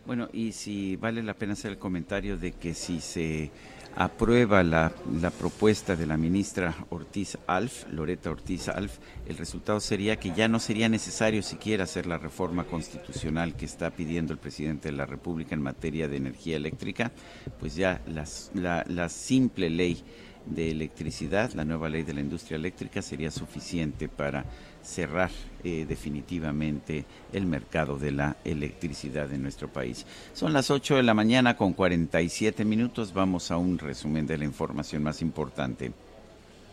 Bueno, 0.05 0.29
y 0.31 0.53
si 0.53 0.95
vale 0.95 1.21
la 1.21 1.33
pena 1.33 1.53
hacer 1.53 1.71
el 1.71 1.77
comentario 1.77 2.37
de 2.37 2.53
que 2.53 2.73
si 2.73 3.01
se 3.01 3.51
aprueba 3.97 4.63
la, 4.63 4.93
la 5.19 5.29
propuesta 5.29 5.97
de 5.97 6.05
la 6.05 6.15
ministra 6.15 6.73
Ortiz 6.89 7.37
Alf, 7.47 7.91
Loreta 7.91 8.31
Ortiz 8.31 8.69
Alf, 8.69 8.99
el 9.27 9.35
resultado 9.35 9.81
sería 9.81 10.15
que 10.15 10.31
ya 10.31 10.47
no 10.47 10.59
sería 10.61 10.87
necesario 10.87 11.43
siquiera 11.43 11.83
hacer 11.83 12.05
la 12.05 12.17
reforma 12.17 12.63
constitucional 12.63 13.57
que 13.57 13.65
está 13.65 13.91
pidiendo 13.91 14.31
el 14.31 14.39
presidente 14.39 14.89
de 14.89 14.95
la 14.95 15.05
República 15.05 15.53
en 15.53 15.61
materia 15.61 16.07
de 16.07 16.15
energía 16.15 16.55
eléctrica, 16.55 17.11
pues 17.59 17.75
ya 17.75 17.99
la, 18.07 18.85
la 18.87 19.09
simple 19.09 19.69
ley 19.69 20.01
de 20.45 20.71
electricidad, 20.71 21.51
la 21.53 21.65
nueva 21.65 21.89
ley 21.89 22.03
de 22.03 22.13
la 22.13 22.21
industria 22.21 22.55
eléctrica 22.55 23.01
sería 23.01 23.31
suficiente 23.31 24.07
para 24.07 24.45
cerrar 24.87 25.29
eh, 25.63 25.85
definitivamente 25.87 27.05
el 27.33 27.45
mercado 27.45 27.97
de 27.97 28.11
la 28.11 28.37
electricidad 28.45 29.31
en 29.33 29.43
nuestro 29.43 29.67
país. 29.67 30.05
Son 30.33 30.53
las 30.53 30.71
8 30.71 30.95
de 30.95 31.03
la 31.03 31.13
mañana 31.13 31.57
con 31.57 31.73
47 31.73 32.63
minutos. 32.63 33.13
Vamos 33.13 33.51
a 33.51 33.57
un 33.57 33.77
resumen 33.77 34.25
de 34.25 34.37
la 34.37 34.45
información 34.45 35.03
más 35.03 35.21
importante. 35.21 35.91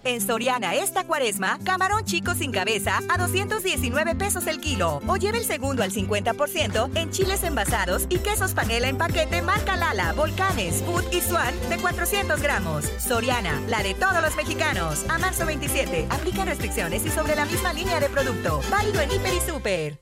En 0.04 0.20
Soriana 0.20 0.74
esta 0.74 1.04
cuaresma, 1.04 1.58
camarón 1.64 2.04
chico 2.04 2.34
sin 2.34 2.52
cabeza 2.52 3.00
a 3.08 3.16
219 3.16 4.14
pesos 4.14 4.46
el 4.46 4.60
kilo. 4.60 5.00
O 5.06 5.16
lleve 5.16 5.38
el 5.38 5.44
segundo 5.44 5.82
al 5.82 5.92
50% 5.92 6.90
en 6.94 7.10
chiles 7.10 7.42
envasados 7.42 8.04
y 8.10 8.18
quesos 8.18 8.52
panela 8.52 8.88
en 8.88 8.98
paquete 8.98 9.40
marca 9.40 9.76
Lala, 9.76 10.12
Volcanes, 10.12 10.82
Food 10.82 11.04
y 11.10 11.22
Swan 11.22 11.54
de 11.70 11.78
400 11.78 12.40
gramos. 12.42 12.84
Soriana, 12.98 13.62
la 13.68 13.82
de 13.82 13.94
todos 13.94 14.20
los 14.22 14.36
mexicanos. 14.36 15.04
A 15.08 15.18
marzo 15.18 15.46
27, 15.46 16.06
aplica 16.10 16.44
restricciones 16.44 17.06
y 17.06 17.10
sobre 17.10 17.34
la 17.34 17.46
misma 17.46 17.72
línea 17.72 17.98
de 17.98 18.10
producto. 18.10 18.60
Válido 18.70 19.00
en 19.00 19.10
Hiper 19.10 19.32
y 19.32 19.40
Super. 19.40 20.00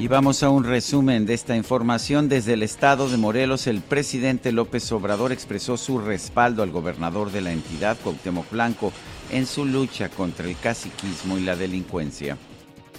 Y 0.00 0.08
vamos 0.08 0.42
a 0.42 0.48
un 0.48 0.64
resumen 0.64 1.26
de 1.26 1.34
esta 1.34 1.54
información. 1.54 2.30
Desde 2.30 2.54
el 2.54 2.62
estado 2.62 3.10
de 3.10 3.18
Morelos, 3.18 3.66
el 3.66 3.82
presidente 3.82 4.50
López 4.50 4.90
Obrador 4.92 5.30
expresó 5.30 5.76
su 5.76 5.98
respaldo 5.98 6.62
al 6.62 6.70
gobernador 6.70 7.30
de 7.30 7.42
la 7.42 7.52
entidad, 7.52 7.98
Cuauhtémoc 8.02 8.50
Blanco, 8.50 8.94
en 9.30 9.44
su 9.44 9.66
lucha 9.66 10.08
contra 10.08 10.48
el 10.48 10.56
caciquismo 10.56 11.36
y 11.36 11.42
la 11.42 11.54
delincuencia. 11.54 12.38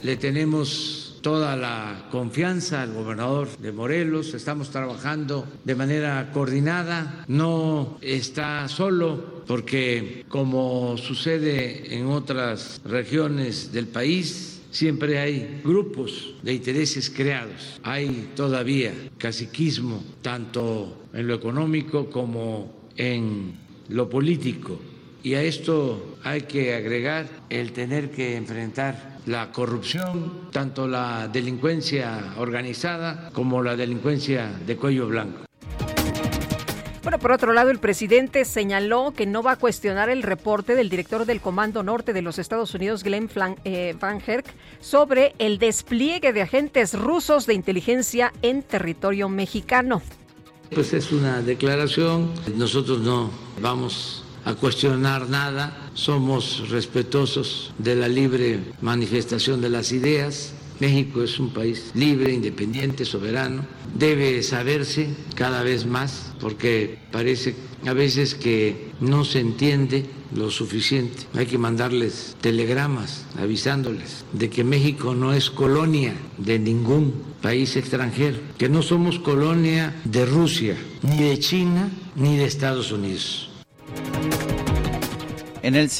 Le 0.03 0.15
tenemos 0.15 1.19
toda 1.23 1.55
la 1.55 2.07
confianza 2.11 2.83
al 2.83 2.93
gobernador 2.93 3.47
de 3.57 3.71
Morelos, 3.71 4.35
estamos 4.35 4.69
trabajando 4.69 5.47
de 5.63 5.73
manera 5.73 6.29
coordinada, 6.31 7.25
no 7.27 7.97
está 8.01 8.67
solo 8.67 9.41
porque 9.47 10.23
como 10.27 10.97
sucede 10.97 11.95
en 11.95 12.07
otras 12.07 12.79
regiones 12.85 13.71
del 13.71 13.87
país, 13.87 14.50
siempre 14.71 15.19
hay 15.19 15.61
grupos 15.63 16.35
de 16.41 16.53
intereses 16.53 17.09
creados, 17.09 17.79
hay 17.83 18.31
todavía 18.35 18.93
caciquismo 19.17 20.03
tanto 20.21 21.03
en 21.13 21.27
lo 21.27 21.35
económico 21.35 22.09
como 22.09 22.89
en 22.97 23.53
lo 23.89 24.09
político. 24.09 24.79
Y 25.23 25.35
a 25.35 25.43
esto 25.43 26.17
hay 26.23 26.41
que 26.41 26.73
agregar 26.73 27.27
el 27.49 27.73
tener 27.73 28.09
que 28.09 28.35
enfrentar 28.35 29.19
la 29.27 29.51
corrupción, 29.51 30.49
tanto 30.51 30.87
la 30.87 31.27
delincuencia 31.27 32.33
organizada 32.37 33.29
como 33.33 33.61
la 33.61 33.75
delincuencia 33.75 34.51
de 34.65 34.75
cuello 34.77 35.07
blanco. 35.07 35.50
Bueno, 37.03 37.17
por 37.17 37.31
otro 37.31 37.51
lado, 37.51 37.71
el 37.71 37.79
presidente 37.79 38.45
señaló 38.45 39.11
que 39.15 39.25
no 39.25 39.41
va 39.41 39.53
a 39.53 39.55
cuestionar 39.55 40.09
el 40.11 40.21
reporte 40.21 40.75
del 40.75 40.89
director 40.89 41.25
del 41.25 41.41
Comando 41.41 41.81
Norte 41.81 42.13
de 42.13 42.21
los 42.21 42.37
Estados 42.37 42.75
Unidos, 42.75 43.03
Glenn 43.03 43.27
Flan- 43.27 43.57
eh, 43.65 43.95
Van 43.99 44.21
Herk, 44.25 44.45
sobre 44.81 45.33
el 45.39 45.57
despliegue 45.57 46.31
de 46.31 46.43
agentes 46.43 46.93
rusos 46.93 47.47
de 47.47 47.55
inteligencia 47.55 48.31
en 48.43 48.61
territorio 48.61 49.29
mexicano. 49.29 50.03
Pues 50.75 50.93
es 50.93 51.11
una 51.11 51.41
declaración, 51.41 52.31
nosotros 52.55 52.99
no 52.99 53.31
vamos 53.59 54.23
a 54.45 54.53
cuestionar 54.53 55.27
nada, 55.27 55.75
somos 55.95 56.69
respetuosos 56.69 57.73
de 57.79 57.95
la 57.95 58.07
libre 58.07 58.59
manifestación 58.79 59.59
de 59.59 59.69
las 59.69 59.91
ideas. 59.91 60.53
México 60.81 61.21
es 61.21 61.39
un 61.39 61.53
país 61.53 61.91
libre, 61.93 62.33
independiente, 62.33 63.05
soberano. 63.05 63.63
Debe 63.93 64.41
saberse 64.41 65.07
cada 65.35 65.61
vez 65.61 65.85
más 65.85 66.33
porque 66.41 66.97
parece 67.11 67.53
a 67.85 67.93
veces 67.93 68.33
que 68.33 68.89
no 68.99 69.23
se 69.23 69.39
entiende 69.39 70.05
lo 70.35 70.49
suficiente. 70.49 71.23
Hay 71.35 71.45
que 71.45 71.59
mandarles 71.59 72.35
telegramas 72.41 73.25
avisándoles 73.37 74.25
de 74.33 74.49
que 74.49 74.63
México 74.63 75.13
no 75.13 75.33
es 75.33 75.51
colonia 75.51 76.15
de 76.39 76.57
ningún 76.57 77.13
país 77.43 77.75
extranjero, 77.75 78.39
que 78.57 78.67
no 78.67 78.81
somos 78.81 79.19
colonia 79.19 79.95
de 80.03 80.25
Rusia, 80.25 80.77
ni 81.03 81.23
de 81.23 81.37
China, 81.37 81.91
ni 82.15 82.37
de 82.37 82.45
Estados 82.45 82.91
Unidos. 82.91 83.51
En 85.61 85.75
el 85.75 85.91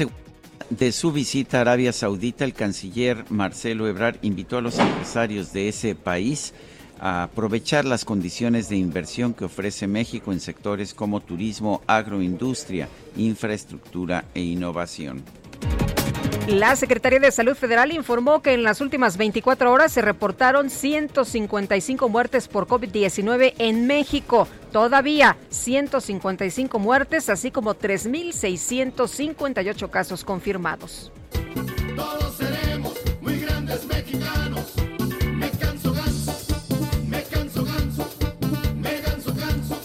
de 0.72 0.94
su 0.94 1.12
visita 1.12 1.58
a 1.58 1.62
Arabia 1.62 1.92
Saudita, 1.92 2.46
el 2.46 2.54
canciller 2.54 3.26
Marcelo 3.30 3.88
Ebrard 3.88 4.18
invitó 4.22 4.58
a 4.58 4.62
los 4.62 4.80
empresarios 4.80 5.52
de 5.52 5.68
ese 5.68 5.96
país 5.96 6.54
a 7.00 7.24
aprovechar 7.24 7.84
las 7.84 8.06
condiciones 8.06 8.70
de 8.70 8.78
inversión 8.78 9.34
que 9.34 9.46
ofrece 9.46 9.88
México 9.88 10.32
en 10.32 10.40
sectores 10.40 10.94
como 10.94 11.20
turismo, 11.20 11.82
agroindustria, 11.88 12.88
infraestructura 13.18 14.24
e 14.34 14.42
innovación. 14.42 15.24
La 16.48 16.76
Secretaría 16.78 17.20
de 17.20 17.32
Salud 17.32 17.56
Federal 17.56 17.92
informó 17.92 18.42
que 18.42 18.54
en 18.54 18.64
las 18.64 18.80
últimas 18.80 19.18
24 19.18 19.72
horas 19.72 19.92
se 19.92 20.02
reportaron 20.02 20.70
155 20.70 22.08
muertes 22.08 22.48
por 22.48 22.68
COVID-19 22.68 23.56
en 23.58 23.88
México. 23.88 24.48
Todavía 24.72 25.38
155 25.50 26.80
muertes, 26.80 27.30
así 27.30 27.52
como 27.52 27.76
3.658 27.76 29.90
casos 29.90 30.24
confirmados. 30.24 31.12
Todos 31.96 32.38
seremos 32.38 32.94
muy 33.20 33.40
grandes 33.40 33.86
mexicanos. 33.86 34.74
Me 35.34 35.50
canso 35.52 35.94
ganso, 35.94 36.34
me 37.08 37.22
canso 37.24 37.66
ganso, 37.66 38.08
me 38.78 39.02
canso 39.02 39.36
ganso. 39.36 39.78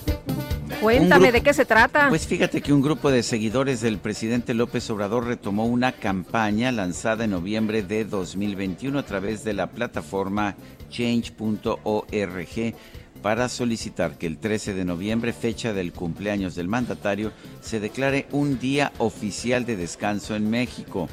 Cuéntame 0.80 1.32
de 1.32 1.40
qué 1.40 1.52
se 1.52 1.64
trata. 1.64 2.08
Pues 2.08 2.28
fíjate 2.28 2.62
que 2.62 2.72
un 2.72 2.80
grupo 2.80 3.10
de 3.10 3.24
seguidores 3.24 3.80
del 3.80 3.98
presidente 3.98 4.54
López 4.54 4.88
Obrador 4.90 5.26
retomó 5.26 5.66
una 5.66 5.90
campaña 5.90 6.70
lanzada 6.70 7.24
en 7.24 7.32
noviembre 7.32 7.82
de 7.82 8.04
2021 8.04 9.00
a 9.00 9.02
través 9.02 9.42
de 9.42 9.52
la 9.52 9.66
plataforma 9.66 10.54
change.org 10.90 11.74
para 13.26 13.48
solicitar 13.48 14.18
que 14.18 14.28
el 14.28 14.38
13 14.38 14.72
de 14.72 14.84
noviembre, 14.84 15.32
fecha 15.32 15.72
del 15.72 15.92
cumpleaños 15.92 16.54
del 16.54 16.68
mandatario, 16.68 17.32
se 17.60 17.80
declare 17.80 18.28
un 18.30 18.60
día 18.60 18.92
oficial 18.98 19.66
de 19.66 19.74
descanso 19.74 20.36
en 20.36 20.48
México. 20.48 21.08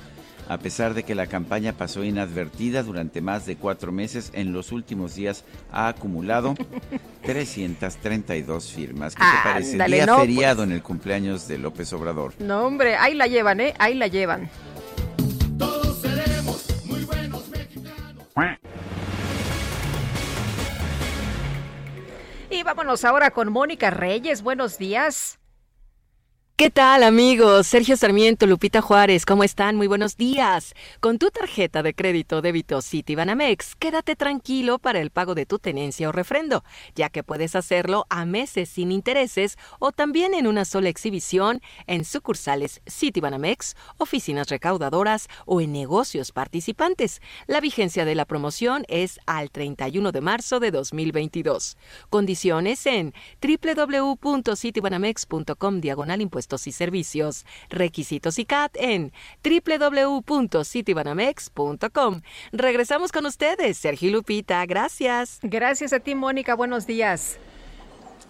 A 0.47 0.59
pesar 0.59 0.93
de 0.93 1.01
que 1.01 1.15
la 1.15 1.25
campaña 1.25 1.73
pasó 1.73 2.03
inadvertida 2.03 2.83
durante 2.83 3.19
más 3.21 3.47
de 3.47 3.55
cuatro 3.55 3.91
meses, 3.91 4.29
en 4.35 4.53
los 4.53 4.71
últimos 4.71 5.15
días 5.15 5.43
ha 5.71 5.87
acumulado 5.87 6.53
332 7.23 8.71
firmas. 8.71 9.15
¿Qué 9.15 9.23
te 9.23 9.49
parece? 9.49 9.83
Día 9.83 10.05
no, 10.05 10.17
pues. 10.17 10.27
feriado 10.27 10.61
en 10.61 10.71
el 10.71 10.83
cumpleaños 10.83 11.47
de 11.47 11.57
López 11.57 11.91
Obrador. 11.93 12.35
No, 12.37 12.67
hombre, 12.67 12.95
ahí 12.95 13.15
la 13.15 13.25
llevan, 13.25 13.59
¿eh? 13.59 13.73
Ahí 13.79 13.95
la 13.95 14.05
llevan. 14.05 14.51
Todos 15.57 15.99
seremos 15.99 16.63
muy 16.85 17.05
buenos 17.05 17.49
mexicanos. 17.49 18.27
Y 22.53 22.61
Vámonos 22.61 23.03
ahora 23.03 23.31
con 23.31 23.51
Mónica 23.51 23.89
Reyes. 23.89 24.43
Buenos 24.43 24.77
días. 24.77 25.39
¿Qué 26.55 26.69
tal 26.69 27.01
amigos? 27.01 27.65
Sergio 27.65 27.97
Sarmiento, 27.97 28.45
Lupita 28.45 28.79
Juárez, 28.79 29.25
¿cómo 29.25 29.43
están? 29.43 29.75
Muy 29.75 29.87
buenos 29.87 30.17
días. 30.17 30.75
Con 30.99 31.17
tu 31.17 31.31
tarjeta 31.31 31.81
de 31.81 31.95
crédito 31.95 32.43
débito 32.43 32.83
Citibanamex, 32.83 33.75
quédate 33.75 34.15
tranquilo 34.15 34.77
para 34.77 34.99
el 34.99 35.09
pago 35.09 35.33
de 35.33 35.47
tu 35.47 35.57
tenencia 35.57 36.07
o 36.07 36.11
refrendo, 36.11 36.63
ya 36.93 37.09
que 37.09 37.23
puedes 37.23 37.55
hacerlo 37.55 38.05
a 38.11 38.25
meses 38.25 38.69
sin 38.69 38.91
intereses 38.91 39.57
o 39.79 39.91
también 39.91 40.35
en 40.35 40.45
una 40.45 40.63
sola 40.63 40.89
exhibición 40.89 41.59
en 41.87 42.05
sucursales 42.05 42.83
Citibanamex, 42.87 43.75
oficinas 43.97 44.49
recaudadoras 44.49 45.29
o 45.47 45.59
en 45.59 45.73
negocios 45.73 46.31
participantes. 46.31 47.19
La 47.47 47.61
vigencia 47.61 48.05
de 48.05 48.13
la 48.13 48.25
promoción 48.25 48.85
es 48.89 49.19
al 49.25 49.49
31 49.49 50.11
de 50.11 50.21
marzo 50.21 50.59
de 50.59 50.69
2022. 50.69 51.77
Condiciones 52.11 52.85
en 52.85 53.15
www.citibanamex.com 53.41 55.81
diagonal 55.81 56.21
impuestos 56.43 56.67
y 56.67 56.71
servicios. 56.71 57.45
Requisitos 57.69 58.37
y 58.39 58.45
CAT 58.45 58.75
en 58.75 59.11
www.citibanamex.com. 59.43 62.21
Regresamos 62.51 63.11
con 63.11 63.25
ustedes, 63.25 63.77
Sergio 63.77 64.11
Lupita. 64.11 64.63
Gracias. 64.65 65.39
Gracias 65.41 65.91
a 65.93 65.99
ti, 65.99 66.15
Mónica. 66.15 66.55
Buenos 66.55 66.85
días. 66.85 67.37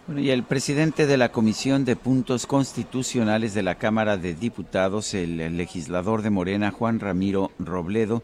Bueno, 0.06 0.22
y 0.22 0.30
el 0.32 0.44
presidente 0.44 1.08
de 1.08 1.16
la 1.18 1.32
Comisión 1.32 1.86
de 1.86 1.96
Puntos 1.96 2.46
Constitucionales 2.46 3.54
de 3.54 3.64
la 3.64 3.76
Cámara 3.76 4.18
de 4.18 4.36
Diputados, 4.36 5.14
el 5.14 5.38
legislador 5.56 6.24
de 6.24 6.30
Morena, 6.30 6.72
Juan 6.72 7.00
Ramiro 7.00 7.52
Robledo, 7.58 8.22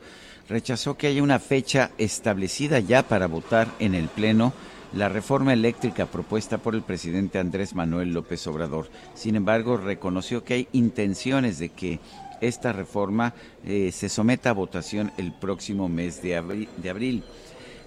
rechazó 0.49 0.98
que 0.98 1.07
haya 1.07 1.24
una 1.24 1.40
fecha 1.40 1.91
establecida 1.98 2.80
ya 2.80 3.03
para 3.03 3.28
votar 3.28 3.70
en 3.80 3.95
el 3.95 4.10
Pleno 4.10 4.52
la 4.94 5.10
reforma 5.10 5.53
eléctrica 5.53 6.06
propuesta 6.07 6.57
por 6.57 6.76
el 6.76 6.82
presidente 6.82 7.40
Andrés 7.40 7.76
Manuel 7.76 8.14
López 8.14 8.45
Obrador. 8.48 8.90
Sin 9.14 9.36
embargo, 9.36 9.78
reconoció 9.78 10.44
que 10.44 10.53
hay 10.56 10.68
intenciones 10.72 11.60
de 11.60 11.70
que 11.70 11.99
esta 12.41 12.72
reforma 12.72 13.34
eh, 13.66 13.91
se 13.91 14.10
someta 14.10 14.52
a 14.52 14.53
votación 14.53 15.11
el 15.18 15.34
próximo 15.34 15.90
mes 15.90 16.22
de 16.22 16.36
abril. 16.36 17.24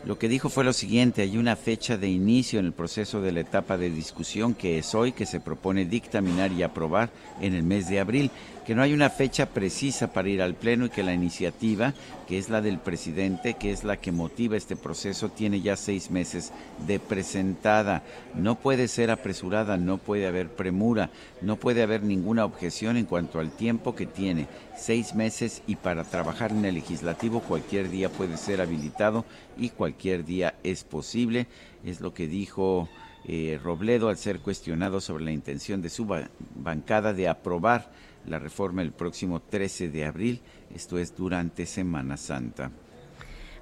Lo 0.04 0.18
que 0.18 0.28
dijo 0.28 0.48
fue 0.48 0.64
lo 0.64 0.72
siguiente, 0.72 1.22
hay 1.22 1.38
una 1.38 1.54
fecha 1.54 1.96
de 1.96 2.08
inicio 2.08 2.58
en 2.58 2.66
el 2.66 2.72
proceso 2.72 3.22
de 3.22 3.30
la 3.30 3.40
etapa 3.40 3.78
de 3.78 3.88
discusión 3.88 4.52
que 4.52 4.78
es 4.78 4.96
hoy, 4.96 5.12
que 5.12 5.26
se 5.26 5.38
propone 5.38 5.84
dictaminar 5.84 6.50
y 6.50 6.64
aprobar 6.64 7.10
en 7.40 7.54
el 7.54 7.62
mes 7.62 7.88
de 7.88 8.00
abril 8.00 8.32
que 8.64 8.74
no 8.74 8.82
hay 8.82 8.92
una 8.92 9.10
fecha 9.10 9.46
precisa 9.46 10.12
para 10.12 10.28
ir 10.28 10.40
al 10.40 10.54
Pleno 10.54 10.86
y 10.86 10.90
que 10.90 11.02
la 11.02 11.14
iniciativa, 11.14 11.94
que 12.28 12.38
es 12.38 12.48
la 12.48 12.60
del 12.60 12.78
presidente, 12.78 13.54
que 13.54 13.72
es 13.72 13.82
la 13.82 13.96
que 13.96 14.12
motiva 14.12 14.56
este 14.56 14.76
proceso, 14.76 15.30
tiene 15.30 15.60
ya 15.60 15.76
seis 15.76 16.10
meses 16.10 16.52
de 16.86 17.00
presentada. 17.00 18.02
No 18.34 18.54
puede 18.56 18.86
ser 18.86 19.10
apresurada, 19.10 19.76
no 19.76 19.98
puede 19.98 20.26
haber 20.26 20.48
premura, 20.48 21.10
no 21.40 21.56
puede 21.56 21.82
haber 21.82 22.02
ninguna 22.02 22.44
objeción 22.44 22.96
en 22.96 23.06
cuanto 23.06 23.40
al 23.40 23.50
tiempo 23.50 23.96
que 23.96 24.06
tiene. 24.06 24.46
Seis 24.76 25.14
meses 25.14 25.62
y 25.66 25.76
para 25.76 26.04
trabajar 26.04 26.52
en 26.52 26.64
el 26.64 26.74
legislativo 26.74 27.40
cualquier 27.40 27.90
día 27.90 28.08
puede 28.10 28.36
ser 28.36 28.60
habilitado 28.60 29.24
y 29.56 29.70
cualquier 29.70 30.24
día 30.24 30.54
es 30.62 30.84
posible. 30.84 31.48
Es 31.84 32.00
lo 32.00 32.14
que 32.14 32.28
dijo 32.28 32.88
eh, 33.24 33.58
Robledo 33.62 34.08
al 34.08 34.16
ser 34.16 34.40
cuestionado 34.40 35.00
sobre 35.00 35.24
la 35.24 35.32
intención 35.32 35.82
de 35.82 35.90
su 35.90 36.06
bancada 36.54 37.12
de 37.12 37.28
aprobar 37.28 37.90
la 38.26 38.38
reforma 38.38 38.82
el 38.82 38.92
próximo 38.92 39.40
13 39.40 39.88
de 39.88 40.04
abril, 40.04 40.42
esto 40.74 40.98
es 40.98 41.14
durante 41.14 41.66
Semana 41.66 42.16
Santa. 42.16 42.70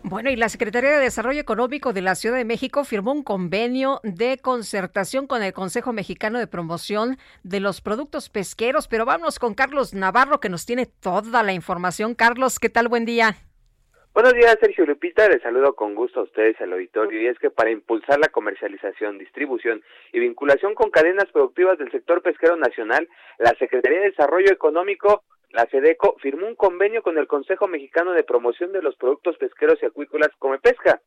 Bueno, 0.03 0.31
y 0.31 0.37
la 0.37 0.49
Secretaría 0.49 0.93
de 0.93 0.99
Desarrollo 0.99 1.41
Económico 1.41 1.93
de 1.93 2.01
la 2.01 2.15
Ciudad 2.15 2.37
de 2.37 2.47
México 2.47 2.85
firmó 2.85 3.13
un 3.13 3.23
convenio 3.23 4.01
de 4.03 4.39
concertación 4.39 5.27
con 5.27 5.43
el 5.43 5.53
Consejo 5.53 5.93
Mexicano 5.93 6.39
de 6.39 6.47
Promoción 6.47 7.19
de 7.43 7.61
los 7.61 7.83
Productos 7.83 8.31
Pesqueros, 8.31 8.89
pero 8.89 9.05
vamos 9.05 9.39
con 9.39 9.55
Carlos 9.55 9.93
Navarro 9.93 10.41
que 10.41 10.49
nos 10.49 10.65
tiene 10.65 10.87
toda 10.87 11.43
la 11.43 11.53
información. 11.53 12.15
Carlos, 12.15 12.59
¿qué 12.59 12.71
tal? 12.71 12.89
Buen 12.89 13.05
día. 13.05 13.37
Buenos 14.13 14.35
días, 14.35 14.59
Sergio 14.61 14.85
Lupita. 14.87 15.29
Les 15.29 15.41
saludo 15.41 15.77
con 15.77 15.95
gusto 15.95 16.19
a 16.19 16.23
ustedes 16.25 16.61
al 16.61 16.73
auditorio. 16.73 17.23
Y 17.23 17.29
es 17.29 17.39
que 17.39 17.49
para 17.49 17.71
impulsar 17.71 18.19
la 18.19 18.27
comercialización, 18.27 19.19
distribución 19.19 19.83
y 20.13 20.19
vinculación 20.19 20.75
con 20.75 20.91
cadenas 20.91 21.27
productivas 21.33 21.79
del 21.79 21.93
sector 21.93 22.21
pesquero 22.21 22.57
nacional, 22.57 23.09
la 23.39 23.55
Secretaría 23.61 24.01
de 24.01 24.11
Desarrollo 24.11 24.51
Económico, 24.51 25.23
la 25.51 25.65
SEDECO, 25.67 26.17
firmó 26.19 26.49
un 26.49 26.57
convenio 26.57 27.03
con 27.03 27.19
el 27.19 27.29
Consejo 27.29 27.69
Mexicano 27.69 28.13
de 28.13 28.25
Promoción 28.25 28.73
de 28.73 28.83
los 28.83 28.97
Productos 28.97 29.39
Pesqueros 29.39 29.79
y 29.81 29.87
Acuícolas 29.87 30.31
Pesca. 30.61 31.01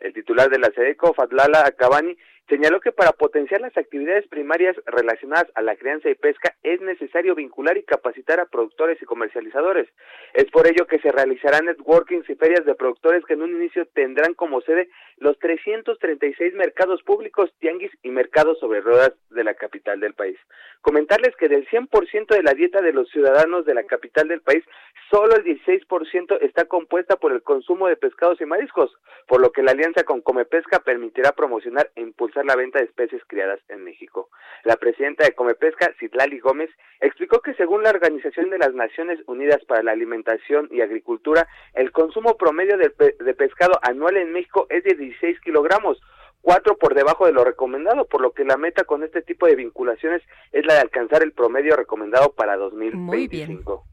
El 0.00 0.12
titular 0.12 0.50
de 0.50 0.58
la 0.58 0.72
SEDECO, 0.72 1.14
Fadlala 1.14 1.62
Acabani, 1.64 2.16
Señaló 2.48 2.80
que 2.80 2.92
para 2.92 3.12
potenciar 3.12 3.60
las 3.60 3.76
actividades 3.76 4.26
primarias 4.26 4.74
relacionadas 4.86 5.48
a 5.54 5.60
la 5.60 5.76
crianza 5.76 6.08
y 6.08 6.14
pesca 6.14 6.54
es 6.62 6.80
necesario 6.80 7.34
vincular 7.34 7.76
y 7.76 7.82
capacitar 7.82 8.40
a 8.40 8.46
productores 8.46 8.96
y 9.02 9.04
comercializadores. 9.04 9.86
Es 10.32 10.46
por 10.50 10.66
ello 10.66 10.86
que 10.86 10.98
se 11.00 11.12
realizarán 11.12 11.66
networkings 11.66 12.28
y 12.30 12.36
ferias 12.36 12.64
de 12.64 12.74
productores 12.74 13.22
que 13.26 13.34
en 13.34 13.42
un 13.42 13.50
inicio 13.50 13.84
tendrán 13.92 14.32
como 14.32 14.62
sede 14.62 14.88
los 15.18 15.38
336 15.40 16.54
mercados 16.54 17.02
públicos, 17.02 17.52
tianguis 17.58 17.92
y 18.02 18.08
mercados 18.08 18.58
sobre 18.60 18.80
ruedas 18.80 19.12
de 19.28 19.44
la 19.44 19.52
capital 19.52 20.00
del 20.00 20.14
país. 20.14 20.38
Comentarles 20.80 21.36
que 21.36 21.48
del 21.48 21.68
100% 21.68 22.28
de 22.28 22.42
la 22.42 22.54
dieta 22.54 22.80
de 22.80 22.94
los 22.94 23.10
ciudadanos 23.10 23.66
de 23.66 23.74
la 23.74 23.84
capital 23.84 24.26
del 24.26 24.40
país, 24.40 24.64
solo 25.10 25.36
el 25.36 25.44
16% 25.44 26.38
está 26.40 26.64
compuesta 26.64 27.16
por 27.16 27.32
el 27.32 27.42
consumo 27.42 27.88
de 27.88 27.96
pescados 27.96 28.40
y 28.40 28.46
mariscos, 28.46 28.96
por 29.26 29.42
lo 29.42 29.52
que 29.52 29.62
la 29.62 29.72
alianza 29.72 30.04
con 30.04 30.22
Comepesca 30.22 30.78
permitirá 30.78 31.32
promocionar 31.32 31.90
e 31.94 32.00
impulsar 32.00 32.37
la 32.44 32.56
venta 32.56 32.78
de 32.78 32.86
especies 32.86 33.22
criadas 33.26 33.60
en 33.68 33.84
México. 33.84 34.30
La 34.64 34.76
presidenta 34.76 35.24
de 35.24 35.34
Comepesca, 35.34 35.92
Citlali 35.98 36.40
Gómez, 36.40 36.70
explicó 37.00 37.40
que 37.40 37.54
según 37.54 37.82
la 37.82 37.90
Organización 37.90 38.50
de 38.50 38.58
las 38.58 38.74
Naciones 38.74 39.20
Unidas 39.26 39.64
para 39.66 39.82
la 39.82 39.92
Alimentación 39.92 40.68
y 40.70 40.80
Agricultura, 40.80 41.46
el 41.74 41.92
consumo 41.92 42.36
promedio 42.36 42.76
de, 42.76 42.92
de 43.18 43.34
pescado 43.34 43.78
anual 43.82 44.16
en 44.16 44.32
México 44.32 44.66
es 44.70 44.84
de 44.84 44.94
16 44.94 45.40
kilogramos, 45.40 46.00
cuatro 46.40 46.76
por 46.76 46.94
debajo 46.94 47.26
de 47.26 47.32
lo 47.32 47.44
recomendado, 47.44 48.06
por 48.06 48.20
lo 48.20 48.32
que 48.32 48.44
la 48.44 48.56
meta 48.56 48.84
con 48.84 49.02
este 49.02 49.22
tipo 49.22 49.46
de 49.46 49.56
vinculaciones 49.56 50.22
es 50.52 50.64
la 50.66 50.74
de 50.74 50.80
alcanzar 50.80 51.22
el 51.22 51.32
promedio 51.32 51.76
recomendado 51.76 52.32
para 52.32 52.56
2025. 52.56 53.84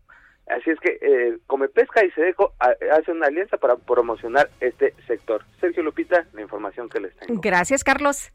Así 0.48 0.70
es 0.70 0.80
que 0.80 1.00
eh, 1.02 1.38
Comepesca 1.48 2.06
y 2.06 2.12
Sedeco 2.12 2.54
hace 2.60 3.12
una 3.12 3.28
alianza 3.28 3.58
para 3.58 3.76
promocionar 3.78 4.50
este 4.60 4.94
sector. 5.08 5.44
Sergio 5.60 5.82
Lupita, 5.82 6.26
la 6.34 6.42
información 6.42 6.88
que 6.88 7.00
les 7.00 7.16
tengo. 7.16 7.42
Gracias, 7.42 7.84
Carlos. 7.84 8.32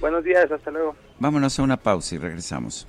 Buenos 0.00 0.24
días, 0.24 0.50
hasta 0.50 0.70
luego. 0.70 0.96
Vámonos 1.18 1.58
a 1.58 1.62
una 1.62 1.76
pausa 1.76 2.14
y 2.14 2.18
regresamos. 2.18 2.88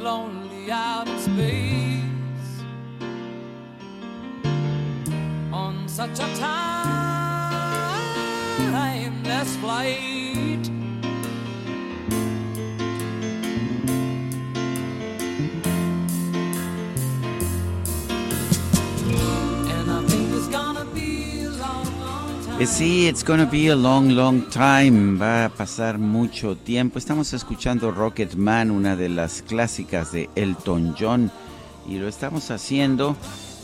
Lonely 0.00 0.70
out 0.70 1.06
in 1.06 1.18
space 1.18 2.64
on 5.52 5.86
such 5.86 6.18
a 6.18 6.28
timeless 8.80 9.56
flight. 9.56 10.79
Sí, 22.66 23.08
it's 23.08 23.24
gonna 23.24 23.46
be 23.46 23.68
a 23.70 23.74
long, 23.74 24.10
long 24.10 24.42
time. 24.50 25.18
Va 25.18 25.46
a 25.46 25.48
pasar 25.48 25.98
mucho 25.98 26.56
tiempo. 26.56 26.98
Estamos 26.98 27.32
escuchando 27.32 27.90
Rocket 27.90 28.34
Man, 28.34 28.70
una 28.70 28.96
de 28.96 29.08
las 29.08 29.40
clásicas 29.40 30.12
de 30.12 30.28
Elton 30.36 30.94
John, 30.98 31.32
y 31.88 31.98
lo 31.98 32.06
estamos 32.06 32.50
haciendo, 32.50 33.16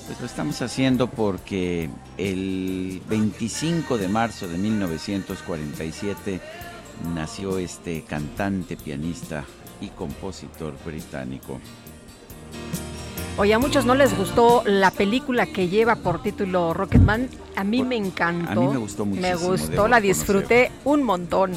pues 0.07 0.19
lo 0.19 0.27
estamos 0.27 0.63
haciendo 0.63 1.09
porque 1.09 1.91
el 2.17 3.03
25 3.09 3.99
de 3.99 4.09
marzo 4.09 4.49
de 4.49 4.57
1947 4.57 6.41
nació 7.15 7.59
este 7.59 8.03
cantante, 8.03 8.79
pianista 8.79 9.45
y 9.81 9.89
compositor 9.89 10.75
británico. 10.85 11.61
Oye, 13.39 13.53
a 13.53 13.59
muchos 13.59 13.85
no 13.85 13.95
les 13.95 14.17
gustó 14.17 14.63
la 14.65 14.91
película 14.91 15.45
que 15.45 15.69
lleva 15.69 15.97
por 15.97 16.23
título 16.23 16.73
Rocketman. 16.73 17.29
A 17.55 17.65
mí 17.65 17.83
me 17.83 17.97
encantó. 17.97 18.51
a 18.51 18.55
mí 18.65 18.69
me 18.69 18.79
gustó 18.79 19.05
Me 19.05 19.17
muchísimo, 19.17 19.51
gustó, 19.51 19.71
debo 19.73 19.89
la 19.89 20.01
disfruté 20.01 20.73
un 20.85 21.03
montón. 21.03 21.53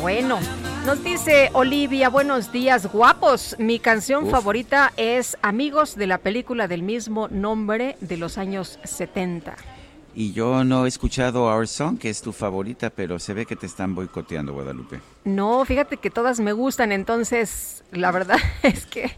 Bueno, 0.00 0.40
nos 0.84 1.04
dice 1.04 1.50
Olivia, 1.52 2.08
buenos 2.08 2.50
días, 2.50 2.90
guapos. 2.92 3.54
Mi 3.60 3.78
canción 3.78 4.24
Uf. 4.24 4.30
favorita 4.32 4.92
es 4.96 5.36
Amigos 5.40 5.94
de 5.94 6.08
la 6.08 6.18
película 6.18 6.66
del 6.66 6.82
mismo 6.82 7.28
nombre 7.28 7.96
de 8.00 8.16
los 8.16 8.36
años 8.36 8.80
70. 8.82 9.54
Y 10.16 10.32
yo 10.32 10.64
no 10.64 10.84
he 10.84 10.88
escuchado 10.88 11.44
Our 11.44 11.68
Song, 11.68 11.96
que 11.96 12.10
es 12.10 12.22
tu 12.22 12.32
favorita, 12.32 12.90
pero 12.90 13.20
se 13.20 13.34
ve 13.34 13.46
que 13.46 13.54
te 13.54 13.66
están 13.66 13.94
boicoteando, 13.94 14.52
Guadalupe. 14.52 15.00
No, 15.24 15.64
fíjate 15.64 15.98
que 15.98 16.10
todas 16.10 16.40
me 16.40 16.52
gustan, 16.52 16.90
entonces 16.90 17.84
la 17.92 18.10
verdad 18.10 18.38
es 18.64 18.84
que... 18.86 19.12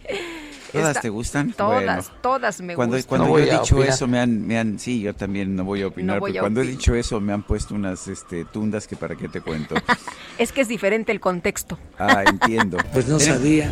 ¿Todas 0.73 0.89
esta- 0.89 1.01
te 1.03 1.09
gustan? 1.11 1.53
Todas, 1.53 1.85
Bueno. 1.85 2.03
todas 2.23 2.61
me 2.62 2.74
Cuando, 2.74 2.97
gustan. 2.97 3.09
cuando 3.09 3.27
No 3.28 3.39
yo 3.39 3.44
he 3.44 3.59
dicho 3.59 3.74
opinar. 3.77 3.89
eso, 3.94 4.07
me 4.09 4.19
han, 4.19 4.47
me 4.47 4.59
han, 4.59 4.78
sí, 4.78 5.01
yo 5.03 5.15
también 5.15 5.55
no 5.55 5.65
voy 5.65 5.82
a 5.82 5.86
opinar, 5.89 6.16
No 6.16 6.20
voy 6.20 6.32
pero 6.32 6.40
a 6.40 6.44
cuando 6.44 6.62
he 6.62 6.66
dicho 6.66 6.94
eso 6.94 7.20
me 7.20 7.32
han 7.32 7.43
puesto 7.43 7.74
unas 7.74 8.09
este, 8.09 8.44
tundas 8.47 8.86
que 8.89 8.97
para 8.97 9.15
qué 9.16 9.28
te 9.28 9.40
cuento. 9.40 9.74
Es 10.39 10.51
que 10.51 10.62
es 10.62 10.69
diferente 10.69 11.12
el 11.12 11.20
contexto. 11.20 11.78
Ah, 11.99 12.24
entiendo. 12.27 12.78
Pues 12.93 13.07
no 13.07 13.20
sabía. 13.20 13.70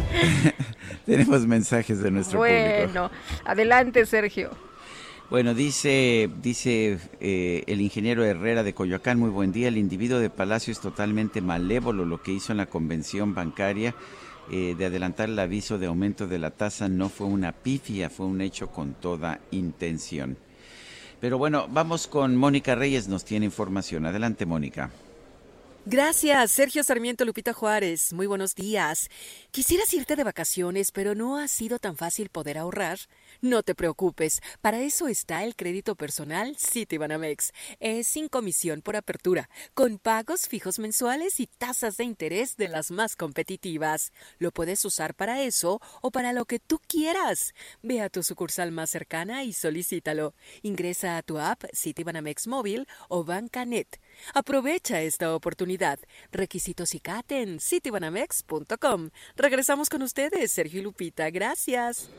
Tenemos 1.06 1.46
mensajes 1.46 2.02
de 2.02 2.10
nuestro 2.10 2.38
público. 2.40 2.56
Bueno, 2.84 3.10
adelante 3.44 4.04
Sergio. 4.06 4.50
Bueno, 5.30 5.54
dice, 5.54 6.28
dice 6.42 6.98
eh, 7.20 7.62
el 7.68 7.80
ingeniero 7.80 8.24
Herrera 8.24 8.62
de 8.64 8.74
Coyoacán, 8.74 9.18
muy 9.18 9.30
buen 9.30 9.52
día. 9.52 9.68
El 9.68 9.78
individuo 9.78 10.18
de 10.18 10.28
Palacio 10.28 10.72
es 10.72 10.80
totalmente 10.80 11.40
malévolo. 11.40 12.04
Lo 12.04 12.20
que 12.20 12.32
hizo 12.32 12.52
en 12.52 12.58
la 12.58 12.66
convención 12.66 13.32
bancaria 13.34 13.94
eh, 14.50 14.74
de 14.76 14.86
adelantar 14.86 15.28
el 15.28 15.38
aviso 15.38 15.78
de 15.78 15.86
aumento 15.86 16.26
de 16.26 16.38
la 16.38 16.50
tasa 16.50 16.88
no 16.88 17.08
fue 17.08 17.26
una 17.26 17.52
pifia, 17.52 18.10
fue 18.10 18.26
un 18.26 18.40
hecho 18.40 18.68
con 18.68 18.94
toda 18.94 19.40
intención. 19.50 20.36
Pero 21.20 21.38
bueno, 21.38 21.68
vamos 21.68 22.06
con 22.06 22.34
Mónica 22.34 22.74
Reyes, 22.74 23.06
nos 23.06 23.24
tiene 23.24 23.46
información. 23.46 24.06
Adelante, 24.06 24.46
Mónica. 24.46 24.90
Gracias, 25.86 26.52
Sergio 26.52 26.84
Sarmiento 26.84 27.24
Lupita 27.24 27.52
Juárez. 27.52 28.12
Muy 28.12 28.26
buenos 28.26 28.54
días. 28.54 29.08
Quisieras 29.50 29.92
irte 29.94 30.14
de 30.14 30.24
vacaciones, 30.24 30.92
pero 30.92 31.14
no 31.14 31.38
ha 31.38 31.48
sido 31.48 31.78
tan 31.78 31.96
fácil 31.96 32.28
poder 32.28 32.58
ahorrar. 32.58 32.98
No 33.42 33.62
te 33.62 33.74
preocupes, 33.74 34.42
para 34.60 34.80
eso 34.80 35.08
está 35.08 35.44
el 35.44 35.56
crédito 35.56 35.94
personal 35.96 36.56
Citibanamex. 36.58 37.52
Es 37.78 38.06
sin 38.06 38.28
comisión 38.28 38.82
por 38.82 38.96
apertura, 38.96 39.48
con 39.72 39.98
pagos 39.98 40.46
fijos 40.46 40.78
mensuales 40.78 41.40
y 41.40 41.46
tasas 41.46 41.96
de 41.96 42.04
interés 42.04 42.58
de 42.58 42.68
las 42.68 42.90
más 42.90 43.16
competitivas. 43.16 44.12
Lo 44.38 44.50
puedes 44.50 44.84
usar 44.84 45.14
para 45.14 45.42
eso 45.42 45.80
o 46.02 46.10
para 46.10 46.34
lo 46.34 46.44
que 46.44 46.58
tú 46.58 46.80
quieras. 46.86 47.54
Ve 47.82 48.02
a 48.02 48.10
tu 48.10 48.22
sucursal 48.22 48.72
más 48.72 48.90
cercana 48.90 49.42
y 49.42 49.54
solicítalo. 49.54 50.34
Ingresa 50.60 51.16
a 51.16 51.22
tu 51.22 51.38
app 51.38 51.64
Citibanamex 51.74 52.46
móvil 52.46 52.86
o 53.08 53.24
Bancanet. 53.24 54.00
Aprovecha 54.34 55.00
esta 55.00 55.34
oportunidad. 55.34 55.98
Requisitos 56.30 56.94
y 56.94 57.00
CAT 57.00 57.32
en 57.32 57.58
citibanamex.com. 57.58 59.10
Regresamos 59.36 59.88
con 59.88 60.02
ustedes, 60.02 60.52
Sergio 60.52 60.80
y 60.80 60.82
Lupita. 60.82 61.30
Gracias. 61.30 62.10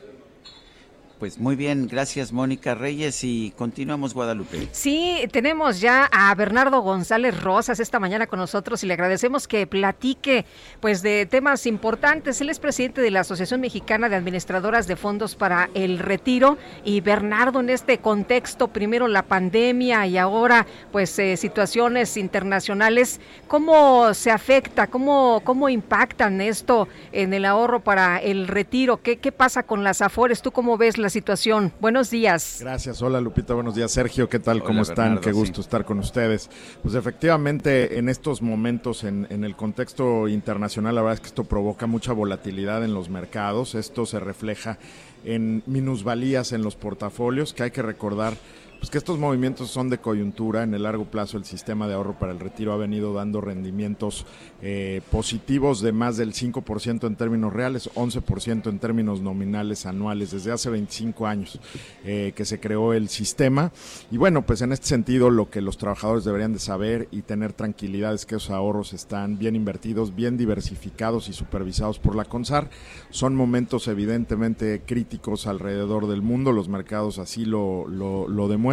Pues 1.22 1.38
muy 1.38 1.54
bien, 1.54 1.86
gracias 1.86 2.32
Mónica 2.32 2.74
Reyes 2.74 3.22
y 3.22 3.52
continuamos 3.56 4.12
Guadalupe. 4.12 4.66
Sí, 4.72 5.20
tenemos 5.30 5.80
ya 5.80 6.06
a 6.10 6.34
Bernardo 6.34 6.80
González 6.80 7.40
Rosas 7.40 7.78
esta 7.78 8.00
mañana 8.00 8.26
con 8.26 8.40
nosotros 8.40 8.82
y 8.82 8.88
le 8.88 8.94
agradecemos 8.94 9.46
que 9.46 9.68
platique 9.68 10.44
pues 10.80 11.00
de 11.00 11.26
temas 11.26 11.66
importantes. 11.66 12.40
Él 12.40 12.50
es 12.50 12.58
presidente 12.58 13.00
de 13.02 13.12
la 13.12 13.20
Asociación 13.20 13.60
Mexicana 13.60 14.08
de 14.08 14.16
Administradoras 14.16 14.88
de 14.88 14.96
Fondos 14.96 15.36
para 15.36 15.70
el 15.74 16.00
Retiro 16.00 16.58
y 16.82 17.00
Bernardo 17.02 17.60
en 17.60 17.70
este 17.70 17.98
contexto, 17.98 18.66
primero 18.66 19.06
la 19.06 19.22
pandemia 19.22 20.04
y 20.08 20.18
ahora 20.18 20.66
pues 20.90 21.16
eh, 21.20 21.36
situaciones 21.36 22.16
internacionales, 22.16 23.20
¿cómo 23.46 24.12
se 24.14 24.32
afecta, 24.32 24.88
cómo, 24.88 25.40
cómo 25.44 25.68
impactan 25.68 26.40
esto 26.40 26.88
en 27.12 27.32
el 27.32 27.44
ahorro 27.44 27.78
para 27.78 28.18
el 28.18 28.48
retiro? 28.48 29.00
¿Qué, 29.00 29.18
qué 29.18 29.30
pasa 29.30 29.62
con 29.62 29.84
las 29.84 30.02
afores? 30.02 30.42
¿Tú 30.42 30.50
cómo 30.50 30.76
ves 30.76 30.98
la 30.98 31.11
situación? 31.12 31.72
Buenos 31.80 32.10
días. 32.10 32.58
Gracias, 32.60 33.00
hola 33.02 33.20
Lupita, 33.20 33.54
buenos 33.54 33.76
días 33.76 33.92
Sergio, 33.92 34.28
¿qué 34.28 34.40
tal? 34.40 34.56
Hola, 34.56 34.66
¿Cómo 34.66 34.82
están? 34.82 34.96
Bernardo, 34.96 35.20
Qué 35.20 35.32
gusto 35.32 35.56
sí. 35.56 35.60
estar 35.60 35.84
con 35.84 35.98
ustedes. 36.00 36.50
Pues 36.82 36.94
efectivamente 36.94 37.98
en 37.98 38.08
estos 38.08 38.42
momentos, 38.42 39.04
en, 39.04 39.26
en 39.30 39.44
el 39.44 39.54
contexto 39.54 40.26
internacional, 40.26 40.94
la 40.96 41.02
verdad 41.02 41.14
es 41.14 41.20
que 41.20 41.28
esto 41.28 41.44
provoca 41.44 41.86
mucha 41.86 42.12
volatilidad 42.12 42.84
en 42.84 42.94
los 42.94 43.08
mercados, 43.08 43.74
esto 43.76 44.06
se 44.06 44.18
refleja 44.18 44.78
en 45.24 45.62
minusvalías 45.66 46.52
en 46.52 46.62
los 46.62 46.74
portafolios, 46.74 47.52
que 47.52 47.62
hay 47.64 47.70
que 47.70 47.82
recordar 47.82 48.34
pues 48.82 48.90
que 48.90 48.98
estos 48.98 49.16
movimientos 49.16 49.70
son 49.70 49.90
de 49.90 49.98
coyuntura. 49.98 50.64
En 50.64 50.74
el 50.74 50.82
largo 50.82 51.04
plazo, 51.04 51.36
el 51.36 51.44
sistema 51.44 51.86
de 51.86 51.94
ahorro 51.94 52.18
para 52.18 52.32
el 52.32 52.40
retiro 52.40 52.72
ha 52.72 52.76
venido 52.76 53.14
dando 53.14 53.40
rendimientos 53.40 54.26
eh, 54.60 55.02
positivos 55.08 55.82
de 55.82 55.92
más 55.92 56.16
del 56.16 56.32
5% 56.32 57.06
en 57.06 57.14
términos 57.14 57.52
reales, 57.52 57.88
11% 57.94 58.68
en 58.68 58.80
términos 58.80 59.20
nominales 59.20 59.86
anuales, 59.86 60.32
desde 60.32 60.50
hace 60.50 60.68
25 60.68 61.28
años 61.28 61.60
eh, 62.04 62.32
que 62.34 62.44
se 62.44 62.58
creó 62.58 62.92
el 62.92 63.08
sistema. 63.08 63.70
Y 64.10 64.16
bueno, 64.16 64.44
pues 64.44 64.62
en 64.62 64.72
este 64.72 64.88
sentido, 64.88 65.30
lo 65.30 65.48
que 65.48 65.60
los 65.60 65.78
trabajadores 65.78 66.24
deberían 66.24 66.52
de 66.52 66.58
saber 66.58 67.06
y 67.12 67.22
tener 67.22 67.52
tranquilidad 67.52 68.14
es 68.14 68.26
que 68.26 68.34
esos 68.34 68.50
ahorros 68.50 68.94
están 68.94 69.38
bien 69.38 69.54
invertidos, 69.54 70.16
bien 70.16 70.36
diversificados 70.36 71.28
y 71.28 71.34
supervisados 71.34 72.00
por 72.00 72.16
la 72.16 72.24
CONSAR. 72.24 72.68
Son 73.10 73.36
momentos 73.36 73.86
evidentemente 73.86 74.82
críticos 74.84 75.46
alrededor 75.46 76.08
del 76.08 76.22
mundo, 76.22 76.50
los 76.50 76.68
mercados 76.68 77.20
así 77.20 77.44
lo, 77.44 77.86
lo, 77.86 78.26
lo 78.26 78.48
demuestran, 78.48 78.71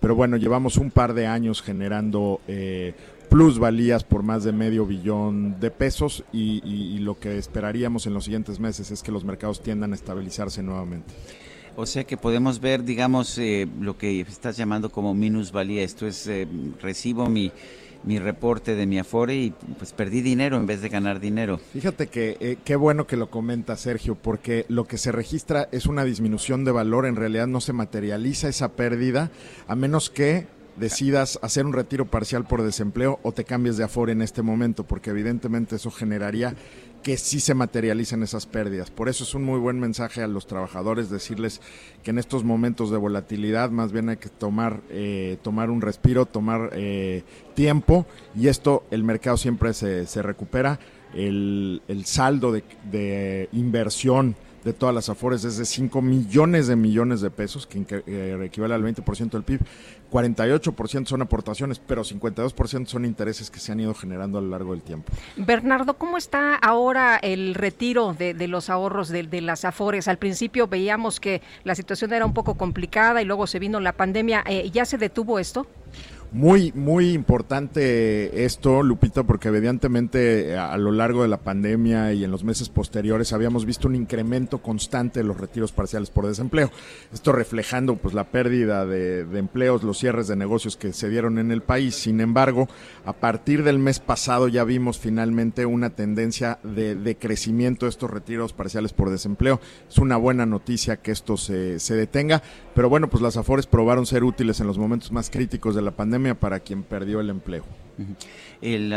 pero 0.00 0.14
bueno, 0.14 0.36
llevamos 0.36 0.76
un 0.76 0.90
par 0.90 1.14
de 1.14 1.26
años 1.26 1.62
generando 1.62 2.40
eh, 2.46 2.94
plusvalías 3.28 4.04
por 4.04 4.22
más 4.22 4.44
de 4.44 4.52
medio 4.52 4.86
billón 4.86 5.58
de 5.58 5.70
pesos 5.70 6.24
y, 6.32 6.98
lo 7.00 7.18
que 7.18 7.38
esperaríamos 7.38 8.06
en 8.06 8.14
los 8.14 8.24
siguientes 8.24 8.58
meses 8.58 8.90
es 8.90 9.02
que 9.02 9.12
los 9.12 9.24
mercados 9.24 9.62
tiendan 9.62 9.92
a 9.92 9.94
estabilizarse 9.94 10.62
nuevamente. 10.62 11.14
O 11.76 11.86
sea 11.86 12.04
que 12.04 12.16
podemos 12.16 12.60
ver, 12.60 12.84
digamos, 12.84 13.36
eh, 13.38 13.68
lo 13.80 13.98
que 13.98 14.20
estás 14.20 14.56
llamando 14.56 14.90
como 14.90 15.14
minusvalía. 15.14 15.82
Esto 15.82 16.06
es, 16.06 16.26
eh, 16.26 16.48
recibo 16.80 17.28
mi, 17.28 17.52
mi 18.04 18.18
reporte 18.18 18.74
de 18.74 18.86
mi 18.86 18.98
Afore 18.98 19.34
y 19.36 19.54
pues 19.78 19.92
perdí 19.92 20.20
dinero 20.20 20.56
en 20.56 20.66
vez 20.66 20.80
de 20.80 20.88
ganar 20.88 21.20
dinero. 21.20 21.58
Fíjate 21.72 22.06
que 22.06 22.36
eh, 22.40 22.56
qué 22.64 22.76
bueno 22.76 23.06
que 23.06 23.16
lo 23.16 23.30
comenta 23.30 23.76
Sergio, 23.76 24.14
porque 24.14 24.64
lo 24.68 24.84
que 24.84 24.98
se 24.98 25.12
registra 25.12 25.68
es 25.72 25.86
una 25.86 26.04
disminución 26.04 26.64
de 26.64 26.72
valor, 26.72 27.06
en 27.06 27.16
realidad 27.16 27.46
no 27.46 27.60
se 27.60 27.72
materializa 27.72 28.48
esa 28.48 28.72
pérdida, 28.72 29.30
a 29.66 29.74
menos 29.74 30.10
que 30.10 30.46
decidas 30.76 31.38
hacer 31.42 31.66
un 31.66 31.72
retiro 31.72 32.06
parcial 32.06 32.44
por 32.44 32.62
desempleo 32.62 33.18
o 33.22 33.32
te 33.32 33.44
cambies 33.44 33.76
de 33.76 33.84
Afore 33.84 34.12
en 34.12 34.22
este 34.22 34.42
momento, 34.42 34.84
porque 34.84 35.10
evidentemente 35.10 35.76
eso 35.76 35.90
generaría 35.90 36.54
que 37.06 37.16
sí 37.16 37.38
se 37.38 37.54
materialicen 37.54 38.24
esas 38.24 38.46
pérdidas. 38.46 38.90
Por 38.90 39.08
eso 39.08 39.22
es 39.22 39.32
un 39.32 39.44
muy 39.44 39.60
buen 39.60 39.78
mensaje 39.78 40.24
a 40.24 40.26
los 40.26 40.48
trabajadores, 40.48 41.08
decirles 41.08 41.60
que 42.02 42.10
en 42.10 42.18
estos 42.18 42.42
momentos 42.42 42.90
de 42.90 42.96
volatilidad 42.96 43.70
más 43.70 43.92
bien 43.92 44.08
hay 44.08 44.16
que 44.16 44.28
tomar, 44.28 44.80
eh, 44.90 45.38
tomar 45.40 45.70
un 45.70 45.80
respiro, 45.80 46.26
tomar 46.26 46.70
eh, 46.72 47.22
tiempo 47.54 48.06
y 48.34 48.48
esto 48.48 48.82
el 48.90 49.04
mercado 49.04 49.36
siempre 49.36 49.72
se, 49.72 50.04
se 50.06 50.20
recupera. 50.20 50.80
El, 51.14 51.80
el 51.86 52.06
saldo 52.06 52.50
de, 52.50 52.64
de 52.90 53.50
inversión 53.52 54.34
de 54.66 54.72
todas 54.72 54.92
las 54.92 55.08
afores 55.08 55.44
es 55.44 55.58
de 55.58 55.64
5 55.64 56.02
millones 56.02 56.66
de 56.66 56.74
millones 56.74 57.20
de 57.20 57.30
pesos, 57.30 57.68
que 57.68 57.86
eh, 58.08 58.36
equivale 58.42 58.74
al 58.74 58.82
20% 58.82 59.30
del 59.30 59.44
PIB. 59.44 59.60
48% 60.16 61.06
son 61.06 61.20
aportaciones, 61.20 61.78
pero 61.78 62.02
52% 62.02 62.86
son 62.86 63.04
intereses 63.04 63.50
que 63.50 63.60
se 63.60 63.72
han 63.72 63.80
ido 63.80 63.92
generando 63.92 64.38
a 64.38 64.40
lo 64.40 64.48
largo 64.48 64.72
del 64.72 64.80
tiempo. 64.80 65.12
Bernardo, 65.36 65.94
¿cómo 65.94 66.16
está 66.16 66.54
ahora 66.54 67.16
el 67.16 67.54
retiro 67.54 68.14
de, 68.14 68.34
los 68.48 68.70
ahorros 68.70 69.10
de, 69.10 69.24
de 69.24 69.42
las 69.42 69.66
Afores? 69.66 70.08
Al 70.08 70.16
principio 70.16 70.68
veíamos 70.68 71.20
que 71.20 71.42
la 71.64 71.74
situación 71.74 72.14
era 72.14 72.24
un 72.24 72.32
poco 72.32 72.54
complicada 72.54 73.20
y 73.20 73.26
luego 73.26 73.46
se 73.46 73.58
vino 73.58 73.78
la 73.78 73.92
pandemia. 73.92 74.42
Eh, 74.46 74.70
¿Ya 74.72 74.86
se 74.86 74.96
detuvo 74.96 75.38
esto? 75.38 75.66
Muy, 76.36 76.70
muy 76.74 77.14
importante 77.14 78.44
esto, 78.44 78.82
Lupita, 78.82 79.22
porque 79.22 79.48
evidentemente 79.48 80.50
eh, 80.50 80.58
a 80.58 80.76
lo 80.76 80.92
largo 80.92 81.22
de 81.22 81.28
la 81.28 81.38
pandemia 81.38 82.12
y 82.12 82.24
en 82.24 82.30
los 82.30 82.44
meses 82.44 82.68
posteriores 82.68 83.32
habíamos 83.32 83.64
visto 83.64 83.88
un 83.88 83.94
incremento 83.94 84.58
constante 84.58 85.20
de 85.20 85.24
los 85.24 85.40
retiros 85.40 85.72
parciales 85.72 86.10
por 86.10 86.26
desempleo. 86.26 86.70
Esto 87.10 87.32
reflejando 87.32 87.96
pues 87.96 88.12
la 88.12 88.24
pérdida 88.24 88.84
de, 88.84 89.20
empleos, 89.38 89.82
los 89.82 89.96
cierres 89.96 90.28
de 90.28 90.36
negocios 90.36 90.76
que 90.76 90.92
se 90.92 91.08
dieron 91.08 91.38
en 91.38 91.52
el 91.52 91.62
país. 91.62 91.94
Sin 91.94 92.20
embargo, 92.20 92.68
a 93.06 93.14
partir 93.14 93.62
del 93.62 93.78
mes 93.78 93.98
pasado 93.98 94.48
ya 94.48 94.64
vimos 94.64 94.98
finalmente 94.98 95.64
una 95.64 95.88
tendencia 95.88 96.58
de, 96.62 96.96
de 96.96 97.16
crecimiento 97.16 97.86
de 97.86 97.90
estos 97.90 98.10
retiros 98.10 98.52
parciales 98.52 98.92
por 98.92 99.08
desempleo. 99.08 99.58
Es 99.88 99.96
una 99.96 100.18
buena 100.18 100.44
noticia 100.44 100.98
que 100.98 101.12
esto 101.12 101.38
se, 101.38 101.80
se 101.80 101.94
detenga, 101.94 102.42
pero 102.74 102.90
bueno, 102.90 103.08
pues 103.08 103.22
las 103.22 103.38
AFORES 103.38 103.66
probaron 103.66 104.04
ser 104.04 104.22
útiles 104.22 104.60
en 104.60 104.66
los 104.66 104.76
momentos 104.76 105.12
más 105.12 105.30
críticos 105.30 105.74
de 105.74 105.80
la 105.80 105.92
pandemia 105.92 106.25
para 106.34 106.60
quien 106.60 106.82
perdió 106.82 107.20
el 107.20 107.30
empleo. 107.30 107.64
El, 108.62 108.94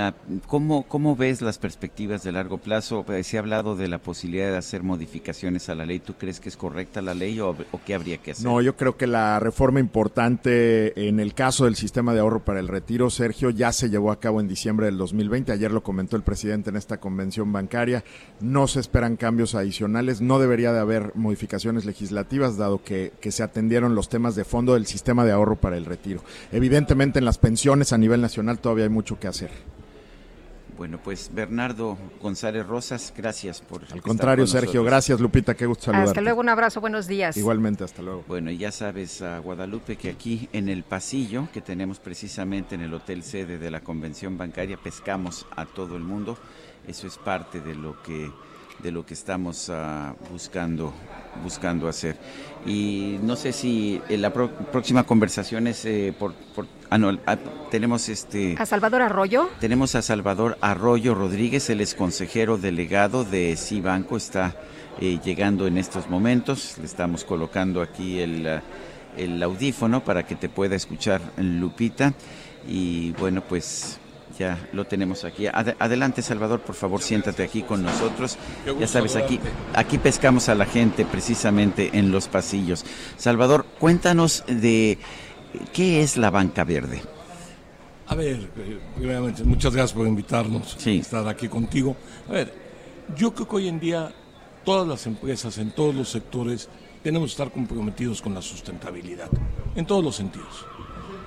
¿cómo, 0.47 0.83
¿Cómo 0.87 1.15
ves 1.15 1.41
las 1.41 1.57
perspectivas 1.57 2.23
de 2.23 2.31
largo 2.31 2.57
plazo? 2.57 3.05
Eh, 3.09 3.23
se 3.23 3.37
ha 3.37 3.41
hablado 3.41 3.75
de 3.75 3.87
la 3.87 3.99
posibilidad 3.99 4.51
de 4.51 4.57
hacer 4.57 4.83
modificaciones 4.83 5.69
a 5.69 5.75
la 5.75 5.85
ley. 5.85 5.99
¿Tú 5.99 6.13
crees 6.13 6.39
que 6.39 6.49
es 6.49 6.57
correcta 6.57 7.01
la 7.01 7.13
ley 7.13 7.39
o, 7.39 7.55
qué 7.85 7.93
habría 7.93 8.17
que 8.17 8.31
hacer? 8.31 8.45
No, 8.45 8.61
yo 8.61 8.75
creo 8.75 8.97
que 8.97 9.07
la 9.07 9.39
reforma 9.39 9.79
importante 9.79 11.07
en 11.07 11.19
el 11.19 11.33
caso 11.33 11.65
del 11.65 11.75
sistema 11.75 12.13
de 12.13 12.21
ahorro 12.21 12.43
para 12.43 12.59
el 12.59 12.67
retiro, 12.67 13.09
Sergio, 13.09 13.49
ya 13.49 13.71
se 13.71 13.89
llevó 13.89 14.11
a 14.11 14.19
cabo 14.19 14.39
en 14.39 14.47
diciembre 14.47 14.85
del 14.85 14.97
2020. 14.97 15.51
Ayer 15.51 15.71
lo 15.71 15.83
comentó 15.83 16.15
el 16.15 16.23
presidente 16.23 16.69
en 16.69 16.75
esta 16.75 16.99
convención 16.99 17.51
bancaria. 17.51 18.03
No 18.39 18.67
se 18.67 18.79
esperan 18.79 19.17
cambios 19.17 19.55
adicionales. 19.55 20.21
No 20.21 20.39
debería 20.39 20.71
de 20.73 20.79
haber 20.79 21.15
modificaciones 21.15 21.85
legislativas, 21.85 22.57
dado 22.57 22.81
que 22.83 23.11
se 23.29 23.43
atendieron 23.43 23.95
los 23.95 24.09
temas 24.09 24.35
de 24.35 24.45
fondo 24.45 24.73
del 24.73 24.85
sistema 24.85 25.25
de 25.25 25.31
ahorro 25.31 25.55
para 25.55 25.77
el 25.77 25.85
retiro. 25.85 26.21
Evidentemente, 26.51 27.19
en 27.19 27.25
las 27.25 27.37
pensiones 27.37 27.93
a 27.93 27.97
nivel 27.97 28.21
nacional 28.21 28.59
todavía 28.59 28.85
hay 28.85 28.89
mucho 28.89 29.19
que 29.19 29.27
hacer. 29.27 29.49
Bueno, 30.79 30.97
pues 31.03 31.29
Bernardo 31.33 31.97
González 32.21 32.65
Rosas, 32.65 33.13
gracias 33.13 33.59
por. 33.59 33.83
Al 33.91 34.01
contrario, 34.01 34.47
Sergio, 34.47 34.81
gracias 34.81 35.19
Lupita, 35.19 35.53
qué 35.53 35.65
gusto 35.65 35.83
saludarte. 35.83 36.11
Hasta 36.11 36.21
luego, 36.21 36.39
un 36.39 36.47
abrazo, 36.47 36.79
buenos 36.79 37.05
días. 37.05 37.35
Igualmente, 37.35 37.83
hasta 37.83 38.01
luego. 38.01 38.23
Bueno, 38.29 38.49
y 38.49 38.57
ya 38.57 38.71
sabes, 38.71 39.21
a 39.21 39.39
Guadalupe, 39.39 39.97
que 39.97 40.09
aquí 40.09 40.47
en 40.53 40.69
el 40.69 40.83
pasillo 40.83 41.49
que 41.51 41.59
tenemos 41.59 41.99
precisamente 41.99 42.75
en 42.75 42.81
el 42.81 42.93
hotel 42.93 43.23
sede 43.23 43.57
de 43.57 43.69
la 43.69 43.81
convención 43.81 44.37
bancaria, 44.37 44.77
pescamos 44.77 45.45
a 45.53 45.65
todo 45.65 45.97
el 45.97 46.03
mundo. 46.03 46.37
Eso 46.87 47.07
es 47.07 47.17
parte 47.17 47.59
de 47.59 47.75
lo 47.75 48.01
que 48.01 48.31
de 48.81 48.91
lo 48.91 49.05
que 49.05 49.13
estamos 49.13 49.69
uh, 49.69 50.13
buscando 50.31 50.93
buscando 51.43 51.87
hacer. 51.87 52.17
Y 52.65 53.17
no 53.21 53.35
sé 53.35 53.53
si 53.53 54.01
en 54.09 54.21
la 54.21 54.33
pro 54.33 54.49
próxima 54.51 55.03
conversación 55.03 55.67
es 55.67 55.85
eh, 55.85 56.13
por, 56.17 56.33
por 56.55 56.67
ah, 56.89 56.97
no, 56.97 57.17
ah, 57.25 57.37
tenemos 57.71 58.09
este 58.09 58.55
a 58.57 58.65
Salvador 58.65 59.01
Arroyo 59.01 59.49
tenemos 59.59 59.95
a 59.95 60.01
Salvador 60.01 60.57
Arroyo 60.61 61.15
Rodríguez 61.15 61.69
el 61.69 61.81
ex 61.81 61.95
consejero 61.95 62.57
delegado 62.57 63.23
de 63.23 63.55
Cibanco 63.55 64.17
está 64.17 64.55
eh, 64.99 65.19
llegando 65.23 65.67
en 65.67 65.77
estos 65.77 66.09
momentos. 66.09 66.77
Le 66.77 66.85
estamos 66.85 67.23
colocando 67.23 67.81
aquí 67.81 68.19
el, 68.19 68.61
el 69.15 69.43
audífono 69.43 70.03
para 70.03 70.23
que 70.23 70.35
te 70.35 70.49
pueda 70.49 70.75
escuchar 70.75 71.21
Lupita. 71.37 72.13
Y 72.67 73.11
bueno 73.13 73.41
pues 73.47 73.98
ya 74.39 74.69
lo 74.71 74.85
tenemos 74.85 75.25
aquí. 75.25 75.47
Ad 75.47 75.75
adelante, 75.77 76.21
Salvador, 76.21 76.61
por 76.61 76.73
favor, 76.73 77.01
siéntate 77.01 77.43
aquí 77.43 77.61
con 77.61 77.83
nosotros. 77.83 78.37
Ya 78.79 78.87
sabes, 78.87 79.17
aquí, 79.17 79.39
aquí 79.75 79.97
pescamos 79.97 80.47
a 80.47 80.55
la 80.55 80.65
gente 80.65 81.05
precisamente 81.05 81.91
en 81.93 82.09
los 82.09 82.29
pasillos. 82.29 82.85
Salvador, 83.17 83.65
cuéntanos 83.77 84.45
de 84.47 84.97
qué 85.73 86.01
es 86.01 86.15
la 86.15 86.29
banca 86.29 86.63
verde. 86.63 87.01
A 88.07 88.15
ver, 88.15 88.49
primeramente, 88.95 89.43
muchas 89.43 89.73
gracias 89.73 89.93
por 89.93 90.07
invitarnos 90.07 90.77
a 90.83 90.89
estar 90.89 91.27
aquí 91.27 91.49
contigo. 91.49 91.95
A 92.29 92.31
ver, 92.31 92.53
yo 93.17 93.33
creo 93.33 93.47
que 93.47 93.55
hoy 93.57 93.67
en 93.67 93.79
día 93.79 94.11
todas 94.63 94.87
las 94.87 95.05
empresas 95.05 95.57
en 95.57 95.71
todos 95.71 95.93
los 95.93 96.09
sectores 96.09 96.69
tenemos 97.03 97.29
que 97.29 97.33
estar 97.33 97.51
comprometidos 97.51 98.21
con 98.21 98.33
la 98.33 98.41
sustentabilidad, 98.41 99.29
en 99.75 99.85
todos 99.85 100.03
los 100.03 100.15
sentidos. 100.15 100.65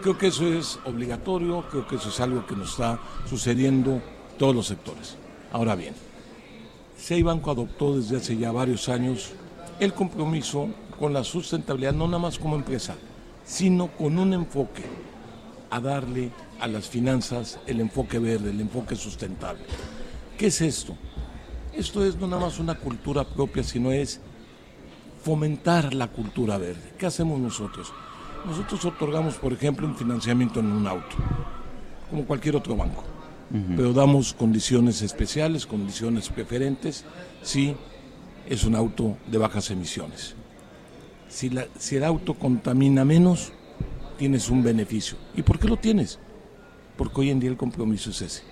Creo 0.02 0.18
que 0.18 0.26
eso 0.26 0.52
es 0.52 0.80
obligatorio, 0.84 1.64
creo 1.70 1.86
que 1.86 1.94
eso 1.94 2.08
es 2.08 2.18
algo 2.18 2.44
que 2.44 2.56
nos 2.56 2.70
está 2.70 2.98
sucediendo 3.30 3.92
en 3.92 4.02
todos 4.36 4.52
los 4.52 4.66
sectores. 4.66 5.16
Ahora 5.52 5.76
bien, 5.76 5.94
Banco 7.22 7.52
adoptó 7.52 7.96
desde 7.96 8.16
hace 8.16 8.36
ya 8.36 8.50
varios 8.50 8.88
años 8.88 9.30
el 9.78 9.94
compromiso 9.94 10.68
con 10.98 11.12
la 11.12 11.22
sustentabilidad, 11.22 11.92
no 11.92 12.06
nada 12.06 12.18
más 12.18 12.36
como 12.36 12.56
empresa, 12.56 12.96
sino 13.44 13.88
con 13.96 14.18
un 14.18 14.32
enfoque 14.32 14.82
a 15.70 15.78
darle 15.78 16.30
a 16.58 16.66
las 16.66 16.88
finanzas 16.88 17.60
el 17.68 17.78
enfoque 17.78 18.18
verde, 18.18 18.50
el 18.50 18.60
enfoque 18.60 18.96
sustentable. 18.96 19.62
¿Qué 20.36 20.46
es 20.46 20.60
esto? 20.62 20.96
Esto 21.72 22.04
es 22.04 22.16
no 22.16 22.26
nada 22.26 22.42
más 22.42 22.58
una 22.58 22.74
cultura 22.74 23.22
propia, 23.22 23.62
sino 23.62 23.92
es 23.92 24.20
fomentar 25.22 25.94
la 25.94 26.08
cultura 26.08 26.58
verde. 26.58 26.92
¿Qué 26.98 27.06
hacemos 27.06 27.38
nosotros? 27.38 27.92
Nosotros 28.44 28.84
otorgamos, 28.84 29.36
por 29.36 29.52
ejemplo, 29.52 29.86
un 29.86 29.94
financiamiento 29.94 30.60
en 30.60 30.66
un 30.66 30.86
auto, 30.86 31.16
como 32.10 32.24
cualquier 32.24 32.56
otro 32.56 32.76
banco, 32.76 33.04
uh 33.50 33.56
-huh. 33.56 33.76
pero 33.76 33.92
damos 33.92 34.32
condiciones 34.32 35.00
especiales, 35.02 35.64
condiciones 35.64 36.28
preferentes, 36.28 37.04
si 37.42 37.74
es 38.48 38.64
un 38.64 38.74
auto 38.74 39.16
de 39.30 39.38
bajas 39.38 39.70
emisiones. 39.70 40.34
Si, 41.28 41.50
la, 41.50 41.66
si 41.78 41.96
el 41.96 42.04
auto 42.04 42.34
contamina 42.34 43.04
menos, 43.04 43.52
tienes 44.18 44.50
un 44.50 44.62
beneficio. 44.62 45.16
¿Y 45.36 45.42
por 45.42 45.58
qué 45.58 45.68
lo 45.68 45.76
tienes? 45.76 46.18
Porque 46.96 47.20
hoy 47.20 47.30
en 47.30 47.40
día 47.40 47.50
el 47.50 47.56
compromiso 47.56 48.10
es 48.10 48.22
ese. 48.22 48.42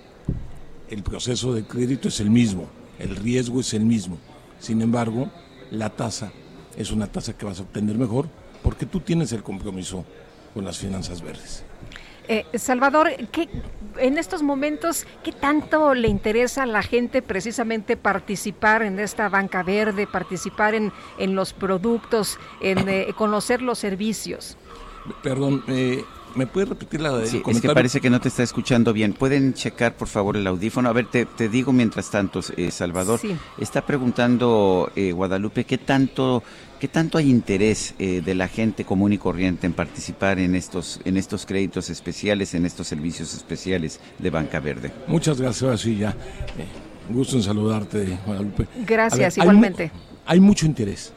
El 0.89 1.03
proceso 1.03 1.53
de 1.53 1.63
crédito 1.63 2.07
es 2.07 2.19
el 2.19 2.29
mismo, 2.29 2.67
el 2.97 3.15
riesgo 3.15 3.59
es 3.59 3.73
el 3.73 3.85
mismo. 3.85 4.17
Sin 4.59 4.81
embargo, 4.81 5.29
la 5.69 5.89
tasa 5.89 6.31
es 6.77 6.91
una 6.91 7.07
tasa 7.07 7.37
que 7.37 7.45
vas 7.45 7.59
a 7.59 7.63
obtener 7.63 7.97
mejor 7.97 8.27
porque 8.61 8.85
tú 8.85 8.99
tienes 8.99 9.31
el 9.31 9.43
compromiso 9.43 10.05
con 10.53 10.65
las 10.65 10.77
finanzas 10.77 11.21
verdes. 11.21 11.63
Eh, 12.27 12.45
Salvador, 12.53 13.09
¿qué, 13.31 13.49
en 13.97 14.17
estos 14.17 14.43
momentos, 14.43 15.05
¿qué 15.23 15.31
tanto 15.31 15.93
le 15.93 16.07
interesa 16.07 16.63
a 16.63 16.65
la 16.65 16.83
gente 16.83 17.21
precisamente 17.21 17.97
participar 17.97 18.83
en 18.83 18.99
esta 18.99 19.27
banca 19.27 19.63
verde, 19.63 20.07
participar 20.07 20.75
en, 20.75 20.93
en 21.17 21.35
los 21.35 21.53
productos, 21.53 22.37
en 22.61 22.87
eh, 22.87 23.13
conocer 23.17 23.61
los 23.61 23.79
servicios? 23.79 24.57
Perdón, 25.23 25.63
eh, 25.67 26.03
¿me 26.35 26.47
puede 26.47 26.67
repetir 26.67 27.01
la 27.01 27.25
sí, 27.25 27.41
Es 27.45 27.61
que 27.61 27.69
parece 27.69 27.99
que 27.99 28.09
no 28.09 28.19
te 28.19 28.29
está 28.29 28.43
escuchando 28.43 28.93
bien. 28.93 29.13
¿Pueden 29.13 29.53
checar, 29.53 29.95
por 29.95 30.07
favor, 30.07 30.37
el 30.37 30.45
audífono? 30.47 30.89
A 30.89 30.93
ver, 30.93 31.07
te, 31.07 31.25
te 31.25 31.49
digo 31.49 31.73
mientras 31.73 32.09
tanto, 32.09 32.41
eh, 32.55 32.71
Salvador. 32.71 33.19
Sí. 33.19 33.35
Está 33.57 33.85
preguntando 33.85 34.91
eh, 34.95 35.11
Guadalupe, 35.11 35.63
¿qué 35.65 35.77
tanto 35.77 36.43
¿Qué 36.81 36.87
tanto 36.87 37.19
hay 37.19 37.29
interés 37.29 37.93
eh, 37.99 38.23
de 38.25 38.33
la 38.33 38.47
gente 38.47 38.85
común 38.85 39.13
y 39.13 39.19
corriente 39.19 39.67
en 39.67 39.73
participar 39.73 40.39
en 40.39 40.55
estos, 40.55 40.99
en 41.05 41.15
estos 41.15 41.45
créditos 41.45 41.91
especiales, 41.91 42.55
en 42.55 42.65
estos 42.65 42.87
servicios 42.87 43.35
especiales 43.35 43.99
de 44.17 44.31
Banca 44.31 44.59
Verde? 44.59 44.91
Muchas 45.05 45.39
gracias, 45.39 45.81
sí, 45.81 45.97
ya. 45.97 46.09
Eh, 46.09 47.13
gusto 47.13 47.35
en 47.35 47.43
saludarte, 47.43 48.17
Guadalupe. 48.25 48.67
Gracias, 48.83 49.35
ver, 49.35 49.43
igualmente. 49.43 49.83
Hay, 50.25 50.37
hay, 50.37 50.39
mucho 50.39 50.65
interés. 50.65 51.13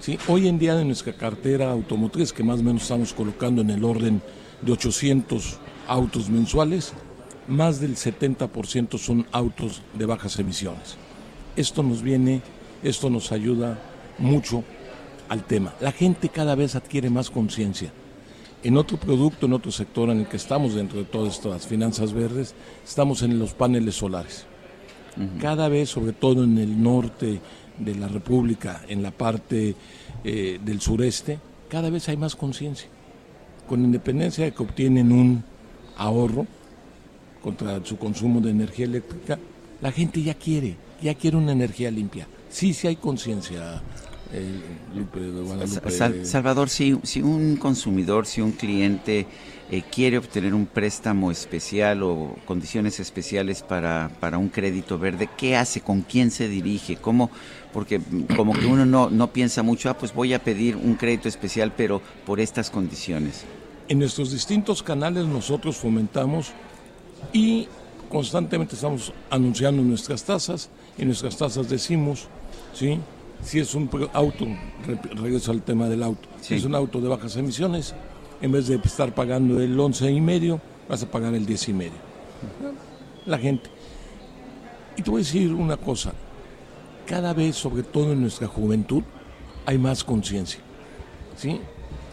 ¿sí? 0.00 0.18
Hoy 0.26 0.48
en 0.48 0.58
día 0.58 0.80
en 0.80 0.88
nuestra 0.88 1.12
cartera 1.12 1.70
automotriz, 1.70 2.32
que 2.32 2.42
más 2.42 2.58
o 2.58 2.64
menos 2.64 2.82
estamos 2.82 3.12
colocando 3.12 3.62
en 3.62 3.70
el 3.70 3.84
orden 3.84 4.20
de 4.62 4.72
800 4.72 5.60
autos 5.86 6.28
mensuales, 6.28 6.92
más 7.46 7.78
del 7.78 7.94
70% 7.94 8.98
son 8.98 9.28
autos 9.30 9.80
de 9.96 10.06
bajas 10.06 10.40
emisiones. 10.40 10.96
Esto 11.54 11.84
nos 11.84 12.02
viene, 12.02 12.42
esto 12.82 13.10
nos 13.10 13.30
ayuda 13.30 13.78
mucho 14.18 14.64
al 15.28 15.44
tema. 15.44 15.74
La 15.80 15.92
gente 15.92 16.28
cada 16.28 16.54
vez 16.54 16.74
adquiere 16.74 17.10
más 17.10 17.30
conciencia. 17.30 17.90
En 18.62 18.76
otro 18.76 18.96
producto, 18.96 19.46
en 19.46 19.52
otro 19.52 19.70
sector 19.70 20.08
en 20.10 20.20
el 20.20 20.26
que 20.26 20.38
estamos 20.38 20.74
dentro 20.74 20.98
de 20.98 21.04
todas 21.04 21.34
estas 21.34 21.66
finanzas 21.66 22.12
verdes, 22.12 22.54
estamos 22.84 23.22
en 23.22 23.38
los 23.38 23.52
paneles 23.52 23.96
solares. 23.96 24.46
Uh 25.16 25.20
-huh. 25.20 25.40
Cada 25.40 25.68
vez, 25.68 25.90
sobre 25.90 26.12
todo 26.12 26.44
en 26.44 26.58
el 26.58 26.82
norte 26.82 27.40
de 27.78 27.94
la 27.94 28.08
República, 28.08 28.82
en 28.88 29.02
la 29.02 29.10
parte 29.10 29.74
eh, 30.24 30.60
del 30.64 30.80
sureste, 30.80 31.38
cada 31.68 31.90
vez 31.90 32.08
hay 32.08 32.16
más 32.16 32.36
conciencia. 32.36 32.88
Con 33.68 33.84
independencia 33.84 34.44
de 34.44 34.52
que 34.52 34.62
obtienen 34.62 35.12
un 35.12 35.44
ahorro 35.96 36.46
contra 37.42 37.84
su 37.84 37.98
consumo 37.98 38.40
de 38.40 38.50
energía 38.50 38.86
eléctrica, 38.86 39.38
la 39.80 39.92
gente 39.92 40.22
ya 40.22 40.34
quiere, 40.34 40.76
ya 41.02 41.14
quiere 41.14 41.36
una 41.36 41.52
energía 41.52 41.90
limpia. 41.90 42.26
Sí, 42.48 42.72
sí 42.72 42.86
hay 42.86 42.96
conciencia, 42.96 43.82
eh, 44.32 44.50
Lupe, 44.94 45.20
Guadalupe. 45.20 45.90
Sal, 45.90 46.26
Salvador, 46.26 46.68
si, 46.68 46.98
si, 47.02 47.22
un 47.22 47.56
consumidor, 47.56 48.26
si 48.26 48.40
un 48.40 48.52
cliente 48.52 49.26
eh, 49.70 49.82
quiere 49.90 50.18
obtener 50.18 50.54
un 50.54 50.66
préstamo 50.66 51.30
especial 51.30 52.02
o 52.02 52.36
condiciones 52.44 53.00
especiales 53.00 53.62
para, 53.62 54.10
para 54.20 54.38
un 54.38 54.48
crédito 54.48 54.98
verde, 54.98 55.28
¿qué 55.36 55.56
hace? 55.56 55.80
¿Con 55.80 56.02
quién 56.02 56.30
se 56.30 56.48
dirige? 56.48 56.96
¿Cómo? 56.96 57.30
Porque 57.72 58.00
como 58.36 58.52
que 58.52 58.66
uno 58.66 58.86
no, 58.86 59.10
no 59.10 59.32
piensa 59.32 59.62
mucho, 59.62 59.90
ah, 59.90 59.94
pues 59.98 60.14
voy 60.14 60.34
a 60.34 60.42
pedir 60.42 60.76
un 60.76 60.94
crédito 60.94 61.28
especial, 61.28 61.72
pero 61.76 62.00
por 62.26 62.40
estas 62.40 62.70
condiciones. 62.70 63.44
En 63.88 63.98
nuestros 63.98 64.32
distintos 64.32 64.82
canales 64.82 65.26
nosotros 65.26 65.76
fomentamos 65.76 66.52
y 67.32 67.68
constantemente 68.08 68.74
estamos 68.74 69.12
anunciando 69.30 69.82
nuestras 69.82 70.24
tasas. 70.24 70.70
En 70.98 71.06
nuestras 71.06 71.36
tasas 71.36 71.68
decimos, 71.68 72.28
¿sí? 72.72 72.98
Si 73.42 73.60
es 73.60 73.74
un 73.74 73.90
auto, 74.12 74.46
regreso 75.14 75.50
al 75.52 75.62
tema 75.62 75.88
del 75.88 76.02
auto, 76.02 76.28
si 76.40 76.54
es 76.54 76.64
un 76.64 76.74
auto 76.74 77.00
de 77.00 77.08
bajas 77.08 77.36
emisiones, 77.36 77.94
en 78.40 78.52
vez 78.52 78.66
de 78.66 78.76
estar 78.76 79.14
pagando 79.14 79.60
el 79.60 79.78
11 79.78 80.10
y 80.10 80.20
medio, 80.20 80.60
vas 80.88 81.02
a 81.02 81.10
pagar 81.10 81.34
el 81.34 81.46
10 81.46 81.68
y 81.68 81.72
medio. 81.72 82.14
La 83.26 83.38
gente. 83.38 83.70
Y 84.96 85.02
te 85.02 85.10
voy 85.10 85.22
a 85.22 85.24
decir 85.24 85.52
una 85.52 85.76
cosa, 85.76 86.12
cada 87.06 87.32
vez, 87.32 87.56
sobre 87.56 87.82
todo 87.82 88.12
en 88.12 88.20
nuestra 88.20 88.46
juventud, 88.46 89.02
hay 89.66 89.78
más 89.78 90.04
conciencia. 90.04 90.60
¿sí? 91.36 91.60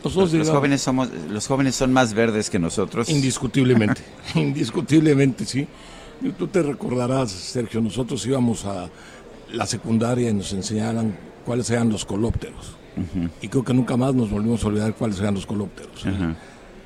los, 0.03 0.49
jóvenes 0.49 0.81
somos, 0.81 1.10
los 1.30 1.48
jóvenes 1.48 1.76
son 1.76 1.93
más 1.93 2.14
verdes 2.14 2.49
que 2.49 2.60
nosotros. 2.60 3.10
Indiscutiblemente, 3.10 4.02
indiscutiblemente, 4.35 5.45
sí. 5.45 5.68
Tú 6.38 6.48
te 6.48 6.61
recordarás, 6.61 7.31
Sergio, 7.31 7.81
nosotros 7.81 8.26
íbamos 8.26 8.65
a 8.65 8.89
la 9.53 9.65
secundaria 9.65 10.30
y 10.30 10.34
nos 10.34 10.53
enseñaran 10.53 11.15
cuáles 11.45 11.69
eran 11.69 11.90
los 11.90 12.06
colópteros. 12.06 12.78
Y 13.41 13.48
creo 13.48 13.64
que 13.64 13.73
nunca 13.73 13.98
más 13.98 14.14
nos 14.14 14.30
volvimos 14.30 14.64
a 14.64 14.68
olvidar 14.68 14.94
cuáles 14.95 15.19
eran 15.19 15.34
los 15.34 15.45
colópteros. 15.45 16.06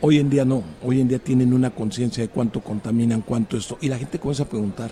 Hoy 0.02 0.20
en 0.20 0.30
día 0.30 0.46
no, 0.46 0.64
hoy 0.84 1.02
en 1.02 1.08
día 1.08 1.20
tienen 1.20 1.54
una 1.54 1.72
conciencia 1.72 2.24
de 2.24 2.30
cuánto 2.30 2.62
contaminan, 2.62 3.22
cuánto 3.22 3.58
esto, 3.58 3.78
y 3.82 3.90
la 3.90 3.98
gente 3.98 4.20
comienza 4.20 4.44
a 4.44 4.50
preguntar. 4.50 4.92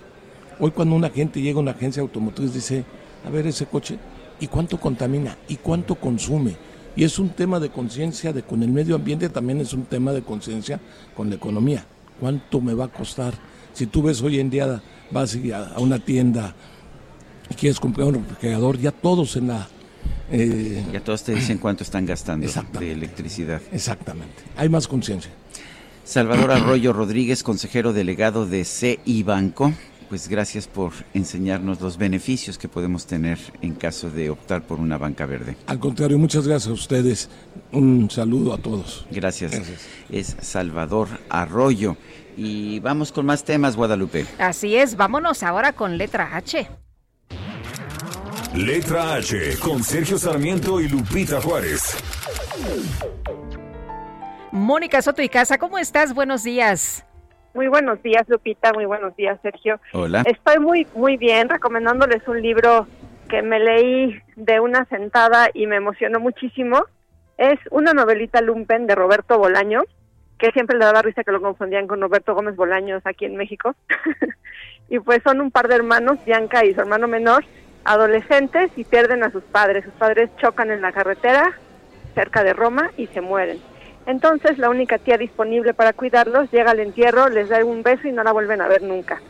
Hoy 0.60 0.72
cuando 0.72 0.95
una 0.95 1.10
gente 1.10 1.41
llega 1.41 1.58
a 1.58 1.62
una 1.62 1.72
agencia 1.72 2.02
automotriz 2.02 2.54
dice, 2.54 2.84
a 3.26 3.30
ver 3.30 3.45
ese 3.48 3.66
coche, 3.66 3.98
¿y 4.40 4.48
cuánto 4.48 4.80
contamina? 4.80 5.38
¿Y 5.48 5.58
cuánto 5.58 5.95
consume? 5.95 6.56
Y 6.95 7.04
es 7.04 7.20
un 7.20 7.30
tema 7.30 7.60
de 7.60 7.70
conciencia 7.70 8.34
de 8.34 8.44
con 8.44 8.64
el 8.64 8.70
medio 8.70 8.95
ambiente, 8.95 9.30
también 9.30 9.60
es 9.62 9.74
un 9.74 9.84
tema 9.86 10.14
de 10.14 10.22
conciencia 10.22 10.80
con 11.16 11.30
la 11.30 11.36
economía. 11.36 11.86
¿Cuánto 12.20 12.62
me 12.62 12.74
va 12.74 12.86
a 12.86 12.90
costar? 12.90 13.34
Si 13.74 13.88
tú 13.88 14.04
ves 14.04 14.22
hoy 14.22 14.40
en 14.40 14.50
día, 14.50 14.82
vas 15.12 15.38
a 15.76 15.80
una 15.80 16.00
tienda 16.00 16.56
y 17.54 17.56
quieres 17.56 17.80
comprar 17.80 18.08
un 18.08 18.16
refrigerador, 18.16 18.78
ya 18.78 18.92
todos 18.92 19.36
en 19.36 19.48
la... 19.48 19.68
Eh, 20.32 20.84
ya 20.92 21.00
todos 21.00 21.24
te 21.24 21.36
dicen 21.36 21.58
cuánto 21.58 21.84
están 21.84 22.06
gastando 22.06 22.48
de 22.80 22.92
electricidad. 22.92 23.62
Exactamente. 23.72 24.44
Hay 24.58 24.70
más 24.70 24.88
conciencia. 24.88 25.32
Salvador 26.04 26.52
Arroyo 26.52 26.92
Rodríguez, 26.92 27.44
consejero 27.44 27.94
delegado 27.94 28.46
de 28.46 28.66
CI 28.66 29.24
Banco 29.24 29.74
pues 30.14 30.28
gracias 30.28 30.68
por 30.68 30.94
enseñarnos 31.16 31.82
los 31.82 31.98
beneficios 31.98 32.60
que 32.60 32.68
podemos 32.68 33.08
tener 33.08 33.40
en 33.64 33.74
caso 33.74 34.12
de 34.12 34.30
optar 34.30 34.62
por 34.62 34.80
una 34.80 35.00
banca 35.00 35.26
verde. 35.26 35.58
Al 35.66 35.80
contrario, 35.80 36.20
muchas 36.20 36.48
gracias 36.48 36.70
a 36.70 36.74
ustedes. 36.74 37.30
Un 37.72 38.12
saludo 38.12 38.54
a 38.54 38.60
todos. 38.60 39.08
Gracias. 39.10 39.60
Es 40.12 40.36
Salvador 40.40 41.08
Arroyo. 41.30 41.98
Y 42.38 42.80
vamos 42.82 43.12
con 43.12 43.26
más 43.26 43.44
temas, 43.44 43.76
Guadalupe. 43.76 44.28
Así 44.38 44.76
es, 44.76 44.96
vámonos 44.98 45.42
ahora 45.42 45.74
con 45.74 45.98
letra 45.98 46.36
H. 46.36 46.82
Letra 48.56 49.16
H, 49.16 49.58
con 49.58 49.82
Sergio 49.82 50.16
Sarmiento 50.16 50.80
y 50.80 50.88
Lupita 50.88 51.42
Juárez. 51.42 51.98
Mónica 54.52 55.02
Soto 55.02 55.24
y 55.24 55.30
Casa, 55.30 55.58
¿cómo 55.58 55.80
estás? 55.80 56.14
Buenos 56.14 56.44
días. 56.44 57.04
Muy 57.56 57.68
buenos 57.68 58.04
días, 58.04 58.30
Lupita. 58.30 58.72
Muy 58.72 58.86
buenos 58.86 59.16
días, 59.16 59.40
Sergio. 59.42 59.80
Hola. 59.94 60.22
Estoy 60.28 60.60
muy, 60.60 60.86
muy 60.94 61.18
bien 61.18 61.50
recomendándoles 61.50 62.28
un 62.28 62.44
libro 62.44 62.86
que 63.28 63.42
me 63.42 63.60
leí 63.60 64.22
de 64.36 64.60
una 64.60 64.86
sentada 64.86 65.50
y 65.52 65.66
me 65.66 65.78
emocionó 65.78 66.20
muchísimo. 66.20 66.86
Es 67.40 67.58
una 67.72 67.94
novelita 67.94 68.40
lumpen 68.42 68.86
de 68.86 68.94
Roberto 68.94 69.40
Bolaño, 69.40 69.82
que 70.38 70.52
siempre 70.52 70.78
le 70.78 70.86
daba 70.86 71.02
risa 71.02 71.24
que 71.24 71.32
lo 71.32 71.42
confundían 71.42 71.88
con 71.88 72.02
Roberto 72.02 72.36
Gómez 72.36 72.56
Bolaños 72.56 73.02
aquí 73.06 73.26
en 73.26 73.36
México. 73.36 73.76
y 74.90 75.00
pues 75.00 75.24
son 75.24 75.42
un 75.42 75.50
par 75.50 75.68
de 75.68 75.76
hermanos, 75.76 76.24
Bianca 76.24 76.64
y 76.64 76.76
su 76.76 76.82
hermano 76.82 77.08
menor, 77.08 77.44
adolescentes 77.85 78.72
y 78.76 78.84
pierden 78.84 79.23
a 79.23 79.31
sus 79.31 79.43
padres. 79.43 79.84
Sus 79.84 79.93
padres 79.93 80.30
chocan 80.38 80.72
en 80.72 80.81
la 80.81 80.91
carretera 80.91 81.53
cerca 82.15 82.43
de 82.43 82.53
Roma 82.53 82.91
y 82.97 83.07
se 83.07 83.22
mueren. 83.22 83.60
Entonces 84.05 84.57
la 84.57 84.69
única 84.69 84.97
tía 84.97 85.18
disponible 85.18 85.73
para 85.73 85.93
cuidarlos 85.93 86.51
llega 86.51 86.72
al 86.72 86.80
entierro, 86.80 87.30
les 87.30 87.49
da 87.49 87.64
un 87.64 87.84
beso 87.84 88.07
y 88.07 88.11
no 88.11 88.23
la 88.23 88.31
vuelven 88.34 88.61
a 88.61 88.68
ver 88.68 88.81
nunca. 88.81 89.22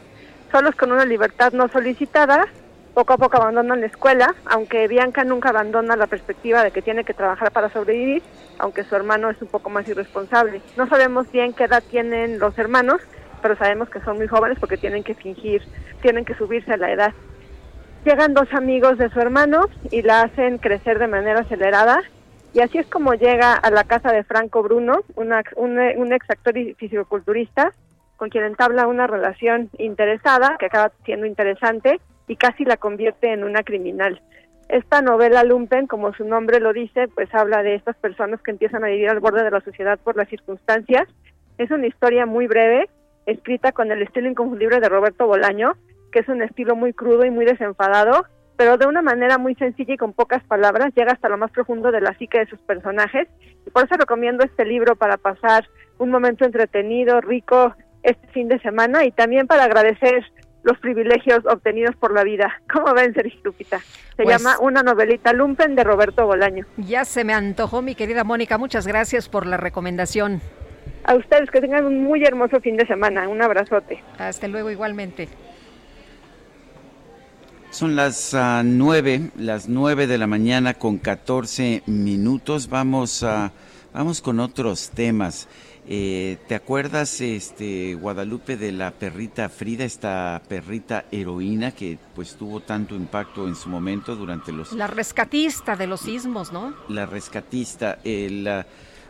Solos 0.51 0.75
con 0.75 0.91
una 0.91 1.05
libertad 1.05 1.53
no 1.53 1.67
solicitada, 1.67 2.47
poco 2.93 3.13
a 3.13 3.17
poco 3.17 3.37
abandonan 3.37 3.81
la 3.81 3.87
escuela, 3.87 4.35
aunque 4.45 4.87
Bianca 4.87 5.23
nunca 5.23 5.49
abandona 5.49 5.95
la 5.95 6.07
perspectiva 6.07 6.63
de 6.63 6.71
que 6.71 6.81
tiene 6.81 7.03
que 7.03 7.13
trabajar 7.13 7.51
para 7.51 7.69
sobrevivir, 7.69 8.21
aunque 8.59 8.83
su 8.83 8.95
hermano 8.95 9.29
es 9.29 9.41
un 9.41 9.47
poco 9.47 9.69
más 9.69 9.87
irresponsable. 9.87 10.61
No 10.77 10.87
sabemos 10.87 11.31
bien 11.31 11.53
qué 11.53 11.63
edad 11.63 11.83
tienen 11.89 12.37
los 12.37 12.57
hermanos, 12.57 13.01
pero 13.41 13.55
sabemos 13.57 13.89
que 13.89 13.99
son 14.01 14.17
muy 14.17 14.27
jóvenes 14.27 14.59
porque 14.59 14.77
tienen 14.77 15.03
que 15.03 15.15
fingir, 15.15 15.63
tienen 16.01 16.23
que 16.23 16.35
subirse 16.35 16.71
a 16.71 16.77
la 16.77 16.91
edad. 16.91 17.13
Llegan 18.05 18.33
dos 18.33 18.51
amigos 18.53 18.97
de 18.97 19.09
su 19.09 19.19
hermano 19.19 19.61
y 19.89 20.01
la 20.01 20.23
hacen 20.23 20.57
crecer 20.57 20.99
de 20.99 21.07
manera 21.07 21.39
acelerada 21.39 22.01
y 22.53 22.59
así 22.59 22.77
es 22.77 22.87
como 22.87 23.15
llega 23.15 23.53
a 23.53 23.71
la 23.71 23.83
casa 23.83 24.11
de 24.11 24.23
Franco 24.23 24.61
Bruno, 24.61 24.99
un, 25.15 25.33
un 25.55 26.13
ex 26.13 26.29
actor 26.29 26.55
y 26.55 26.75
fisicoculturista, 26.75 27.73
con 28.15 28.29
quien 28.29 28.43
entabla 28.43 28.87
una 28.87 29.07
relación 29.07 29.69
interesada, 29.79 30.57
que 30.59 30.67
acaba 30.67 30.91
siendo 31.03 31.25
interesante, 31.25 31.99
y 32.27 32.35
casi 32.35 32.63
la 32.63 32.77
convierte 32.77 33.33
en 33.33 33.43
una 33.43 33.63
criminal. 33.63 34.21
Esta 34.69 35.01
novela 35.01 35.43
Lumpen, 35.43 35.87
como 35.87 36.13
su 36.13 36.25
nombre 36.25 36.59
lo 36.59 36.73
dice, 36.73 37.07
pues 37.07 37.33
habla 37.33 37.63
de 37.63 37.73
estas 37.73 37.95
personas 37.97 38.39
que 38.41 38.51
empiezan 38.51 38.83
a 38.83 38.87
vivir 38.87 39.09
al 39.09 39.19
borde 39.19 39.43
de 39.43 39.51
la 39.51 39.61
sociedad 39.61 39.97
por 39.97 40.15
las 40.15 40.29
circunstancias. 40.29 41.07
Es 41.57 41.71
una 41.71 41.87
historia 41.87 42.27
muy 42.27 42.45
breve, 42.45 42.87
escrita 43.25 43.71
con 43.71 43.91
el 43.91 44.03
estilo 44.03 44.29
inconfundible 44.29 44.79
de 44.79 44.89
Roberto 44.89 45.25
Bolaño, 45.25 45.73
que 46.13 46.19
es 46.19 46.27
un 46.29 46.41
estilo 46.41 46.75
muy 46.77 46.93
crudo 46.93 47.25
y 47.25 47.31
muy 47.31 47.43
desenfadado, 47.45 48.25
pero 48.55 48.77
de 48.77 48.85
una 48.85 49.01
manera 49.01 49.37
muy 49.39 49.55
sencilla 49.55 49.95
y 49.95 49.97
con 49.97 50.13
pocas 50.13 50.43
palabras 50.45 50.93
llega 50.95 51.11
hasta 51.11 51.27
lo 51.27 51.37
más 51.37 51.51
profundo 51.51 51.91
de 51.91 51.99
la 51.99 52.13
psique 52.17 52.37
de 52.39 52.45
sus 52.45 52.59
personajes. 52.59 53.27
Y 53.65 53.69
por 53.71 53.83
eso 53.85 53.95
recomiendo 53.97 54.45
este 54.45 54.63
libro 54.63 54.95
para 54.95 55.17
pasar 55.17 55.67
un 55.97 56.11
momento 56.11 56.45
entretenido, 56.45 57.19
rico 57.19 57.75
este 58.03 58.27
fin 58.27 58.47
de 58.47 58.59
semana 58.59 59.03
y 59.05 59.11
también 59.11 59.47
para 59.47 59.63
agradecer 59.63 60.23
los 60.61 60.77
privilegios 60.79 61.45
obtenidos 61.45 61.95
por 61.95 62.13
la 62.13 62.23
vida. 62.23 62.53
¿Cómo 62.73 62.93
ven, 62.93 63.13
Sergio 63.13 63.39
Lupita? 63.43 63.79
Se 64.15 64.23
Pues- 64.23 64.29
llama 64.41 64.57
Una 64.59 64.83
novelita 64.83 65.33
lumpen 65.33 65.75
de 65.75 65.83
Roberto 65.83 66.25
Bolaño. 66.27 66.65
Ya 66.77 67.05
se 67.05 67.23
me 67.23 67.33
antojó, 67.33 67.81
mi 67.81 67.95
querida 67.95 68.23
Mónica. 68.23 68.57
Muchas 68.59 68.85
gracias 68.87 69.27
por 69.29 69.45
la 69.47 69.57
recomendación. 69.57 70.41
A 71.05 71.15
ustedes 71.15 71.49
que 71.51 71.59
tengan 71.59 71.85
un 71.85 72.03
muy 72.03 72.23
hermoso 72.23 72.61
fin 72.61 72.77
de 72.77 72.85
semana. 72.87 73.27
Un 73.27 73.41
abrazote. 73.41 74.01
Hasta 74.19 74.47
luego 74.47 74.69
igualmente. 74.71 75.27
Son 77.73 77.95
las 77.95 78.35
ah, 78.35 78.61
nueve, 78.63 79.31
las 79.35 79.67
nueve 79.67 80.05
de 80.05 80.19
la 80.19 80.27
mañana 80.27 80.75
con 80.75 80.99
14 80.99 81.81
minutos. 81.87 82.69
Vamos 82.69 83.23
a, 83.23 83.51
vamos 83.91 84.21
con 84.21 84.39
otros 84.39 84.91
temas. 84.91 85.47
Eh, 85.87 86.37
¿Te 86.47 86.53
acuerdas, 86.53 87.19
este 87.19 87.95
Guadalupe, 87.95 88.57
de 88.57 88.73
la 88.73 88.91
perrita 88.91 89.49
Frida, 89.49 89.85
esta 89.85 90.43
perrita 90.47 91.05
heroína 91.11 91.71
que 91.71 91.97
pues 92.13 92.35
tuvo 92.35 92.59
tanto 92.59 92.93
impacto 92.93 93.47
en 93.47 93.55
su 93.55 93.69
momento 93.69 94.15
durante 94.15 94.51
los 94.51 94.71
La 94.73 94.85
rescatista 94.85 95.75
de 95.75 95.87
los 95.87 96.01
sismos, 96.01 96.53
¿no? 96.53 96.75
la 96.89 97.07
rescatista? 97.07 97.97
El, 98.03 98.47
ah, 98.47 98.67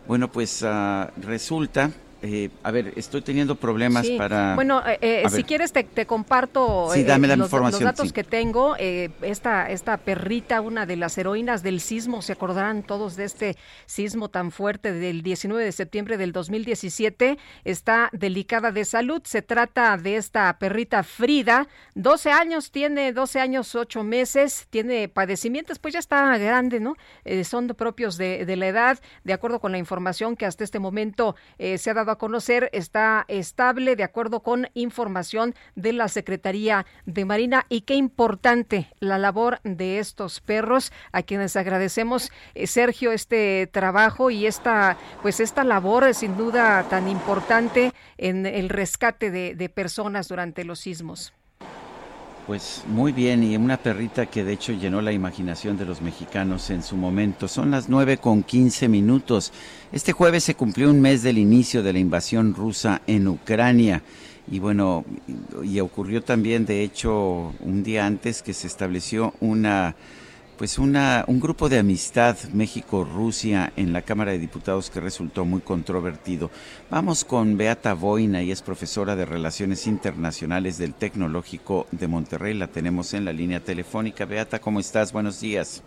bueno, 0.07 0.31
pues 0.31 0.63
ah, 0.63 1.11
resulta, 1.21 1.91
eh, 2.23 2.49
a 2.63 2.71
ver, 2.71 2.93
estoy 2.95 3.21
teniendo 3.21 3.55
problemas 3.55 4.07
Sí. 4.07 4.17
para. 4.17 4.55
Bueno, 4.55 4.81
eh, 4.87 4.97
eh, 5.01 5.23
si 5.29 5.35
ver. 5.35 5.45
quieres 5.45 5.71
te, 5.73 5.83
te 5.83 6.05
comparto 6.05 6.89
Sí, 6.93 7.01
eh, 7.01 7.03
dame 7.03 7.27
la 7.27 7.35
los, 7.35 7.47
información, 7.47 7.83
los 7.83 7.91
datos 7.91 8.07
sí. 8.07 8.13
que 8.13 8.23
tengo. 8.23 8.75
Eh, 8.79 9.09
esta, 9.21 9.69
esta 9.69 9.97
perrita, 9.97 10.61
una 10.61 10.85
de 10.85 10.95
las 10.95 11.17
heroínas 11.17 11.63
del 11.63 11.81
sismo, 11.81 12.21
se 12.21 12.31
acordarán 12.31 12.83
todos 12.83 13.17
de 13.17 13.25
este 13.25 13.57
sismo 13.85 14.29
tan 14.29 14.51
fuerte 14.51 14.93
del 14.93 15.21
19 15.21 15.63
de 15.63 15.71
septiembre 15.73 16.17
del 16.17 16.31
2017, 16.31 17.37
está 17.65 18.09
delicada 18.13 18.71
de 18.71 18.85
salud. 18.85 19.21
Se 19.25 19.41
trata 19.41 19.97
de 19.97 20.15
esta 20.15 20.57
perrita 20.59 21.03
Frida, 21.03 21.67
12 21.95 22.31
años, 22.31 22.71
tiene 22.71 23.11
12 23.11 23.39
años, 23.41 23.75
8 23.75 24.03
meses, 24.03 24.67
tiene 24.69 25.09
padecimientos, 25.09 25.77
pues 25.77 25.93
ya 25.93 25.99
está 25.99 26.37
grande, 26.37 26.79
¿no? 26.79 26.95
Eh, 27.25 27.43
son 27.43 27.67
propios 27.67 28.17
de, 28.17 28.45
de 28.45 28.55
la 28.55 28.67
edad, 28.67 28.99
de 29.25 29.33
acuerdo 29.33 29.59
con 29.59 29.73
la 29.73 29.77
información 29.77 30.37
que 30.37 30.45
hasta 30.45 30.63
este 30.63 30.79
momento 30.79 31.35
eh, 31.57 31.77
se 31.77 31.89
ha 31.89 31.93
dado 31.93 32.12
a 32.13 32.17
conocer, 32.17 32.69
está 32.71 33.25
estable 33.27 33.95
de 33.95 34.03
acuerdo 34.03 34.41
con 34.41 34.69
información 34.73 35.53
de 35.75 35.93
la 35.93 36.07
Secretaría 36.07 36.85
de 37.05 37.25
Marina 37.25 37.65
y 37.69 37.81
qué 37.81 37.95
importante 37.95 38.89
la 38.99 39.17
labor 39.17 39.59
de 39.63 39.99
estos 39.99 40.39
perros 40.39 40.91
a 41.11 41.23
quienes 41.23 41.55
agradecemos 41.55 42.31
eh, 42.55 42.67
Sergio 42.67 43.11
este 43.11 43.67
trabajo 43.67 44.29
y 44.29 44.45
esta 44.45 44.97
pues 45.21 45.39
esta 45.39 45.63
labor 45.63 46.05
eh, 46.05 46.13
sin 46.13 46.37
duda 46.37 46.83
tan 46.89 47.07
importante 47.07 47.93
en 48.17 48.45
el 48.45 48.69
rescate 48.69 49.31
de, 49.31 49.55
de 49.55 49.69
personas 49.69 50.27
durante 50.27 50.63
los 50.63 50.79
sismos. 50.79 51.33
Pues 52.45 52.83
muy 52.89 53.13
bien, 53.13 53.41
y 53.41 53.55
una 53.55 53.77
perrita 53.77 54.25
que 54.25 54.43
de 54.43 54.51
hecho 54.51 54.73
llenó 54.73 55.01
la 55.01 55.13
imaginación 55.13 55.77
de 55.77 55.85
los 55.85 56.01
mexicanos 56.01 56.69
en 56.71 56.83
su 56.83 56.97
momento. 56.97 57.47
Son 57.47 57.71
las 57.71 57.87
nueve 57.87 58.17
con 58.17 58.43
quince 58.43 58.89
minutos. 58.89 59.53
Este 59.93 60.11
jueves 60.11 60.43
se 60.43 60.53
cumplió 60.53 60.89
un 60.89 60.99
mes 60.99 61.23
del 61.23 61.37
inicio 61.37 61.81
de 61.83 61.93
la 61.93 61.99
invasión 61.99 62.53
rusa 62.53 63.01
en 63.07 63.29
Ucrania. 63.29 64.03
Y 64.51 64.59
bueno, 64.59 65.05
y 65.63 65.79
ocurrió 65.79 66.21
también, 66.21 66.65
de 66.65 66.83
hecho, 66.83 67.53
un 67.61 67.81
día 67.81 68.05
antes 68.05 68.43
que 68.43 68.53
se 68.53 68.67
estableció 68.67 69.33
una 69.39 69.95
pues 70.63 70.77
una, 70.77 71.25
un 71.27 71.41
grupo 71.41 71.67
de 71.67 71.77
amistad 71.77 72.37
México-Rusia 72.53 73.73
en 73.75 73.91
la 73.91 74.01
Cámara 74.01 74.31
de 74.31 74.39
Diputados 74.39 74.89
que 74.89 75.01
resultó 75.01 75.43
muy 75.43 75.59
controvertido. 75.59 76.51
Vamos 76.89 77.25
con 77.25 77.57
Beata 77.57 77.93
Boina, 77.93 78.41
y 78.41 78.49
es 78.49 78.61
profesora 78.61 79.17
de 79.17 79.25
Relaciones 79.25 79.87
Internacionales 79.87 80.77
del 80.77 80.93
Tecnológico 80.93 81.85
de 81.91 82.07
Monterrey. 82.07 82.53
La 82.53 82.67
tenemos 82.67 83.13
en 83.13 83.25
la 83.25 83.33
línea 83.33 83.59
telefónica. 83.59 84.23
Beata, 84.23 84.59
¿cómo 84.59 84.79
estás? 84.79 85.11
Buenos 85.11 85.41
días. 85.41 85.83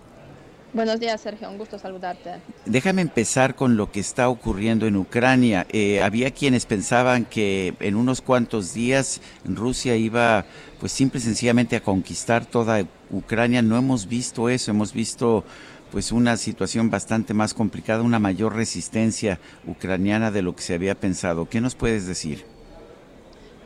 Buenos 0.75 1.01
días, 1.01 1.23
Sergio. 1.23 1.49
Un 1.49 1.57
gusto 1.57 1.79
saludarte. 1.79 2.33
Déjame 2.67 3.01
empezar 3.01 3.55
con 3.55 3.79
lo 3.79 3.91
que 3.91 4.01
está 4.01 4.29
ocurriendo 4.29 4.87
en 4.87 4.97
Ucrania. 4.97 5.67
Eh, 5.71 6.03
había 6.03 6.33
quienes 6.33 6.67
pensaban 6.67 7.25
que 7.25 7.73
en 7.81 7.95
unos 7.97 8.21
cuantos 8.21 8.75
días 8.75 9.23
Rusia 9.47 9.97
iba, 9.97 10.45
pues 10.79 10.93
simple 10.93 11.19
y 11.19 11.23
sencillamente 11.23 11.77
a 11.77 11.81
conquistar 11.83 12.45
toda 12.45 12.85
Ucrania. 13.11 13.63
No 13.63 13.77
hemos 13.77 14.07
visto 14.07 14.49
eso. 14.49 14.71
Hemos 14.71 14.93
visto 14.93 15.45
pues 15.91 16.13
una 16.13 16.37
situación 16.37 16.91
bastante 16.91 17.35
más 17.35 17.55
complicada, 17.55 18.03
una 18.03 18.19
mayor 18.19 18.55
resistencia 18.55 19.39
ucraniana 19.67 20.31
de 20.31 20.43
lo 20.43 20.55
que 20.55 20.63
se 20.63 20.75
había 20.75 20.95
pensado. 20.95 21.49
¿Qué 21.49 21.61
nos 21.61 21.75
puedes 21.75 22.07
decir? 22.07 22.45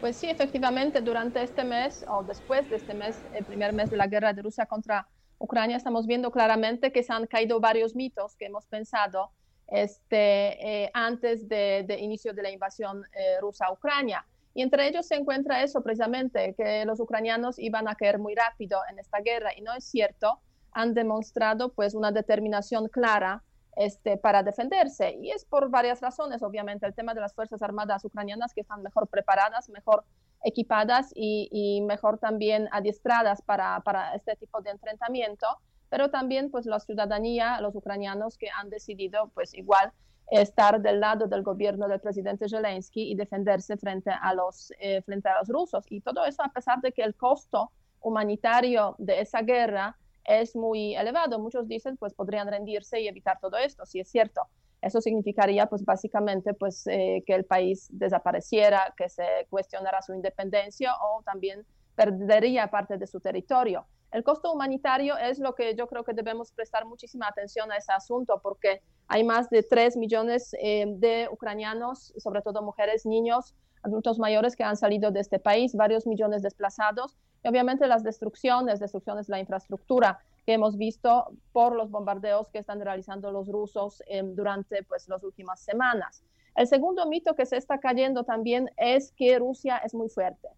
Pues 0.01 0.17
sí, 0.17 0.29
efectivamente, 0.29 1.01
durante 1.01 1.43
este 1.43 1.65
mes 1.65 2.05
o 2.09 2.23
después 2.23 2.69
de 2.71 2.77
este 2.77 2.95
mes, 2.95 3.17
el 3.35 3.45
primer 3.45 3.73
mes 3.73 3.91
de 3.91 3.97
la 3.97 4.07
guerra 4.07 4.33
de 4.33 4.43
Rusia 4.43 4.67
contra 4.67 5.07
Ucrania 5.39 5.77
estamos 5.77 6.07
viendo 6.07 6.31
claramente 6.31 6.93
que 6.93 7.03
se 7.03 7.13
han 7.13 7.27
caído 7.27 7.61
varios 7.61 7.95
mitos 7.95 8.37
que 8.37 8.47
hemos 8.47 8.67
pensado 8.67 9.31
este, 9.67 10.85
eh, 10.85 10.91
antes 10.93 11.49
de 11.49 11.97
inicio 12.01 12.33
de 12.33 12.43
la 12.43 12.51
invasión 12.51 13.05
eh, 13.13 13.41
rusa 13.41 13.67
a 13.67 13.73
Ucrania. 13.73 14.25
Y 14.55 14.63
entre 14.63 14.89
ellos 14.89 15.07
se 15.07 15.15
encuentra 15.15 15.63
eso 15.63 15.83
precisamente, 15.83 16.55
que 16.57 16.85
los 16.85 17.01
ucranianos 17.01 17.59
iban 17.59 17.89
a 17.89 17.95
caer 17.95 18.19
muy 18.19 18.35
rápido 18.35 18.81
en 18.91 18.99
esta 18.99 19.21
guerra 19.21 19.51
y 19.57 19.63
no 19.63 19.73
es 19.75 19.85
cierto. 19.85 20.41
Han 20.73 20.95
demostrado 20.95 21.73
pues 21.73 21.95
una 21.95 22.13
determinación 22.13 22.89
clara 22.89 23.43
este, 23.77 24.17
para 24.17 24.43
defenderse 24.43 25.17
y 25.21 25.31
es 25.31 25.45
por 25.45 25.71
varias 25.71 26.01
razones, 26.01 26.43
obviamente, 26.43 26.87
el 26.87 26.95
tema 26.95 27.15
de 27.15 27.21
las 27.21 27.35
Fuerzas 27.35 27.63
Armadas 27.63 28.05
ucranianas 28.05 28.53
que 28.53 28.63
están 28.63 28.83
mejor 28.83 29.09
preparadas, 29.09 29.69
mejor 29.69 30.05
equipadas 30.43 31.13
y, 31.15 31.81
mejor 31.87 32.19
también 32.19 32.69
adiestradas 32.73 33.43
para, 33.43 33.81
para, 33.81 34.15
este 34.15 34.37
tipo 34.37 34.61
de 34.63 34.71
enfrentamiento, 34.71 35.47
pero 35.89 36.11
también 36.11 36.51
pues 36.51 36.67
la 36.67 36.81
ciudadanía, 36.81 37.61
los 37.61 37.75
ucranianos 37.75 38.39
que 38.39 38.49
han 38.51 38.71
decidido 38.71 39.31
pues 39.35 39.55
igual 39.55 39.93
estar 40.31 40.81
del 40.81 41.01
lado 41.01 41.27
del 41.27 41.43
gobierno 41.43 41.89
del 41.89 42.01
presidente 42.01 42.49
Zelensky 42.49 43.11
y 43.11 43.15
defenderse 43.15 43.77
frente 43.77 44.11
a 44.11 44.33
los, 44.35 44.73
eh, 44.79 45.03
frente 45.03 45.29
a 45.29 45.39
los 45.41 45.49
rusos. 45.49 45.85
Y 45.91 46.01
todo 46.01 46.25
eso 46.25 46.43
a 46.43 46.49
pesar 46.49 46.81
de 46.81 46.93
que 46.93 47.03
el 47.03 47.15
costo 47.15 47.73
humanitario 48.01 48.95
de 48.99 49.21
esa 49.21 49.43
guerra 49.43 49.97
es 50.25 50.55
muy 50.55 50.95
elevado. 50.95 51.39
Muchos 51.39 51.67
dicen 51.67 51.97
pues 51.97 52.15
podrían 52.15 52.49
rendirse 52.49 53.01
y 53.01 53.09
evitar 53.09 53.39
todo 53.41 53.57
esto, 53.57 53.85
si 53.87 54.01
es 54.01 54.09
cierto. 54.09 54.43
Eso 54.83 55.01
significaría, 55.01 55.67
pues, 55.67 55.85
básicamente, 55.85 56.55
pues, 56.55 56.87
eh, 56.87 57.23
que 57.27 57.35
el 57.35 57.45
país 57.45 57.89
desapareciera, 57.91 58.95
que 58.97 59.09
se 59.11 59.47
cuestionara 59.51 60.01
su 60.01 60.15
independencia 60.15 60.95
o 60.95 61.23
también 61.23 61.67
perdería 61.95 62.69
parte 62.69 62.97
de 62.97 63.07
su 63.07 63.21
territorio. 63.21 63.87
El 64.13 64.25
costo 64.25 64.53
humanitario 64.53 65.17
es 65.17 65.39
lo 65.39 65.55
que 65.55 65.75
yo 65.77 65.87
creo 65.87 66.03
que 66.03 66.13
debemos 66.13 66.51
prestar 66.51 66.85
muchísima 66.85 67.29
atención 67.29 67.71
a 67.71 67.77
ese 67.77 67.93
asunto 67.93 68.41
porque 68.43 68.83
hay 69.07 69.23
más 69.23 69.49
de 69.51 69.63
3 69.63 69.97
millones 69.97 70.55
eh, 70.61 70.87
de 70.89 71.29
ucranianos, 71.31 72.13
sobre 72.17 72.43
todo 72.43 72.63
mujeres, 72.63 73.07
niños, 73.07 73.55
adultos 73.83 74.19
mayores 74.19 74.57
que 74.57 74.65
han 74.65 74.77
salido 74.77 75.11
de 75.11 75.21
este 75.21 75.39
país, 75.39 75.75
varios 75.75 76.07
millones 76.07 76.43
desplazados 76.43 77.17
y 77.43 77.49
obviamente 77.49 77.87
las 77.87 78.03
destrucciones, 78.03 78.81
destrucciones 78.81 79.29
de 79.29 79.33
la 79.33 79.41
infraestructura 79.41 80.19
que 80.45 80.55
hemos 80.55 80.77
visto 80.77 81.33
por 81.53 81.77
los 81.77 81.91
bombardeos 81.91 82.51
que 82.51 82.59
están 82.59 82.81
realizando 82.81 83.31
los 83.31 83.47
rusos 83.47 84.03
eh, 84.09 84.23
durante 84.25 84.83
pues, 84.83 85.09
las 85.09 85.23
últimas 85.23 85.61
semanas. 85.61 86.25
El 86.57 86.67
segundo 86.67 87.07
mito 87.07 87.35
que 87.37 87.47
se 87.47 87.57
está 87.57 87.79
cayendo 87.79 88.25
también 88.25 88.71
es 88.77 89.13
que 89.13 89.39
Rusia 89.39 89.79
es 89.79 89.95
muy 89.95 90.09
fuerte. 90.09 90.49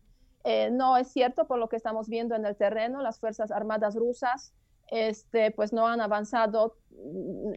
Eh, 0.44 0.70
no 0.70 0.96
es 0.96 1.08
cierto 1.08 1.46
por 1.46 1.58
lo 1.58 1.68
que 1.68 1.76
estamos 1.76 2.08
viendo 2.08 2.34
en 2.34 2.44
el 2.44 2.56
terreno, 2.56 3.00
las 3.00 3.20
Fuerzas 3.20 3.50
Armadas 3.50 3.94
rusas 3.94 4.52
este, 4.92 5.52
pues 5.52 5.72
no 5.72 5.86
han 5.86 6.02
avanzado 6.02 6.76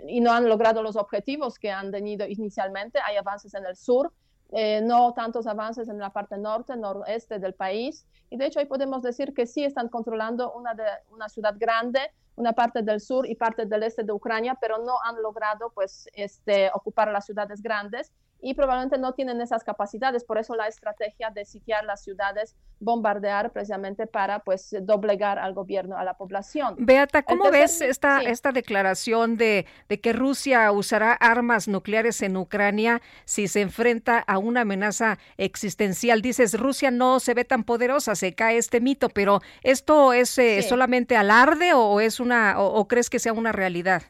y 0.07 0.21
no 0.21 0.31
han 0.31 0.47
logrado 0.47 0.81
los 0.81 0.95
objetivos 0.95 1.59
que 1.59 1.69
han 1.69 1.91
tenido 1.91 2.25
inicialmente. 2.25 2.99
Hay 3.05 3.17
avances 3.17 3.53
en 3.53 3.65
el 3.65 3.75
sur, 3.75 4.13
eh, 4.51 4.81
no 4.81 5.13
tantos 5.13 5.45
avances 5.45 5.89
en 5.89 5.99
la 5.99 6.11
parte 6.11 6.37
norte, 6.37 6.77
noroeste 6.77 7.39
del 7.39 7.53
país. 7.53 8.07
Y 8.29 8.37
de 8.37 8.45
hecho, 8.45 8.59
hoy 8.59 8.65
podemos 8.65 9.01
decir 9.01 9.33
que 9.33 9.45
sí 9.47 9.65
están 9.65 9.89
controlando 9.89 10.53
una 10.53 11.27
ciudad 11.27 11.55
grande, 11.57 11.99
una 12.37 12.53
parte 12.53 12.83
del 12.83 13.01
sur 13.01 13.27
y 13.27 13.35
parte 13.35 13.65
del 13.65 13.83
este 13.83 14.03
de 14.03 14.13
Ucrania, 14.13 14.57
pero 14.59 14.77
no 14.77 14.95
han 15.03 15.21
logrado 15.21 15.71
pues, 15.73 16.07
este, 16.13 16.69
ocupar 16.73 17.11
las 17.11 17.25
ciudades 17.25 17.61
grandes 17.61 18.13
y 18.41 18.53
probablemente 18.53 18.97
no 18.97 19.13
tienen 19.13 19.41
esas 19.41 19.63
capacidades. 19.63 20.23
Por 20.23 20.37
eso 20.37 20.55
la 20.55 20.67
estrategia 20.67 21.29
de 21.31 21.45
sitiar 21.45 21.83
las 21.83 22.03
ciudades, 22.03 22.55
bombardear 22.79 23.51
precisamente 23.51 24.07
para 24.07 24.39
pues 24.39 24.75
doblegar 24.81 25.39
al 25.39 25.53
gobierno, 25.53 25.97
a 25.97 26.03
la 26.03 26.15
población. 26.15 26.75
Beata, 26.77 27.23
¿cómo 27.23 27.49
ves 27.49 27.81
esta, 27.81 28.21
esta 28.21 28.51
declaración 28.51 29.37
de, 29.37 29.65
de 29.89 29.99
que 29.99 30.13
Rusia 30.13 30.71
usará 30.71 31.13
armas 31.13 31.67
nucleares 31.67 32.21
en 32.21 32.37
Ucrania 32.37 33.01
si 33.25 33.47
se 33.47 33.61
enfrenta 33.61 34.19
a 34.19 34.37
una 34.37 34.61
amenaza 34.61 35.17
existencial? 35.37 36.21
Dices, 36.21 36.59
Rusia 36.59 36.91
no 36.91 37.19
se 37.19 37.33
ve 37.33 37.45
tan 37.45 37.63
poderosa, 37.63 38.15
se 38.15 38.35
cae 38.35 38.57
este 38.57 38.81
mito, 38.81 39.09
pero 39.09 39.41
¿esto 39.63 40.13
es 40.13 40.37
eh, 40.37 40.61
solamente 40.61 41.17
alarde 41.17 41.73
o, 41.73 41.99
es 41.99 42.19
una, 42.19 42.59
o 42.59 42.87
crees 42.87 43.09
que 43.09 43.19
sea 43.19 43.33
una 43.33 43.51
realidad? 43.51 44.03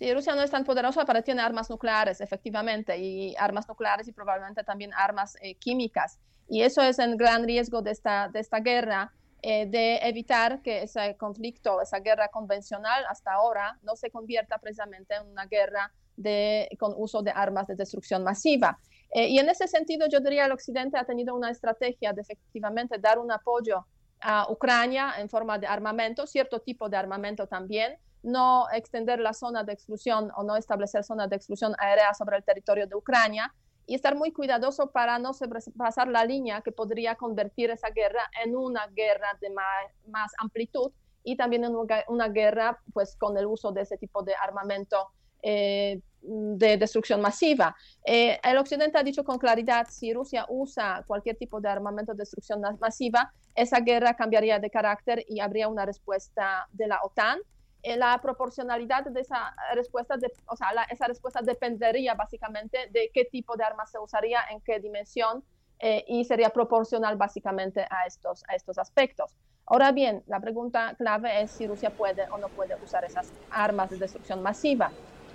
Sí, 0.00 0.14
Rusia 0.14 0.34
no 0.34 0.40
es 0.40 0.50
tan 0.50 0.64
poderosa, 0.64 1.04
pero 1.04 1.22
tiene 1.22 1.42
armas 1.42 1.68
nucleares, 1.68 2.22
efectivamente, 2.22 2.96
y 2.96 3.36
armas 3.36 3.68
nucleares 3.68 4.08
y 4.08 4.12
probablemente 4.12 4.64
también 4.64 4.92
armas 4.94 5.36
eh, 5.42 5.56
químicas. 5.56 6.18
Y 6.48 6.62
eso 6.62 6.80
es 6.80 6.98
el 6.98 7.18
gran 7.18 7.44
riesgo 7.44 7.82
de 7.82 7.90
esta, 7.90 8.28
de 8.28 8.40
esta 8.40 8.60
guerra, 8.60 9.12
eh, 9.42 9.66
de 9.66 9.98
evitar 9.98 10.62
que 10.62 10.84
ese 10.84 11.18
conflicto, 11.18 11.82
esa 11.82 12.00
guerra 12.00 12.28
convencional 12.28 13.04
hasta 13.10 13.34
ahora, 13.34 13.78
no 13.82 13.94
se 13.94 14.10
convierta 14.10 14.56
precisamente 14.56 15.16
en 15.16 15.28
una 15.28 15.44
guerra 15.44 15.92
de, 16.16 16.70
con 16.78 16.94
uso 16.96 17.20
de 17.20 17.32
armas 17.32 17.66
de 17.66 17.74
destrucción 17.74 18.24
masiva. 18.24 18.78
Eh, 19.10 19.28
y 19.28 19.38
en 19.38 19.50
ese 19.50 19.68
sentido, 19.68 20.06
yo 20.08 20.20
diría 20.20 20.46
el 20.46 20.52
Occidente 20.52 20.96
ha 20.96 21.04
tenido 21.04 21.34
una 21.34 21.50
estrategia 21.50 22.14
de 22.14 22.22
efectivamente 22.22 22.96
dar 22.98 23.18
un 23.18 23.30
apoyo 23.30 23.86
a 24.22 24.50
Ucrania 24.50 25.12
en 25.18 25.28
forma 25.28 25.58
de 25.58 25.66
armamento, 25.66 26.26
cierto 26.26 26.60
tipo 26.60 26.88
de 26.88 26.96
armamento 26.96 27.46
también, 27.46 27.98
no 28.22 28.66
extender 28.72 29.18
la 29.20 29.32
zona 29.32 29.64
de 29.64 29.72
exclusión 29.72 30.30
o 30.36 30.42
no 30.42 30.56
establecer 30.56 31.04
zona 31.04 31.26
de 31.26 31.36
exclusión 31.36 31.74
aérea 31.78 32.12
sobre 32.14 32.36
el 32.36 32.44
territorio 32.44 32.86
de 32.86 32.94
Ucrania 32.94 33.52
y 33.86 33.94
estar 33.94 34.14
muy 34.14 34.30
cuidadoso 34.32 34.90
para 34.90 35.18
no 35.18 35.32
sobrepasar 35.32 36.08
la 36.08 36.24
línea 36.24 36.60
que 36.60 36.70
podría 36.70 37.16
convertir 37.16 37.70
esa 37.70 37.90
guerra 37.90 38.30
en 38.44 38.56
una 38.56 38.86
guerra 38.88 39.36
de 39.40 39.50
más, 39.50 40.32
amplitud 40.38 40.92
y 41.24 41.36
también 41.36 41.64
en 41.64 41.74
una, 41.74 42.28
guerra 42.28 42.78
pues 42.92 43.16
con 43.16 43.36
el 43.36 43.46
uso 43.46 43.72
de 43.72 43.82
ese 43.82 43.98
tipo 43.98 44.22
de 44.22 44.34
armamento 44.34 45.08
eh, 45.42 46.00
de 46.22 46.76
destrucción 46.76 47.20
masiva. 47.20 47.74
Eh, 48.04 48.38
el 48.44 48.58
Occidente 48.58 48.98
ha 48.98 49.02
dicho 49.02 49.24
con 49.24 49.38
claridad, 49.38 49.86
si 49.90 50.12
Rusia 50.12 50.46
usa 50.48 51.02
cualquier 51.06 51.36
tipo 51.36 51.60
de 51.60 51.68
armamento 51.68 52.12
de 52.12 52.18
destrucción 52.18 52.60
masiva, 52.78 53.32
esa 53.54 53.80
guerra 53.80 54.14
cambiaría 54.14 54.58
de 54.58 54.70
carácter 54.70 55.24
y 55.28 55.40
habría 55.40 55.68
una 55.68 55.84
respuesta 55.84 56.68
de 56.72 56.86
la 56.86 57.00
OTAN. 57.02 57.40
Eh, 57.82 57.96
la 57.96 58.18
proporcionalidad 58.20 59.04
de 59.04 59.20
esa 59.20 59.54
respuesta, 59.74 60.16
o 60.46 60.56
sea, 60.56 60.68
esa 60.90 61.06
respuesta 61.06 61.40
dependería 61.40 62.14
básicamente 62.14 62.88
de 62.90 63.10
qué 63.12 63.24
tipo 63.24 63.56
de 63.56 63.64
armas 63.64 63.90
se 63.90 63.98
usaría, 63.98 64.40
en 64.50 64.60
qué 64.60 64.80
dimensión, 64.80 65.42
eh, 65.78 66.04
y 66.08 66.24
sería 66.24 66.50
proporcional 66.50 67.16
básicamente 67.16 67.86
a 67.88 68.06
estos, 68.06 68.44
a 68.48 68.54
estos 68.54 68.76
aspectos. 68.76 69.34
Ahora 69.64 69.92
bien, 69.92 70.22
la 70.26 70.40
pregunta 70.40 70.94
clave 70.98 71.40
es 71.40 71.52
si 71.52 71.66
Rusia 71.66 71.90
puede 71.90 72.28
o 72.30 72.36
no 72.36 72.48
puede 72.48 72.74
usar 72.84 73.04
esas 73.04 73.32
armas 73.50 73.88
de 73.88 73.96
destrucción 73.96 74.42
masiva. 74.42 74.90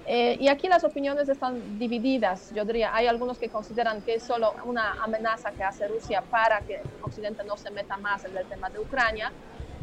Eh, 0.06 0.38
y 0.40 0.50
aquí 0.50 0.68
las 0.68 0.84
opiniones 0.84 1.28
están 1.30 1.80
divididas. 1.80 2.54
Yo 2.54 2.64
diría, 2.64 2.94
hay 2.96 3.08
algunos 3.08 3.40
que 3.40 3.50
consideran 3.50 4.04
que 4.04 4.16
es 4.16 4.24
solo 4.24 4.54
una 4.66 5.04
amenaza 5.04 5.52
que 5.52 5.64
hace 5.64 5.88
Rusia 5.88 6.22
para 6.30 6.60
que 6.60 6.80
Occidente 7.02 7.44
no 7.44 7.58
se 7.58 7.72
meta 7.72 7.98
más 7.98 8.24
en 8.26 8.38
el 8.38 8.46
tema 8.46 8.70
de 8.70 8.80
Ucrania, 8.80 9.32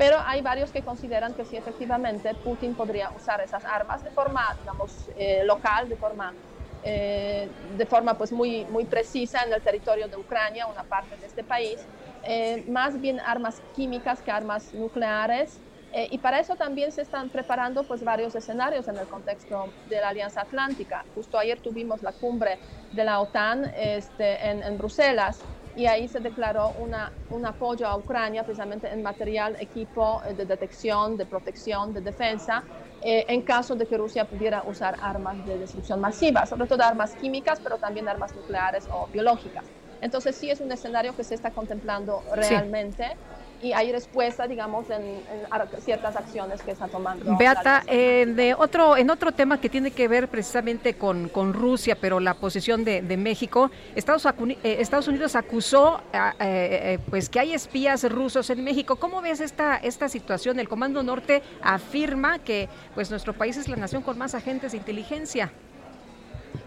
pero 0.03 0.19
hay 0.27 0.43
varios 0.43 0.73
que 0.73 0.83
consideran 0.83 1.33
que 1.33 1.45
sí, 1.45 1.57
efectivamente, 1.57 2.35
Putin 2.35 2.75
podría 2.75 3.13
usar 3.15 3.41
esas 3.41 3.65
armas 3.65 4.03
de 4.03 4.11
forma, 4.11 4.43
digamos, 4.59 5.09
eh, 5.15 5.45
local, 5.45 5.89
de 5.89 5.97
forma, 5.97 6.35
eh, 6.83 7.49
de 7.77 7.87
forma 7.87 8.19
pues 8.19 8.33
muy, 8.33 8.65
muy 8.65 8.85
precisa 8.85 9.45
en 9.45 9.53
el 9.53 9.63
territorio 9.63 10.09
de 10.09 10.17
Ucrania, 10.17 10.67
una 10.67 10.83
parte 10.83 11.17
de 11.19 11.27
este 11.27 11.45
país, 11.45 11.89
eh, 12.21 12.65
más 12.67 12.99
bien 12.99 13.21
armas 13.21 13.63
químicas 13.71 14.25
que 14.25 14.33
armas 14.33 14.75
nucleares. 14.75 15.63
Eh, 15.93 16.09
y 16.11 16.19
para 16.19 16.41
eso 16.41 16.57
también 16.57 16.91
se 16.91 17.03
están 17.03 17.31
preparando 17.31 17.87
pues, 17.87 18.03
varios 18.03 18.35
escenarios 18.35 18.89
en 18.89 18.99
el 18.99 19.07
contexto 19.07 19.77
de 19.85 20.01
la 20.01 20.09
Alianza 20.09 20.41
Atlántica. 20.41 21.07
Justo 21.15 21.39
ayer 21.39 21.61
tuvimos 21.61 22.03
la 22.03 22.13
cumbre 22.13 22.59
de 22.91 23.05
la 23.05 23.21
OTAN 23.21 23.71
este, 23.77 24.49
en, 24.51 24.65
en 24.65 24.79
Bruselas 24.79 25.47
y 25.77 25.87
ahí 25.87 26.07
se 26.09 26.21
declaró 26.21 26.73
una, 26.81 27.13
un 27.31 27.47
apoyo 27.47 27.87
a 27.87 27.97
Ucrania 27.97 28.45
precisamente 28.45 28.89
en 28.89 29.03
material, 29.03 29.57
equipo 29.59 30.23
de 30.37 30.45
detección, 30.45 31.17
de 31.17 31.27
protección, 31.27 31.95
de 31.95 32.01
defensa, 32.01 32.63
eh, 33.03 33.25
en 33.29 33.43
caso 33.43 33.75
de 33.75 33.87
que 33.87 33.97
Rusia 33.97 34.25
pudiera 34.25 34.63
usar 34.67 34.97
armas 35.01 35.45
de 35.47 35.59
destrucción 35.59 36.01
masiva, 36.01 36.47
sobre 36.47 36.67
todo 36.67 36.83
armas 36.83 37.15
químicas, 37.17 37.59
pero 37.61 37.79
también 37.79 38.09
armas 38.09 38.35
nucleares 38.35 38.87
o 38.93 39.09
biológicas. 39.09 39.65
Entonces 40.01 40.37
sí 40.37 40.51
es 40.51 40.61
un 40.61 40.71
escenario 40.71 41.15
que 41.15 41.25
se 41.25 41.35
está 41.35 41.53
contemplando 41.53 42.23
realmente. 42.35 43.17
Y 43.63 43.73
hay 43.73 43.93
respuesta, 43.93 44.47
digamos, 44.49 44.91
en, 44.91 45.03
en, 45.03 45.83
ciertas 45.83 46.17
acciones 46.17 46.61
que 46.63 46.73
está 46.73 46.89
tomando. 46.89 47.37
Beata, 47.37 47.85
eh, 47.87 48.27
de 48.27 48.55
otro, 48.55 48.97
en 48.97 49.09
otro 49.09 49.31
tema 49.31 49.61
que 49.61 49.69
tiene 49.69 49.93
que 49.93 50.09
ver 50.09 50.29
precisamente 50.29 50.95
con, 50.95 51.29
con 51.29 51.53
Rusia, 51.53 51.97
pero 52.01 52.19
la 52.19 52.35
posición 52.35 52.85
de, 52.85 53.03
de 53.03 53.17
México, 53.17 53.71
Estados, 53.95 54.27
eh, 54.27 54.77
Estados, 54.81 55.07
Unidos 55.07 55.37
acusó 55.37 56.01
eh, 56.41 56.99
pues 57.09 57.29
que 57.29 57.39
hay 57.39 57.55
espías 57.55 58.03
rusos 58.11 58.51
en 58.51 58.65
México. 58.65 58.97
¿Cómo 58.97 59.23
ves 59.23 59.41
esta, 59.41 59.77
esta 59.77 60.09
situación? 60.09 60.59
El 60.59 60.69
Comando 60.69 61.03
Norte 61.03 61.43
afirma 61.63 62.41
que 62.41 62.69
pues 62.95 63.11
nuestro 63.11 63.33
país 63.33 63.57
es 63.57 63.69
la 63.69 63.77
nación 63.77 64.03
con 64.03 64.19
más 64.19 64.35
agentes 64.35 64.73
de 64.73 64.79
inteligencia. 64.79 65.53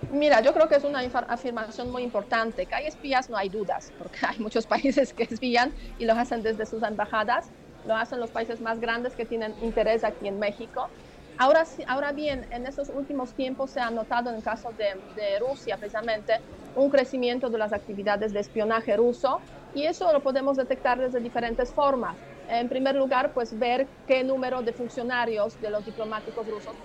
Mira, 0.09 0.41
yo 0.41 0.53
creo 0.53 0.67
que 0.67 0.75
es 0.75 0.83
una 0.83 0.99
afirmación 1.27 1.89
muy 1.91 2.03
importante. 2.03 2.67
Que 2.67 2.75
hay 2.75 2.85
espías, 2.87 3.29
no 3.29 3.37
hay 3.37 3.49
dudas, 3.49 3.93
porque 3.97 4.19
hay 4.27 4.37
muchos 4.39 4.67
países 4.73 5.13
que 5.13 5.23
espían 5.23 5.73
y 5.97 6.05
lo 6.05 6.13
hacen 6.13 6.41
desde 6.43 6.65
sus 6.65 6.83
embajadas, 6.83 7.51
lo 7.83 7.95
hacen 7.95 8.19
los 8.19 8.31
países 8.31 8.61
más 8.61 8.79
grandes 8.79 9.15
que 9.15 9.25
tienen 9.25 9.55
interés 9.59 10.03
aquí 10.03 10.27
en 10.27 10.37
México. 10.39 10.91
Ahora, 11.37 11.63
ahora 11.87 12.13
bien, 12.13 12.47
en 12.51 12.65
estos 12.65 12.89
últimos 12.89 13.35
tiempos 13.35 13.71
se 13.73 13.81
ha 13.81 13.91
notado 13.91 14.29
en 14.29 14.37
el 14.37 14.41
caso 14.43 14.71
de, 14.73 14.85
de 15.13 15.39
Rusia 15.39 15.77
precisamente 15.77 16.33
un 16.73 16.89
crecimiento 16.89 17.49
de 17.49 17.57
las 17.57 17.73
actividades 17.73 18.31
de 18.33 18.39
espionaje 18.39 18.95
ruso 18.95 19.43
y 19.71 19.85
eso 19.85 20.11
lo 20.13 20.21
podemos 20.23 20.55
detectar 20.57 20.99
desde 20.99 21.19
diferentes 21.19 21.73
formas. 21.73 22.23
En 22.47 22.69
primer 22.69 22.95
lugar, 22.95 23.33
pues 23.33 23.57
ver 23.57 23.91
qué 24.05 24.23
número 24.23 24.61
de 24.61 24.71
funcionarios 24.73 25.57
de 25.59 25.69
los 25.71 25.83
diplomáticos 25.83 26.47
rusos 26.47 26.77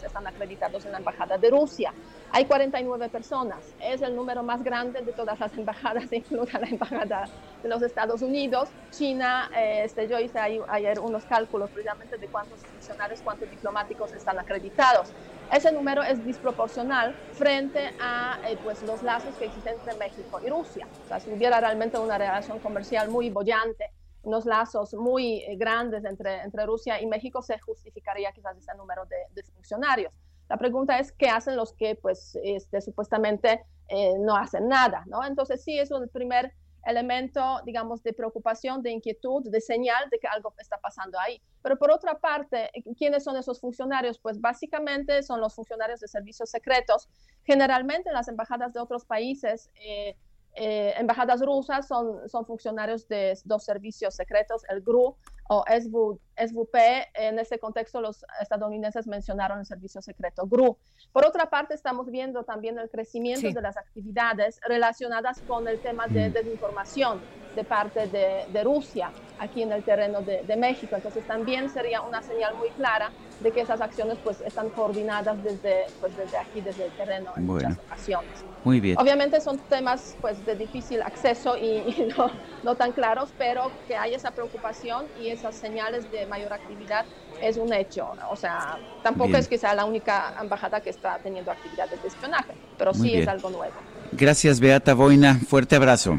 están 0.00 0.26
acreditados 0.26 0.84
en 0.86 0.92
la 0.92 0.98
Embajada 0.98 1.36
de 1.38 1.50
Rusia. 1.50 1.94
Hay 2.30 2.44
49 2.44 3.08
personas, 3.08 3.74
es 3.80 4.02
el 4.02 4.14
número 4.14 4.42
más 4.42 4.62
grande 4.62 5.00
de 5.00 5.12
todas 5.12 5.40
las 5.40 5.56
embajadas, 5.56 6.04
incluida 6.12 6.58
la 6.58 6.66
Embajada 6.66 7.28
de 7.62 7.68
los 7.68 7.80
Estados 7.82 8.20
Unidos. 8.20 8.68
China, 8.90 9.50
este, 9.56 10.08
yo 10.08 10.18
hice 10.20 10.38
ayer 10.38 11.00
unos 11.00 11.24
cálculos 11.24 11.70
precisamente 11.70 12.18
de 12.18 12.26
cuántos 12.28 12.60
funcionarios, 12.60 13.22
cuántos 13.22 13.50
diplomáticos 13.50 14.12
están 14.12 14.38
acreditados. 14.38 15.10
Ese 15.50 15.72
número 15.72 16.02
es 16.02 16.22
desproporcional 16.24 17.14
frente 17.32 17.94
a 17.98 18.38
eh, 18.46 18.58
pues, 18.62 18.82
los 18.82 19.02
lazos 19.02 19.34
que 19.36 19.46
existen 19.46 19.74
entre 19.74 19.94
México 19.96 20.38
y 20.44 20.50
Rusia. 20.50 20.86
O 21.04 21.08
sea, 21.08 21.20
si 21.20 21.30
hubiera 21.32 21.58
realmente 21.58 21.98
una 21.98 22.18
relación 22.18 22.58
comercial 22.58 23.08
muy 23.08 23.30
bollante, 23.30 23.90
unos 24.22 24.44
lazos 24.44 24.92
muy 24.92 25.38
eh, 25.44 25.56
grandes 25.56 26.04
entre, 26.04 26.42
entre 26.42 26.66
Rusia 26.66 27.00
y 27.00 27.06
México, 27.06 27.40
se 27.40 27.58
justificaría 27.58 28.30
quizás 28.32 28.58
ese 28.58 28.74
número 28.74 29.06
de, 29.06 29.16
de 29.34 29.42
funcionarios. 29.44 30.12
La 30.48 30.56
pregunta 30.56 30.98
es 30.98 31.12
qué 31.12 31.28
hacen 31.28 31.56
los 31.56 31.72
que 31.74 31.94
pues 31.94 32.38
este, 32.42 32.80
supuestamente 32.80 33.64
eh, 33.88 34.14
no 34.18 34.36
hacen 34.36 34.68
nada, 34.68 35.04
¿no? 35.06 35.24
Entonces 35.24 35.62
sí 35.62 35.78
es 35.78 35.90
un 35.90 36.08
primer 36.08 36.52
elemento, 36.86 37.60
digamos, 37.64 38.02
de 38.02 38.12
preocupación, 38.12 38.82
de 38.82 38.90
inquietud, 38.90 39.42
de 39.50 39.60
señal 39.60 40.08
de 40.10 40.18
que 40.18 40.26
algo 40.26 40.54
está 40.58 40.78
pasando 40.78 41.18
ahí. 41.18 41.40
Pero 41.62 41.76
por 41.76 41.90
otra 41.90 42.18
parte, 42.18 42.70
¿quiénes 42.96 43.24
son 43.24 43.36
esos 43.36 43.60
funcionarios? 43.60 44.18
Pues 44.18 44.40
básicamente 44.40 45.22
son 45.22 45.40
los 45.40 45.54
funcionarios 45.54 46.00
de 46.00 46.08
servicios 46.08 46.50
secretos. 46.50 47.08
Generalmente 47.44 48.08
en 48.08 48.14
las 48.14 48.28
embajadas 48.28 48.72
de 48.72 48.80
otros 48.80 49.04
países, 49.04 49.70
eh, 49.74 50.16
eh, 50.58 50.94
embajadas 50.98 51.40
rusas 51.40 51.86
son, 51.86 52.28
son 52.28 52.44
funcionarios 52.44 53.06
de 53.06 53.38
dos 53.44 53.64
servicios 53.64 54.14
secretos, 54.14 54.62
el 54.68 54.82
GRU 54.82 55.16
o 55.48 55.64
SVP. 55.66 57.08
En 57.14 57.38
ese 57.38 57.58
contexto, 57.58 58.00
los 58.00 58.24
estadounidenses 58.40 59.06
mencionaron 59.06 59.60
el 59.60 59.66
servicio 59.66 60.02
secreto 60.02 60.46
GRU. 60.46 60.76
Por 61.12 61.24
otra 61.24 61.48
parte, 61.48 61.74
estamos 61.74 62.10
viendo 62.10 62.42
también 62.44 62.78
el 62.78 62.90
crecimiento 62.90 63.46
sí. 63.46 63.52
de 63.52 63.62
las 63.62 63.76
actividades 63.76 64.60
relacionadas 64.66 65.40
con 65.42 65.68
el 65.68 65.80
tema 65.80 66.06
de 66.08 66.30
desinformación 66.30 67.20
de 67.54 67.64
parte 67.64 68.08
de, 68.08 68.46
de 68.52 68.64
Rusia 68.64 69.12
aquí 69.38 69.62
en 69.62 69.72
el 69.72 69.82
terreno 69.82 70.22
de, 70.22 70.42
de, 70.42 70.56
México. 70.56 70.96
Entonces, 70.96 71.26
también 71.26 71.70
sería 71.70 72.02
una 72.02 72.22
señal 72.22 72.54
muy 72.56 72.68
clara 72.70 73.10
de 73.40 73.50
que 73.52 73.60
esas 73.60 73.80
acciones 73.80 74.18
pues, 74.22 74.40
están 74.40 74.70
coordinadas 74.70 75.42
desde, 75.42 75.86
pues, 76.00 76.16
desde 76.16 76.36
aquí, 76.36 76.60
desde 76.60 76.86
el 76.86 76.92
terreno 76.92 77.32
en 77.36 77.46
bueno. 77.46 77.68
muchas 77.68 77.84
ocasiones. 77.86 78.44
Muy 78.64 78.80
bien. 78.80 78.98
Obviamente 78.98 79.40
son 79.40 79.58
temas 79.58 80.16
pues, 80.20 80.44
de 80.44 80.56
difícil 80.56 81.02
acceso 81.02 81.56
y, 81.56 81.66
y 81.98 82.12
no, 82.16 82.30
no, 82.62 82.74
tan 82.74 82.92
claros, 82.92 83.30
pero 83.38 83.70
que 83.86 83.96
hay 83.96 84.14
esa 84.14 84.30
preocupación 84.32 85.06
y 85.20 85.28
esas 85.28 85.54
señales 85.54 86.10
de 86.10 86.26
mayor 86.26 86.52
actividad 86.52 87.04
es 87.40 87.56
un 87.56 87.72
hecho. 87.72 88.10
O 88.30 88.36
sea, 88.36 88.78
tampoco 89.02 89.28
bien. 89.28 89.40
es 89.40 89.48
que 89.48 89.58
sea 89.58 89.74
la 89.74 89.84
única 89.84 90.34
embajada 90.40 90.80
que 90.80 90.90
está 90.90 91.18
teniendo 91.22 91.50
actividades 91.50 92.00
de 92.02 92.08
espionaje, 92.08 92.52
pero 92.76 92.92
Muy 92.92 93.02
sí 93.02 93.08
bien. 93.14 93.22
es 93.22 93.28
algo 93.28 93.50
nuevo. 93.50 93.74
Gracias, 94.12 94.58
Beata 94.58 94.94
Boina. 94.94 95.34
Fuerte 95.34 95.76
abrazo. 95.76 96.18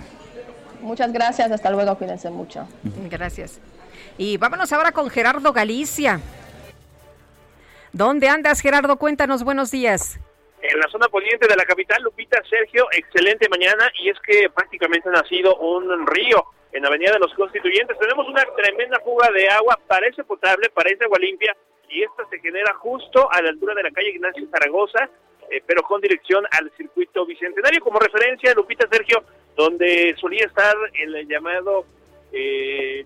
Muchas 0.82 1.12
gracias. 1.14 1.52
Hasta 1.52 1.70
luego. 1.70 1.98
Cuídense 1.98 2.30
mucho. 2.30 2.68
Gracias. 3.10 3.60
Y 4.18 4.38
vámonos 4.38 4.72
ahora 4.74 4.92
con 4.92 5.10
Gerardo 5.10 5.54
Galicia. 5.54 6.20
¿Dónde 7.92 8.30
andas, 8.30 8.62
Gerardo? 8.62 8.98
Cuéntanos. 8.98 9.44
Buenos 9.44 9.72
días 9.72 10.20
en 10.62 10.80
la 10.80 10.88
zona 10.90 11.08
poniente 11.08 11.48
de 11.48 11.56
la 11.56 11.66
capital, 11.66 12.02
Lupita, 12.04 12.42
Sergio, 12.50 12.88
excelente 12.92 13.48
mañana 13.50 13.92
y 14.00 14.10
es 14.10 14.20
que 14.20 14.50
prácticamente 14.50 15.10
ha 15.10 15.14
nacido 15.14 15.56
un 15.58 16.06
río 16.08 16.46
en 16.72 16.84
la 16.84 16.90
Avenida 16.90 17.14
de 17.14 17.20
los 17.20 17.34
Constituyentes. 17.34 17.98
Tenemos 17.98 18.28
una 18.28 18.44
tremenda 18.56 19.00
fuga 19.00 19.32
de 19.32 19.50
agua, 19.50 19.80
parece 19.88 20.24
potable, 20.24 20.70
parece 20.70 21.06
agua 21.06 21.18
limpia 21.20 21.56
y 21.90 22.04
esta 22.04 22.28
se 22.30 22.40
genera 22.40 22.74
justo 22.76 23.32
a 23.32 23.42
la 23.42 23.50
altura 23.50 23.74
de 23.74 23.84
la 23.84 23.92
calle 23.92 24.10
Ignacio 24.10 24.48
Zaragoza, 24.52 25.10
eh, 25.52 25.62
pero 25.66 25.84
con 25.84 26.02
dirección 26.02 26.46
al 26.52 26.72
circuito 26.78 27.26
bicentenario. 27.26 27.82
Como 27.82 28.00
referencia, 28.00 28.54
Lupita, 28.54 28.88
Sergio, 28.92 29.24
donde 29.56 30.16
solía 30.20 30.46
estar 30.46 30.76
el 30.94 31.28
llamado 31.28 31.86
eh, 32.32 33.06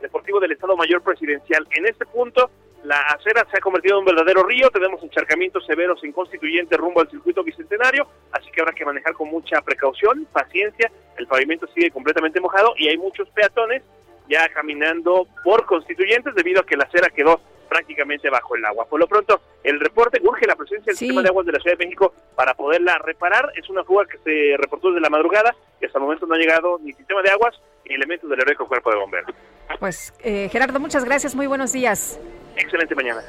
Deportivo 0.00 0.40
del 0.40 0.52
Estado 0.52 0.76
Mayor 0.76 1.02
Presidencial. 1.02 1.66
En 1.72 1.86
este 1.86 2.06
punto 2.06 2.50
la 2.84 2.98
acera 3.00 3.46
se 3.50 3.58
ha 3.58 3.60
convertido 3.60 3.96
en 3.96 4.00
un 4.00 4.04
verdadero 4.06 4.42
río, 4.42 4.70
tenemos 4.70 5.02
encharcamientos 5.02 5.66
severos 5.66 6.02
en 6.02 6.12
constituyente 6.12 6.76
rumbo 6.78 7.00
al 7.00 7.10
circuito 7.10 7.44
bicentenario, 7.44 8.06
así 8.32 8.50
que 8.50 8.62
habrá 8.62 8.72
que 8.72 8.86
manejar 8.86 9.12
con 9.12 9.28
mucha 9.28 9.60
precaución, 9.60 10.26
paciencia, 10.32 10.90
el 11.18 11.26
pavimento 11.26 11.66
sigue 11.74 11.90
completamente 11.90 12.40
mojado 12.40 12.72
y 12.78 12.88
hay 12.88 12.96
muchos 12.96 13.28
peatones 13.30 13.82
ya 14.30 14.48
caminando 14.48 15.26
por 15.44 15.66
constituyentes 15.66 16.34
debido 16.34 16.62
a 16.62 16.64
que 16.64 16.76
la 16.76 16.84
acera 16.84 17.10
quedó 17.10 17.40
prácticamente 17.70 18.28
bajo 18.28 18.56
el 18.56 18.64
agua. 18.66 18.84
Por 18.84 19.00
lo 19.00 19.06
pronto, 19.06 19.40
el 19.64 19.80
reporte 19.80 20.20
urge 20.22 20.46
la 20.46 20.56
presencia 20.56 20.86
del 20.86 20.96
sí. 20.96 21.06
sistema 21.06 21.22
de 21.22 21.28
aguas 21.28 21.46
de 21.46 21.52
la 21.52 21.60
Ciudad 21.60 21.78
de 21.78 21.86
México 21.86 22.12
para 22.34 22.52
poderla 22.54 22.98
reparar. 22.98 23.50
Es 23.56 23.70
una 23.70 23.84
fuga 23.84 24.04
que 24.04 24.18
se 24.18 24.56
reportó 24.58 24.88
desde 24.88 25.00
la 25.00 25.08
madrugada 25.08 25.54
y 25.80 25.86
hasta 25.86 25.98
el 25.98 26.04
momento 26.04 26.26
no 26.26 26.34
ha 26.34 26.38
llegado 26.38 26.78
ni 26.82 26.92
sistema 26.92 27.22
de 27.22 27.30
aguas 27.30 27.54
ni 27.86 27.94
elementos 27.94 28.28
del 28.28 28.40
heroico 28.40 28.66
cuerpo 28.66 28.90
de 28.90 28.96
bomberos. 28.96 29.34
Pues, 29.78 30.12
eh, 30.20 30.48
Gerardo, 30.50 30.80
muchas 30.80 31.04
gracias. 31.04 31.34
Muy 31.34 31.46
buenos 31.46 31.72
días. 31.72 32.20
Excelente 32.56 32.94
mañana. 32.94 33.22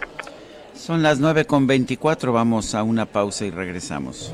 Son 0.73 1.03
las 1.03 1.19
9 1.19 1.45
con 1.45 1.67
24. 1.67 2.33
Vamos 2.33 2.73
a 2.73 2.83
una 2.83 3.05
pausa 3.05 3.45
y 3.45 3.51
regresamos. 3.51 4.33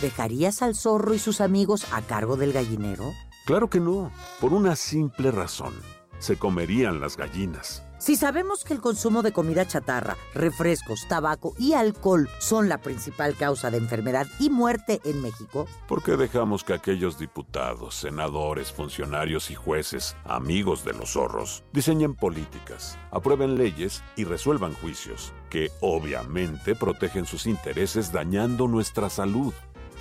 ¿Dejarías 0.00 0.62
al 0.62 0.74
zorro 0.74 1.14
y 1.14 1.18
sus 1.18 1.40
amigos 1.40 1.86
a 1.92 2.02
cargo 2.02 2.36
del 2.36 2.52
gallinero? 2.52 3.12
Claro 3.46 3.68
que 3.68 3.80
no, 3.80 4.10
por 4.40 4.52
una 4.52 4.76
simple 4.76 5.30
razón. 5.30 5.74
se 6.20 6.38
comerían 6.38 7.00
las 7.00 7.16
gallinas. 7.18 7.82
Si 7.98 8.16
sabemos 8.16 8.64
que 8.64 8.72
el 8.72 8.80
consumo 8.80 9.22
de 9.22 9.32
comida 9.32 9.66
chatarra, 9.66 10.16
refrescos, 10.34 11.06
tabaco 11.08 11.54
y 11.58 11.72
alcohol 11.74 12.30
son 12.38 12.68
la 12.68 12.78
principal 12.78 13.34
causa 13.36 13.70
de 13.70 13.78
enfermedad 13.78 14.26
y 14.38 14.48
muerte 14.48 15.00
en 15.04 15.20
México, 15.20 15.66
¿por 15.86 16.02
qué 16.02 16.16
dejamos 16.16 16.64
que 16.64 16.72
aquellos 16.72 17.18
diputados, 17.18 17.94
senadores, 17.94 18.72
funcionarios 18.72 19.50
y 19.50 19.54
jueces, 19.54 20.16
amigos 20.24 20.84
de 20.84 20.94
los 20.94 21.12
zorros, 21.12 21.64
diseñen 21.72 22.14
políticas, 22.14 22.96
aprueben 23.10 23.56
leyes 23.56 24.02
y 24.16 24.24
resuelvan 24.24 24.74
juicios 24.74 25.32
que 25.50 25.70
obviamente 25.80 26.74
protegen 26.74 27.26
sus 27.26 27.46
intereses 27.46 28.12
dañando 28.12 28.66
nuestra 28.66 29.10
salud? 29.10 29.52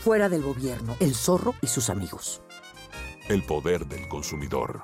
Fuera 0.04 0.28
del 0.28 0.42
gobierno, 0.42 0.98
el 1.00 1.16
zorro 1.16 1.56
y 1.62 1.68
sus 1.68 1.90
amigos. 1.90 2.42
El 3.30 3.42
poder 3.42 3.86
del 3.86 4.10
consumidor. 4.10 4.84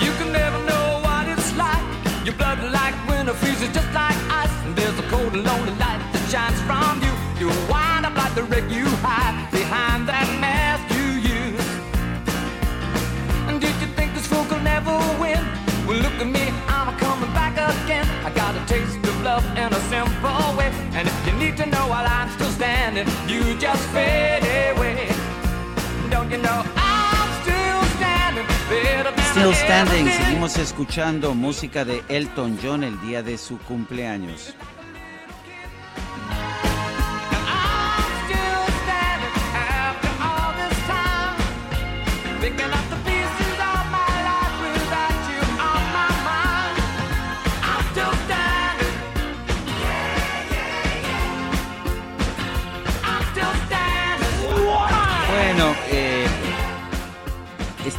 You 0.00 0.12
can 0.18 0.32
never 0.32 0.58
know 0.64 1.02
what 1.02 1.28
it's 1.28 1.54
like. 1.58 1.84
Your 2.24 2.34
blood 2.36 2.58
like 2.72 2.94
winter 3.06 3.34
freezes 3.34 3.68
just 3.74 3.92
like 3.92 4.16
ice. 4.30 4.50
And 4.64 4.74
there's 4.74 4.98
a 4.98 5.06
cold 5.10 5.34
and 5.34 5.44
lonely 5.44 5.72
light 5.72 6.00
that 6.12 6.30
shines 6.30 6.58
from 6.62 7.02
you. 7.04 7.12
You 7.38 7.48
wind 7.68 8.06
up 8.06 8.16
like 8.16 8.34
the 8.34 8.44
wreck 8.44 8.64
you 8.70 8.89
Still 29.40 29.54
Standing, 29.54 30.06
seguimos 30.10 30.58
escuchando 30.58 31.32
música 31.32 31.86
de 31.86 32.04
Elton 32.10 32.58
John 32.62 32.84
el 32.84 33.00
día 33.00 33.22
de 33.22 33.38
su 33.38 33.56
cumpleaños. 33.56 34.54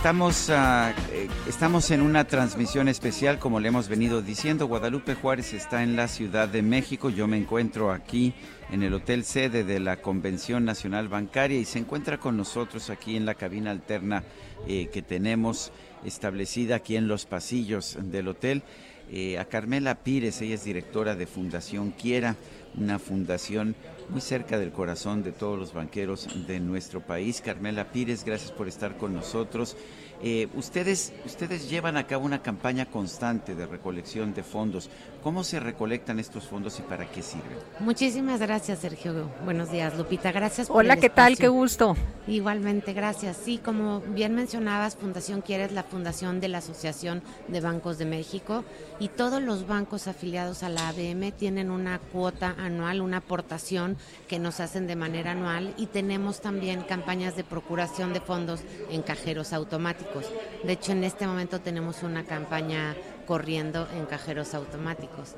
Estamos, 0.02 0.50
ah, 0.50 0.96
eh, 1.12 1.28
estamos 1.48 1.92
en 1.92 2.02
una 2.02 2.26
transmisión 2.26 2.88
especial, 2.88 3.38
como 3.38 3.60
le 3.60 3.68
hemos 3.68 3.88
venido 3.88 4.24
diciendo. 4.24 4.66
Guadalupe 4.66 5.14
Juárez 5.14 5.54
está 5.54 5.84
en 5.84 5.96
la 5.96 6.08
Ciudad 6.08 6.50
de 6.50 6.64
México. 6.64 7.12
Yo 7.12 7.28
me 7.28 7.38
encuentro 7.38 7.92
aquí 7.92 8.34
en 8.72 8.82
el 8.82 8.96
hotel 8.96 9.24
sede 9.24 9.64
de 9.64 9.80
la 9.80 9.98
Convención 9.98 10.66
Nacional 10.66 11.08
Bancaria 11.08 11.60
y 11.60 11.66
se 11.66 11.78
encuentra 11.78 12.18
con 12.18 12.36
nosotros 12.36 12.90
aquí 12.90 13.16
en 13.16 13.28
la 13.28 13.36
cabina 13.36 13.70
alterna 13.70 14.24
eh, 14.68 14.90
que 14.92 15.04
tenemos 15.04 15.72
establecida 16.04 16.78
aquí 16.78 16.96
en 16.96 17.08
los 17.08 17.28
pasillos 17.28 17.96
del 18.02 18.30
hotel. 18.30 18.64
eh, 19.12 19.38
a 19.38 19.46
Carmela 19.46 19.96
Pires, 19.96 20.42
ella 20.42 20.56
es 20.56 20.64
directora 20.64 21.16
de 21.16 21.28
Fundación 21.28 21.92
Quiera, 21.92 22.38
una 22.78 23.00
fundación 23.00 23.76
muy 24.10 24.22
cerca 24.22 24.58
del 24.60 24.72
corazón 24.72 25.24
de 25.24 25.32
todos 25.32 25.58
los 25.58 25.74
banqueros 25.74 26.28
de 26.48 26.60
nuestro 26.60 27.02
país. 27.02 27.42
Carmela 27.42 27.92
Pires, 27.92 28.24
gracias 28.24 28.52
por 28.52 28.68
estar 28.68 28.98
con 28.98 29.14
nosotros. 29.14 29.78
Eh, 30.24 30.48
ustedes, 30.54 31.14
ustedes 31.26 31.70
llevan 31.70 31.98
a 31.98 32.06
cabo 32.06 32.26
una 32.26 32.44
campaña 32.44 32.86
constante 32.86 33.56
de 33.56 33.66
recolección 33.66 34.34
de 34.34 34.44
fondos. 34.44 34.90
¿Cómo 35.24 35.44
se 35.44 35.60
recolectan 35.60 36.20
estos 36.20 36.46
fondos 36.46 36.80
y 36.80 36.82
para 36.82 37.06
qué 37.06 37.22
sirven? 37.22 37.58
Muchísimas 37.80 38.40
gracias, 38.40 38.80
Sergio. 38.80 39.30
Buenos 39.46 39.72
días, 39.72 39.96
Lupita. 39.96 40.32
Gracias 40.32 40.68
por 40.68 40.78
Hola, 40.78 40.96
el 40.96 41.00
¿qué 41.00 41.10
tal? 41.12 41.38
Qué 41.38 41.48
gusto. 41.48 41.96
Igualmente, 42.28 42.94
gracias. 42.94 43.38
Sí, 43.38 43.60
como 43.60 44.00
bien 44.00 44.34
mencionabas, 44.34 44.96
Fundación 44.96 45.42
Quiere 45.42 45.66
es 45.66 45.74
la 45.74 45.84
fundación 45.84 46.40
de 46.40 46.48
la 46.48 46.58
Asociación 46.58 47.22
de 47.48 47.62
Bancos 47.62 48.00
de 48.00 48.06
México 48.06 48.64
y 49.00 49.10
todos 49.10 49.42
los 49.44 49.68
bancos 49.68 50.08
afiliados 50.08 50.64
a 50.64 50.70
la 50.70 50.90
ABM 50.90 51.32
tienen 51.34 51.70
una 51.70 52.00
cuota 52.00 52.56
anual, 52.58 53.02
una 53.02 53.18
aportación 53.18 53.98
que 54.28 54.40
nos 54.40 54.60
hacen 54.60 54.88
de 54.88 54.96
manera 54.96 55.32
anual 55.32 55.76
y 55.78 55.86
tenemos 55.86 56.42
también 56.42 56.82
campañas 56.82 57.36
de 57.36 57.44
procuración 57.44 58.12
de 58.14 58.22
fondos 58.22 58.62
en 58.90 59.04
cajeros 59.04 59.54
automáticos. 59.54 60.26
De 60.64 60.74
hecho, 60.74 60.94
en 60.94 61.04
este 61.04 61.28
momento 61.28 61.62
tenemos 61.62 62.02
una 62.02 62.24
campaña 62.24 62.96
corriendo 63.22 63.88
en 63.96 64.06
cajeros 64.06 64.54
automáticos. 64.54 65.36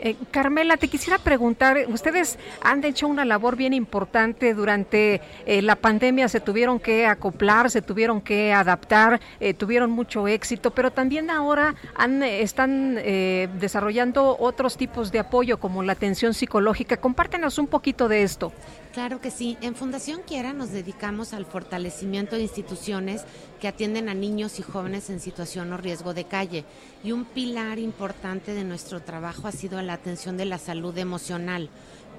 Eh, 0.00 0.16
Carmela, 0.30 0.76
te 0.76 0.88
quisiera 0.88 1.18
preguntar, 1.18 1.78
ustedes 1.88 2.38
han 2.60 2.84
hecho 2.84 3.06
una 3.06 3.24
labor 3.24 3.56
bien 3.56 3.72
importante 3.72 4.52
durante 4.52 5.20
eh, 5.46 5.62
la 5.62 5.76
pandemia, 5.76 6.28
se 6.28 6.40
tuvieron 6.40 6.80
que 6.80 7.06
acoplar, 7.06 7.70
se 7.70 7.80
tuvieron 7.80 8.20
que 8.20 8.52
adaptar, 8.52 9.20
eh, 9.40 9.54
tuvieron 9.54 9.90
mucho 9.90 10.28
éxito, 10.28 10.72
pero 10.72 10.90
también 10.90 11.30
ahora 11.30 11.74
han, 11.94 12.22
eh, 12.22 12.42
están 12.42 12.96
desarrollando 12.96 14.36
otros 14.38 14.76
tipos 14.76 15.10
de 15.10 15.20
apoyo 15.20 15.58
como 15.58 15.82
la 15.82 15.92
atención 15.92 16.34
psicológica. 16.34 16.96
Compártenos 16.96 17.58
un 17.58 17.66
poquito 17.66 18.08
de 18.08 18.24
esto. 18.24 18.52
Claro 18.94 19.20
que 19.20 19.32
sí. 19.32 19.58
En 19.60 19.74
Fundación 19.74 20.20
Quiera 20.24 20.52
nos 20.52 20.70
dedicamos 20.70 21.32
al 21.32 21.46
fortalecimiento 21.46 22.36
de 22.36 22.42
instituciones 22.42 23.24
que 23.60 23.66
atienden 23.66 24.08
a 24.08 24.14
niños 24.14 24.60
y 24.60 24.62
jóvenes 24.62 25.10
en 25.10 25.18
situación 25.18 25.72
o 25.72 25.76
riesgo 25.76 26.14
de 26.14 26.26
calle. 26.26 26.64
Y 27.02 27.10
un 27.10 27.24
pilar 27.24 27.80
importante 27.80 28.54
de 28.54 28.62
nuestro 28.62 29.02
trabajo 29.02 29.48
ha 29.48 29.52
sido 29.52 29.82
la 29.82 29.94
atención 29.94 30.36
de 30.36 30.44
la 30.44 30.58
salud 30.58 30.96
emocional. 30.96 31.70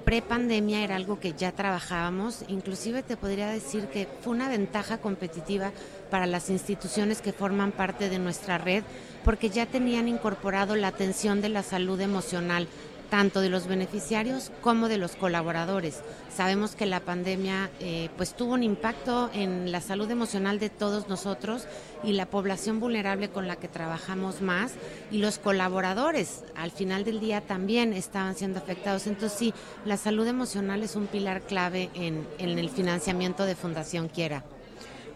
Pre-pandemia 0.04 0.84
era 0.84 0.96
algo 0.96 1.18
que 1.18 1.32
ya 1.32 1.50
trabajábamos, 1.50 2.44
inclusive 2.46 3.02
te 3.02 3.16
podría 3.16 3.48
decir 3.48 3.86
que 3.86 4.06
fue 4.20 4.34
una 4.34 4.50
ventaja 4.50 4.98
competitiva 4.98 5.72
para 6.10 6.26
las 6.26 6.50
instituciones 6.50 7.22
que 7.22 7.32
forman 7.32 7.72
parte 7.72 8.10
de 8.10 8.18
nuestra 8.18 8.58
red, 8.58 8.84
porque 9.24 9.48
ya 9.48 9.64
tenían 9.64 10.08
incorporado 10.08 10.76
la 10.76 10.88
atención 10.88 11.40
de 11.40 11.48
la 11.48 11.62
salud 11.62 11.98
emocional 12.00 12.68
tanto 13.10 13.40
de 13.40 13.48
los 13.48 13.66
beneficiarios 13.66 14.50
como 14.60 14.88
de 14.88 14.98
los 14.98 15.16
colaboradores. 15.16 16.02
Sabemos 16.34 16.74
que 16.74 16.86
la 16.86 17.00
pandemia 17.00 17.70
eh, 17.80 18.08
pues 18.16 18.34
tuvo 18.34 18.54
un 18.54 18.62
impacto 18.62 19.30
en 19.32 19.72
la 19.72 19.80
salud 19.80 20.10
emocional 20.10 20.58
de 20.58 20.70
todos 20.70 21.08
nosotros 21.08 21.66
y 22.04 22.12
la 22.12 22.26
población 22.26 22.80
vulnerable 22.80 23.30
con 23.30 23.48
la 23.48 23.56
que 23.56 23.68
trabajamos 23.68 24.42
más 24.42 24.72
y 25.10 25.18
los 25.18 25.38
colaboradores 25.38 26.44
al 26.54 26.70
final 26.70 27.04
del 27.04 27.20
día 27.20 27.40
también 27.40 27.92
estaban 27.92 28.34
siendo 28.34 28.58
afectados. 28.58 29.06
Entonces 29.06 29.38
sí, 29.38 29.54
la 29.84 29.96
salud 29.96 30.26
emocional 30.26 30.82
es 30.82 30.96
un 30.96 31.06
pilar 31.06 31.42
clave 31.42 31.90
en, 31.94 32.26
en 32.38 32.58
el 32.58 32.70
financiamiento 32.70 33.44
de 33.44 33.54
Fundación 33.54 34.08
Quiera. 34.08 34.44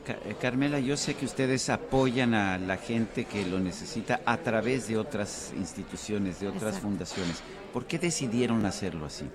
Eh, 0.09 0.35
Carmela, 0.41 0.81
yo 0.81 0.97
sé 0.97 1.15
que 1.15 1.25
ustedes 1.25 1.69
apoyan 1.69 2.35
a 2.35 2.59
la 2.59 2.77
gente 2.79 3.27
que 3.27 3.47
lo 3.47 3.61
necesita 3.61 4.21
a 4.25 4.39
través 4.39 4.89
de 4.89 4.97
otras 4.97 5.53
instituciones, 5.57 6.41
de 6.41 6.49
otras 6.49 6.75
Exacto. 6.75 6.89
fundaciones. 6.89 7.43
¿Por 7.73 7.87
qué 7.87 7.99
decidieron 7.99 8.67
hacerlo 8.67 9.07
así? 9.07 9.27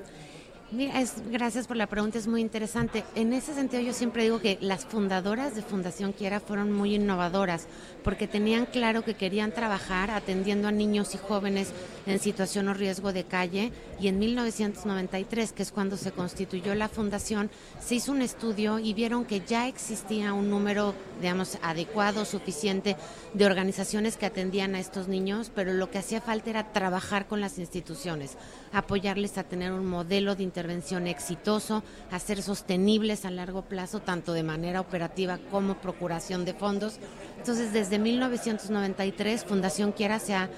Mira, 0.72 1.00
es, 1.00 1.14
gracias 1.30 1.68
por 1.68 1.78
la 1.78 1.86
pregunta, 1.86 2.18
es 2.18 2.26
muy 2.26 2.42
interesante. 2.42 3.04
En 3.14 3.34
ese 3.34 3.54
sentido 3.54 3.84
yo 3.84 3.94
siempre 3.94 4.24
digo 4.24 4.40
que 4.40 4.58
las 4.62 4.84
fundadoras 4.84 5.56
de 5.56 5.62
Fundación 5.62 6.12
Quiera 6.12 6.40
fueron 6.40 6.72
muy 6.72 6.96
innovadoras 6.96 7.68
porque 8.04 8.28
tenían 8.28 8.66
claro 8.66 9.04
que 9.04 9.14
querían 9.14 9.52
trabajar 9.52 10.10
atendiendo 10.10 10.68
a 10.68 10.72
niños 10.72 11.14
y 11.14 11.20
jóvenes 11.20 11.72
en 12.08 12.20
situación 12.20 12.68
o 12.68 12.74
riesgo 12.74 13.14
de 13.14 13.26
calle 13.26 13.72
y 14.00 14.08
en 14.08 14.18
1993, 14.18 15.52
que 15.52 15.62
es 15.62 15.72
cuando 15.72 15.98
se 15.98 16.12
constituyó 16.12 16.74
la 16.74 16.90
fundación, 16.90 17.52
se 17.80 17.96
hizo 17.96 18.12
un 18.12 18.24
estudio 18.24 18.80
y 18.80 18.96
vieron 18.96 19.26
que 19.26 19.42
ya 19.42 19.68
existía 19.68 20.34
un 20.34 20.50
número, 20.50 20.96
digamos, 21.22 21.60
adecuado, 21.62 22.26
suficiente 22.26 22.98
de 23.36 23.46
organizaciones 23.46 24.18
que 24.18 24.26
atendían 24.26 24.74
a 24.74 24.80
estos 24.80 25.08
niños, 25.08 25.52
pero 25.54 25.74
lo 25.74 25.92
que 25.92 26.00
hacía 26.00 26.22
falta 26.22 26.50
era 26.50 26.74
trabajar 26.74 27.28
con 27.28 27.40
las 27.40 27.60
instituciones, 27.60 28.36
apoyarles 28.74 29.38
a 29.38 29.44
tener 29.44 29.72
un 29.72 29.86
modelo 29.86 30.36
de 30.36 30.44
intervención 30.56 31.06
exitoso, 31.06 31.84
a 32.11 32.19
ser 32.19 32.41
sostenibles 32.41 33.26
a 33.26 33.30
largo 33.30 33.64
plazo, 33.64 33.99
tanto 33.99 34.32
de 34.32 34.41
manera 34.41 34.80
operativa 34.80 35.38
como 35.52 35.76
procuración 35.82 36.45
de 36.45 36.53
fondos. 36.53 36.98
Entonces, 37.38 37.73
desde 37.73 37.99
1993, 37.99 39.44
Fundación 39.44 39.91
Quiera 39.91 40.18
se 40.19 40.34
ha, 40.34 40.49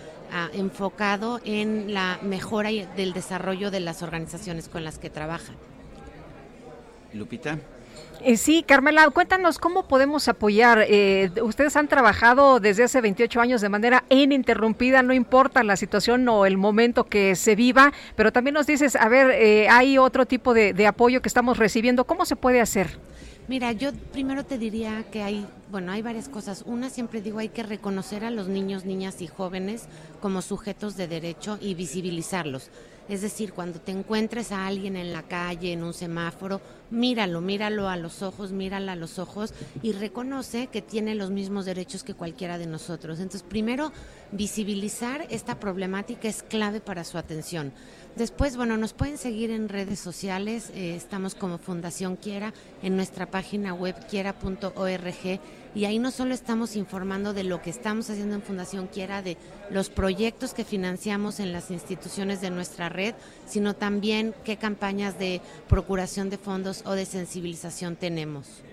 enfocado 0.53 1.39
en 1.45 1.93
la 1.93 2.19
mejora 2.21 2.69
del 2.69 3.13
desarrollo 3.13 3.71
de 3.71 3.79
las 3.79 4.03
organizaciones 4.03 4.67
con 4.67 4.83
las 4.83 4.99
que 4.99 5.09
trabaja. 5.09 5.53
Lupita. 7.13 7.57
Eh, 8.21 8.37
sí, 8.37 8.63
Carmela, 8.63 9.07
cuéntanos 9.09 9.59
cómo 9.59 9.87
podemos 9.87 10.27
apoyar. 10.27 10.85
Eh, 10.87 11.31
ustedes 11.41 11.75
han 11.75 11.87
trabajado 11.87 12.59
desde 12.59 12.83
hace 12.83 12.99
28 12.99 13.39
años 13.39 13.61
de 13.61 13.69
manera 13.69 14.03
ininterrumpida, 14.09 15.03
no 15.03 15.13
importa 15.13 15.63
la 15.63 15.77
situación 15.77 16.27
o 16.27 16.45
el 16.45 16.57
momento 16.57 17.03
que 17.03 17.35
se 17.35 17.55
viva, 17.55 17.93
pero 18.15 18.31
también 18.31 18.55
nos 18.55 18.65
dices, 18.65 18.95
a 18.95 19.07
ver, 19.07 19.31
eh, 19.31 19.69
hay 19.69 19.97
otro 19.97 20.25
tipo 20.25 20.53
de, 20.53 20.73
de 20.73 20.87
apoyo 20.87 21.21
que 21.21 21.29
estamos 21.29 21.57
recibiendo. 21.57 22.05
¿Cómo 22.05 22.25
se 22.25 22.35
puede 22.35 22.59
hacer? 22.59 22.97
Mira, 23.47 23.71
yo 23.71 23.93
primero 24.11 24.43
te 24.43 24.57
diría 24.57 25.05
que 25.09 25.23
hay, 25.23 25.45
bueno, 25.71 25.93
hay 25.93 26.01
varias 26.01 26.27
cosas. 26.27 26.63
Una, 26.65 26.89
siempre 26.89 27.21
digo, 27.21 27.39
hay 27.39 27.47
que 27.47 27.63
reconocer 27.63 28.25
a 28.25 28.31
los 28.31 28.49
niños, 28.49 28.83
niñas 28.83 29.21
y 29.21 29.27
jóvenes 29.27 29.85
como 30.21 30.41
sujetos 30.41 30.97
de 30.97 31.07
derecho 31.07 31.57
y 31.61 31.73
visibilizarlos. 31.73 32.69
Es 33.09 33.21
decir, 33.21 33.53
cuando 33.53 33.79
te 33.79 33.91
encuentres 33.91 34.51
a 34.51 34.67
alguien 34.67 34.95
en 34.97 35.13
la 35.13 35.23
calle, 35.23 35.73
en 35.73 35.83
un 35.83 35.93
semáforo, 35.93 36.59
míralo, 36.91 37.41
míralo 37.41 37.87
a 37.87 37.97
los 37.97 38.21
ojos, 38.21 38.51
mírala 38.51 38.93
a 38.93 38.95
los 38.95 39.19
ojos 39.19 39.53
y 39.81 39.93
reconoce 39.93 40.67
que 40.67 40.81
tiene 40.81 41.15
los 41.15 41.31
mismos 41.31 41.65
derechos 41.65 42.03
que 42.03 42.13
cualquiera 42.13 42.57
de 42.57 42.67
nosotros. 42.67 43.19
Entonces, 43.19 43.43
primero, 43.43 43.91
visibilizar 44.31 45.25
esta 45.29 45.59
problemática 45.59 46.27
es 46.27 46.43
clave 46.43 46.81
para 46.81 47.03
su 47.03 47.17
atención. 47.17 47.71
Después, 48.15 48.57
bueno, 48.57 48.77
nos 48.77 48.93
pueden 48.93 49.17
seguir 49.17 49.51
en 49.51 49.69
redes 49.69 49.99
sociales, 49.99 50.71
eh, 50.73 50.95
estamos 50.95 51.35
como 51.35 51.59
Fundación 51.59 52.15
Quiera, 52.15 52.53
en 52.81 52.95
nuestra 52.95 53.29
página 53.29 53.73
web 53.73 53.95
quiera.org 54.09 55.39
y 55.77 55.85
ahí 55.85 55.99
no 55.99 56.09
solo 56.09 56.33
estamos 56.33 56.75
informando 56.75 57.35
de 57.35 57.43
lo 57.43 57.61
que 57.61 57.69
estamos 57.69 58.09
haciendo 58.09 58.33
en 58.33 58.41
Fundación 58.41 58.87
Quiera, 58.87 59.21
de 59.21 59.37
los 59.69 59.91
proyectos 59.91 60.55
que 60.55 60.65
financiamos 60.65 61.39
en 61.39 61.51
las 61.51 61.69
instituciones 61.69 62.41
de 62.41 62.49
nuestra 62.49 62.89
red, 62.89 63.13
sino 63.45 63.75
también 63.75 64.33
qué 64.43 64.57
campañas 64.57 65.19
de 65.19 65.39
procuración 65.69 66.31
de 66.31 66.39
fondos 66.39 66.81
o 66.87 66.93
de 66.93 67.05
sensibilización 67.05 67.95
tenemos. 67.95 68.63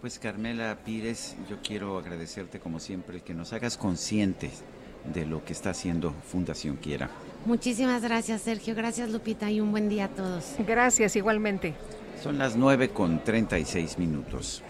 Pues 0.00 0.18
Carmela 0.18 0.76
Pires, 0.84 1.36
yo 1.48 1.58
quiero 1.62 1.98
agradecerte 1.98 2.58
como 2.58 2.80
siempre 2.80 3.20
que 3.20 3.32
nos 3.32 3.52
hagas 3.52 3.78
conscientes 3.78 4.64
de 5.04 5.26
lo 5.26 5.44
que 5.44 5.52
está 5.52 5.70
haciendo 5.70 6.12
Fundación 6.26 6.78
Quiera. 6.78 7.10
Muchísimas 7.46 8.02
gracias, 8.02 8.42
Sergio. 8.42 8.74
Gracias, 8.74 9.08
Lupita, 9.08 9.52
y 9.52 9.60
un 9.60 9.70
buen 9.70 9.88
día 9.88 10.06
a 10.06 10.08
todos. 10.08 10.56
Gracias, 10.66 11.14
igualmente. 11.14 11.74
Son 12.20 12.38
las 12.38 12.56
9 12.56 12.88
con 12.88 13.22
36 13.22 13.98
minutos. 14.00 14.64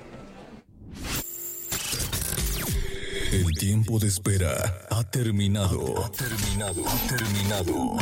El 3.35 3.53
tiempo 3.59 3.99
de 3.99 4.07
espera 4.07 4.87
ha 4.91 5.03
terminado. 5.03 6.05
Ha 6.05 6.09
terminado. 6.13 6.85
Ha 6.87 7.17
terminado. 7.17 7.97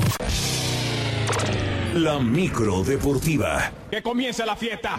La 1.95 2.19
micro 2.19 2.85
deportiva. 2.85 3.73
Que 3.91 4.03
comience 4.03 4.45
la 4.45 4.55
fiesta. 4.55 4.99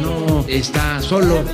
No 0.00 0.46
está 0.48 1.02
solo, 1.02 1.44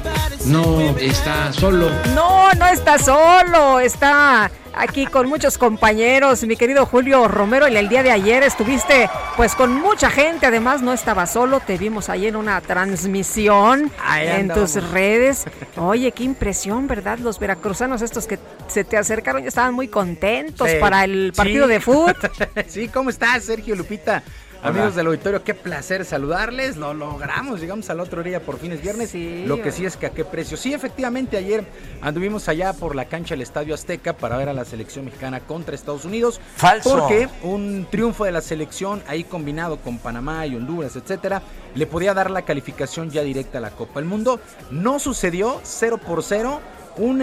no 0.46 0.80
está 0.98 1.52
solo. 1.52 1.90
No, 2.14 2.52
no 2.54 2.66
está 2.66 2.98
solo, 2.98 3.80
está 3.80 4.50
aquí 4.72 5.06
con 5.06 5.28
muchos 5.28 5.58
compañeros. 5.58 6.42
Mi 6.44 6.56
querido 6.56 6.86
Julio 6.86 7.28
Romero, 7.28 7.66
en 7.66 7.76
el 7.76 7.88
día 7.88 8.02
de 8.02 8.10
ayer 8.10 8.42
estuviste 8.42 9.10
pues 9.36 9.54
con 9.54 9.74
mucha 9.74 10.10
gente, 10.10 10.46
además 10.46 10.82
no 10.82 10.92
estaba 10.92 11.26
solo, 11.26 11.60
te 11.60 11.76
vimos 11.76 12.08
ahí 12.08 12.26
en 12.26 12.36
una 12.36 12.60
transmisión 12.60 13.90
Ahí 14.04 14.28
en 14.28 14.48
tus 14.48 14.74
redes. 14.90 15.44
Oye, 15.76 16.12
qué 16.12 16.24
impresión, 16.24 16.86
¿verdad? 16.86 17.18
Los 17.18 17.38
veracruzanos 17.38 18.02
estos 18.02 18.26
que 18.26 18.38
se 18.68 18.84
te 18.84 18.96
acercaron 18.96 19.42
ya 19.42 19.48
estaban 19.48 19.74
muy 19.74 19.88
contentos 19.88 20.68
Sí. 20.70 20.76
para 20.80 21.04
el 21.04 21.32
partido 21.36 21.66
Sí. 21.66 21.72
de 21.72 21.80
fútbol. 21.80 22.16
sí, 22.68 22.88
¿cómo 22.88 23.10
estás, 23.10 23.44
Sergio 23.44 23.74
Lupita? 23.76 24.22
Amigos 24.62 24.94
del 24.94 25.06
auditorio, 25.06 25.42
qué 25.42 25.54
placer 25.54 26.04
saludarles. 26.04 26.76
Lo 26.76 26.92
logramos, 26.92 27.60
llegamos 27.60 27.88
al 27.88 27.98
otro 27.98 28.22
día 28.22 28.40
por 28.40 28.58
fines 28.58 28.82
viernes. 28.82 29.14
Lo 29.46 29.62
que 29.62 29.72
sí 29.72 29.86
es 29.86 29.96
que 29.96 30.06
a 30.06 30.10
qué 30.10 30.24
precio. 30.24 30.56
Sí, 30.58 30.74
efectivamente, 30.74 31.38
ayer 31.38 31.64
anduvimos 32.02 32.46
allá 32.48 32.74
por 32.74 32.94
la 32.94 33.06
cancha 33.06 33.34
del 33.34 33.40
Estadio 33.40 33.74
Azteca 33.74 34.12
para 34.12 34.36
ver 34.36 34.50
a 34.50 34.52
la 34.52 34.66
selección 34.66 35.06
mexicana 35.06 35.40
contra 35.40 35.74
Estados 35.74 36.04
Unidos. 36.04 36.40
Falso. 36.56 36.90
Porque 36.90 37.28
un 37.42 37.86
triunfo 37.90 38.24
de 38.24 38.32
la 38.32 38.42
selección 38.42 39.02
ahí 39.08 39.24
combinado 39.24 39.78
con 39.78 39.98
Panamá 39.98 40.46
y 40.46 40.54
Honduras, 40.54 40.94
etcétera, 40.94 41.42
le 41.74 41.86
podía 41.86 42.12
dar 42.12 42.30
la 42.30 42.42
calificación 42.42 43.10
ya 43.10 43.22
directa 43.22 43.58
a 43.58 43.62
la 43.62 43.70
Copa 43.70 44.00
del 44.00 44.08
Mundo. 44.08 44.40
No 44.70 44.98
sucedió, 44.98 45.60
0 45.64 45.98
por 46.06 46.22
0 46.22 46.60
un 46.96 47.18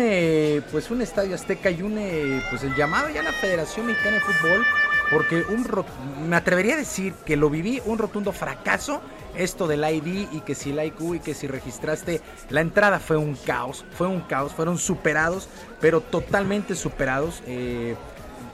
pues 0.72 0.90
un 0.92 1.02
estadio 1.02 1.36
azteca 1.36 1.70
y 1.70 1.82
un 1.82 1.96
pues 2.50 2.64
el 2.64 2.76
llamado 2.76 3.10
ya 3.10 3.22
a 3.22 3.24
la 3.24 3.34
Federación 3.34 3.88
Mexicana 3.88 4.16
de 4.16 4.22
Fútbol 4.22 4.66
porque 5.12 5.44
un 5.44 5.86
me 6.28 6.36
atrevería 6.36 6.76
a 6.76 6.78
decir 6.78 7.14
que 7.26 7.38
lo 7.38 7.50
viví 7.50 7.82
un 7.86 7.98
rotundo 7.98 8.32
fracaso 8.32 9.02
esto 9.36 9.68
del 9.68 9.84
ID 9.84 10.28
y 10.32 10.42
que 10.42 10.56
si 10.56 10.72
el 10.72 10.84
IQ 10.84 11.16
y 11.16 11.20
que 11.20 11.34
si 11.34 11.48
registraste 11.48 12.22
la 12.50 12.62
entrada 12.62 13.00
fue 13.00 13.18
un 13.18 13.36
caos 13.36 13.86
fue 13.92 14.08
un 14.08 14.22
caos 14.22 14.54
fueron 14.54 14.78
superados 14.78 15.50
pero 15.80 16.02
totalmente 16.02 16.76
superados 16.76 17.44
eh, 17.46 17.96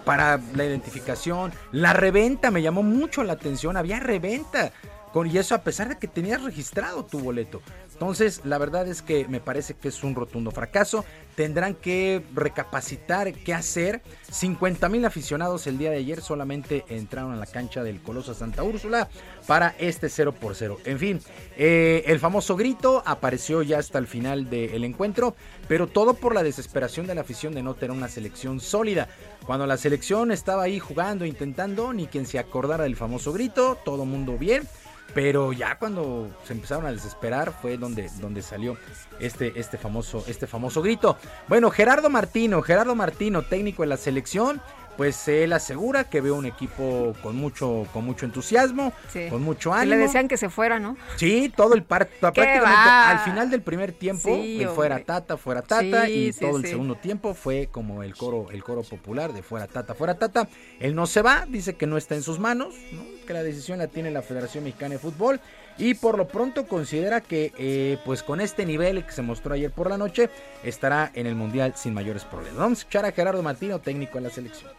para 0.06 0.40
la 0.56 0.65
identificación 0.65 1.53
la 1.72 1.94
reventa 1.94 2.52
me 2.52 2.61
llamó 2.61 2.84
mucho 2.84 3.23
la 3.23 3.34
atención 3.34 3.77
había 3.77 3.99
reventa 3.99 4.73
con, 5.14 5.30
y 5.30 5.38
eso 5.38 5.53
a 5.53 5.60
pesar 5.60 5.88
de 5.90 5.98
que 5.98 6.07
tenías 6.07 6.41
registrado 6.41 7.06
tu 7.06 7.19
boleto. 7.19 7.61
Entonces, 8.04 8.42
la 8.44 8.58
verdad 8.58 8.86
es 8.90 9.02
que 9.02 9.30
me 9.30 9.40
parece 9.40 9.76
que 9.76 9.88
es 9.88 10.04
un 10.04 10.14
rotundo 10.14 10.52
fracaso. 10.52 11.06
Tendrán 11.36 11.74
que 11.74 12.22
recapacitar 12.36 13.32
qué 13.32 13.54
hacer. 13.54 14.02
50 14.30 14.90
mil 14.90 15.06
aficionados 15.06 15.68
el 15.68 15.78
día 15.78 15.90
de 15.90 16.00
ayer 16.00 16.20
solamente 16.20 16.84
entraron 16.90 17.32
a 17.32 17.38
la 17.38 17.46
cancha 17.46 17.82
del 17.82 18.02
Coloso 18.02 18.34
Santa 18.34 18.62
Úrsula 18.62 19.08
para 19.48 19.74
este 19.80 20.10
0 20.10 20.34
por 20.34 20.54
0. 20.54 20.80
En 20.84 21.00
fin, 21.00 21.22
eh, 21.56 22.04
el 22.08 22.20
famoso 22.20 22.58
grito 22.58 23.02
apareció 23.06 23.62
ya 23.62 23.80
hasta 23.80 24.00
el 24.00 24.08
final 24.08 24.50
del 24.50 24.84
encuentro, 24.84 25.38
pero 25.70 25.88
todo 25.88 26.14
por 26.14 26.36
la 26.36 26.44
desesperación 26.44 27.08
de 27.08 27.16
la 27.16 27.22
afición 27.22 27.56
de 27.56 27.64
no 27.64 27.76
tener 27.76 27.96
una 27.96 28.10
selección 28.10 28.60
sólida. 28.60 29.08
Cuando 29.46 29.66
la 29.66 29.78
selección 29.78 30.34
estaba 30.34 30.64
ahí 30.64 30.78
jugando, 30.78 31.26
intentando, 31.26 31.94
ni 31.94 32.08
quien 32.08 32.26
se 32.26 32.38
acordara 32.38 32.84
del 32.84 32.98
famoso 32.98 33.32
grito, 33.32 33.78
todo 33.86 34.04
mundo 34.04 34.38
bien. 34.38 34.68
Pero 35.14 35.53
ya 35.53 35.77
cuando 35.77 36.30
se 36.44 36.53
empezaron 36.53 36.85
a 36.88 36.91
desesperar 36.91 37.53
fue 37.61 37.77
donde, 37.77 38.10
donde 38.19 38.41
salió 38.41 38.77
este, 39.19 39.53
este, 39.60 39.77
famoso, 39.77 40.23
este 40.27 40.48
famoso 40.48 40.81
grito. 40.81 41.18
Bueno, 41.48 41.69
Gerardo 41.69 42.10
Martino, 42.10 42.61
Gerardo 42.64 42.95
Martino, 42.95 43.44
técnico 43.44 43.84
de 43.84 43.90
la 43.90 43.98
selección, 43.98 44.60
pues 44.98 45.27
él 45.27 45.53
asegura 45.53 46.03
que 46.03 46.22
ve 46.22 46.30
un 46.31 46.45
equipo 46.45 47.15
con 47.23 47.35
mucho, 47.35 47.88
con 47.94 48.06
mucho 48.06 48.26
entusiasmo, 48.27 48.94
Sí. 49.11 49.27
con 49.27 49.41
mucho 49.41 49.72
Y 49.72 49.73
ánimo. 49.73 49.95
le 49.95 49.98
decían 50.03 50.27
que 50.27 50.38
se 50.38 50.49
fuera, 50.49 50.77
¿no? 50.80 50.95
Sí, 51.15 51.52
todo 51.56 51.73
el 51.73 51.81
partido. 51.84 52.31
¿Qué 52.31 52.41
Prácticamente 52.41 52.64
va? 52.64 53.10
al 53.10 53.19
final 53.19 53.49
del 53.49 53.61
primer 53.64 53.91
tiempo, 53.94 54.30
Sí, 54.35 54.61
el 54.61 54.69
fuera 54.69 54.99
tata, 55.03 55.35
fuera 55.38 55.64
tata, 55.64 56.06
Sí, 56.06 56.27
y 56.27 56.34
todo 56.34 56.57
el 56.57 56.65
segundo 56.68 56.95
tiempo 56.95 57.34
fue 57.34 57.69
como 57.72 58.03
el 58.03 58.15
coro, 58.15 58.52
el 58.52 58.64
coro 58.64 58.84
popular 58.84 59.34
de 59.34 59.41
fuera 59.41 59.65
tata, 59.68 59.95
fuera 59.95 60.18
tata. 60.19 60.48
Él 60.80 60.94
no 60.94 61.07
se 61.07 61.23
va, 61.23 61.45
dice 61.48 61.76
que 61.76 61.88
no 61.88 61.98
está 61.98 62.14
en 62.14 62.22
sus 62.22 62.38
manos, 62.40 62.76
¿no? 62.91 63.02
Que 63.24 63.34
la 63.34 63.44
decisión 63.44 63.80
la 63.80 63.88
tiene 63.88 64.12
la 64.12 64.22
Federación 64.22 64.64
Mexicana 64.64 64.94
de 64.94 65.00
Fútbol. 65.00 65.40
Y 65.78 65.95
por 65.95 66.18
lo 66.18 66.28
pronto 66.28 66.68
considera 66.68 67.22
que 67.22 67.52
eh, 67.58 67.98
pues 68.06 68.22
con 68.22 68.41
este 68.41 68.66
nivel 68.66 69.04
que 69.06 69.12
se 69.12 69.24
mostró 69.24 69.56
ayer 69.56 69.72
por 69.72 69.90
la 69.90 69.98
noche, 69.98 70.30
estará 70.64 71.12
en 71.16 71.26
el 71.26 71.36
Mundial 71.36 71.74
sin 71.76 71.94
mayores 71.94 72.26
problemas. 72.26 72.60
Vamos 72.60 72.80
a 72.80 72.82
escuchar 72.82 73.06
a 73.06 73.12
Gerardo 73.12 73.41
Martino, 73.41 73.80
técnico 73.80 74.20
de 74.20 74.22
la 74.22 74.30
selección. 74.30 74.72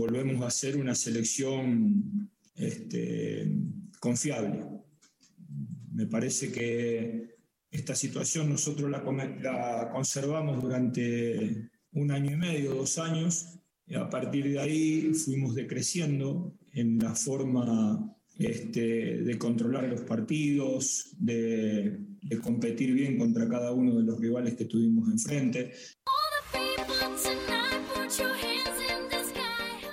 volvemos 0.00 0.42
a 0.42 0.50
ser 0.50 0.78
una 0.78 0.94
selección 0.94 2.30
este, 2.56 3.52
confiable. 4.00 4.64
Me 5.92 6.06
parece 6.06 6.50
que 6.50 7.36
esta 7.70 7.94
situación 7.94 8.50
nosotros 8.50 8.90
la, 8.90 9.02
la 9.42 9.90
conservamos 9.92 10.62
durante 10.62 11.70
un 11.92 12.10
año 12.10 12.32
y 12.32 12.36
medio, 12.36 12.74
dos 12.74 12.98
años, 12.98 13.58
y 13.86 13.94
a 13.94 14.08
partir 14.08 14.48
de 14.48 14.58
ahí 14.58 15.12
fuimos 15.14 15.54
decreciendo 15.54 16.54
en 16.72 16.98
la 16.98 17.14
forma 17.14 18.16
este, 18.38 19.22
de 19.22 19.38
controlar 19.38 19.84
los 19.84 20.02
partidos, 20.02 21.10
de, 21.18 21.98
de 22.22 22.38
competir 22.38 22.92
bien 22.94 23.18
contra 23.18 23.48
cada 23.48 23.72
uno 23.72 23.96
de 23.96 24.04
los 24.04 24.20
rivales 24.20 24.54
que 24.54 24.64
tuvimos 24.64 25.08
enfrente. 25.10 25.72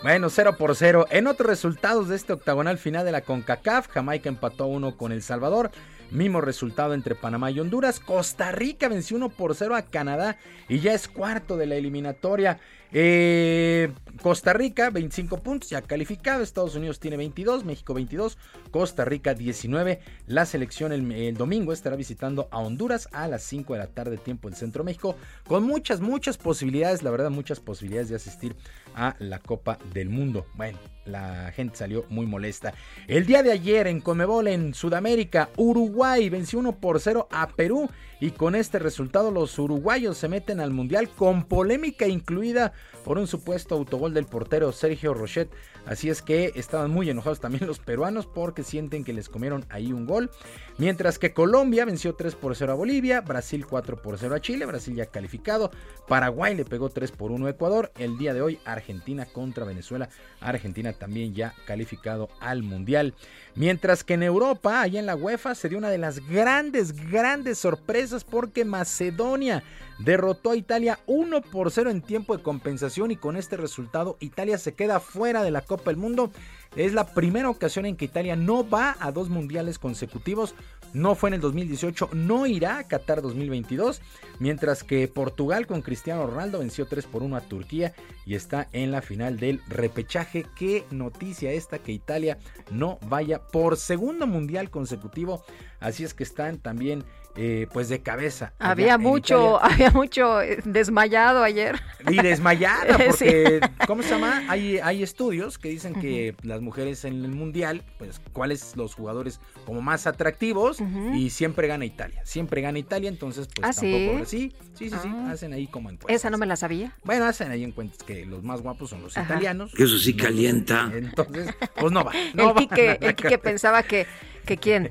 Bueno, 0.03 0.29
0 0.29 0.55
por 0.57 0.75
0. 0.75 1.07
En 1.09 1.27
otros 1.27 1.47
resultados 1.47 2.07
de 2.07 2.15
este 2.15 2.31
octagonal 2.31 2.77
final 2.77 3.03
de 3.03 3.11
la 3.11 3.21
CONCACAF, 3.21 3.87
Jamaica 3.87 4.29
empató 4.29 4.63
a 4.63 4.67
1 4.67 4.95
con 4.95 5.11
El 5.11 5.21
Salvador. 5.21 5.71
Mismo 6.11 6.39
resultado 6.41 6.93
entre 6.93 7.15
Panamá 7.15 7.51
y 7.51 7.59
Honduras. 7.59 7.99
Costa 7.99 8.51
Rica 8.51 8.87
venció 8.87 9.17
1 9.17 9.29
por 9.29 9.55
0 9.55 9.75
a 9.75 9.81
Canadá 9.83 10.37
y 10.69 10.79
ya 10.79 10.93
es 10.93 11.07
cuarto 11.07 11.57
de 11.57 11.65
la 11.65 11.75
eliminatoria. 11.75 12.59
Eh, 12.93 13.91
Costa 14.21 14.53
Rica, 14.53 14.89
25 14.89 15.39
puntos, 15.39 15.69
ya 15.69 15.81
calificado. 15.81 16.41
Estados 16.41 16.75
Unidos 16.75 16.99
tiene 16.99 17.17
22, 17.17 17.65
México 17.65 17.93
22, 17.93 18.37
Costa 18.71 19.05
Rica 19.05 19.33
19. 19.33 19.99
La 20.27 20.45
selección 20.45 20.91
el, 20.91 21.35
domingo 21.35 21.73
estará 21.73 21.95
visitando 21.95 22.47
a 22.51 22.59
Honduras 22.59 23.09
a 23.11 23.27
las 23.27 23.43
5 23.43 23.73
de 23.73 23.79
la 23.79 23.87
tarde, 23.87 24.17
tiempo 24.17 24.49
del 24.49 24.57
Centro 24.57 24.83
México, 24.83 25.15
con 25.47 25.63
muchas, 25.63 25.99
muchas 25.99 26.37
posibilidades, 26.37 27.03
la 27.03 27.11
verdad, 27.11 27.29
muchas 27.29 27.59
posibilidades 27.59 28.09
de 28.09 28.15
asistir 28.15 28.55
a 28.97 29.15
la 29.19 29.39
Copa 29.39 29.77
del 29.93 30.09
Mundo. 30.09 30.47
Bueno, 30.55 30.79
la 31.05 31.51
gente 31.55 31.77
salió 31.77 32.05
muy 32.09 32.25
molesta. 32.25 32.73
El 33.07 33.25
día 33.25 33.43
de 33.43 33.51
ayer 33.51 33.87
en 33.87 34.01
Comebol 34.01 34.47
en 34.47 34.73
Sudamérica, 34.73 35.49
Uruguay 35.55 36.29
venció 36.29 36.59
1 36.59 36.79
por 36.79 36.99
0 36.99 37.27
a 37.31 37.47
Perú 37.49 37.89
y 38.19 38.31
con 38.31 38.55
este 38.55 38.79
resultado 38.79 39.29
los 39.31 39.57
uruguayos 39.59 40.17
se 40.17 40.27
meten 40.27 40.59
al 40.59 40.71
Mundial 40.71 41.09
con 41.09 41.45
polémica 41.45 42.07
incluida 42.07 42.73
por 43.05 43.19
un 43.19 43.27
supuesto 43.27 43.75
autogol 43.75 44.13
del 44.13 44.25
portero 44.25 44.71
Sergio 44.71 45.13
Rochet. 45.13 45.49
Así 45.87 46.09
es 46.09 46.21
que 46.21 46.51
estaban 46.55 46.91
muy 46.91 47.09
enojados 47.09 47.39
también 47.39 47.65
los 47.65 47.79
peruanos 47.79 48.27
porque 48.27 48.63
sienten 48.63 49.05
que 49.05 49.13
les 49.13 49.29
comieron 49.29 49.65
ahí 49.69 49.93
un 49.93 50.05
gol. 50.05 50.29
Mientras 50.77 51.17
que 51.17 51.33
Colombia 51.33 51.85
venció 51.85 52.13
3 52.13 52.35
por 52.35 52.55
0 52.57 52.73
a 52.73 52.75
Bolivia, 52.75 53.21
Brasil 53.21 53.65
4 53.65 54.01
por 54.01 54.17
0 54.17 54.35
a 54.35 54.41
Chile, 54.41 54.65
Brasil 54.65 54.95
ya 54.95 55.05
calificado, 55.05 55.71
Paraguay 56.07 56.55
le 56.55 56.65
pegó 56.65 56.89
3 56.89 57.11
por 57.13 57.31
1 57.31 57.47
a 57.47 57.49
Ecuador, 57.51 57.91
el 57.97 58.17
día 58.17 58.33
de 58.33 58.41
hoy 58.41 58.59
Argentina 58.65 59.25
contra 59.25 59.63
Venezuela, 59.63 60.09
Argentina 60.41 60.91
también 60.91 61.33
ya 61.33 61.55
calificado 61.65 62.27
al 62.41 62.63
Mundial. 62.63 63.13
Mientras 63.55 64.03
que 64.03 64.15
en 64.15 64.23
Europa, 64.23 64.81
allá 64.81 64.99
en 64.99 65.05
la 65.05 65.15
UEFA, 65.15 65.55
se 65.55 65.69
dio 65.69 65.77
una 65.77 65.89
de 65.89 65.97
las 65.97 66.19
grandes, 66.27 67.09
grandes 67.09 67.59
sorpresas 67.59 68.25
porque 68.25 68.65
Macedonia 68.65 69.63
derrotó 69.99 70.51
a 70.51 70.55
Italia 70.55 70.99
1 71.07 71.41
por 71.41 71.71
0 71.71 71.89
en 71.89 72.01
tiempo 72.01 72.35
de 72.35 72.43
compensación 72.43 73.09
y 73.09 73.15
con 73.15 73.35
este 73.35 73.57
resultado 73.57 74.17
Italia 74.19 74.57
se 74.57 74.75
queda 74.75 74.99
fuera 74.99 75.43
de 75.43 75.49
la 75.49 75.61
Copa 75.61 75.76
del 75.85 75.97
Mundo. 75.97 76.31
Es 76.75 76.93
la 76.93 77.07
primera 77.07 77.49
ocasión 77.49 77.85
en 77.85 77.95
que 77.95 78.05
Italia 78.05 78.35
no 78.35 78.67
va 78.67 78.95
a 78.99 79.11
dos 79.11 79.29
mundiales 79.29 79.79
consecutivos. 79.79 80.53
No 80.93 81.15
fue 81.15 81.29
en 81.29 81.35
el 81.35 81.41
2018, 81.41 82.09
no 82.13 82.45
irá 82.45 82.77
a 82.77 82.83
Qatar 82.83 83.21
2022. 83.21 84.01
Mientras 84.39 84.83
que 84.83 85.07
Portugal 85.07 85.65
con 85.65 85.81
Cristiano 85.81 86.27
Ronaldo 86.27 86.59
venció 86.59 86.85
3 86.85 87.05
por 87.05 87.23
1 87.23 87.35
a 87.35 87.41
Turquía 87.41 87.93
y 88.25 88.35
está 88.35 88.67
en 88.73 88.91
la 88.91 89.01
final 89.01 89.39
del 89.39 89.61
repechaje. 89.67 90.45
Qué 90.55 90.85
noticia 90.91 91.51
esta 91.51 91.79
que 91.79 91.91
Italia 91.91 92.37
no 92.69 92.99
vaya 93.07 93.41
por 93.41 93.77
segundo 93.77 94.27
mundial 94.27 94.69
consecutivo. 94.69 95.43
Así 95.79 96.03
es 96.03 96.13
que 96.13 96.23
están 96.23 96.59
también 96.59 97.03
eh, 97.37 97.67
pues 97.71 97.87
de 97.87 98.01
cabeza. 98.01 98.53
Había 98.59 98.97
mucho, 98.97 99.63
había 99.63 99.91
mucho 99.91 100.41
eh, 100.41 100.59
desmayado 100.65 101.43
ayer. 101.43 101.79
Y 102.09 102.17
desmayada, 102.17 102.97
porque, 103.05 103.59
sí. 103.61 103.85
¿cómo 103.85 104.01
se 104.01 104.09
llama? 104.09 104.43
Hay, 104.49 104.79
hay 104.79 105.03
estudios 105.03 105.57
que 105.57 105.69
dicen 105.69 105.93
que 105.93 106.31
uh 106.31 106.41
-huh. 106.41 106.47
las 106.47 106.61
mujeres 106.61 107.05
en 107.05 107.23
el 107.23 107.31
mundial, 107.31 107.83
pues, 107.99 108.19
cuáles 108.33 108.75
los 108.75 108.95
jugadores 108.95 109.39
como 109.65 109.81
más 109.81 110.07
atractivos, 110.07 110.81
uh 110.81 110.85
-huh. 110.85 111.17
y 111.17 111.29
siempre 111.29 111.67
gana 111.67 111.85
Italia. 111.85 112.21
Siempre 112.25 112.61
gana 112.61 112.79
Italia, 112.79 113.09
entonces, 113.09 113.47
pues 113.53 113.67
¿Ah, 113.67 113.79
tampoco. 113.79 114.25
Sí, 114.25 114.51
sí, 114.73 114.89
sí, 114.89 114.89
sí, 114.89 114.95
ah. 114.95 114.99
sí, 115.03 115.09
hacen 115.31 115.53
ahí 115.53 115.67
como 115.67 115.89
encuestas. 115.89 116.15
Esa 116.15 116.29
no 116.29 116.37
me 116.37 116.45
la 116.45 116.55
sabía. 116.55 116.95
Bueno, 117.03 117.25
hacen 117.25 117.51
ahí 117.51 117.63
encuestas 117.63 118.03
que 118.03 118.25
los 118.25 118.43
más 118.43 118.61
guapos 118.61 118.89
son 118.89 119.03
los 119.03 119.15
Ajá. 119.15 119.33
italianos. 119.33 119.73
Que 119.75 119.83
eso 119.83 119.97
sí 119.99 120.15
calienta. 120.15 120.91
Entonces, 120.93 121.53
pues 121.75 121.91
no 121.91 122.03
va. 122.03 122.11
No 122.33 122.49
el, 122.49 122.55
Quique, 122.55 122.97
el 122.99 123.15
Quique 123.15 123.37
pensaba 123.37 123.83
que, 123.83 124.05
que 124.45 124.57
quién. 124.57 124.89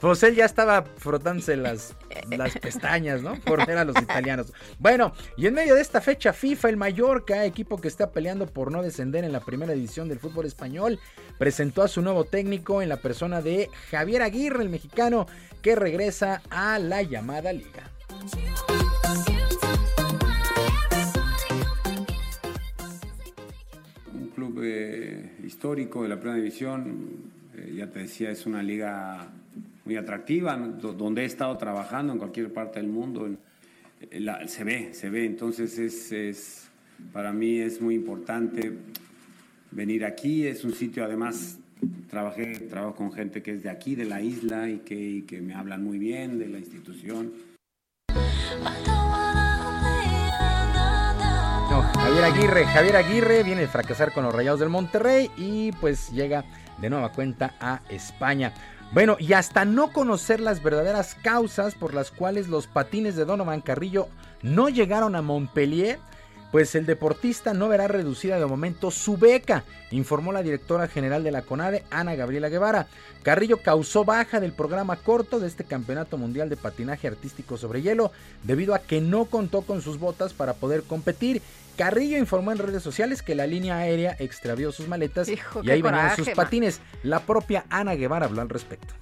Pues 0.00 0.22
él 0.22 0.36
ya 0.36 0.44
estaba 0.44 0.84
frotándose 0.84 1.56
las, 1.56 1.96
las 2.30 2.56
pestañas, 2.58 3.22
¿no? 3.22 3.34
Por 3.40 3.66
ver 3.66 3.78
a 3.78 3.84
los 3.84 3.96
italianos. 4.00 4.52
Bueno, 4.78 5.12
y 5.36 5.46
en 5.46 5.54
medio 5.54 5.74
de 5.74 5.80
esta 5.80 6.00
fecha 6.00 6.32
FIFA, 6.32 6.68
el 6.68 6.76
Mallorca, 6.76 7.44
equipo 7.44 7.80
que 7.80 7.88
está 7.88 8.12
peleando 8.12 8.46
por 8.46 8.70
no 8.70 8.82
descender 8.82 9.24
en 9.24 9.32
la 9.32 9.40
primera 9.40 9.72
división 9.72 10.08
del 10.08 10.20
fútbol 10.20 10.46
español, 10.46 11.00
presentó 11.38 11.82
a 11.82 11.88
su 11.88 12.00
nuevo 12.00 12.24
técnico 12.24 12.80
en 12.80 12.88
la 12.88 12.98
persona 12.98 13.42
de 13.42 13.70
Javier 13.90 14.22
Aguirre, 14.22 14.62
el 14.62 14.68
mexicano, 14.68 15.26
que 15.62 15.74
regresa 15.74 16.42
a 16.48 16.78
la 16.78 17.02
llamada 17.02 17.52
liga. 17.52 17.90
Un 24.14 24.28
club 24.34 24.60
eh, 24.62 25.38
histórico 25.44 26.04
de 26.04 26.08
la 26.08 26.16
primera 26.16 26.36
división, 26.36 27.32
eh, 27.58 27.74
ya 27.76 27.88
te 27.88 28.00
decía, 28.00 28.30
es 28.30 28.46
una 28.46 28.62
liga 28.62 29.30
muy 29.84 29.96
atractiva, 29.96 30.56
donde 30.56 31.22
he 31.22 31.24
estado 31.24 31.56
trabajando 31.56 32.12
en 32.12 32.18
cualquier 32.18 32.52
parte 32.52 32.80
del 32.80 32.88
mundo. 32.88 33.28
La, 34.12 34.46
se 34.46 34.64
ve, 34.64 34.90
se 34.92 35.10
ve. 35.10 35.24
Entonces, 35.24 35.78
es, 35.78 36.12
es, 36.12 36.70
para 37.12 37.32
mí 37.32 37.58
es 37.58 37.80
muy 37.80 37.94
importante 37.94 38.72
venir 39.70 40.04
aquí. 40.04 40.46
Es 40.46 40.64
un 40.64 40.72
sitio, 40.72 41.04
además, 41.04 41.58
trabajé, 42.08 42.60
trabajo 42.60 42.94
con 42.94 43.12
gente 43.12 43.42
que 43.42 43.52
es 43.52 43.62
de 43.62 43.70
aquí, 43.70 43.94
de 43.94 44.04
la 44.04 44.20
isla, 44.20 44.68
y 44.68 44.78
que, 44.78 45.24
que 45.26 45.40
me 45.40 45.54
hablan 45.54 45.82
muy 45.82 45.98
bien 45.98 46.38
de 46.38 46.48
la 46.48 46.58
institución. 46.58 47.32
Javier 52.08 52.24
Aguirre, 52.24 52.64
Javier 52.64 52.96
Aguirre 52.96 53.42
viene 53.42 53.64
a 53.64 53.68
fracasar 53.68 54.12
con 54.12 54.24
los 54.24 54.34
Rayados 54.34 54.60
del 54.60 54.70
Monterrey 54.70 55.30
y 55.36 55.72
pues 55.72 56.10
llega 56.10 56.44
de 56.80 56.90
nueva 56.90 57.12
cuenta 57.12 57.54
a 57.60 57.80
España. 57.88 58.52
Bueno, 58.92 59.16
y 59.18 59.34
hasta 59.34 59.64
no 59.64 59.92
conocer 59.92 60.40
las 60.40 60.62
verdaderas 60.62 61.14
causas 61.22 61.74
por 61.74 61.92
las 61.92 62.10
cuales 62.10 62.48
los 62.48 62.66
patines 62.66 63.16
de 63.16 63.26
Donovan 63.26 63.60
Carrillo 63.60 64.08
no 64.42 64.70
llegaron 64.70 65.14
a 65.14 65.20
Montpellier, 65.20 65.98
pues 66.50 66.74
el 66.74 66.86
deportista 66.86 67.52
no 67.52 67.68
verá 67.68 67.88
reducida 67.88 68.38
de 68.38 68.46
momento 68.46 68.90
su 68.90 69.18
beca, 69.18 69.64
informó 69.90 70.32
la 70.32 70.42
directora 70.42 70.88
general 70.88 71.22
de 71.22 71.32
la 71.32 71.42
CONADE, 71.42 71.84
Ana 71.90 72.14
Gabriela 72.14 72.48
Guevara. 72.48 72.86
Carrillo 73.22 73.58
causó 73.58 74.06
baja 74.06 74.40
del 74.40 74.52
programa 74.52 74.96
corto 74.96 75.40
de 75.40 75.48
este 75.48 75.64
Campeonato 75.64 76.16
Mundial 76.16 76.48
de 76.48 76.56
Patinaje 76.56 77.08
Artístico 77.08 77.58
sobre 77.58 77.82
Hielo 77.82 78.12
debido 78.44 78.74
a 78.74 78.78
que 78.78 79.02
no 79.02 79.26
contó 79.26 79.62
con 79.62 79.82
sus 79.82 79.98
botas 79.98 80.32
para 80.32 80.54
poder 80.54 80.82
competir. 80.84 81.42
Carrillo 81.78 82.18
informó 82.18 82.50
en 82.50 82.58
redes 82.58 82.82
sociales 82.82 83.22
que 83.22 83.36
la 83.36 83.46
línea 83.46 83.76
aérea 83.76 84.16
extravió 84.18 84.72
sus 84.72 84.88
maletas 84.88 85.28
Hijo, 85.28 85.62
y 85.62 85.70
ahí 85.70 85.80
coraje, 85.80 86.02
venían 86.02 86.16
sus 86.16 86.30
patines. 86.30 86.80
La 87.04 87.20
propia 87.20 87.66
Ana 87.70 87.94
Guevara 87.94 88.26
habló 88.26 88.42
al 88.42 88.48
respecto. 88.48 88.94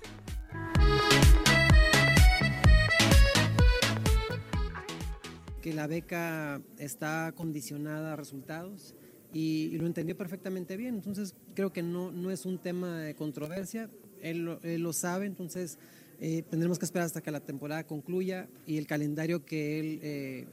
que 5.63 5.73
la 5.73 5.89
beca 5.89 6.61
está 6.79 7.33
condicionada 7.35 8.13
a 8.13 8.17
resultados 8.17 8.95
y, 9.33 9.71
y, 9.73 9.79
lo 9.79 9.87
entendió 9.87 10.17
perfectamente 10.17 10.77
bien. 10.77 10.95
Entonces 10.95 11.35
creo 11.55 11.73
que 11.73 11.83
no, 11.83 12.13
no 12.13 12.31
es 12.31 12.47
un 12.47 12.59
tema 12.59 13.01
de 13.01 13.17
controversia, 13.17 13.91
él 14.23 14.45
lo, 14.45 14.61
él 14.63 14.83
lo 14.83 14.93
sabe, 14.93 15.27
entonces 15.27 15.79
eh, 16.21 16.45
tendremos 16.49 16.79
que 16.79 16.85
esperar 16.85 17.07
hasta 17.07 17.21
que 17.21 17.33
la 17.33 17.41
temporada 17.41 17.85
concluya 17.85 18.49
y 18.65 18.79
el 18.79 18.87
calendario 18.87 19.45
que 19.45 19.81
él 19.81 20.01
eh, 20.03 20.47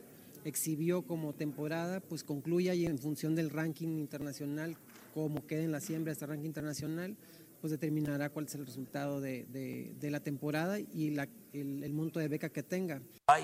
exhibió 0.45 1.03
como 1.03 1.33
temporada 1.33 1.99
pues 1.99 2.23
concluya 2.23 2.73
y 2.73 2.85
en 2.85 2.97
función 2.97 3.35
del 3.35 3.49
ranking 3.49 3.99
internacional, 3.99 4.77
como 5.13 5.45
quede 5.45 5.63
en 5.63 5.71
la 5.71 5.79
siembra 5.79 6.13
este 6.13 6.25
ranking 6.25 6.47
internacional, 6.47 7.15
pues 7.61 7.71
determinará 7.71 8.29
cuál 8.29 8.45
es 8.45 8.55
el 8.55 8.65
resultado 8.65 9.21
de, 9.21 9.45
de, 9.45 10.11
la 10.11 10.19
temporada 10.19 10.79
y 10.79 11.11
la, 11.11 11.29
el, 11.53 11.83
el 11.83 11.93
monto 11.93 12.19
de 12.19 12.27
beca 12.27 12.49
que 12.49 12.63
tenga. 12.63 13.01
Ay 13.27 13.43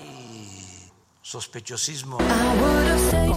sospechosismo. 1.22 2.18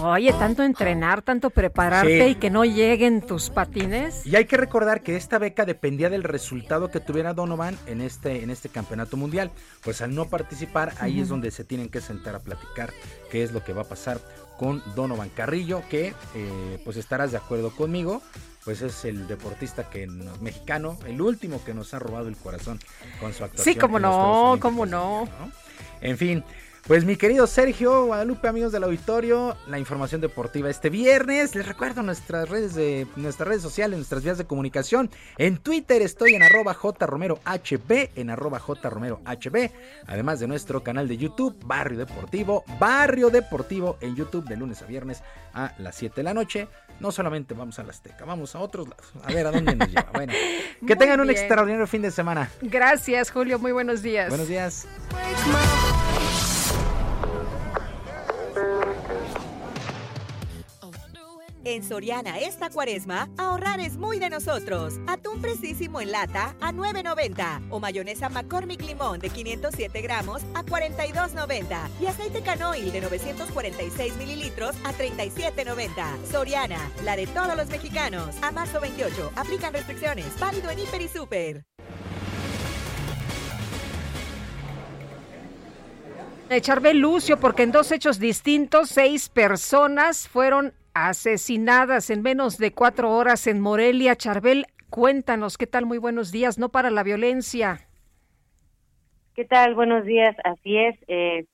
Oye, 0.02 0.32
tanto 0.34 0.62
entrenar, 0.62 1.22
tanto 1.22 1.50
prepararte 1.50 2.24
Sí. 2.26 2.30
y 2.32 2.34
que 2.36 2.50
no 2.50 2.64
lleguen 2.64 3.20
tus 3.22 3.50
patines. 3.50 4.26
Y 4.26 4.36
hay 4.36 4.44
que 4.46 4.56
recordar 4.56 5.02
que 5.02 5.16
esta 5.16 5.38
beca 5.38 5.64
dependía 5.64 6.10
del 6.10 6.22
resultado 6.22 6.90
que 6.90 7.00
tuviera 7.00 7.32
Donovan 7.34 7.78
en 7.86 8.00
este, 8.00 8.42
en 8.42 8.50
este 8.50 8.68
campeonato 8.68 9.16
mundial. 9.16 9.50
Pues 9.82 10.02
al 10.02 10.14
no 10.14 10.26
participar, 10.28 10.92
ahí 11.00 11.20
es 11.20 11.28
donde 11.28 11.50
se 11.50 11.64
tienen 11.64 11.88
que 11.88 12.00
sentar 12.00 12.34
a 12.34 12.40
platicar 12.40 12.92
qué 13.30 13.42
es 13.42 13.52
lo 13.52 13.62
que 13.64 13.72
va 13.72 13.82
a 13.82 13.86
pasar 13.88 14.20
con 14.58 14.82
Donovan 14.94 15.30
Carrillo, 15.30 15.82
que 15.90 16.14
eh, 16.34 16.80
pues 16.84 16.96
estarás 16.96 17.32
de 17.32 17.38
acuerdo 17.38 17.70
conmigo, 17.74 18.22
pues 18.64 18.82
es 18.82 19.04
el 19.04 19.26
deportista 19.26 19.90
que 19.90 20.06
nos- 20.06 20.40
mexicano, 20.40 20.96
el 21.06 21.20
último 21.20 21.62
que 21.64 21.74
nos 21.74 21.92
ha 21.92 21.98
robado 21.98 22.28
el 22.28 22.36
corazón 22.36 22.78
con 23.20 23.32
su 23.32 23.42
actuación. 23.44 23.74
Sí, 23.74 23.80
cómo 23.80 23.98
no, 23.98 24.56
cómo 24.60 24.86
no. 24.86 25.28
En 26.00 26.16
fin, 26.18 26.44
pues 26.86 27.04
mi 27.04 27.16
querido 27.16 27.46
Sergio 27.46 28.06
Guadalupe, 28.06 28.46
amigos 28.46 28.72
del 28.72 28.84
auditorio, 28.84 29.56
la 29.66 29.78
información 29.78 30.20
deportiva 30.20 30.68
este 30.68 30.90
viernes. 30.90 31.54
Les 31.54 31.66
recuerdo 31.66 32.02
nuestras 32.02 32.48
redes 32.48 32.74
de 32.74 33.06
nuestras 33.16 33.48
redes 33.48 33.62
sociales, 33.62 33.96
nuestras 33.96 34.22
vías 34.22 34.36
de 34.36 34.44
comunicación. 34.44 35.10
En 35.38 35.56
Twitter 35.56 36.02
estoy 36.02 36.34
en 36.34 36.42
arroba 36.42 36.74
jromerohb, 36.74 37.40
en 38.16 38.30
arroba 38.30 38.58
jromerohb, 38.58 39.70
además 40.06 40.40
de 40.40 40.46
nuestro 40.46 40.82
canal 40.82 41.08
de 41.08 41.16
YouTube, 41.16 41.56
Barrio 41.64 41.98
Deportivo, 41.98 42.64
Barrio 42.78 43.30
Deportivo 43.30 43.96
en 44.02 44.14
YouTube 44.14 44.44
de 44.46 44.56
lunes 44.56 44.82
a 44.82 44.86
viernes 44.86 45.22
a 45.54 45.72
las 45.78 45.94
7 45.94 46.16
de 46.16 46.22
la 46.22 46.34
noche. 46.34 46.68
No 47.00 47.10
solamente 47.10 47.54
vamos 47.54 47.78
a 47.78 47.82
la 47.82 47.90
Azteca, 47.90 48.24
vamos 48.24 48.54
a 48.54 48.60
otros 48.60 48.88
lados. 48.88 49.12
A 49.24 49.32
ver 49.32 49.46
a 49.46 49.50
dónde 49.50 49.74
nos 49.74 49.88
lleva. 49.88 50.10
Bueno, 50.12 50.32
que 50.86 50.94
Muy 50.94 50.96
tengan 50.96 51.20
un 51.20 51.30
extraordinario 51.30 51.86
fin 51.86 52.02
de 52.02 52.10
semana. 52.10 52.50
Gracias, 52.60 53.30
Julio. 53.30 53.58
Muy 53.58 53.72
buenos 53.72 54.02
días. 54.02 54.28
Buenos 54.28 54.48
días. 54.48 54.86
En 61.66 61.82
Soriana 61.82 62.38
esta 62.40 62.68
cuaresma, 62.68 63.30
ahorrar 63.38 63.80
es 63.80 63.96
muy 63.96 64.18
de 64.18 64.28
nosotros. 64.28 65.00
Atún 65.06 65.40
precisísimo 65.40 65.98
en 66.02 66.12
lata 66.12 66.54
a 66.60 66.72
9.90 66.72 67.68
o 67.70 67.80
mayonesa 67.80 68.28
McCormick 68.28 68.82
Limón 68.82 69.18
de 69.18 69.30
507 69.30 70.02
gramos 70.02 70.42
a 70.52 70.62
42.90 70.62 71.88
y 72.02 72.06
aceite 72.06 72.42
canoil 72.42 72.92
de 72.92 73.00
946 73.00 74.16
mililitros 74.18 74.76
a 74.84 74.92
37.90. 74.92 76.26
Soriana, 76.30 76.90
la 77.02 77.16
de 77.16 77.26
todos 77.28 77.56
los 77.56 77.68
mexicanos. 77.68 78.36
A 78.42 78.50
marzo 78.50 78.78
28, 78.78 79.32
aplican 79.34 79.72
restricciones. 79.72 80.38
Válido 80.38 80.70
en 80.70 80.80
Hiper 80.80 81.00
y 81.00 81.08
Super. 81.08 81.64
Charbel 86.60 86.98
Lucio, 86.98 87.40
porque 87.40 87.62
en 87.62 87.72
dos 87.72 87.90
hechos 87.90 88.18
distintos, 88.18 88.90
seis 88.90 89.28
personas 89.28 90.28
fueron 90.28 90.74
asesinadas 90.94 92.10
en 92.10 92.22
menos 92.22 92.58
de 92.58 92.72
cuatro 92.72 93.10
horas 93.10 93.46
en 93.46 93.60
Morelia. 93.60 94.16
Charbel, 94.16 94.66
cuéntanos, 94.90 95.58
¿qué 95.58 95.66
tal? 95.66 95.86
Muy 95.86 95.98
buenos 95.98 96.32
días, 96.32 96.58
no 96.58 96.70
para 96.70 96.90
la 96.90 97.02
violencia. 97.02 97.80
¿Qué 99.34 99.44
tal? 99.44 99.74
Buenos 99.74 100.04
días, 100.04 100.36
así 100.44 100.78
es. 100.78 100.96
Eh, 101.08 101.46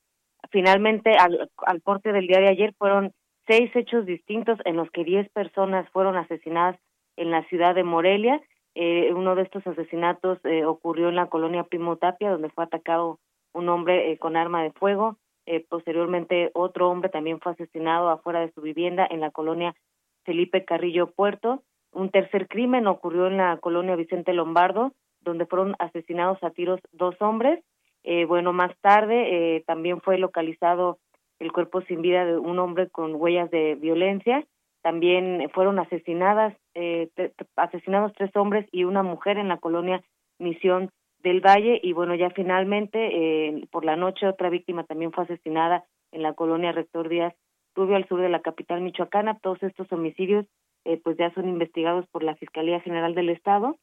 finalmente, 0.51 1.11
al, 1.17 1.49
al 1.65 1.81
porte 1.81 2.11
del 2.11 2.27
día 2.27 2.39
de 2.39 2.49
ayer 2.49 2.73
fueron 2.77 3.11
seis 3.47 3.75
hechos 3.75 4.05
distintos 4.05 4.59
en 4.65 4.77
los 4.77 4.89
que 4.91 5.03
diez 5.03 5.27
personas 5.31 5.89
fueron 5.89 6.15
asesinadas 6.15 6.77
en 7.17 7.31
la 7.31 7.43
ciudad 7.45 7.75
de 7.75 7.83
Morelia. 7.83 8.39
Eh, 8.75 9.11
uno 9.13 9.35
de 9.35 9.41
estos 9.41 9.65
asesinatos 9.67 10.39
eh, 10.45 10.63
ocurrió 10.63 11.09
en 11.09 11.15
la 11.15 11.27
colonia 11.27 11.63
Primo 11.63 11.97
Tapia, 11.97 12.29
donde 12.29 12.49
fue 12.49 12.63
atacado 12.63 13.19
un 13.53 13.67
hombre 13.67 14.11
eh, 14.11 14.17
con 14.17 14.37
arma 14.37 14.63
de 14.63 14.71
fuego. 14.71 15.17
Eh, 15.45 15.65
posteriormente, 15.67 16.51
otro 16.53 16.89
hombre 16.89 17.09
también 17.09 17.39
fue 17.39 17.53
asesinado 17.53 18.09
afuera 18.09 18.41
de 18.41 18.51
su 18.51 18.61
vivienda 18.61 19.07
en 19.09 19.21
la 19.21 19.31
colonia 19.31 19.75
Felipe 20.23 20.65
Carrillo 20.65 21.11
Puerto. 21.11 21.63
Un 21.91 22.09
tercer 22.09 22.47
crimen 22.47 22.87
ocurrió 22.87 23.27
en 23.27 23.37
la 23.37 23.57
colonia 23.57 23.95
Vicente 23.95 24.33
Lombardo, 24.33 24.93
donde 25.21 25.45
fueron 25.45 25.75
asesinados 25.79 26.41
a 26.43 26.51
tiros 26.51 26.79
dos 26.91 27.15
hombres. 27.21 27.63
Eh, 28.03 28.25
bueno, 28.25 28.53
más 28.53 28.71
tarde 28.81 29.55
eh, 29.55 29.63
también 29.67 30.01
fue 30.01 30.17
localizado 30.17 30.99
el 31.39 31.51
cuerpo 31.51 31.81
sin 31.81 32.01
vida 32.01 32.25
de 32.25 32.37
un 32.37 32.59
hombre 32.59 32.89
con 32.89 33.15
huellas 33.15 33.49
de 33.51 33.75
violencia. 33.75 34.45
También 34.81 35.49
fueron 35.53 35.79
asesinadas, 35.79 36.55
eh, 36.73 37.09
asesinados 37.55 38.13
tres 38.15 38.35
hombres 38.35 38.67
y 38.71 38.83
una 38.83 39.03
mujer 39.03 39.37
en 39.37 39.47
la 39.47 39.57
colonia 39.57 40.01
Misión 40.39 40.91
del 41.23 41.41
Valle 41.41 41.79
y 41.81 41.93
bueno, 41.93 42.15
ya 42.15 42.29
finalmente 42.31 42.99
eh, 42.99 43.67
por 43.71 43.85
la 43.85 43.95
noche 43.95 44.27
otra 44.27 44.49
víctima 44.49 44.83
también 44.83 45.11
fue 45.11 45.23
asesinada 45.23 45.85
en 46.11 46.23
la 46.23 46.33
colonia 46.33 46.71
Rector 46.71 47.09
Díaz 47.09 47.33
Rubio 47.75 47.95
al 47.95 48.07
sur 48.07 48.21
de 48.21 48.29
la 48.29 48.41
capital 48.41 48.81
michoacana. 48.81 49.39
Todos 49.39 49.61
estos 49.63 49.91
homicidios 49.91 50.45
eh, 50.85 50.99
pues 51.03 51.17
ya 51.17 51.33
son 51.33 51.47
investigados 51.47 52.05
por 52.07 52.23
la 52.23 52.35
Fiscalía 52.35 52.81
General 52.81 53.13
del 53.15 53.29
Estado 53.29 53.77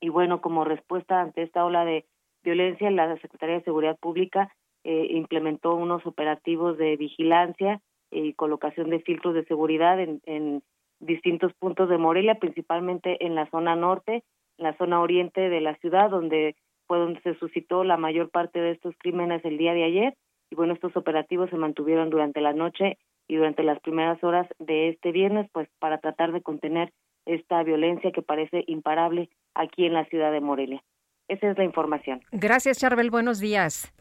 y 0.00 0.08
bueno, 0.08 0.40
como 0.40 0.64
respuesta 0.64 1.20
ante 1.20 1.42
esta 1.42 1.64
ola 1.64 1.84
de 1.84 2.06
violencia, 2.42 2.90
la 2.90 3.16
Secretaría 3.18 3.56
de 3.56 3.64
Seguridad 3.64 3.98
Pública 3.98 4.52
eh, 4.84 5.08
implementó 5.10 5.74
unos 5.74 6.06
operativos 6.06 6.78
de 6.78 6.96
vigilancia 6.96 7.80
y 8.10 8.32
colocación 8.32 8.88
de 8.90 9.00
filtros 9.00 9.34
de 9.34 9.44
seguridad 9.44 10.00
en, 10.00 10.20
en 10.24 10.62
distintos 11.00 11.52
puntos 11.54 11.88
de 11.88 11.98
Morelia, 11.98 12.36
principalmente 12.36 13.24
en 13.24 13.34
la 13.34 13.48
zona 13.50 13.76
norte, 13.76 14.24
en 14.58 14.64
la 14.64 14.76
zona 14.78 15.00
oriente 15.00 15.48
de 15.48 15.60
la 15.60 15.76
ciudad, 15.76 16.10
donde 16.10 16.56
fue 16.90 16.98
donde 16.98 17.20
se 17.20 17.36
suscitó 17.36 17.84
la 17.84 17.96
mayor 17.96 18.30
parte 18.30 18.58
de 18.58 18.72
estos 18.72 18.96
crímenes 18.98 19.44
el 19.44 19.58
día 19.58 19.74
de 19.74 19.84
ayer. 19.84 20.16
Y 20.50 20.56
bueno, 20.56 20.74
estos 20.74 20.96
operativos 20.96 21.48
se 21.48 21.56
mantuvieron 21.56 22.10
durante 22.10 22.40
la 22.40 22.52
noche 22.52 22.98
y 23.28 23.36
durante 23.36 23.62
las 23.62 23.78
primeras 23.78 24.18
horas 24.24 24.48
de 24.58 24.88
este 24.88 25.12
viernes, 25.12 25.48
pues 25.52 25.68
para 25.78 25.98
tratar 25.98 26.32
de 26.32 26.42
contener 26.42 26.92
esta 27.26 27.62
violencia 27.62 28.10
que 28.10 28.22
parece 28.22 28.64
imparable 28.66 29.30
aquí 29.54 29.86
en 29.86 29.92
la 29.92 30.04
ciudad 30.06 30.32
de 30.32 30.40
Morelia. 30.40 30.82
Esa 31.28 31.52
es 31.52 31.56
la 31.56 31.62
información. 31.62 32.22
Gracias, 32.32 32.78
Charbel. 32.78 33.12
Buenos 33.12 33.38
días. 33.38 33.94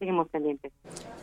Seguimos 0.00 0.28
pendientes. 0.30 0.72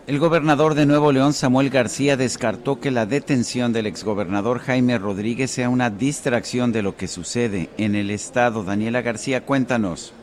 El 0.07 0.19
gobernador 0.19 0.73
de 0.73 0.85
Nuevo 0.85 1.11
León, 1.11 1.33
Samuel 1.33 1.69
García, 1.69 2.15
descartó 2.15 2.79
que 2.79 2.91
la 2.91 3.05
detención 3.05 3.73
del 3.73 3.87
exgobernador 3.87 4.59
Jaime 4.59 4.97
Rodríguez 4.97 5.51
sea 5.51 5.67
una 5.69 5.89
distracción 5.89 6.71
de 6.71 6.81
lo 6.81 6.95
que 6.95 7.09
sucede 7.09 7.67
en 7.77 7.95
el 7.95 8.09
estado. 8.09 8.63
Daniela 8.63 9.01
García, 9.01 9.45
cuéntanos. 9.45 10.15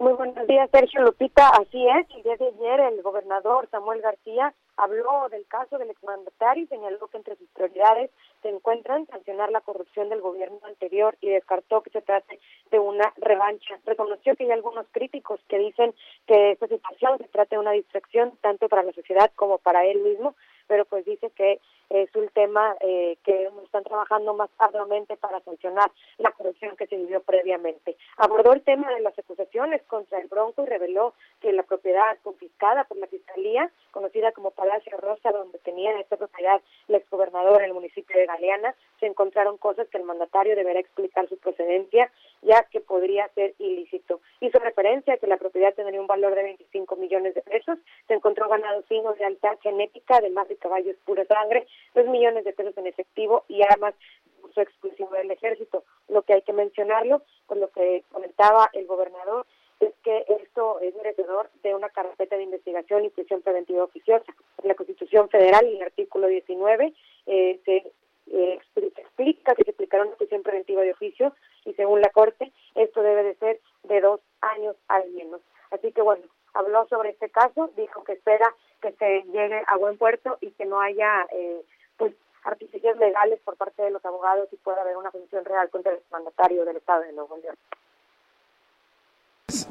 Muy 0.00 0.14
buenos 0.14 0.46
días, 0.46 0.70
Sergio 0.72 1.02
Lupita. 1.02 1.50
Así 1.50 1.86
es, 1.86 2.06
el 2.16 2.22
día 2.22 2.34
de 2.38 2.46
ayer 2.46 2.80
el 2.80 3.02
gobernador 3.02 3.68
Samuel 3.70 4.00
García 4.00 4.54
habló 4.78 5.28
del 5.30 5.46
caso 5.46 5.76
del 5.76 5.90
exmandatario 5.90 6.64
y 6.64 6.68
señaló 6.68 7.06
que 7.08 7.18
entre 7.18 7.36
sus 7.36 7.50
prioridades 7.50 8.10
se 8.40 8.48
encuentran 8.48 9.06
sancionar 9.08 9.50
la 9.50 9.60
corrupción 9.60 10.08
del 10.08 10.22
gobierno 10.22 10.58
anterior 10.62 11.18
y 11.20 11.28
descartó 11.28 11.82
que 11.82 11.90
se 11.90 12.00
trate 12.00 12.40
de 12.70 12.78
una 12.78 13.12
revancha. 13.18 13.78
Reconoció 13.84 14.34
que 14.36 14.44
hay 14.44 14.52
algunos 14.52 14.86
críticos 14.90 15.38
que 15.48 15.58
dicen 15.58 15.94
que 16.26 16.52
esta 16.52 16.66
situación 16.66 17.18
se 17.18 17.28
trata 17.28 17.56
de 17.56 17.60
una 17.60 17.72
distracción 17.72 18.32
tanto 18.40 18.70
para 18.70 18.82
la 18.82 18.94
sociedad 18.94 19.30
como 19.36 19.58
para 19.58 19.84
él 19.84 20.00
mismo, 20.00 20.34
pero 20.70 20.84
pues 20.84 21.04
dice 21.04 21.30
que 21.30 21.60
es 21.90 22.14
un 22.14 22.28
tema 22.28 22.76
eh, 22.80 23.16
que 23.24 23.50
están 23.64 23.82
trabajando 23.82 24.32
más 24.34 24.48
arduamente 24.58 25.16
para 25.16 25.40
sancionar 25.40 25.90
la 26.18 26.30
corrupción 26.30 26.76
que 26.76 26.86
se 26.86 26.96
vivió 26.96 27.20
previamente. 27.22 27.96
Abordó 28.16 28.52
el 28.52 28.62
tema 28.62 28.88
de 28.94 29.00
las 29.00 29.18
acusaciones 29.18 29.82
contra 29.88 30.20
el 30.20 30.28
Bronco 30.28 30.62
y 30.62 30.66
reveló 30.66 31.14
que 31.40 31.52
la 31.52 31.64
propiedad 31.64 32.16
confiscada 32.22 32.84
por 32.84 32.98
la 32.98 33.08
Fiscalía, 33.08 33.68
conocida 33.90 34.30
como 34.30 34.52
Palacio 34.52 34.96
Rosa, 34.98 35.32
donde 35.32 35.58
tenía 35.58 35.98
esta 35.98 36.16
propiedad 36.16 36.62
el 36.86 36.94
exgobernador 36.94 37.62
en 37.62 37.70
el 37.70 37.74
municipio 37.74 38.16
de 38.16 38.26
Galeana, 38.26 38.76
se 39.00 39.06
encontraron 39.06 39.58
cosas 39.58 39.88
que 39.88 39.98
el 39.98 40.04
mandatario 40.04 40.54
deberá 40.54 40.78
explicar 40.78 41.28
su 41.28 41.36
procedencia, 41.38 42.12
ya 42.42 42.62
que 42.70 42.80
podría 42.80 43.26
ser 43.34 43.54
ilícito. 43.58 44.20
Hizo 44.40 44.60
referencia 44.60 45.14
a 45.14 45.16
que 45.16 45.26
la 45.26 45.38
propiedad 45.38 45.74
tendría 45.74 46.00
un 46.00 46.06
valor 46.06 46.36
de 46.36 46.44
25 46.44 46.94
millones 46.94 47.34
de 47.34 47.42
pesos, 47.42 47.78
se 48.06 48.14
encontró 48.14 48.48
ganado 48.48 48.82
fino 48.82 49.12
de 49.14 49.24
alta 49.24 49.56
genética, 49.60 50.18
además 50.18 50.46
de 50.46 50.59
caballos 50.60 50.96
pura 51.04 51.24
sangre, 51.24 51.66
dos 51.94 52.06
millones 52.06 52.44
de 52.44 52.52
pesos 52.52 52.76
en 52.78 52.86
efectivo 52.86 53.44
y 53.48 53.62
armas 53.62 53.94
uso 54.42 54.60
exclusivo 54.60 55.10
del 55.10 55.30
ejército. 55.30 55.84
Lo 56.08 56.22
que 56.22 56.34
hay 56.34 56.42
que 56.42 56.52
mencionarlo, 56.52 57.22
por 57.46 57.56
lo 57.56 57.68
que 57.70 58.04
comentaba 58.10 58.70
el 58.72 58.86
gobernador, 58.86 59.46
es 59.80 59.94
que 60.02 60.24
esto 60.28 60.78
es 60.80 60.94
merecedor 60.94 61.50
de 61.62 61.74
una 61.74 61.88
carpeta 61.88 62.36
de 62.36 62.44
investigación 62.44 63.04
y 63.04 63.10
prisión 63.10 63.40
preventiva 63.42 63.84
oficiosa. 63.84 64.32
La 64.62 64.74
Constitución 64.74 65.28
Federal, 65.30 65.66
en 65.66 65.76
el 65.76 65.82
artículo 65.82 66.26
19, 66.26 66.92
eh, 67.26 67.60
se 67.64 67.90
eh, 68.32 68.58
explica 68.96 69.54
que 69.54 69.64
se 69.64 69.70
aplicará 69.70 70.04
una 70.04 70.16
prisión 70.16 70.42
preventiva 70.42 70.82
de 70.82 70.92
oficio 70.92 71.34
y 71.64 71.72
según 71.74 72.00
la 72.00 72.10
Corte, 72.10 72.52
esto 72.74 73.02
debe 73.02 73.22
de 73.24 73.34
ser 73.36 73.60
de 73.84 74.00
dos 74.00 74.20
años 74.40 74.76
al 74.88 75.10
menos. 75.10 75.40
Así 75.70 75.92
que 75.92 76.02
bueno, 76.02 76.24
habló 76.52 76.86
sobre 76.88 77.10
este 77.10 77.30
caso, 77.30 77.70
dijo 77.76 78.04
que 78.04 78.12
espera 78.12 78.54
que 78.80 78.92
se 78.92 79.22
llegue 79.32 79.62
a 79.66 79.76
buen 79.76 79.96
puerto 79.98 80.38
y 80.40 80.50
que 80.52 80.66
no 80.66 80.80
haya 80.80 81.26
eh, 81.32 81.62
pues 81.96 82.14
artificios 82.44 82.96
legales 82.98 83.38
por 83.44 83.56
parte 83.56 83.82
de 83.82 83.90
los 83.90 84.04
abogados 84.04 84.48
y 84.52 84.56
pueda 84.56 84.80
haber 84.80 84.96
una 84.96 85.10
función 85.10 85.44
real 85.44 85.68
contra 85.70 85.92
el 85.92 86.00
mandatario 86.10 86.64
del 86.64 86.76
Estado 86.76 87.02
de 87.02 87.12
Nuevo 87.12 87.36
León. 87.38 87.56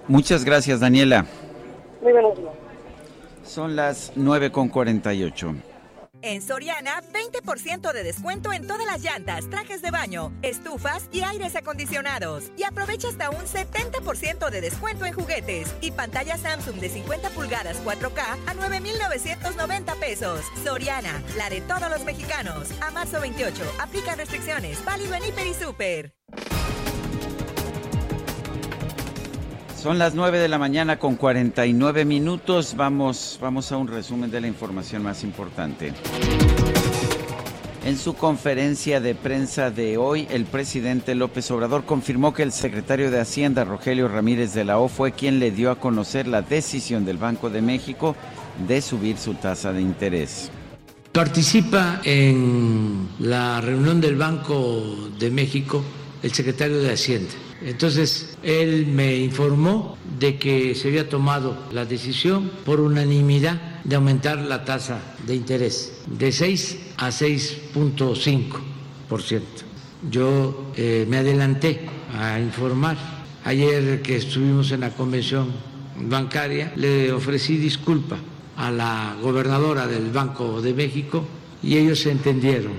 Muchas 0.07 0.43
gracias, 0.43 0.79
Daniela. 0.79 1.25
Muy 2.01 2.11
buenos 2.11 2.37
días. 2.37 2.53
Son 3.43 3.75
las 3.75 4.11
9 4.15 4.51
con 4.51 4.69
48. 4.69 5.53
En 6.21 6.41
Soriana, 6.41 7.01
20% 7.13 7.93
de 7.93 8.03
descuento 8.03 8.51
en 8.51 8.67
todas 8.67 8.85
las 8.85 9.01
llantas, 9.01 9.49
trajes 9.49 9.81
de 9.81 9.91
baño, 9.91 10.33
estufas 10.41 11.07
y 11.11 11.21
aires 11.21 11.55
acondicionados. 11.55 12.51
Y 12.57 12.63
aprovecha 12.63 13.07
hasta 13.07 13.29
un 13.29 13.45
70% 13.45 14.49
de 14.49 14.61
descuento 14.61 15.05
en 15.05 15.13
juguetes 15.13 15.73
y 15.81 15.91
pantalla 15.91 16.37
Samsung 16.37 16.75
de 16.75 16.89
50 16.89 17.29
pulgadas 17.29 17.81
4K 17.85 18.37
a 18.47 18.53
9,990 18.53 19.95
pesos. 19.95 20.41
Soriana, 20.63 21.23
la 21.37 21.49
de 21.49 21.61
todos 21.61 21.89
los 21.89 22.03
mexicanos. 22.03 22.69
A 22.81 22.91
marzo 22.91 23.21
28, 23.21 23.63
aplica 23.79 24.15
restricciones. 24.15 24.83
Válido 24.83 25.15
en 25.15 25.23
Hiper 25.23 25.47
y 25.47 25.53
Super. 25.53 26.13
Son 29.81 29.97
las 29.97 30.13
9 30.13 30.39
de 30.39 30.49
la 30.49 30.57
mañana 30.57 30.99
con 30.99 31.15
49 31.15 32.03
minutos. 32.03 32.75
Vamos, 32.75 33.39
vamos 33.41 33.71
a 33.71 33.77
un 33.77 33.87
resumen 33.87 34.29
de 34.29 34.41
la 34.41 34.47
información 34.47 35.01
más 35.03 35.23
importante. 35.23 35.93
En 37.85 37.97
su 37.97 38.13
conferencia 38.13 38.99
de 38.99 39.15
prensa 39.15 39.71
de 39.71 39.95
hoy, 39.95 40.27
el 40.31 40.43
presidente 40.43 41.15
López 41.15 41.49
Obrador 41.51 41.85
confirmó 41.85 42.33
que 42.33 42.43
el 42.43 42.51
secretario 42.51 43.09
de 43.09 43.21
Hacienda, 43.21 43.63
Rogelio 43.63 44.09
Ramírez 44.09 44.53
de 44.53 44.65
la 44.65 44.79
O, 44.79 44.89
fue 44.89 45.13
quien 45.13 45.39
le 45.39 45.49
dio 45.49 45.71
a 45.71 45.79
conocer 45.79 46.27
la 46.27 46.41
decisión 46.41 47.05
del 47.05 47.17
Banco 47.17 47.49
de 47.49 47.61
México 47.61 48.17
de 48.67 48.81
subir 48.81 49.17
su 49.17 49.35
tasa 49.35 49.71
de 49.71 49.79
interés. 49.79 50.51
Participa 51.13 52.01
en 52.03 53.07
la 53.19 53.61
reunión 53.61 54.01
del 54.01 54.17
Banco 54.17 55.09
de 55.17 55.31
México 55.31 55.81
el 56.21 56.33
secretario 56.33 56.79
de 56.81 56.91
Hacienda. 56.91 57.33
Entonces, 57.61 58.37
él 58.41 58.87
me 58.87 59.17
informó 59.17 59.97
de 60.17 60.37
que 60.37 60.75
se 60.75 60.87
había 60.87 61.09
tomado 61.09 61.57
la 61.71 61.85
decisión 61.85 62.51
por 62.65 62.79
unanimidad 62.79 63.81
de 63.83 63.95
aumentar 63.95 64.37
la 64.39 64.63
tasa 64.63 64.99
de 65.25 65.35
interés 65.35 65.93
de 66.07 66.31
6 66.31 66.77
a 66.97 67.09
6.5 67.09 68.59
Yo 70.09 70.71
eh, 70.75 71.05
me 71.09 71.17
adelanté 71.17 71.81
a 72.13 72.39
informar. 72.39 72.97
Ayer 73.43 74.01
que 74.01 74.17
estuvimos 74.17 74.71
en 74.71 74.81
la 74.81 74.91
convención 74.91 75.51
bancaria, 75.97 76.71
le 76.75 77.11
ofrecí 77.11 77.57
disculpa 77.57 78.17
a 78.55 78.71
la 78.71 79.15
gobernadora 79.21 79.87
del 79.87 80.11
Banco 80.11 80.61
de 80.61 80.73
México 80.73 81.25
y 81.63 81.77
ellos 81.77 82.05
entendieron 82.05 82.73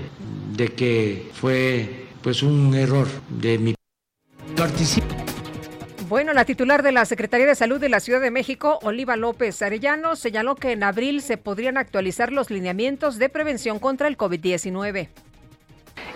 de 0.55 0.69
que 0.69 1.31
fue 1.33 2.07
pues 2.21 2.43
un 2.43 2.73
error 2.75 3.07
de 3.29 3.57
mi 3.57 3.75
Bueno, 6.07 6.33
la 6.33 6.45
titular 6.45 6.83
de 6.83 6.91
la 6.91 7.05
Secretaría 7.05 7.47
de 7.47 7.55
Salud 7.55 7.79
de 7.79 7.89
la 7.89 7.99
Ciudad 7.99 8.21
de 8.21 8.29
México, 8.29 8.77
Oliva 8.83 9.15
López 9.15 9.59
Arellano, 9.63 10.15
señaló 10.15 10.53
que 10.53 10.73
en 10.73 10.83
abril 10.83 11.23
se 11.23 11.37
podrían 11.37 11.77
actualizar 11.77 12.31
los 12.31 12.51
lineamientos 12.51 13.17
de 13.17 13.29
prevención 13.29 13.79
contra 13.79 14.07
el 14.07 14.19
COVID-19. 14.19 15.07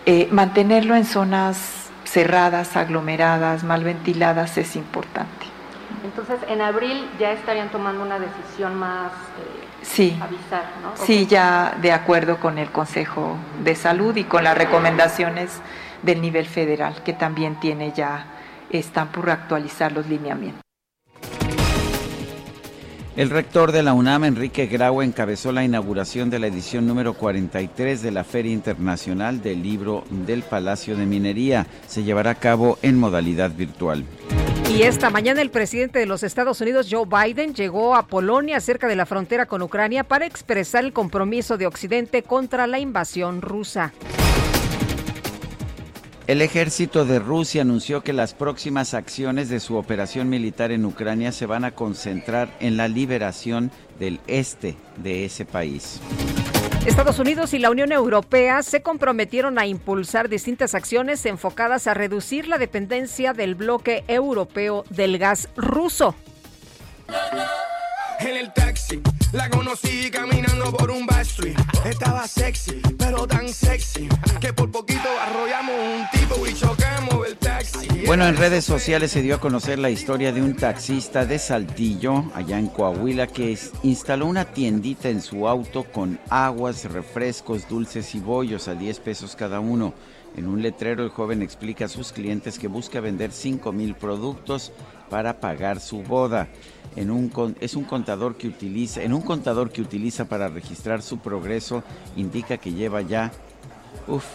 Eh, 0.06 0.28
mantenerlo 0.30 0.96
en 0.96 1.06
zonas 1.06 1.90
cerradas, 2.04 2.78
aglomeradas, 2.78 3.64
mal 3.64 3.84
ventiladas 3.84 4.60
es 4.60 4.76
importante. 4.76 5.48
Entonces, 6.04 6.38
en 6.48 6.62
abril 6.62 7.10
ya 7.20 7.32
estarían 7.32 7.72
tomando 7.72 8.04
una 8.04 8.20
decisión 8.20 8.76
más 8.76 9.12
eh, 9.12 9.66
sí, 9.82 10.16
avisar, 10.22 10.66
¿no? 10.84 10.96
Sí, 11.04 11.26
ya 11.26 11.76
de 11.82 11.92
acuerdo 11.92 12.40
con 12.40 12.60
el 12.60 12.70
Consejo 12.70 13.38
de 13.64 13.74
Salud 13.76 14.16
y 14.16 14.26
con 14.26 14.44
las 14.44 14.56
recomendaciones 14.56 15.62
del 16.04 16.22
nivel 16.22 16.46
federal, 16.46 17.02
que 17.04 17.14
también 17.14 17.60
tiene 17.60 17.92
ya 17.92 18.28
están 18.70 19.12
por 19.12 19.30
actualizar 19.30 19.92
los 19.92 20.08
lineamientos. 20.08 20.62
El 23.16 23.30
rector 23.30 23.72
de 23.72 23.82
la 23.82 23.94
UNAM, 23.94 24.26
Enrique 24.26 24.68
Grau, 24.68 25.02
encabezó 25.02 25.54
la 25.54 25.64
inauguración 25.64 26.30
de 26.30 26.38
la 26.38 26.48
edición 26.48 26.86
número 26.86 27.14
43 27.14 28.02
de 28.02 28.12
la 28.12 28.26
Feria 28.26 28.52
Internacional 28.52 29.42
del 29.42 29.64
Libro 29.64 30.04
del 30.10 30.44
Palacio 30.44 30.98
de 30.98 31.06
Minería. 31.06 31.66
Se 31.88 32.04
llevará 32.04 32.32
a 32.32 32.36
cabo 32.36 32.78
en 32.82 33.00
modalidad 33.00 33.52
virtual. 33.52 34.04
Y 34.70 34.82
esta 34.82 35.10
mañana 35.10 35.42
el 35.42 35.50
presidente 35.50 36.00
de 36.00 36.08
los 36.08 36.24
Estados 36.24 36.60
Unidos, 36.60 36.88
Joe 36.92 37.06
Biden, 37.06 37.54
llegó 37.54 37.96
a 37.96 38.08
Polonia 38.08 38.60
cerca 38.60 38.88
de 38.90 38.98
la 38.98 39.06
frontera 39.06 39.46
con 39.46 39.62
Ucrania 39.62 40.04
para 40.04 40.26
expresar 40.26 40.84
el 40.84 40.92
compromiso 40.92 41.58
de 41.58 41.68
Occidente 41.68 42.22
contra 42.22 42.68
la 42.68 42.80
invasión 42.80 43.42
rusa. 43.42 43.94
El 46.28 46.42
ejército 46.42 47.06
de 47.06 47.20
Rusia 47.20 47.62
anunció 47.62 48.02
que 48.02 48.12
las 48.12 48.34
próximas 48.34 48.96
acciones 48.96 49.48
de 49.48 49.60
su 49.60 49.76
operación 49.76 50.28
militar 50.28 50.72
en 50.72 50.84
Ucrania 50.84 51.32
se 51.32 51.46
van 51.46 51.66
a 51.66 51.72
concentrar 51.72 52.50
en 52.60 52.78
la 52.78 52.88
liberación 52.88 53.70
del 54.00 54.20
este 54.26 54.76
de 54.98 55.26
ese 55.26 55.46
país. 55.46 56.02
Estados 56.88 57.20
Unidos 57.20 57.54
y 57.54 57.60
la 57.60 57.70
Unión 57.70 57.92
Europea 57.92 58.64
se 58.64 58.82
comprometieron 58.82 59.60
a 59.60 59.68
impulsar 59.68 60.28
distintas 60.28 60.74
acciones 60.74 61.24
enfocadas 61.28 61.86
a 61.86 61.94
reducir 61.94 62.48
la 62.48 62.58
dependencia 62.58 63.34
del 63.34 63.54
bloque 63.54 64.04
europeo 64.08 64.84
del 64.90 65.20
gas 65.20 65.50
ruso. 65.56 66.16
En 68.20 68.38
el 68.38 68.54
taxi, 68.54 69.02
la 69.34 69.50
conocí 69.50 70.10
caminando 70.10 70.72
por 70.72 70.90
un 70.92 71.06
backstreet. 71.06 71.58
Estaba 71.86 72.28
sexy, 72.28 72.82
pero 72.98 73.28
tan 73.28 73.50
sexy 73.50 74.08
que 74.40 74.54
por 74.54 74.72
poquito 74.72 75.10
arrollamos 75.22 75.76
un 75.76 76.20
tipo 76.20 76.48
y 76.48 76.54
chocamos 76.54 77.28
el 77.28 77.38
taxi. 77.38 77.88
Bueno, 78.06 78.28
en 78.28 78.38
redes 78.38 78.64
sociales 78.64 79.12
se 79.12 79.22
dio 79.22 79.36
a 79.36 79.40
conocer 79.40 79.80
la 79.80 79.90
historia 79.90 80.32
de 80.32 80.42
un 80.42 80.56
taxista 80.56 81.26
de 81.26 81.40
Saltillo, 81.40 82.26
allá 82.34 82.58
en 82.60 82.68
Coahuila, 82.68 83.28
que 83.28 83.58
instaló 83.84 84.28
una 84.28 84.46
tiendita 84.46 85.10
en 85.10 85.22
su 85.22 85.48
auto 85.48 85.84
con 85.84 86.20
aguas, 86.30 86.86
refrescos, 86.86 87.68
dulces 87.68 88.16
y 88.16 88.20
bollos 88.20 88.68
a 88.68 88.76
10 88.76 89.00
pesos 89.00 89.36
cada 89.36 89.60
uno. 89.60 89.94
En 90.38 90.48
un 90.48 90.62
letrero 90.62 91.04
el 91.04 91.10
joven 91.10 91.42
explica 91.42 91.86
a 91.86 91.90
sus 91.90 92.12
clientes 92.12 92.60
que 92.60 92.68
busca 92.68 93.00
vender 93.00 93.32
5 93.32 93.72
mil 93.72 93.96
productos 93.96 94.72
para 95.10 95.40
pagar 95.40 95.80
su 95.80 96.02
boda 96.04 96.50
en 96.96 97.12
un, 97.12 97.56
es 97.60 97.76
un 97.76 97.84
contador 97.84 98.36
que 98.36 98.48
utiliza, 98.48 99.02
en 99.02 99.14
un 99.14 99.22
contador 99.22 99.72
que 99.72 99.82
utiliza 99.82 100.26
para 100.26 100.48
registrar 100.48 101.02
su 101.02 101.20
progreso, 101.20 101.84
indica 102.16 102.58
que 102.58 102.74
lleva 102.74 103.02
ya, 103.02 103.32
uf, 104.08 104.26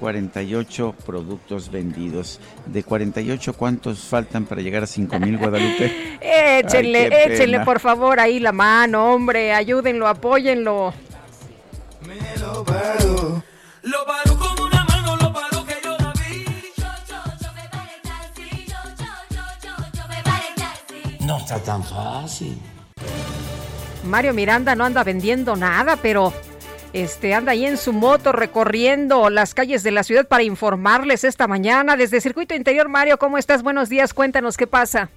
48 0.00 0.94
productos 1.04 1.70
vendidos. 1.70 2.40
De 2.66 2.82
48, 2.82 3.52
¿cuántos 3.52 4.00
faltan 4.00 4.46
para 4.46 4.62
llegar 4.62 4.82
a 4.82 4.86
5 4.86 5.20
mil, 5.20 5.38
Guadalupe? 5.38 6.18
échenle, 6.60 7.26
échenle 7.26 7.60
por 7.60 7.78
favor 7.80 8.18
ahí 8.18 8.40
la 8.40 8.52
mano, 8.52 9.12
hombre, 9.12 9.52
ayúdenlo, 9.52 10.08
apóyenlo. 10.08 10.92
Me 12.06 12.40
lo 12.40 12.64
paro, 12.64 13.42
lo 13.82 14.06
paro 14.06 14.38
como 14.38 14.69
No 21.30 21.36
está 21.36 21.62
tan 21.62 21.80
fácil. 21.84 22.58
Mario 24.04 24.34
Miranda 24.34 24.74
no 24.74 24.84
anda 24.84 25.04
vendiendo 25.04 25.54
nada, 25.54 25.94
pero 26.02 26.32
este 26.92 27.34
anda 27.34 27.52
ahí 27.52 27.66
en 27.66 27.76
su 27.76 27.92
moto 27.92 28.32
recorriendo 28.32 29.30
las 29.30 29.54
calles 29.54 29.84
de 29.84 29.92
la 29.92 30.02
ciudad 30.02 30.26
para 30.26 30.42
informarles 30.42 31.22
esta 31.22 31.46
mañana 31.46 31.96
desde 31.96 32.20
Circuito 32.20 32.56
Interior. 32.56 32.88
Mario, 32.88 33.16
¿cómo 33.16 33.38
estás? 33.38 33.62
Buenos 33.62 33.88
días, 33.88 34.12
cuéntanos 34.12 34.56
qué 34.56 34.66
pasa. 34.66 35.08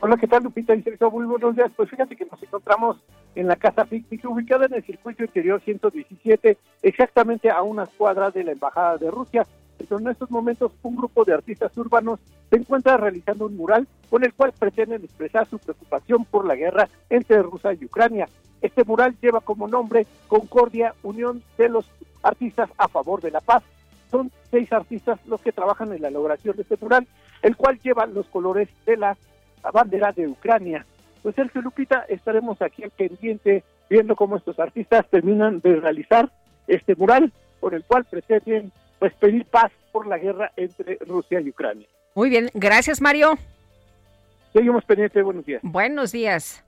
Hola, 0.00 0.18
¿qué 0.18 0.26
tal, 0.26 0.42
Lupita 0.42 0.74
y 0.74 0.82
Sergio? 0.82 1.10
Muy 1.10 1.24
buenos 1.24 1.56
días. 1.56 1.72
Pues 1.74 1.88
fíjate 1.88 2.14
que 2.14 2.26
nos 2.26 2.42
encontramos 2.42 2.98
en 3.36 3.46
la 3.46 3.56
Casa 3.56 3.86
Picnic, 3.86 4.22
ubicada 4.28 4.66
en 4.66 4.74
el 4.74 4.84
Circuito 4.84 5.24
Interior 5.24 5.62
117, 5.62 6.58
exactamente 6.82 7.50
a 7.50 7.62
unas 7.62 7.88
cuadras 7.88 8.34
de 8.34 8.44
la 8.44 8.52
Embajada 8.52 8.98
de 8.98 9.10
Rusia. 9.10 9.46
Pero 9.78 9.98
en 9.98 10.08
estos 10.08 10.30
momentos 10.30 10.72
un 10.82 10.96
grupo 10.96 11.24
de 11.24 11.34
artistas 11.34 11.76
urbanos 11.76 12.20
se 12.50 12.56
encuentra 12.56 12.96
realizando 12.96 13.46
un 13.46 13.56
mural 13.56 13.86
con 14.10 14.24
el 14.24 14.32
cual 14.34 14.52
pretenden 14.58 15.04
expresar 15.04 15.46
su 15.46 15.58
preocupación 15.58 16.24
por 16.24 16.46
la 16.46 16.54
guerra 16.54 16.88
entre 17.10 17.42
Rusia 17.42 17.72
y 17.72 17.84
Ucrania. 17.84 18.28
Este 18.62 18.84
mural 18.84 19.16
lleva 19.20 19.40
como 19.40 19.68
nombre 19.68 20.06
Concordia, 20.28 20.94
Unión 21.02 21.42
de 21.58 21.68
los 21.68 21.86
Artistas 22.22 22.70
a 22.78 22.88
Favor 22.88 23.20
de 23.20 23.30
la 23.30 23.40
Paz. 23.40 23.62
Son 24.10 24.30
seis 24.50 24.72
artistas 24.72 25.18
los 25.26 25.40
que 25.40 25.52
trabajan 25.52 25.92
en 25.92 26.02
la 26.02 26.08
elaboración 26.08 26.56
de 26.56 26.62
este 26.62 26.76
mural, 26.80 27.06
el 27.42 27.56
cual 27.56 27.78
lleva 27.82 28.06
los 28.06 28.26
colores 28.26 28.68
de 28.86 28.96
la 28.96 29.16
bandera 29.72 30.12
de 30.12 30.28
Ucrania. 30.28 30.86
Pues 31.22 31.34
Sergio 31.34 31.60
Lupita, 31.60 32.04
estaremos 32.08 32.62
aquí 32.62 32.84
al 32.84 32.90
pendiente 32.90 33.64
viendo 33.90 34.16
cómo 34.16 34.36
estos 34.36 34.58
artistas 34.58 35.06
terminan 35.10 35.60
de 35.60 35.76
realizar 35.76 36.30
este 36.66 36.94
mural 36.94 37.32
con 37.60 37.74
el 37.74 37.84
cual 37.84 38.04
pretenden 38.04 38.72
pues 38.98 39.12
pedir 39.14 39.44
paz 39.46 39.70
por 39.92 40.06
la 40.06 40.18
guerra 40.18 40.52
entre 40.56 40.98
Rusia 41.06 41.40
y 41.40 41.50
Ucrania. 41.50 41.86
Muy 42.14 42.30
bien, 42.30 42.50
gracias 42.54 43.00
Mario. 43.00 43.38
Seguimos 44.52 44.84
pendientes, 44.84 45.22
buenos 45.22 45.44
días. 45.44 45.60
Buenos 45.62 46.12
días. 46.12 46.64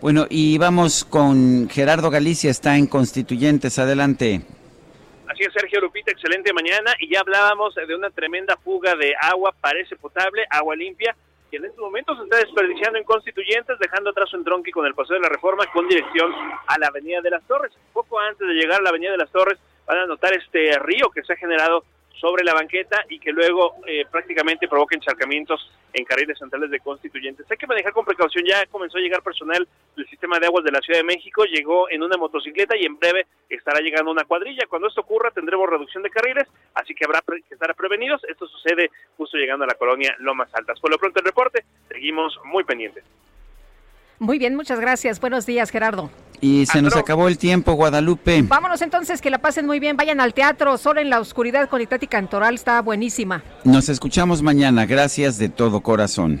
Bueno, 0.00 0.26
y 0.30 0.58
vamos 0.58 1.04
con 1.04 1.68
Gerardo 1.68 2.10
Galicia, 2.10 2.50
está 2.50 2.76
en 2.76 2.86
Constituyentes, 2.86 3.78
adelante. 3.78 4.42
Así 5.26 5.42
es, 5.42 5.52
Sergio 5.52 5.80
Lupita, 5.80 6.12
excelente 6.12 6.52
mañana. 6.52 6.92
Y 7.00 7.12
ya 7.12 7.20
hablábamos 7.20 7.74
de 7.74 7.94
una 7.94 8.10
tremenda 8.10 8.56
fuga 8.56 8.94
de 8.94 9.14
agua, 9.20 9.54
parece 9.60 9.96
potable, 9.96 10.44
agua 10.50 10.76
limpia, 10.76 11.16
que 11.50 11.56
en 11.56 11.64
estos 11.64 11.80
momentos 11.80 12.16
se 12.18 12.24
está 12.24 12.36
desperdiciando 12.38 12.98
en 12.98 13.04
Constituyentes, 13.04 13.78
dejando 13.78 14.10
atrás 14.10 14.32
un 14.34 14.44
tronque 14.44 14.70
con 14.70 14.86
el 14.86 14.94
Paseo 14.94 15.16
de 15.16 15.22
la 15.22 15.28
Reforma 15.28 15.64
con 15.72 15.88
dirección 15.88 16.32
a 16.66 16.78
la 16.78 16.88
Avenida 16.88 17.20
de 17.20 17.30
las 17.30 17.42
Torres. 17.44 17.72
Poco 17.92 18.20
antes 18.20 18.46
de 18.46 18.54
llegar 18.54 18.80
a 18.80 18.82
la 18.82 18.90
Avenida 18.90 19.12
de 19.12 19.18
las 19.18 19.30
Torres, 19.30 19.58
van 19.88 19.98
a 19.98 20.06
notar 20.06 20.34
este 20.34 20.78
río 20.78 21.10
que 21.10 21.22
se 21.22 21.32
ha 21.32 21.36
generado 21.36 21.82
sobre 22.20 22.44
la 22.44 22.52
banqueta 22.52 23.04
y 23.08 23.18
que 23.18 23.32
luego 23.32 23.76
eh, 23.86 24.04
prácticamente 24.10 24.68
provoca 24.68 24.94
encharcamientos 24.94 25.70
en 25.92 26.04
carriles 26.04 26.38
centrales 26.38 26.70
de 26.70 26.80
constituyentes. 26.80 27.46
Hay 27.50 27.56
que 27.56 27.66
manejar 27.66 27.92
con 27.92 28.04
precaución, 28.04 28.44
ya 28.44 28.66
comenzó 28.66 28.98
a 28.98 29.00
llegar 29.00 29.22
personal 29.22 29.66
del 29.96 30.08
sistema 30.08 30.38
de 30.38 30.46
aguas 30.46 30.64
de 30.64 30.72
la 30.72 30.80
Ciudad 30.80 30.98
de 30.98 31.04
México, 31.04 31.44
llegó 31.44 31.88
en 31.88 32.02
una 32.02 32.16
motocicleta 32.16 32.76
y 32.76 32.84
en 32.84 32.98
breve 32.98 33.26
estará 33.48 33.80
llegando 33.80 34.10
una 34.10 34.24
cuadrilla. 34.24 34.66
Cuando 34.68 34.88
esto 34.88 35.00
ocurra 35.00 35.30
tendremos 35.30 35.70
reducción 35.70 36.02
de 36.02 36.10
carriles, 36.10 36.48
así 36.74 36.94
que 36.94 37.04
habrá 37.04 37.22
que 37.26 37.54
estar 37.54 37.74
prevenidos. 37.74 38.22
Esto 38.24 38.46
sucede 38.46 38.90
justo 39.16 39.38
llegando 39.38 39.64
a 39.64 39.68
la 39.68 39.74
colonia 39.74 40.14
Lomas 40.18 40.50
Altas. 40.54 40.80
Por 40.80 40.90
lo 40.90 40.98
pronto 40.98 41.20
el 41.20 41.24
reporte, 41.24 41.64
seguimos 41.88 42.38
muy 42.44 42.64
pendientes. 42.64 43.04
Muy 44.18 44.38
bien, 44.38 44.56
muchas 44.56 44.80
gracias. 44.80 45.20
Buenos 45.20 45.46
días, 45.46 45.70
Gerardo. 45.70 46.10
Y 46.40 46.66
se 46.66 46.82
nos 46.82 46.96
acabó 46.96 47.28
el 47.28 47.38
tiempo, 47.38 47.72
Guadalupe. 47.72 48.42
Vámonos 48.42 48.82
entonces, 48.82 49.20
que 49.20 49.30
la 49.30 49.38
pasen 49.38 49.66
muy 49.66 49.80
bien. 49.80 49.96
Vayan 49.96 50.20
al 50.20 50.34
teatro, 50.34 50.78
Solo 50.78 51.00
en 51.00 51.10
la 51.10 51.20
Oscuridad 51.20 51.68
con 51.68 51.80
Itati 51.80 52.06
Cantoral, 52.06 52.54
está 52.54 52.80
buenísima. 52.82 53.42
Nos 53.64 53.88
escuchamos 53.88 54.42
mañana. 54.42 54.86
Gracias 54.86 55.38
de 55.38 55.48
todo 55.48 55.80
corazón. 55.80 56.40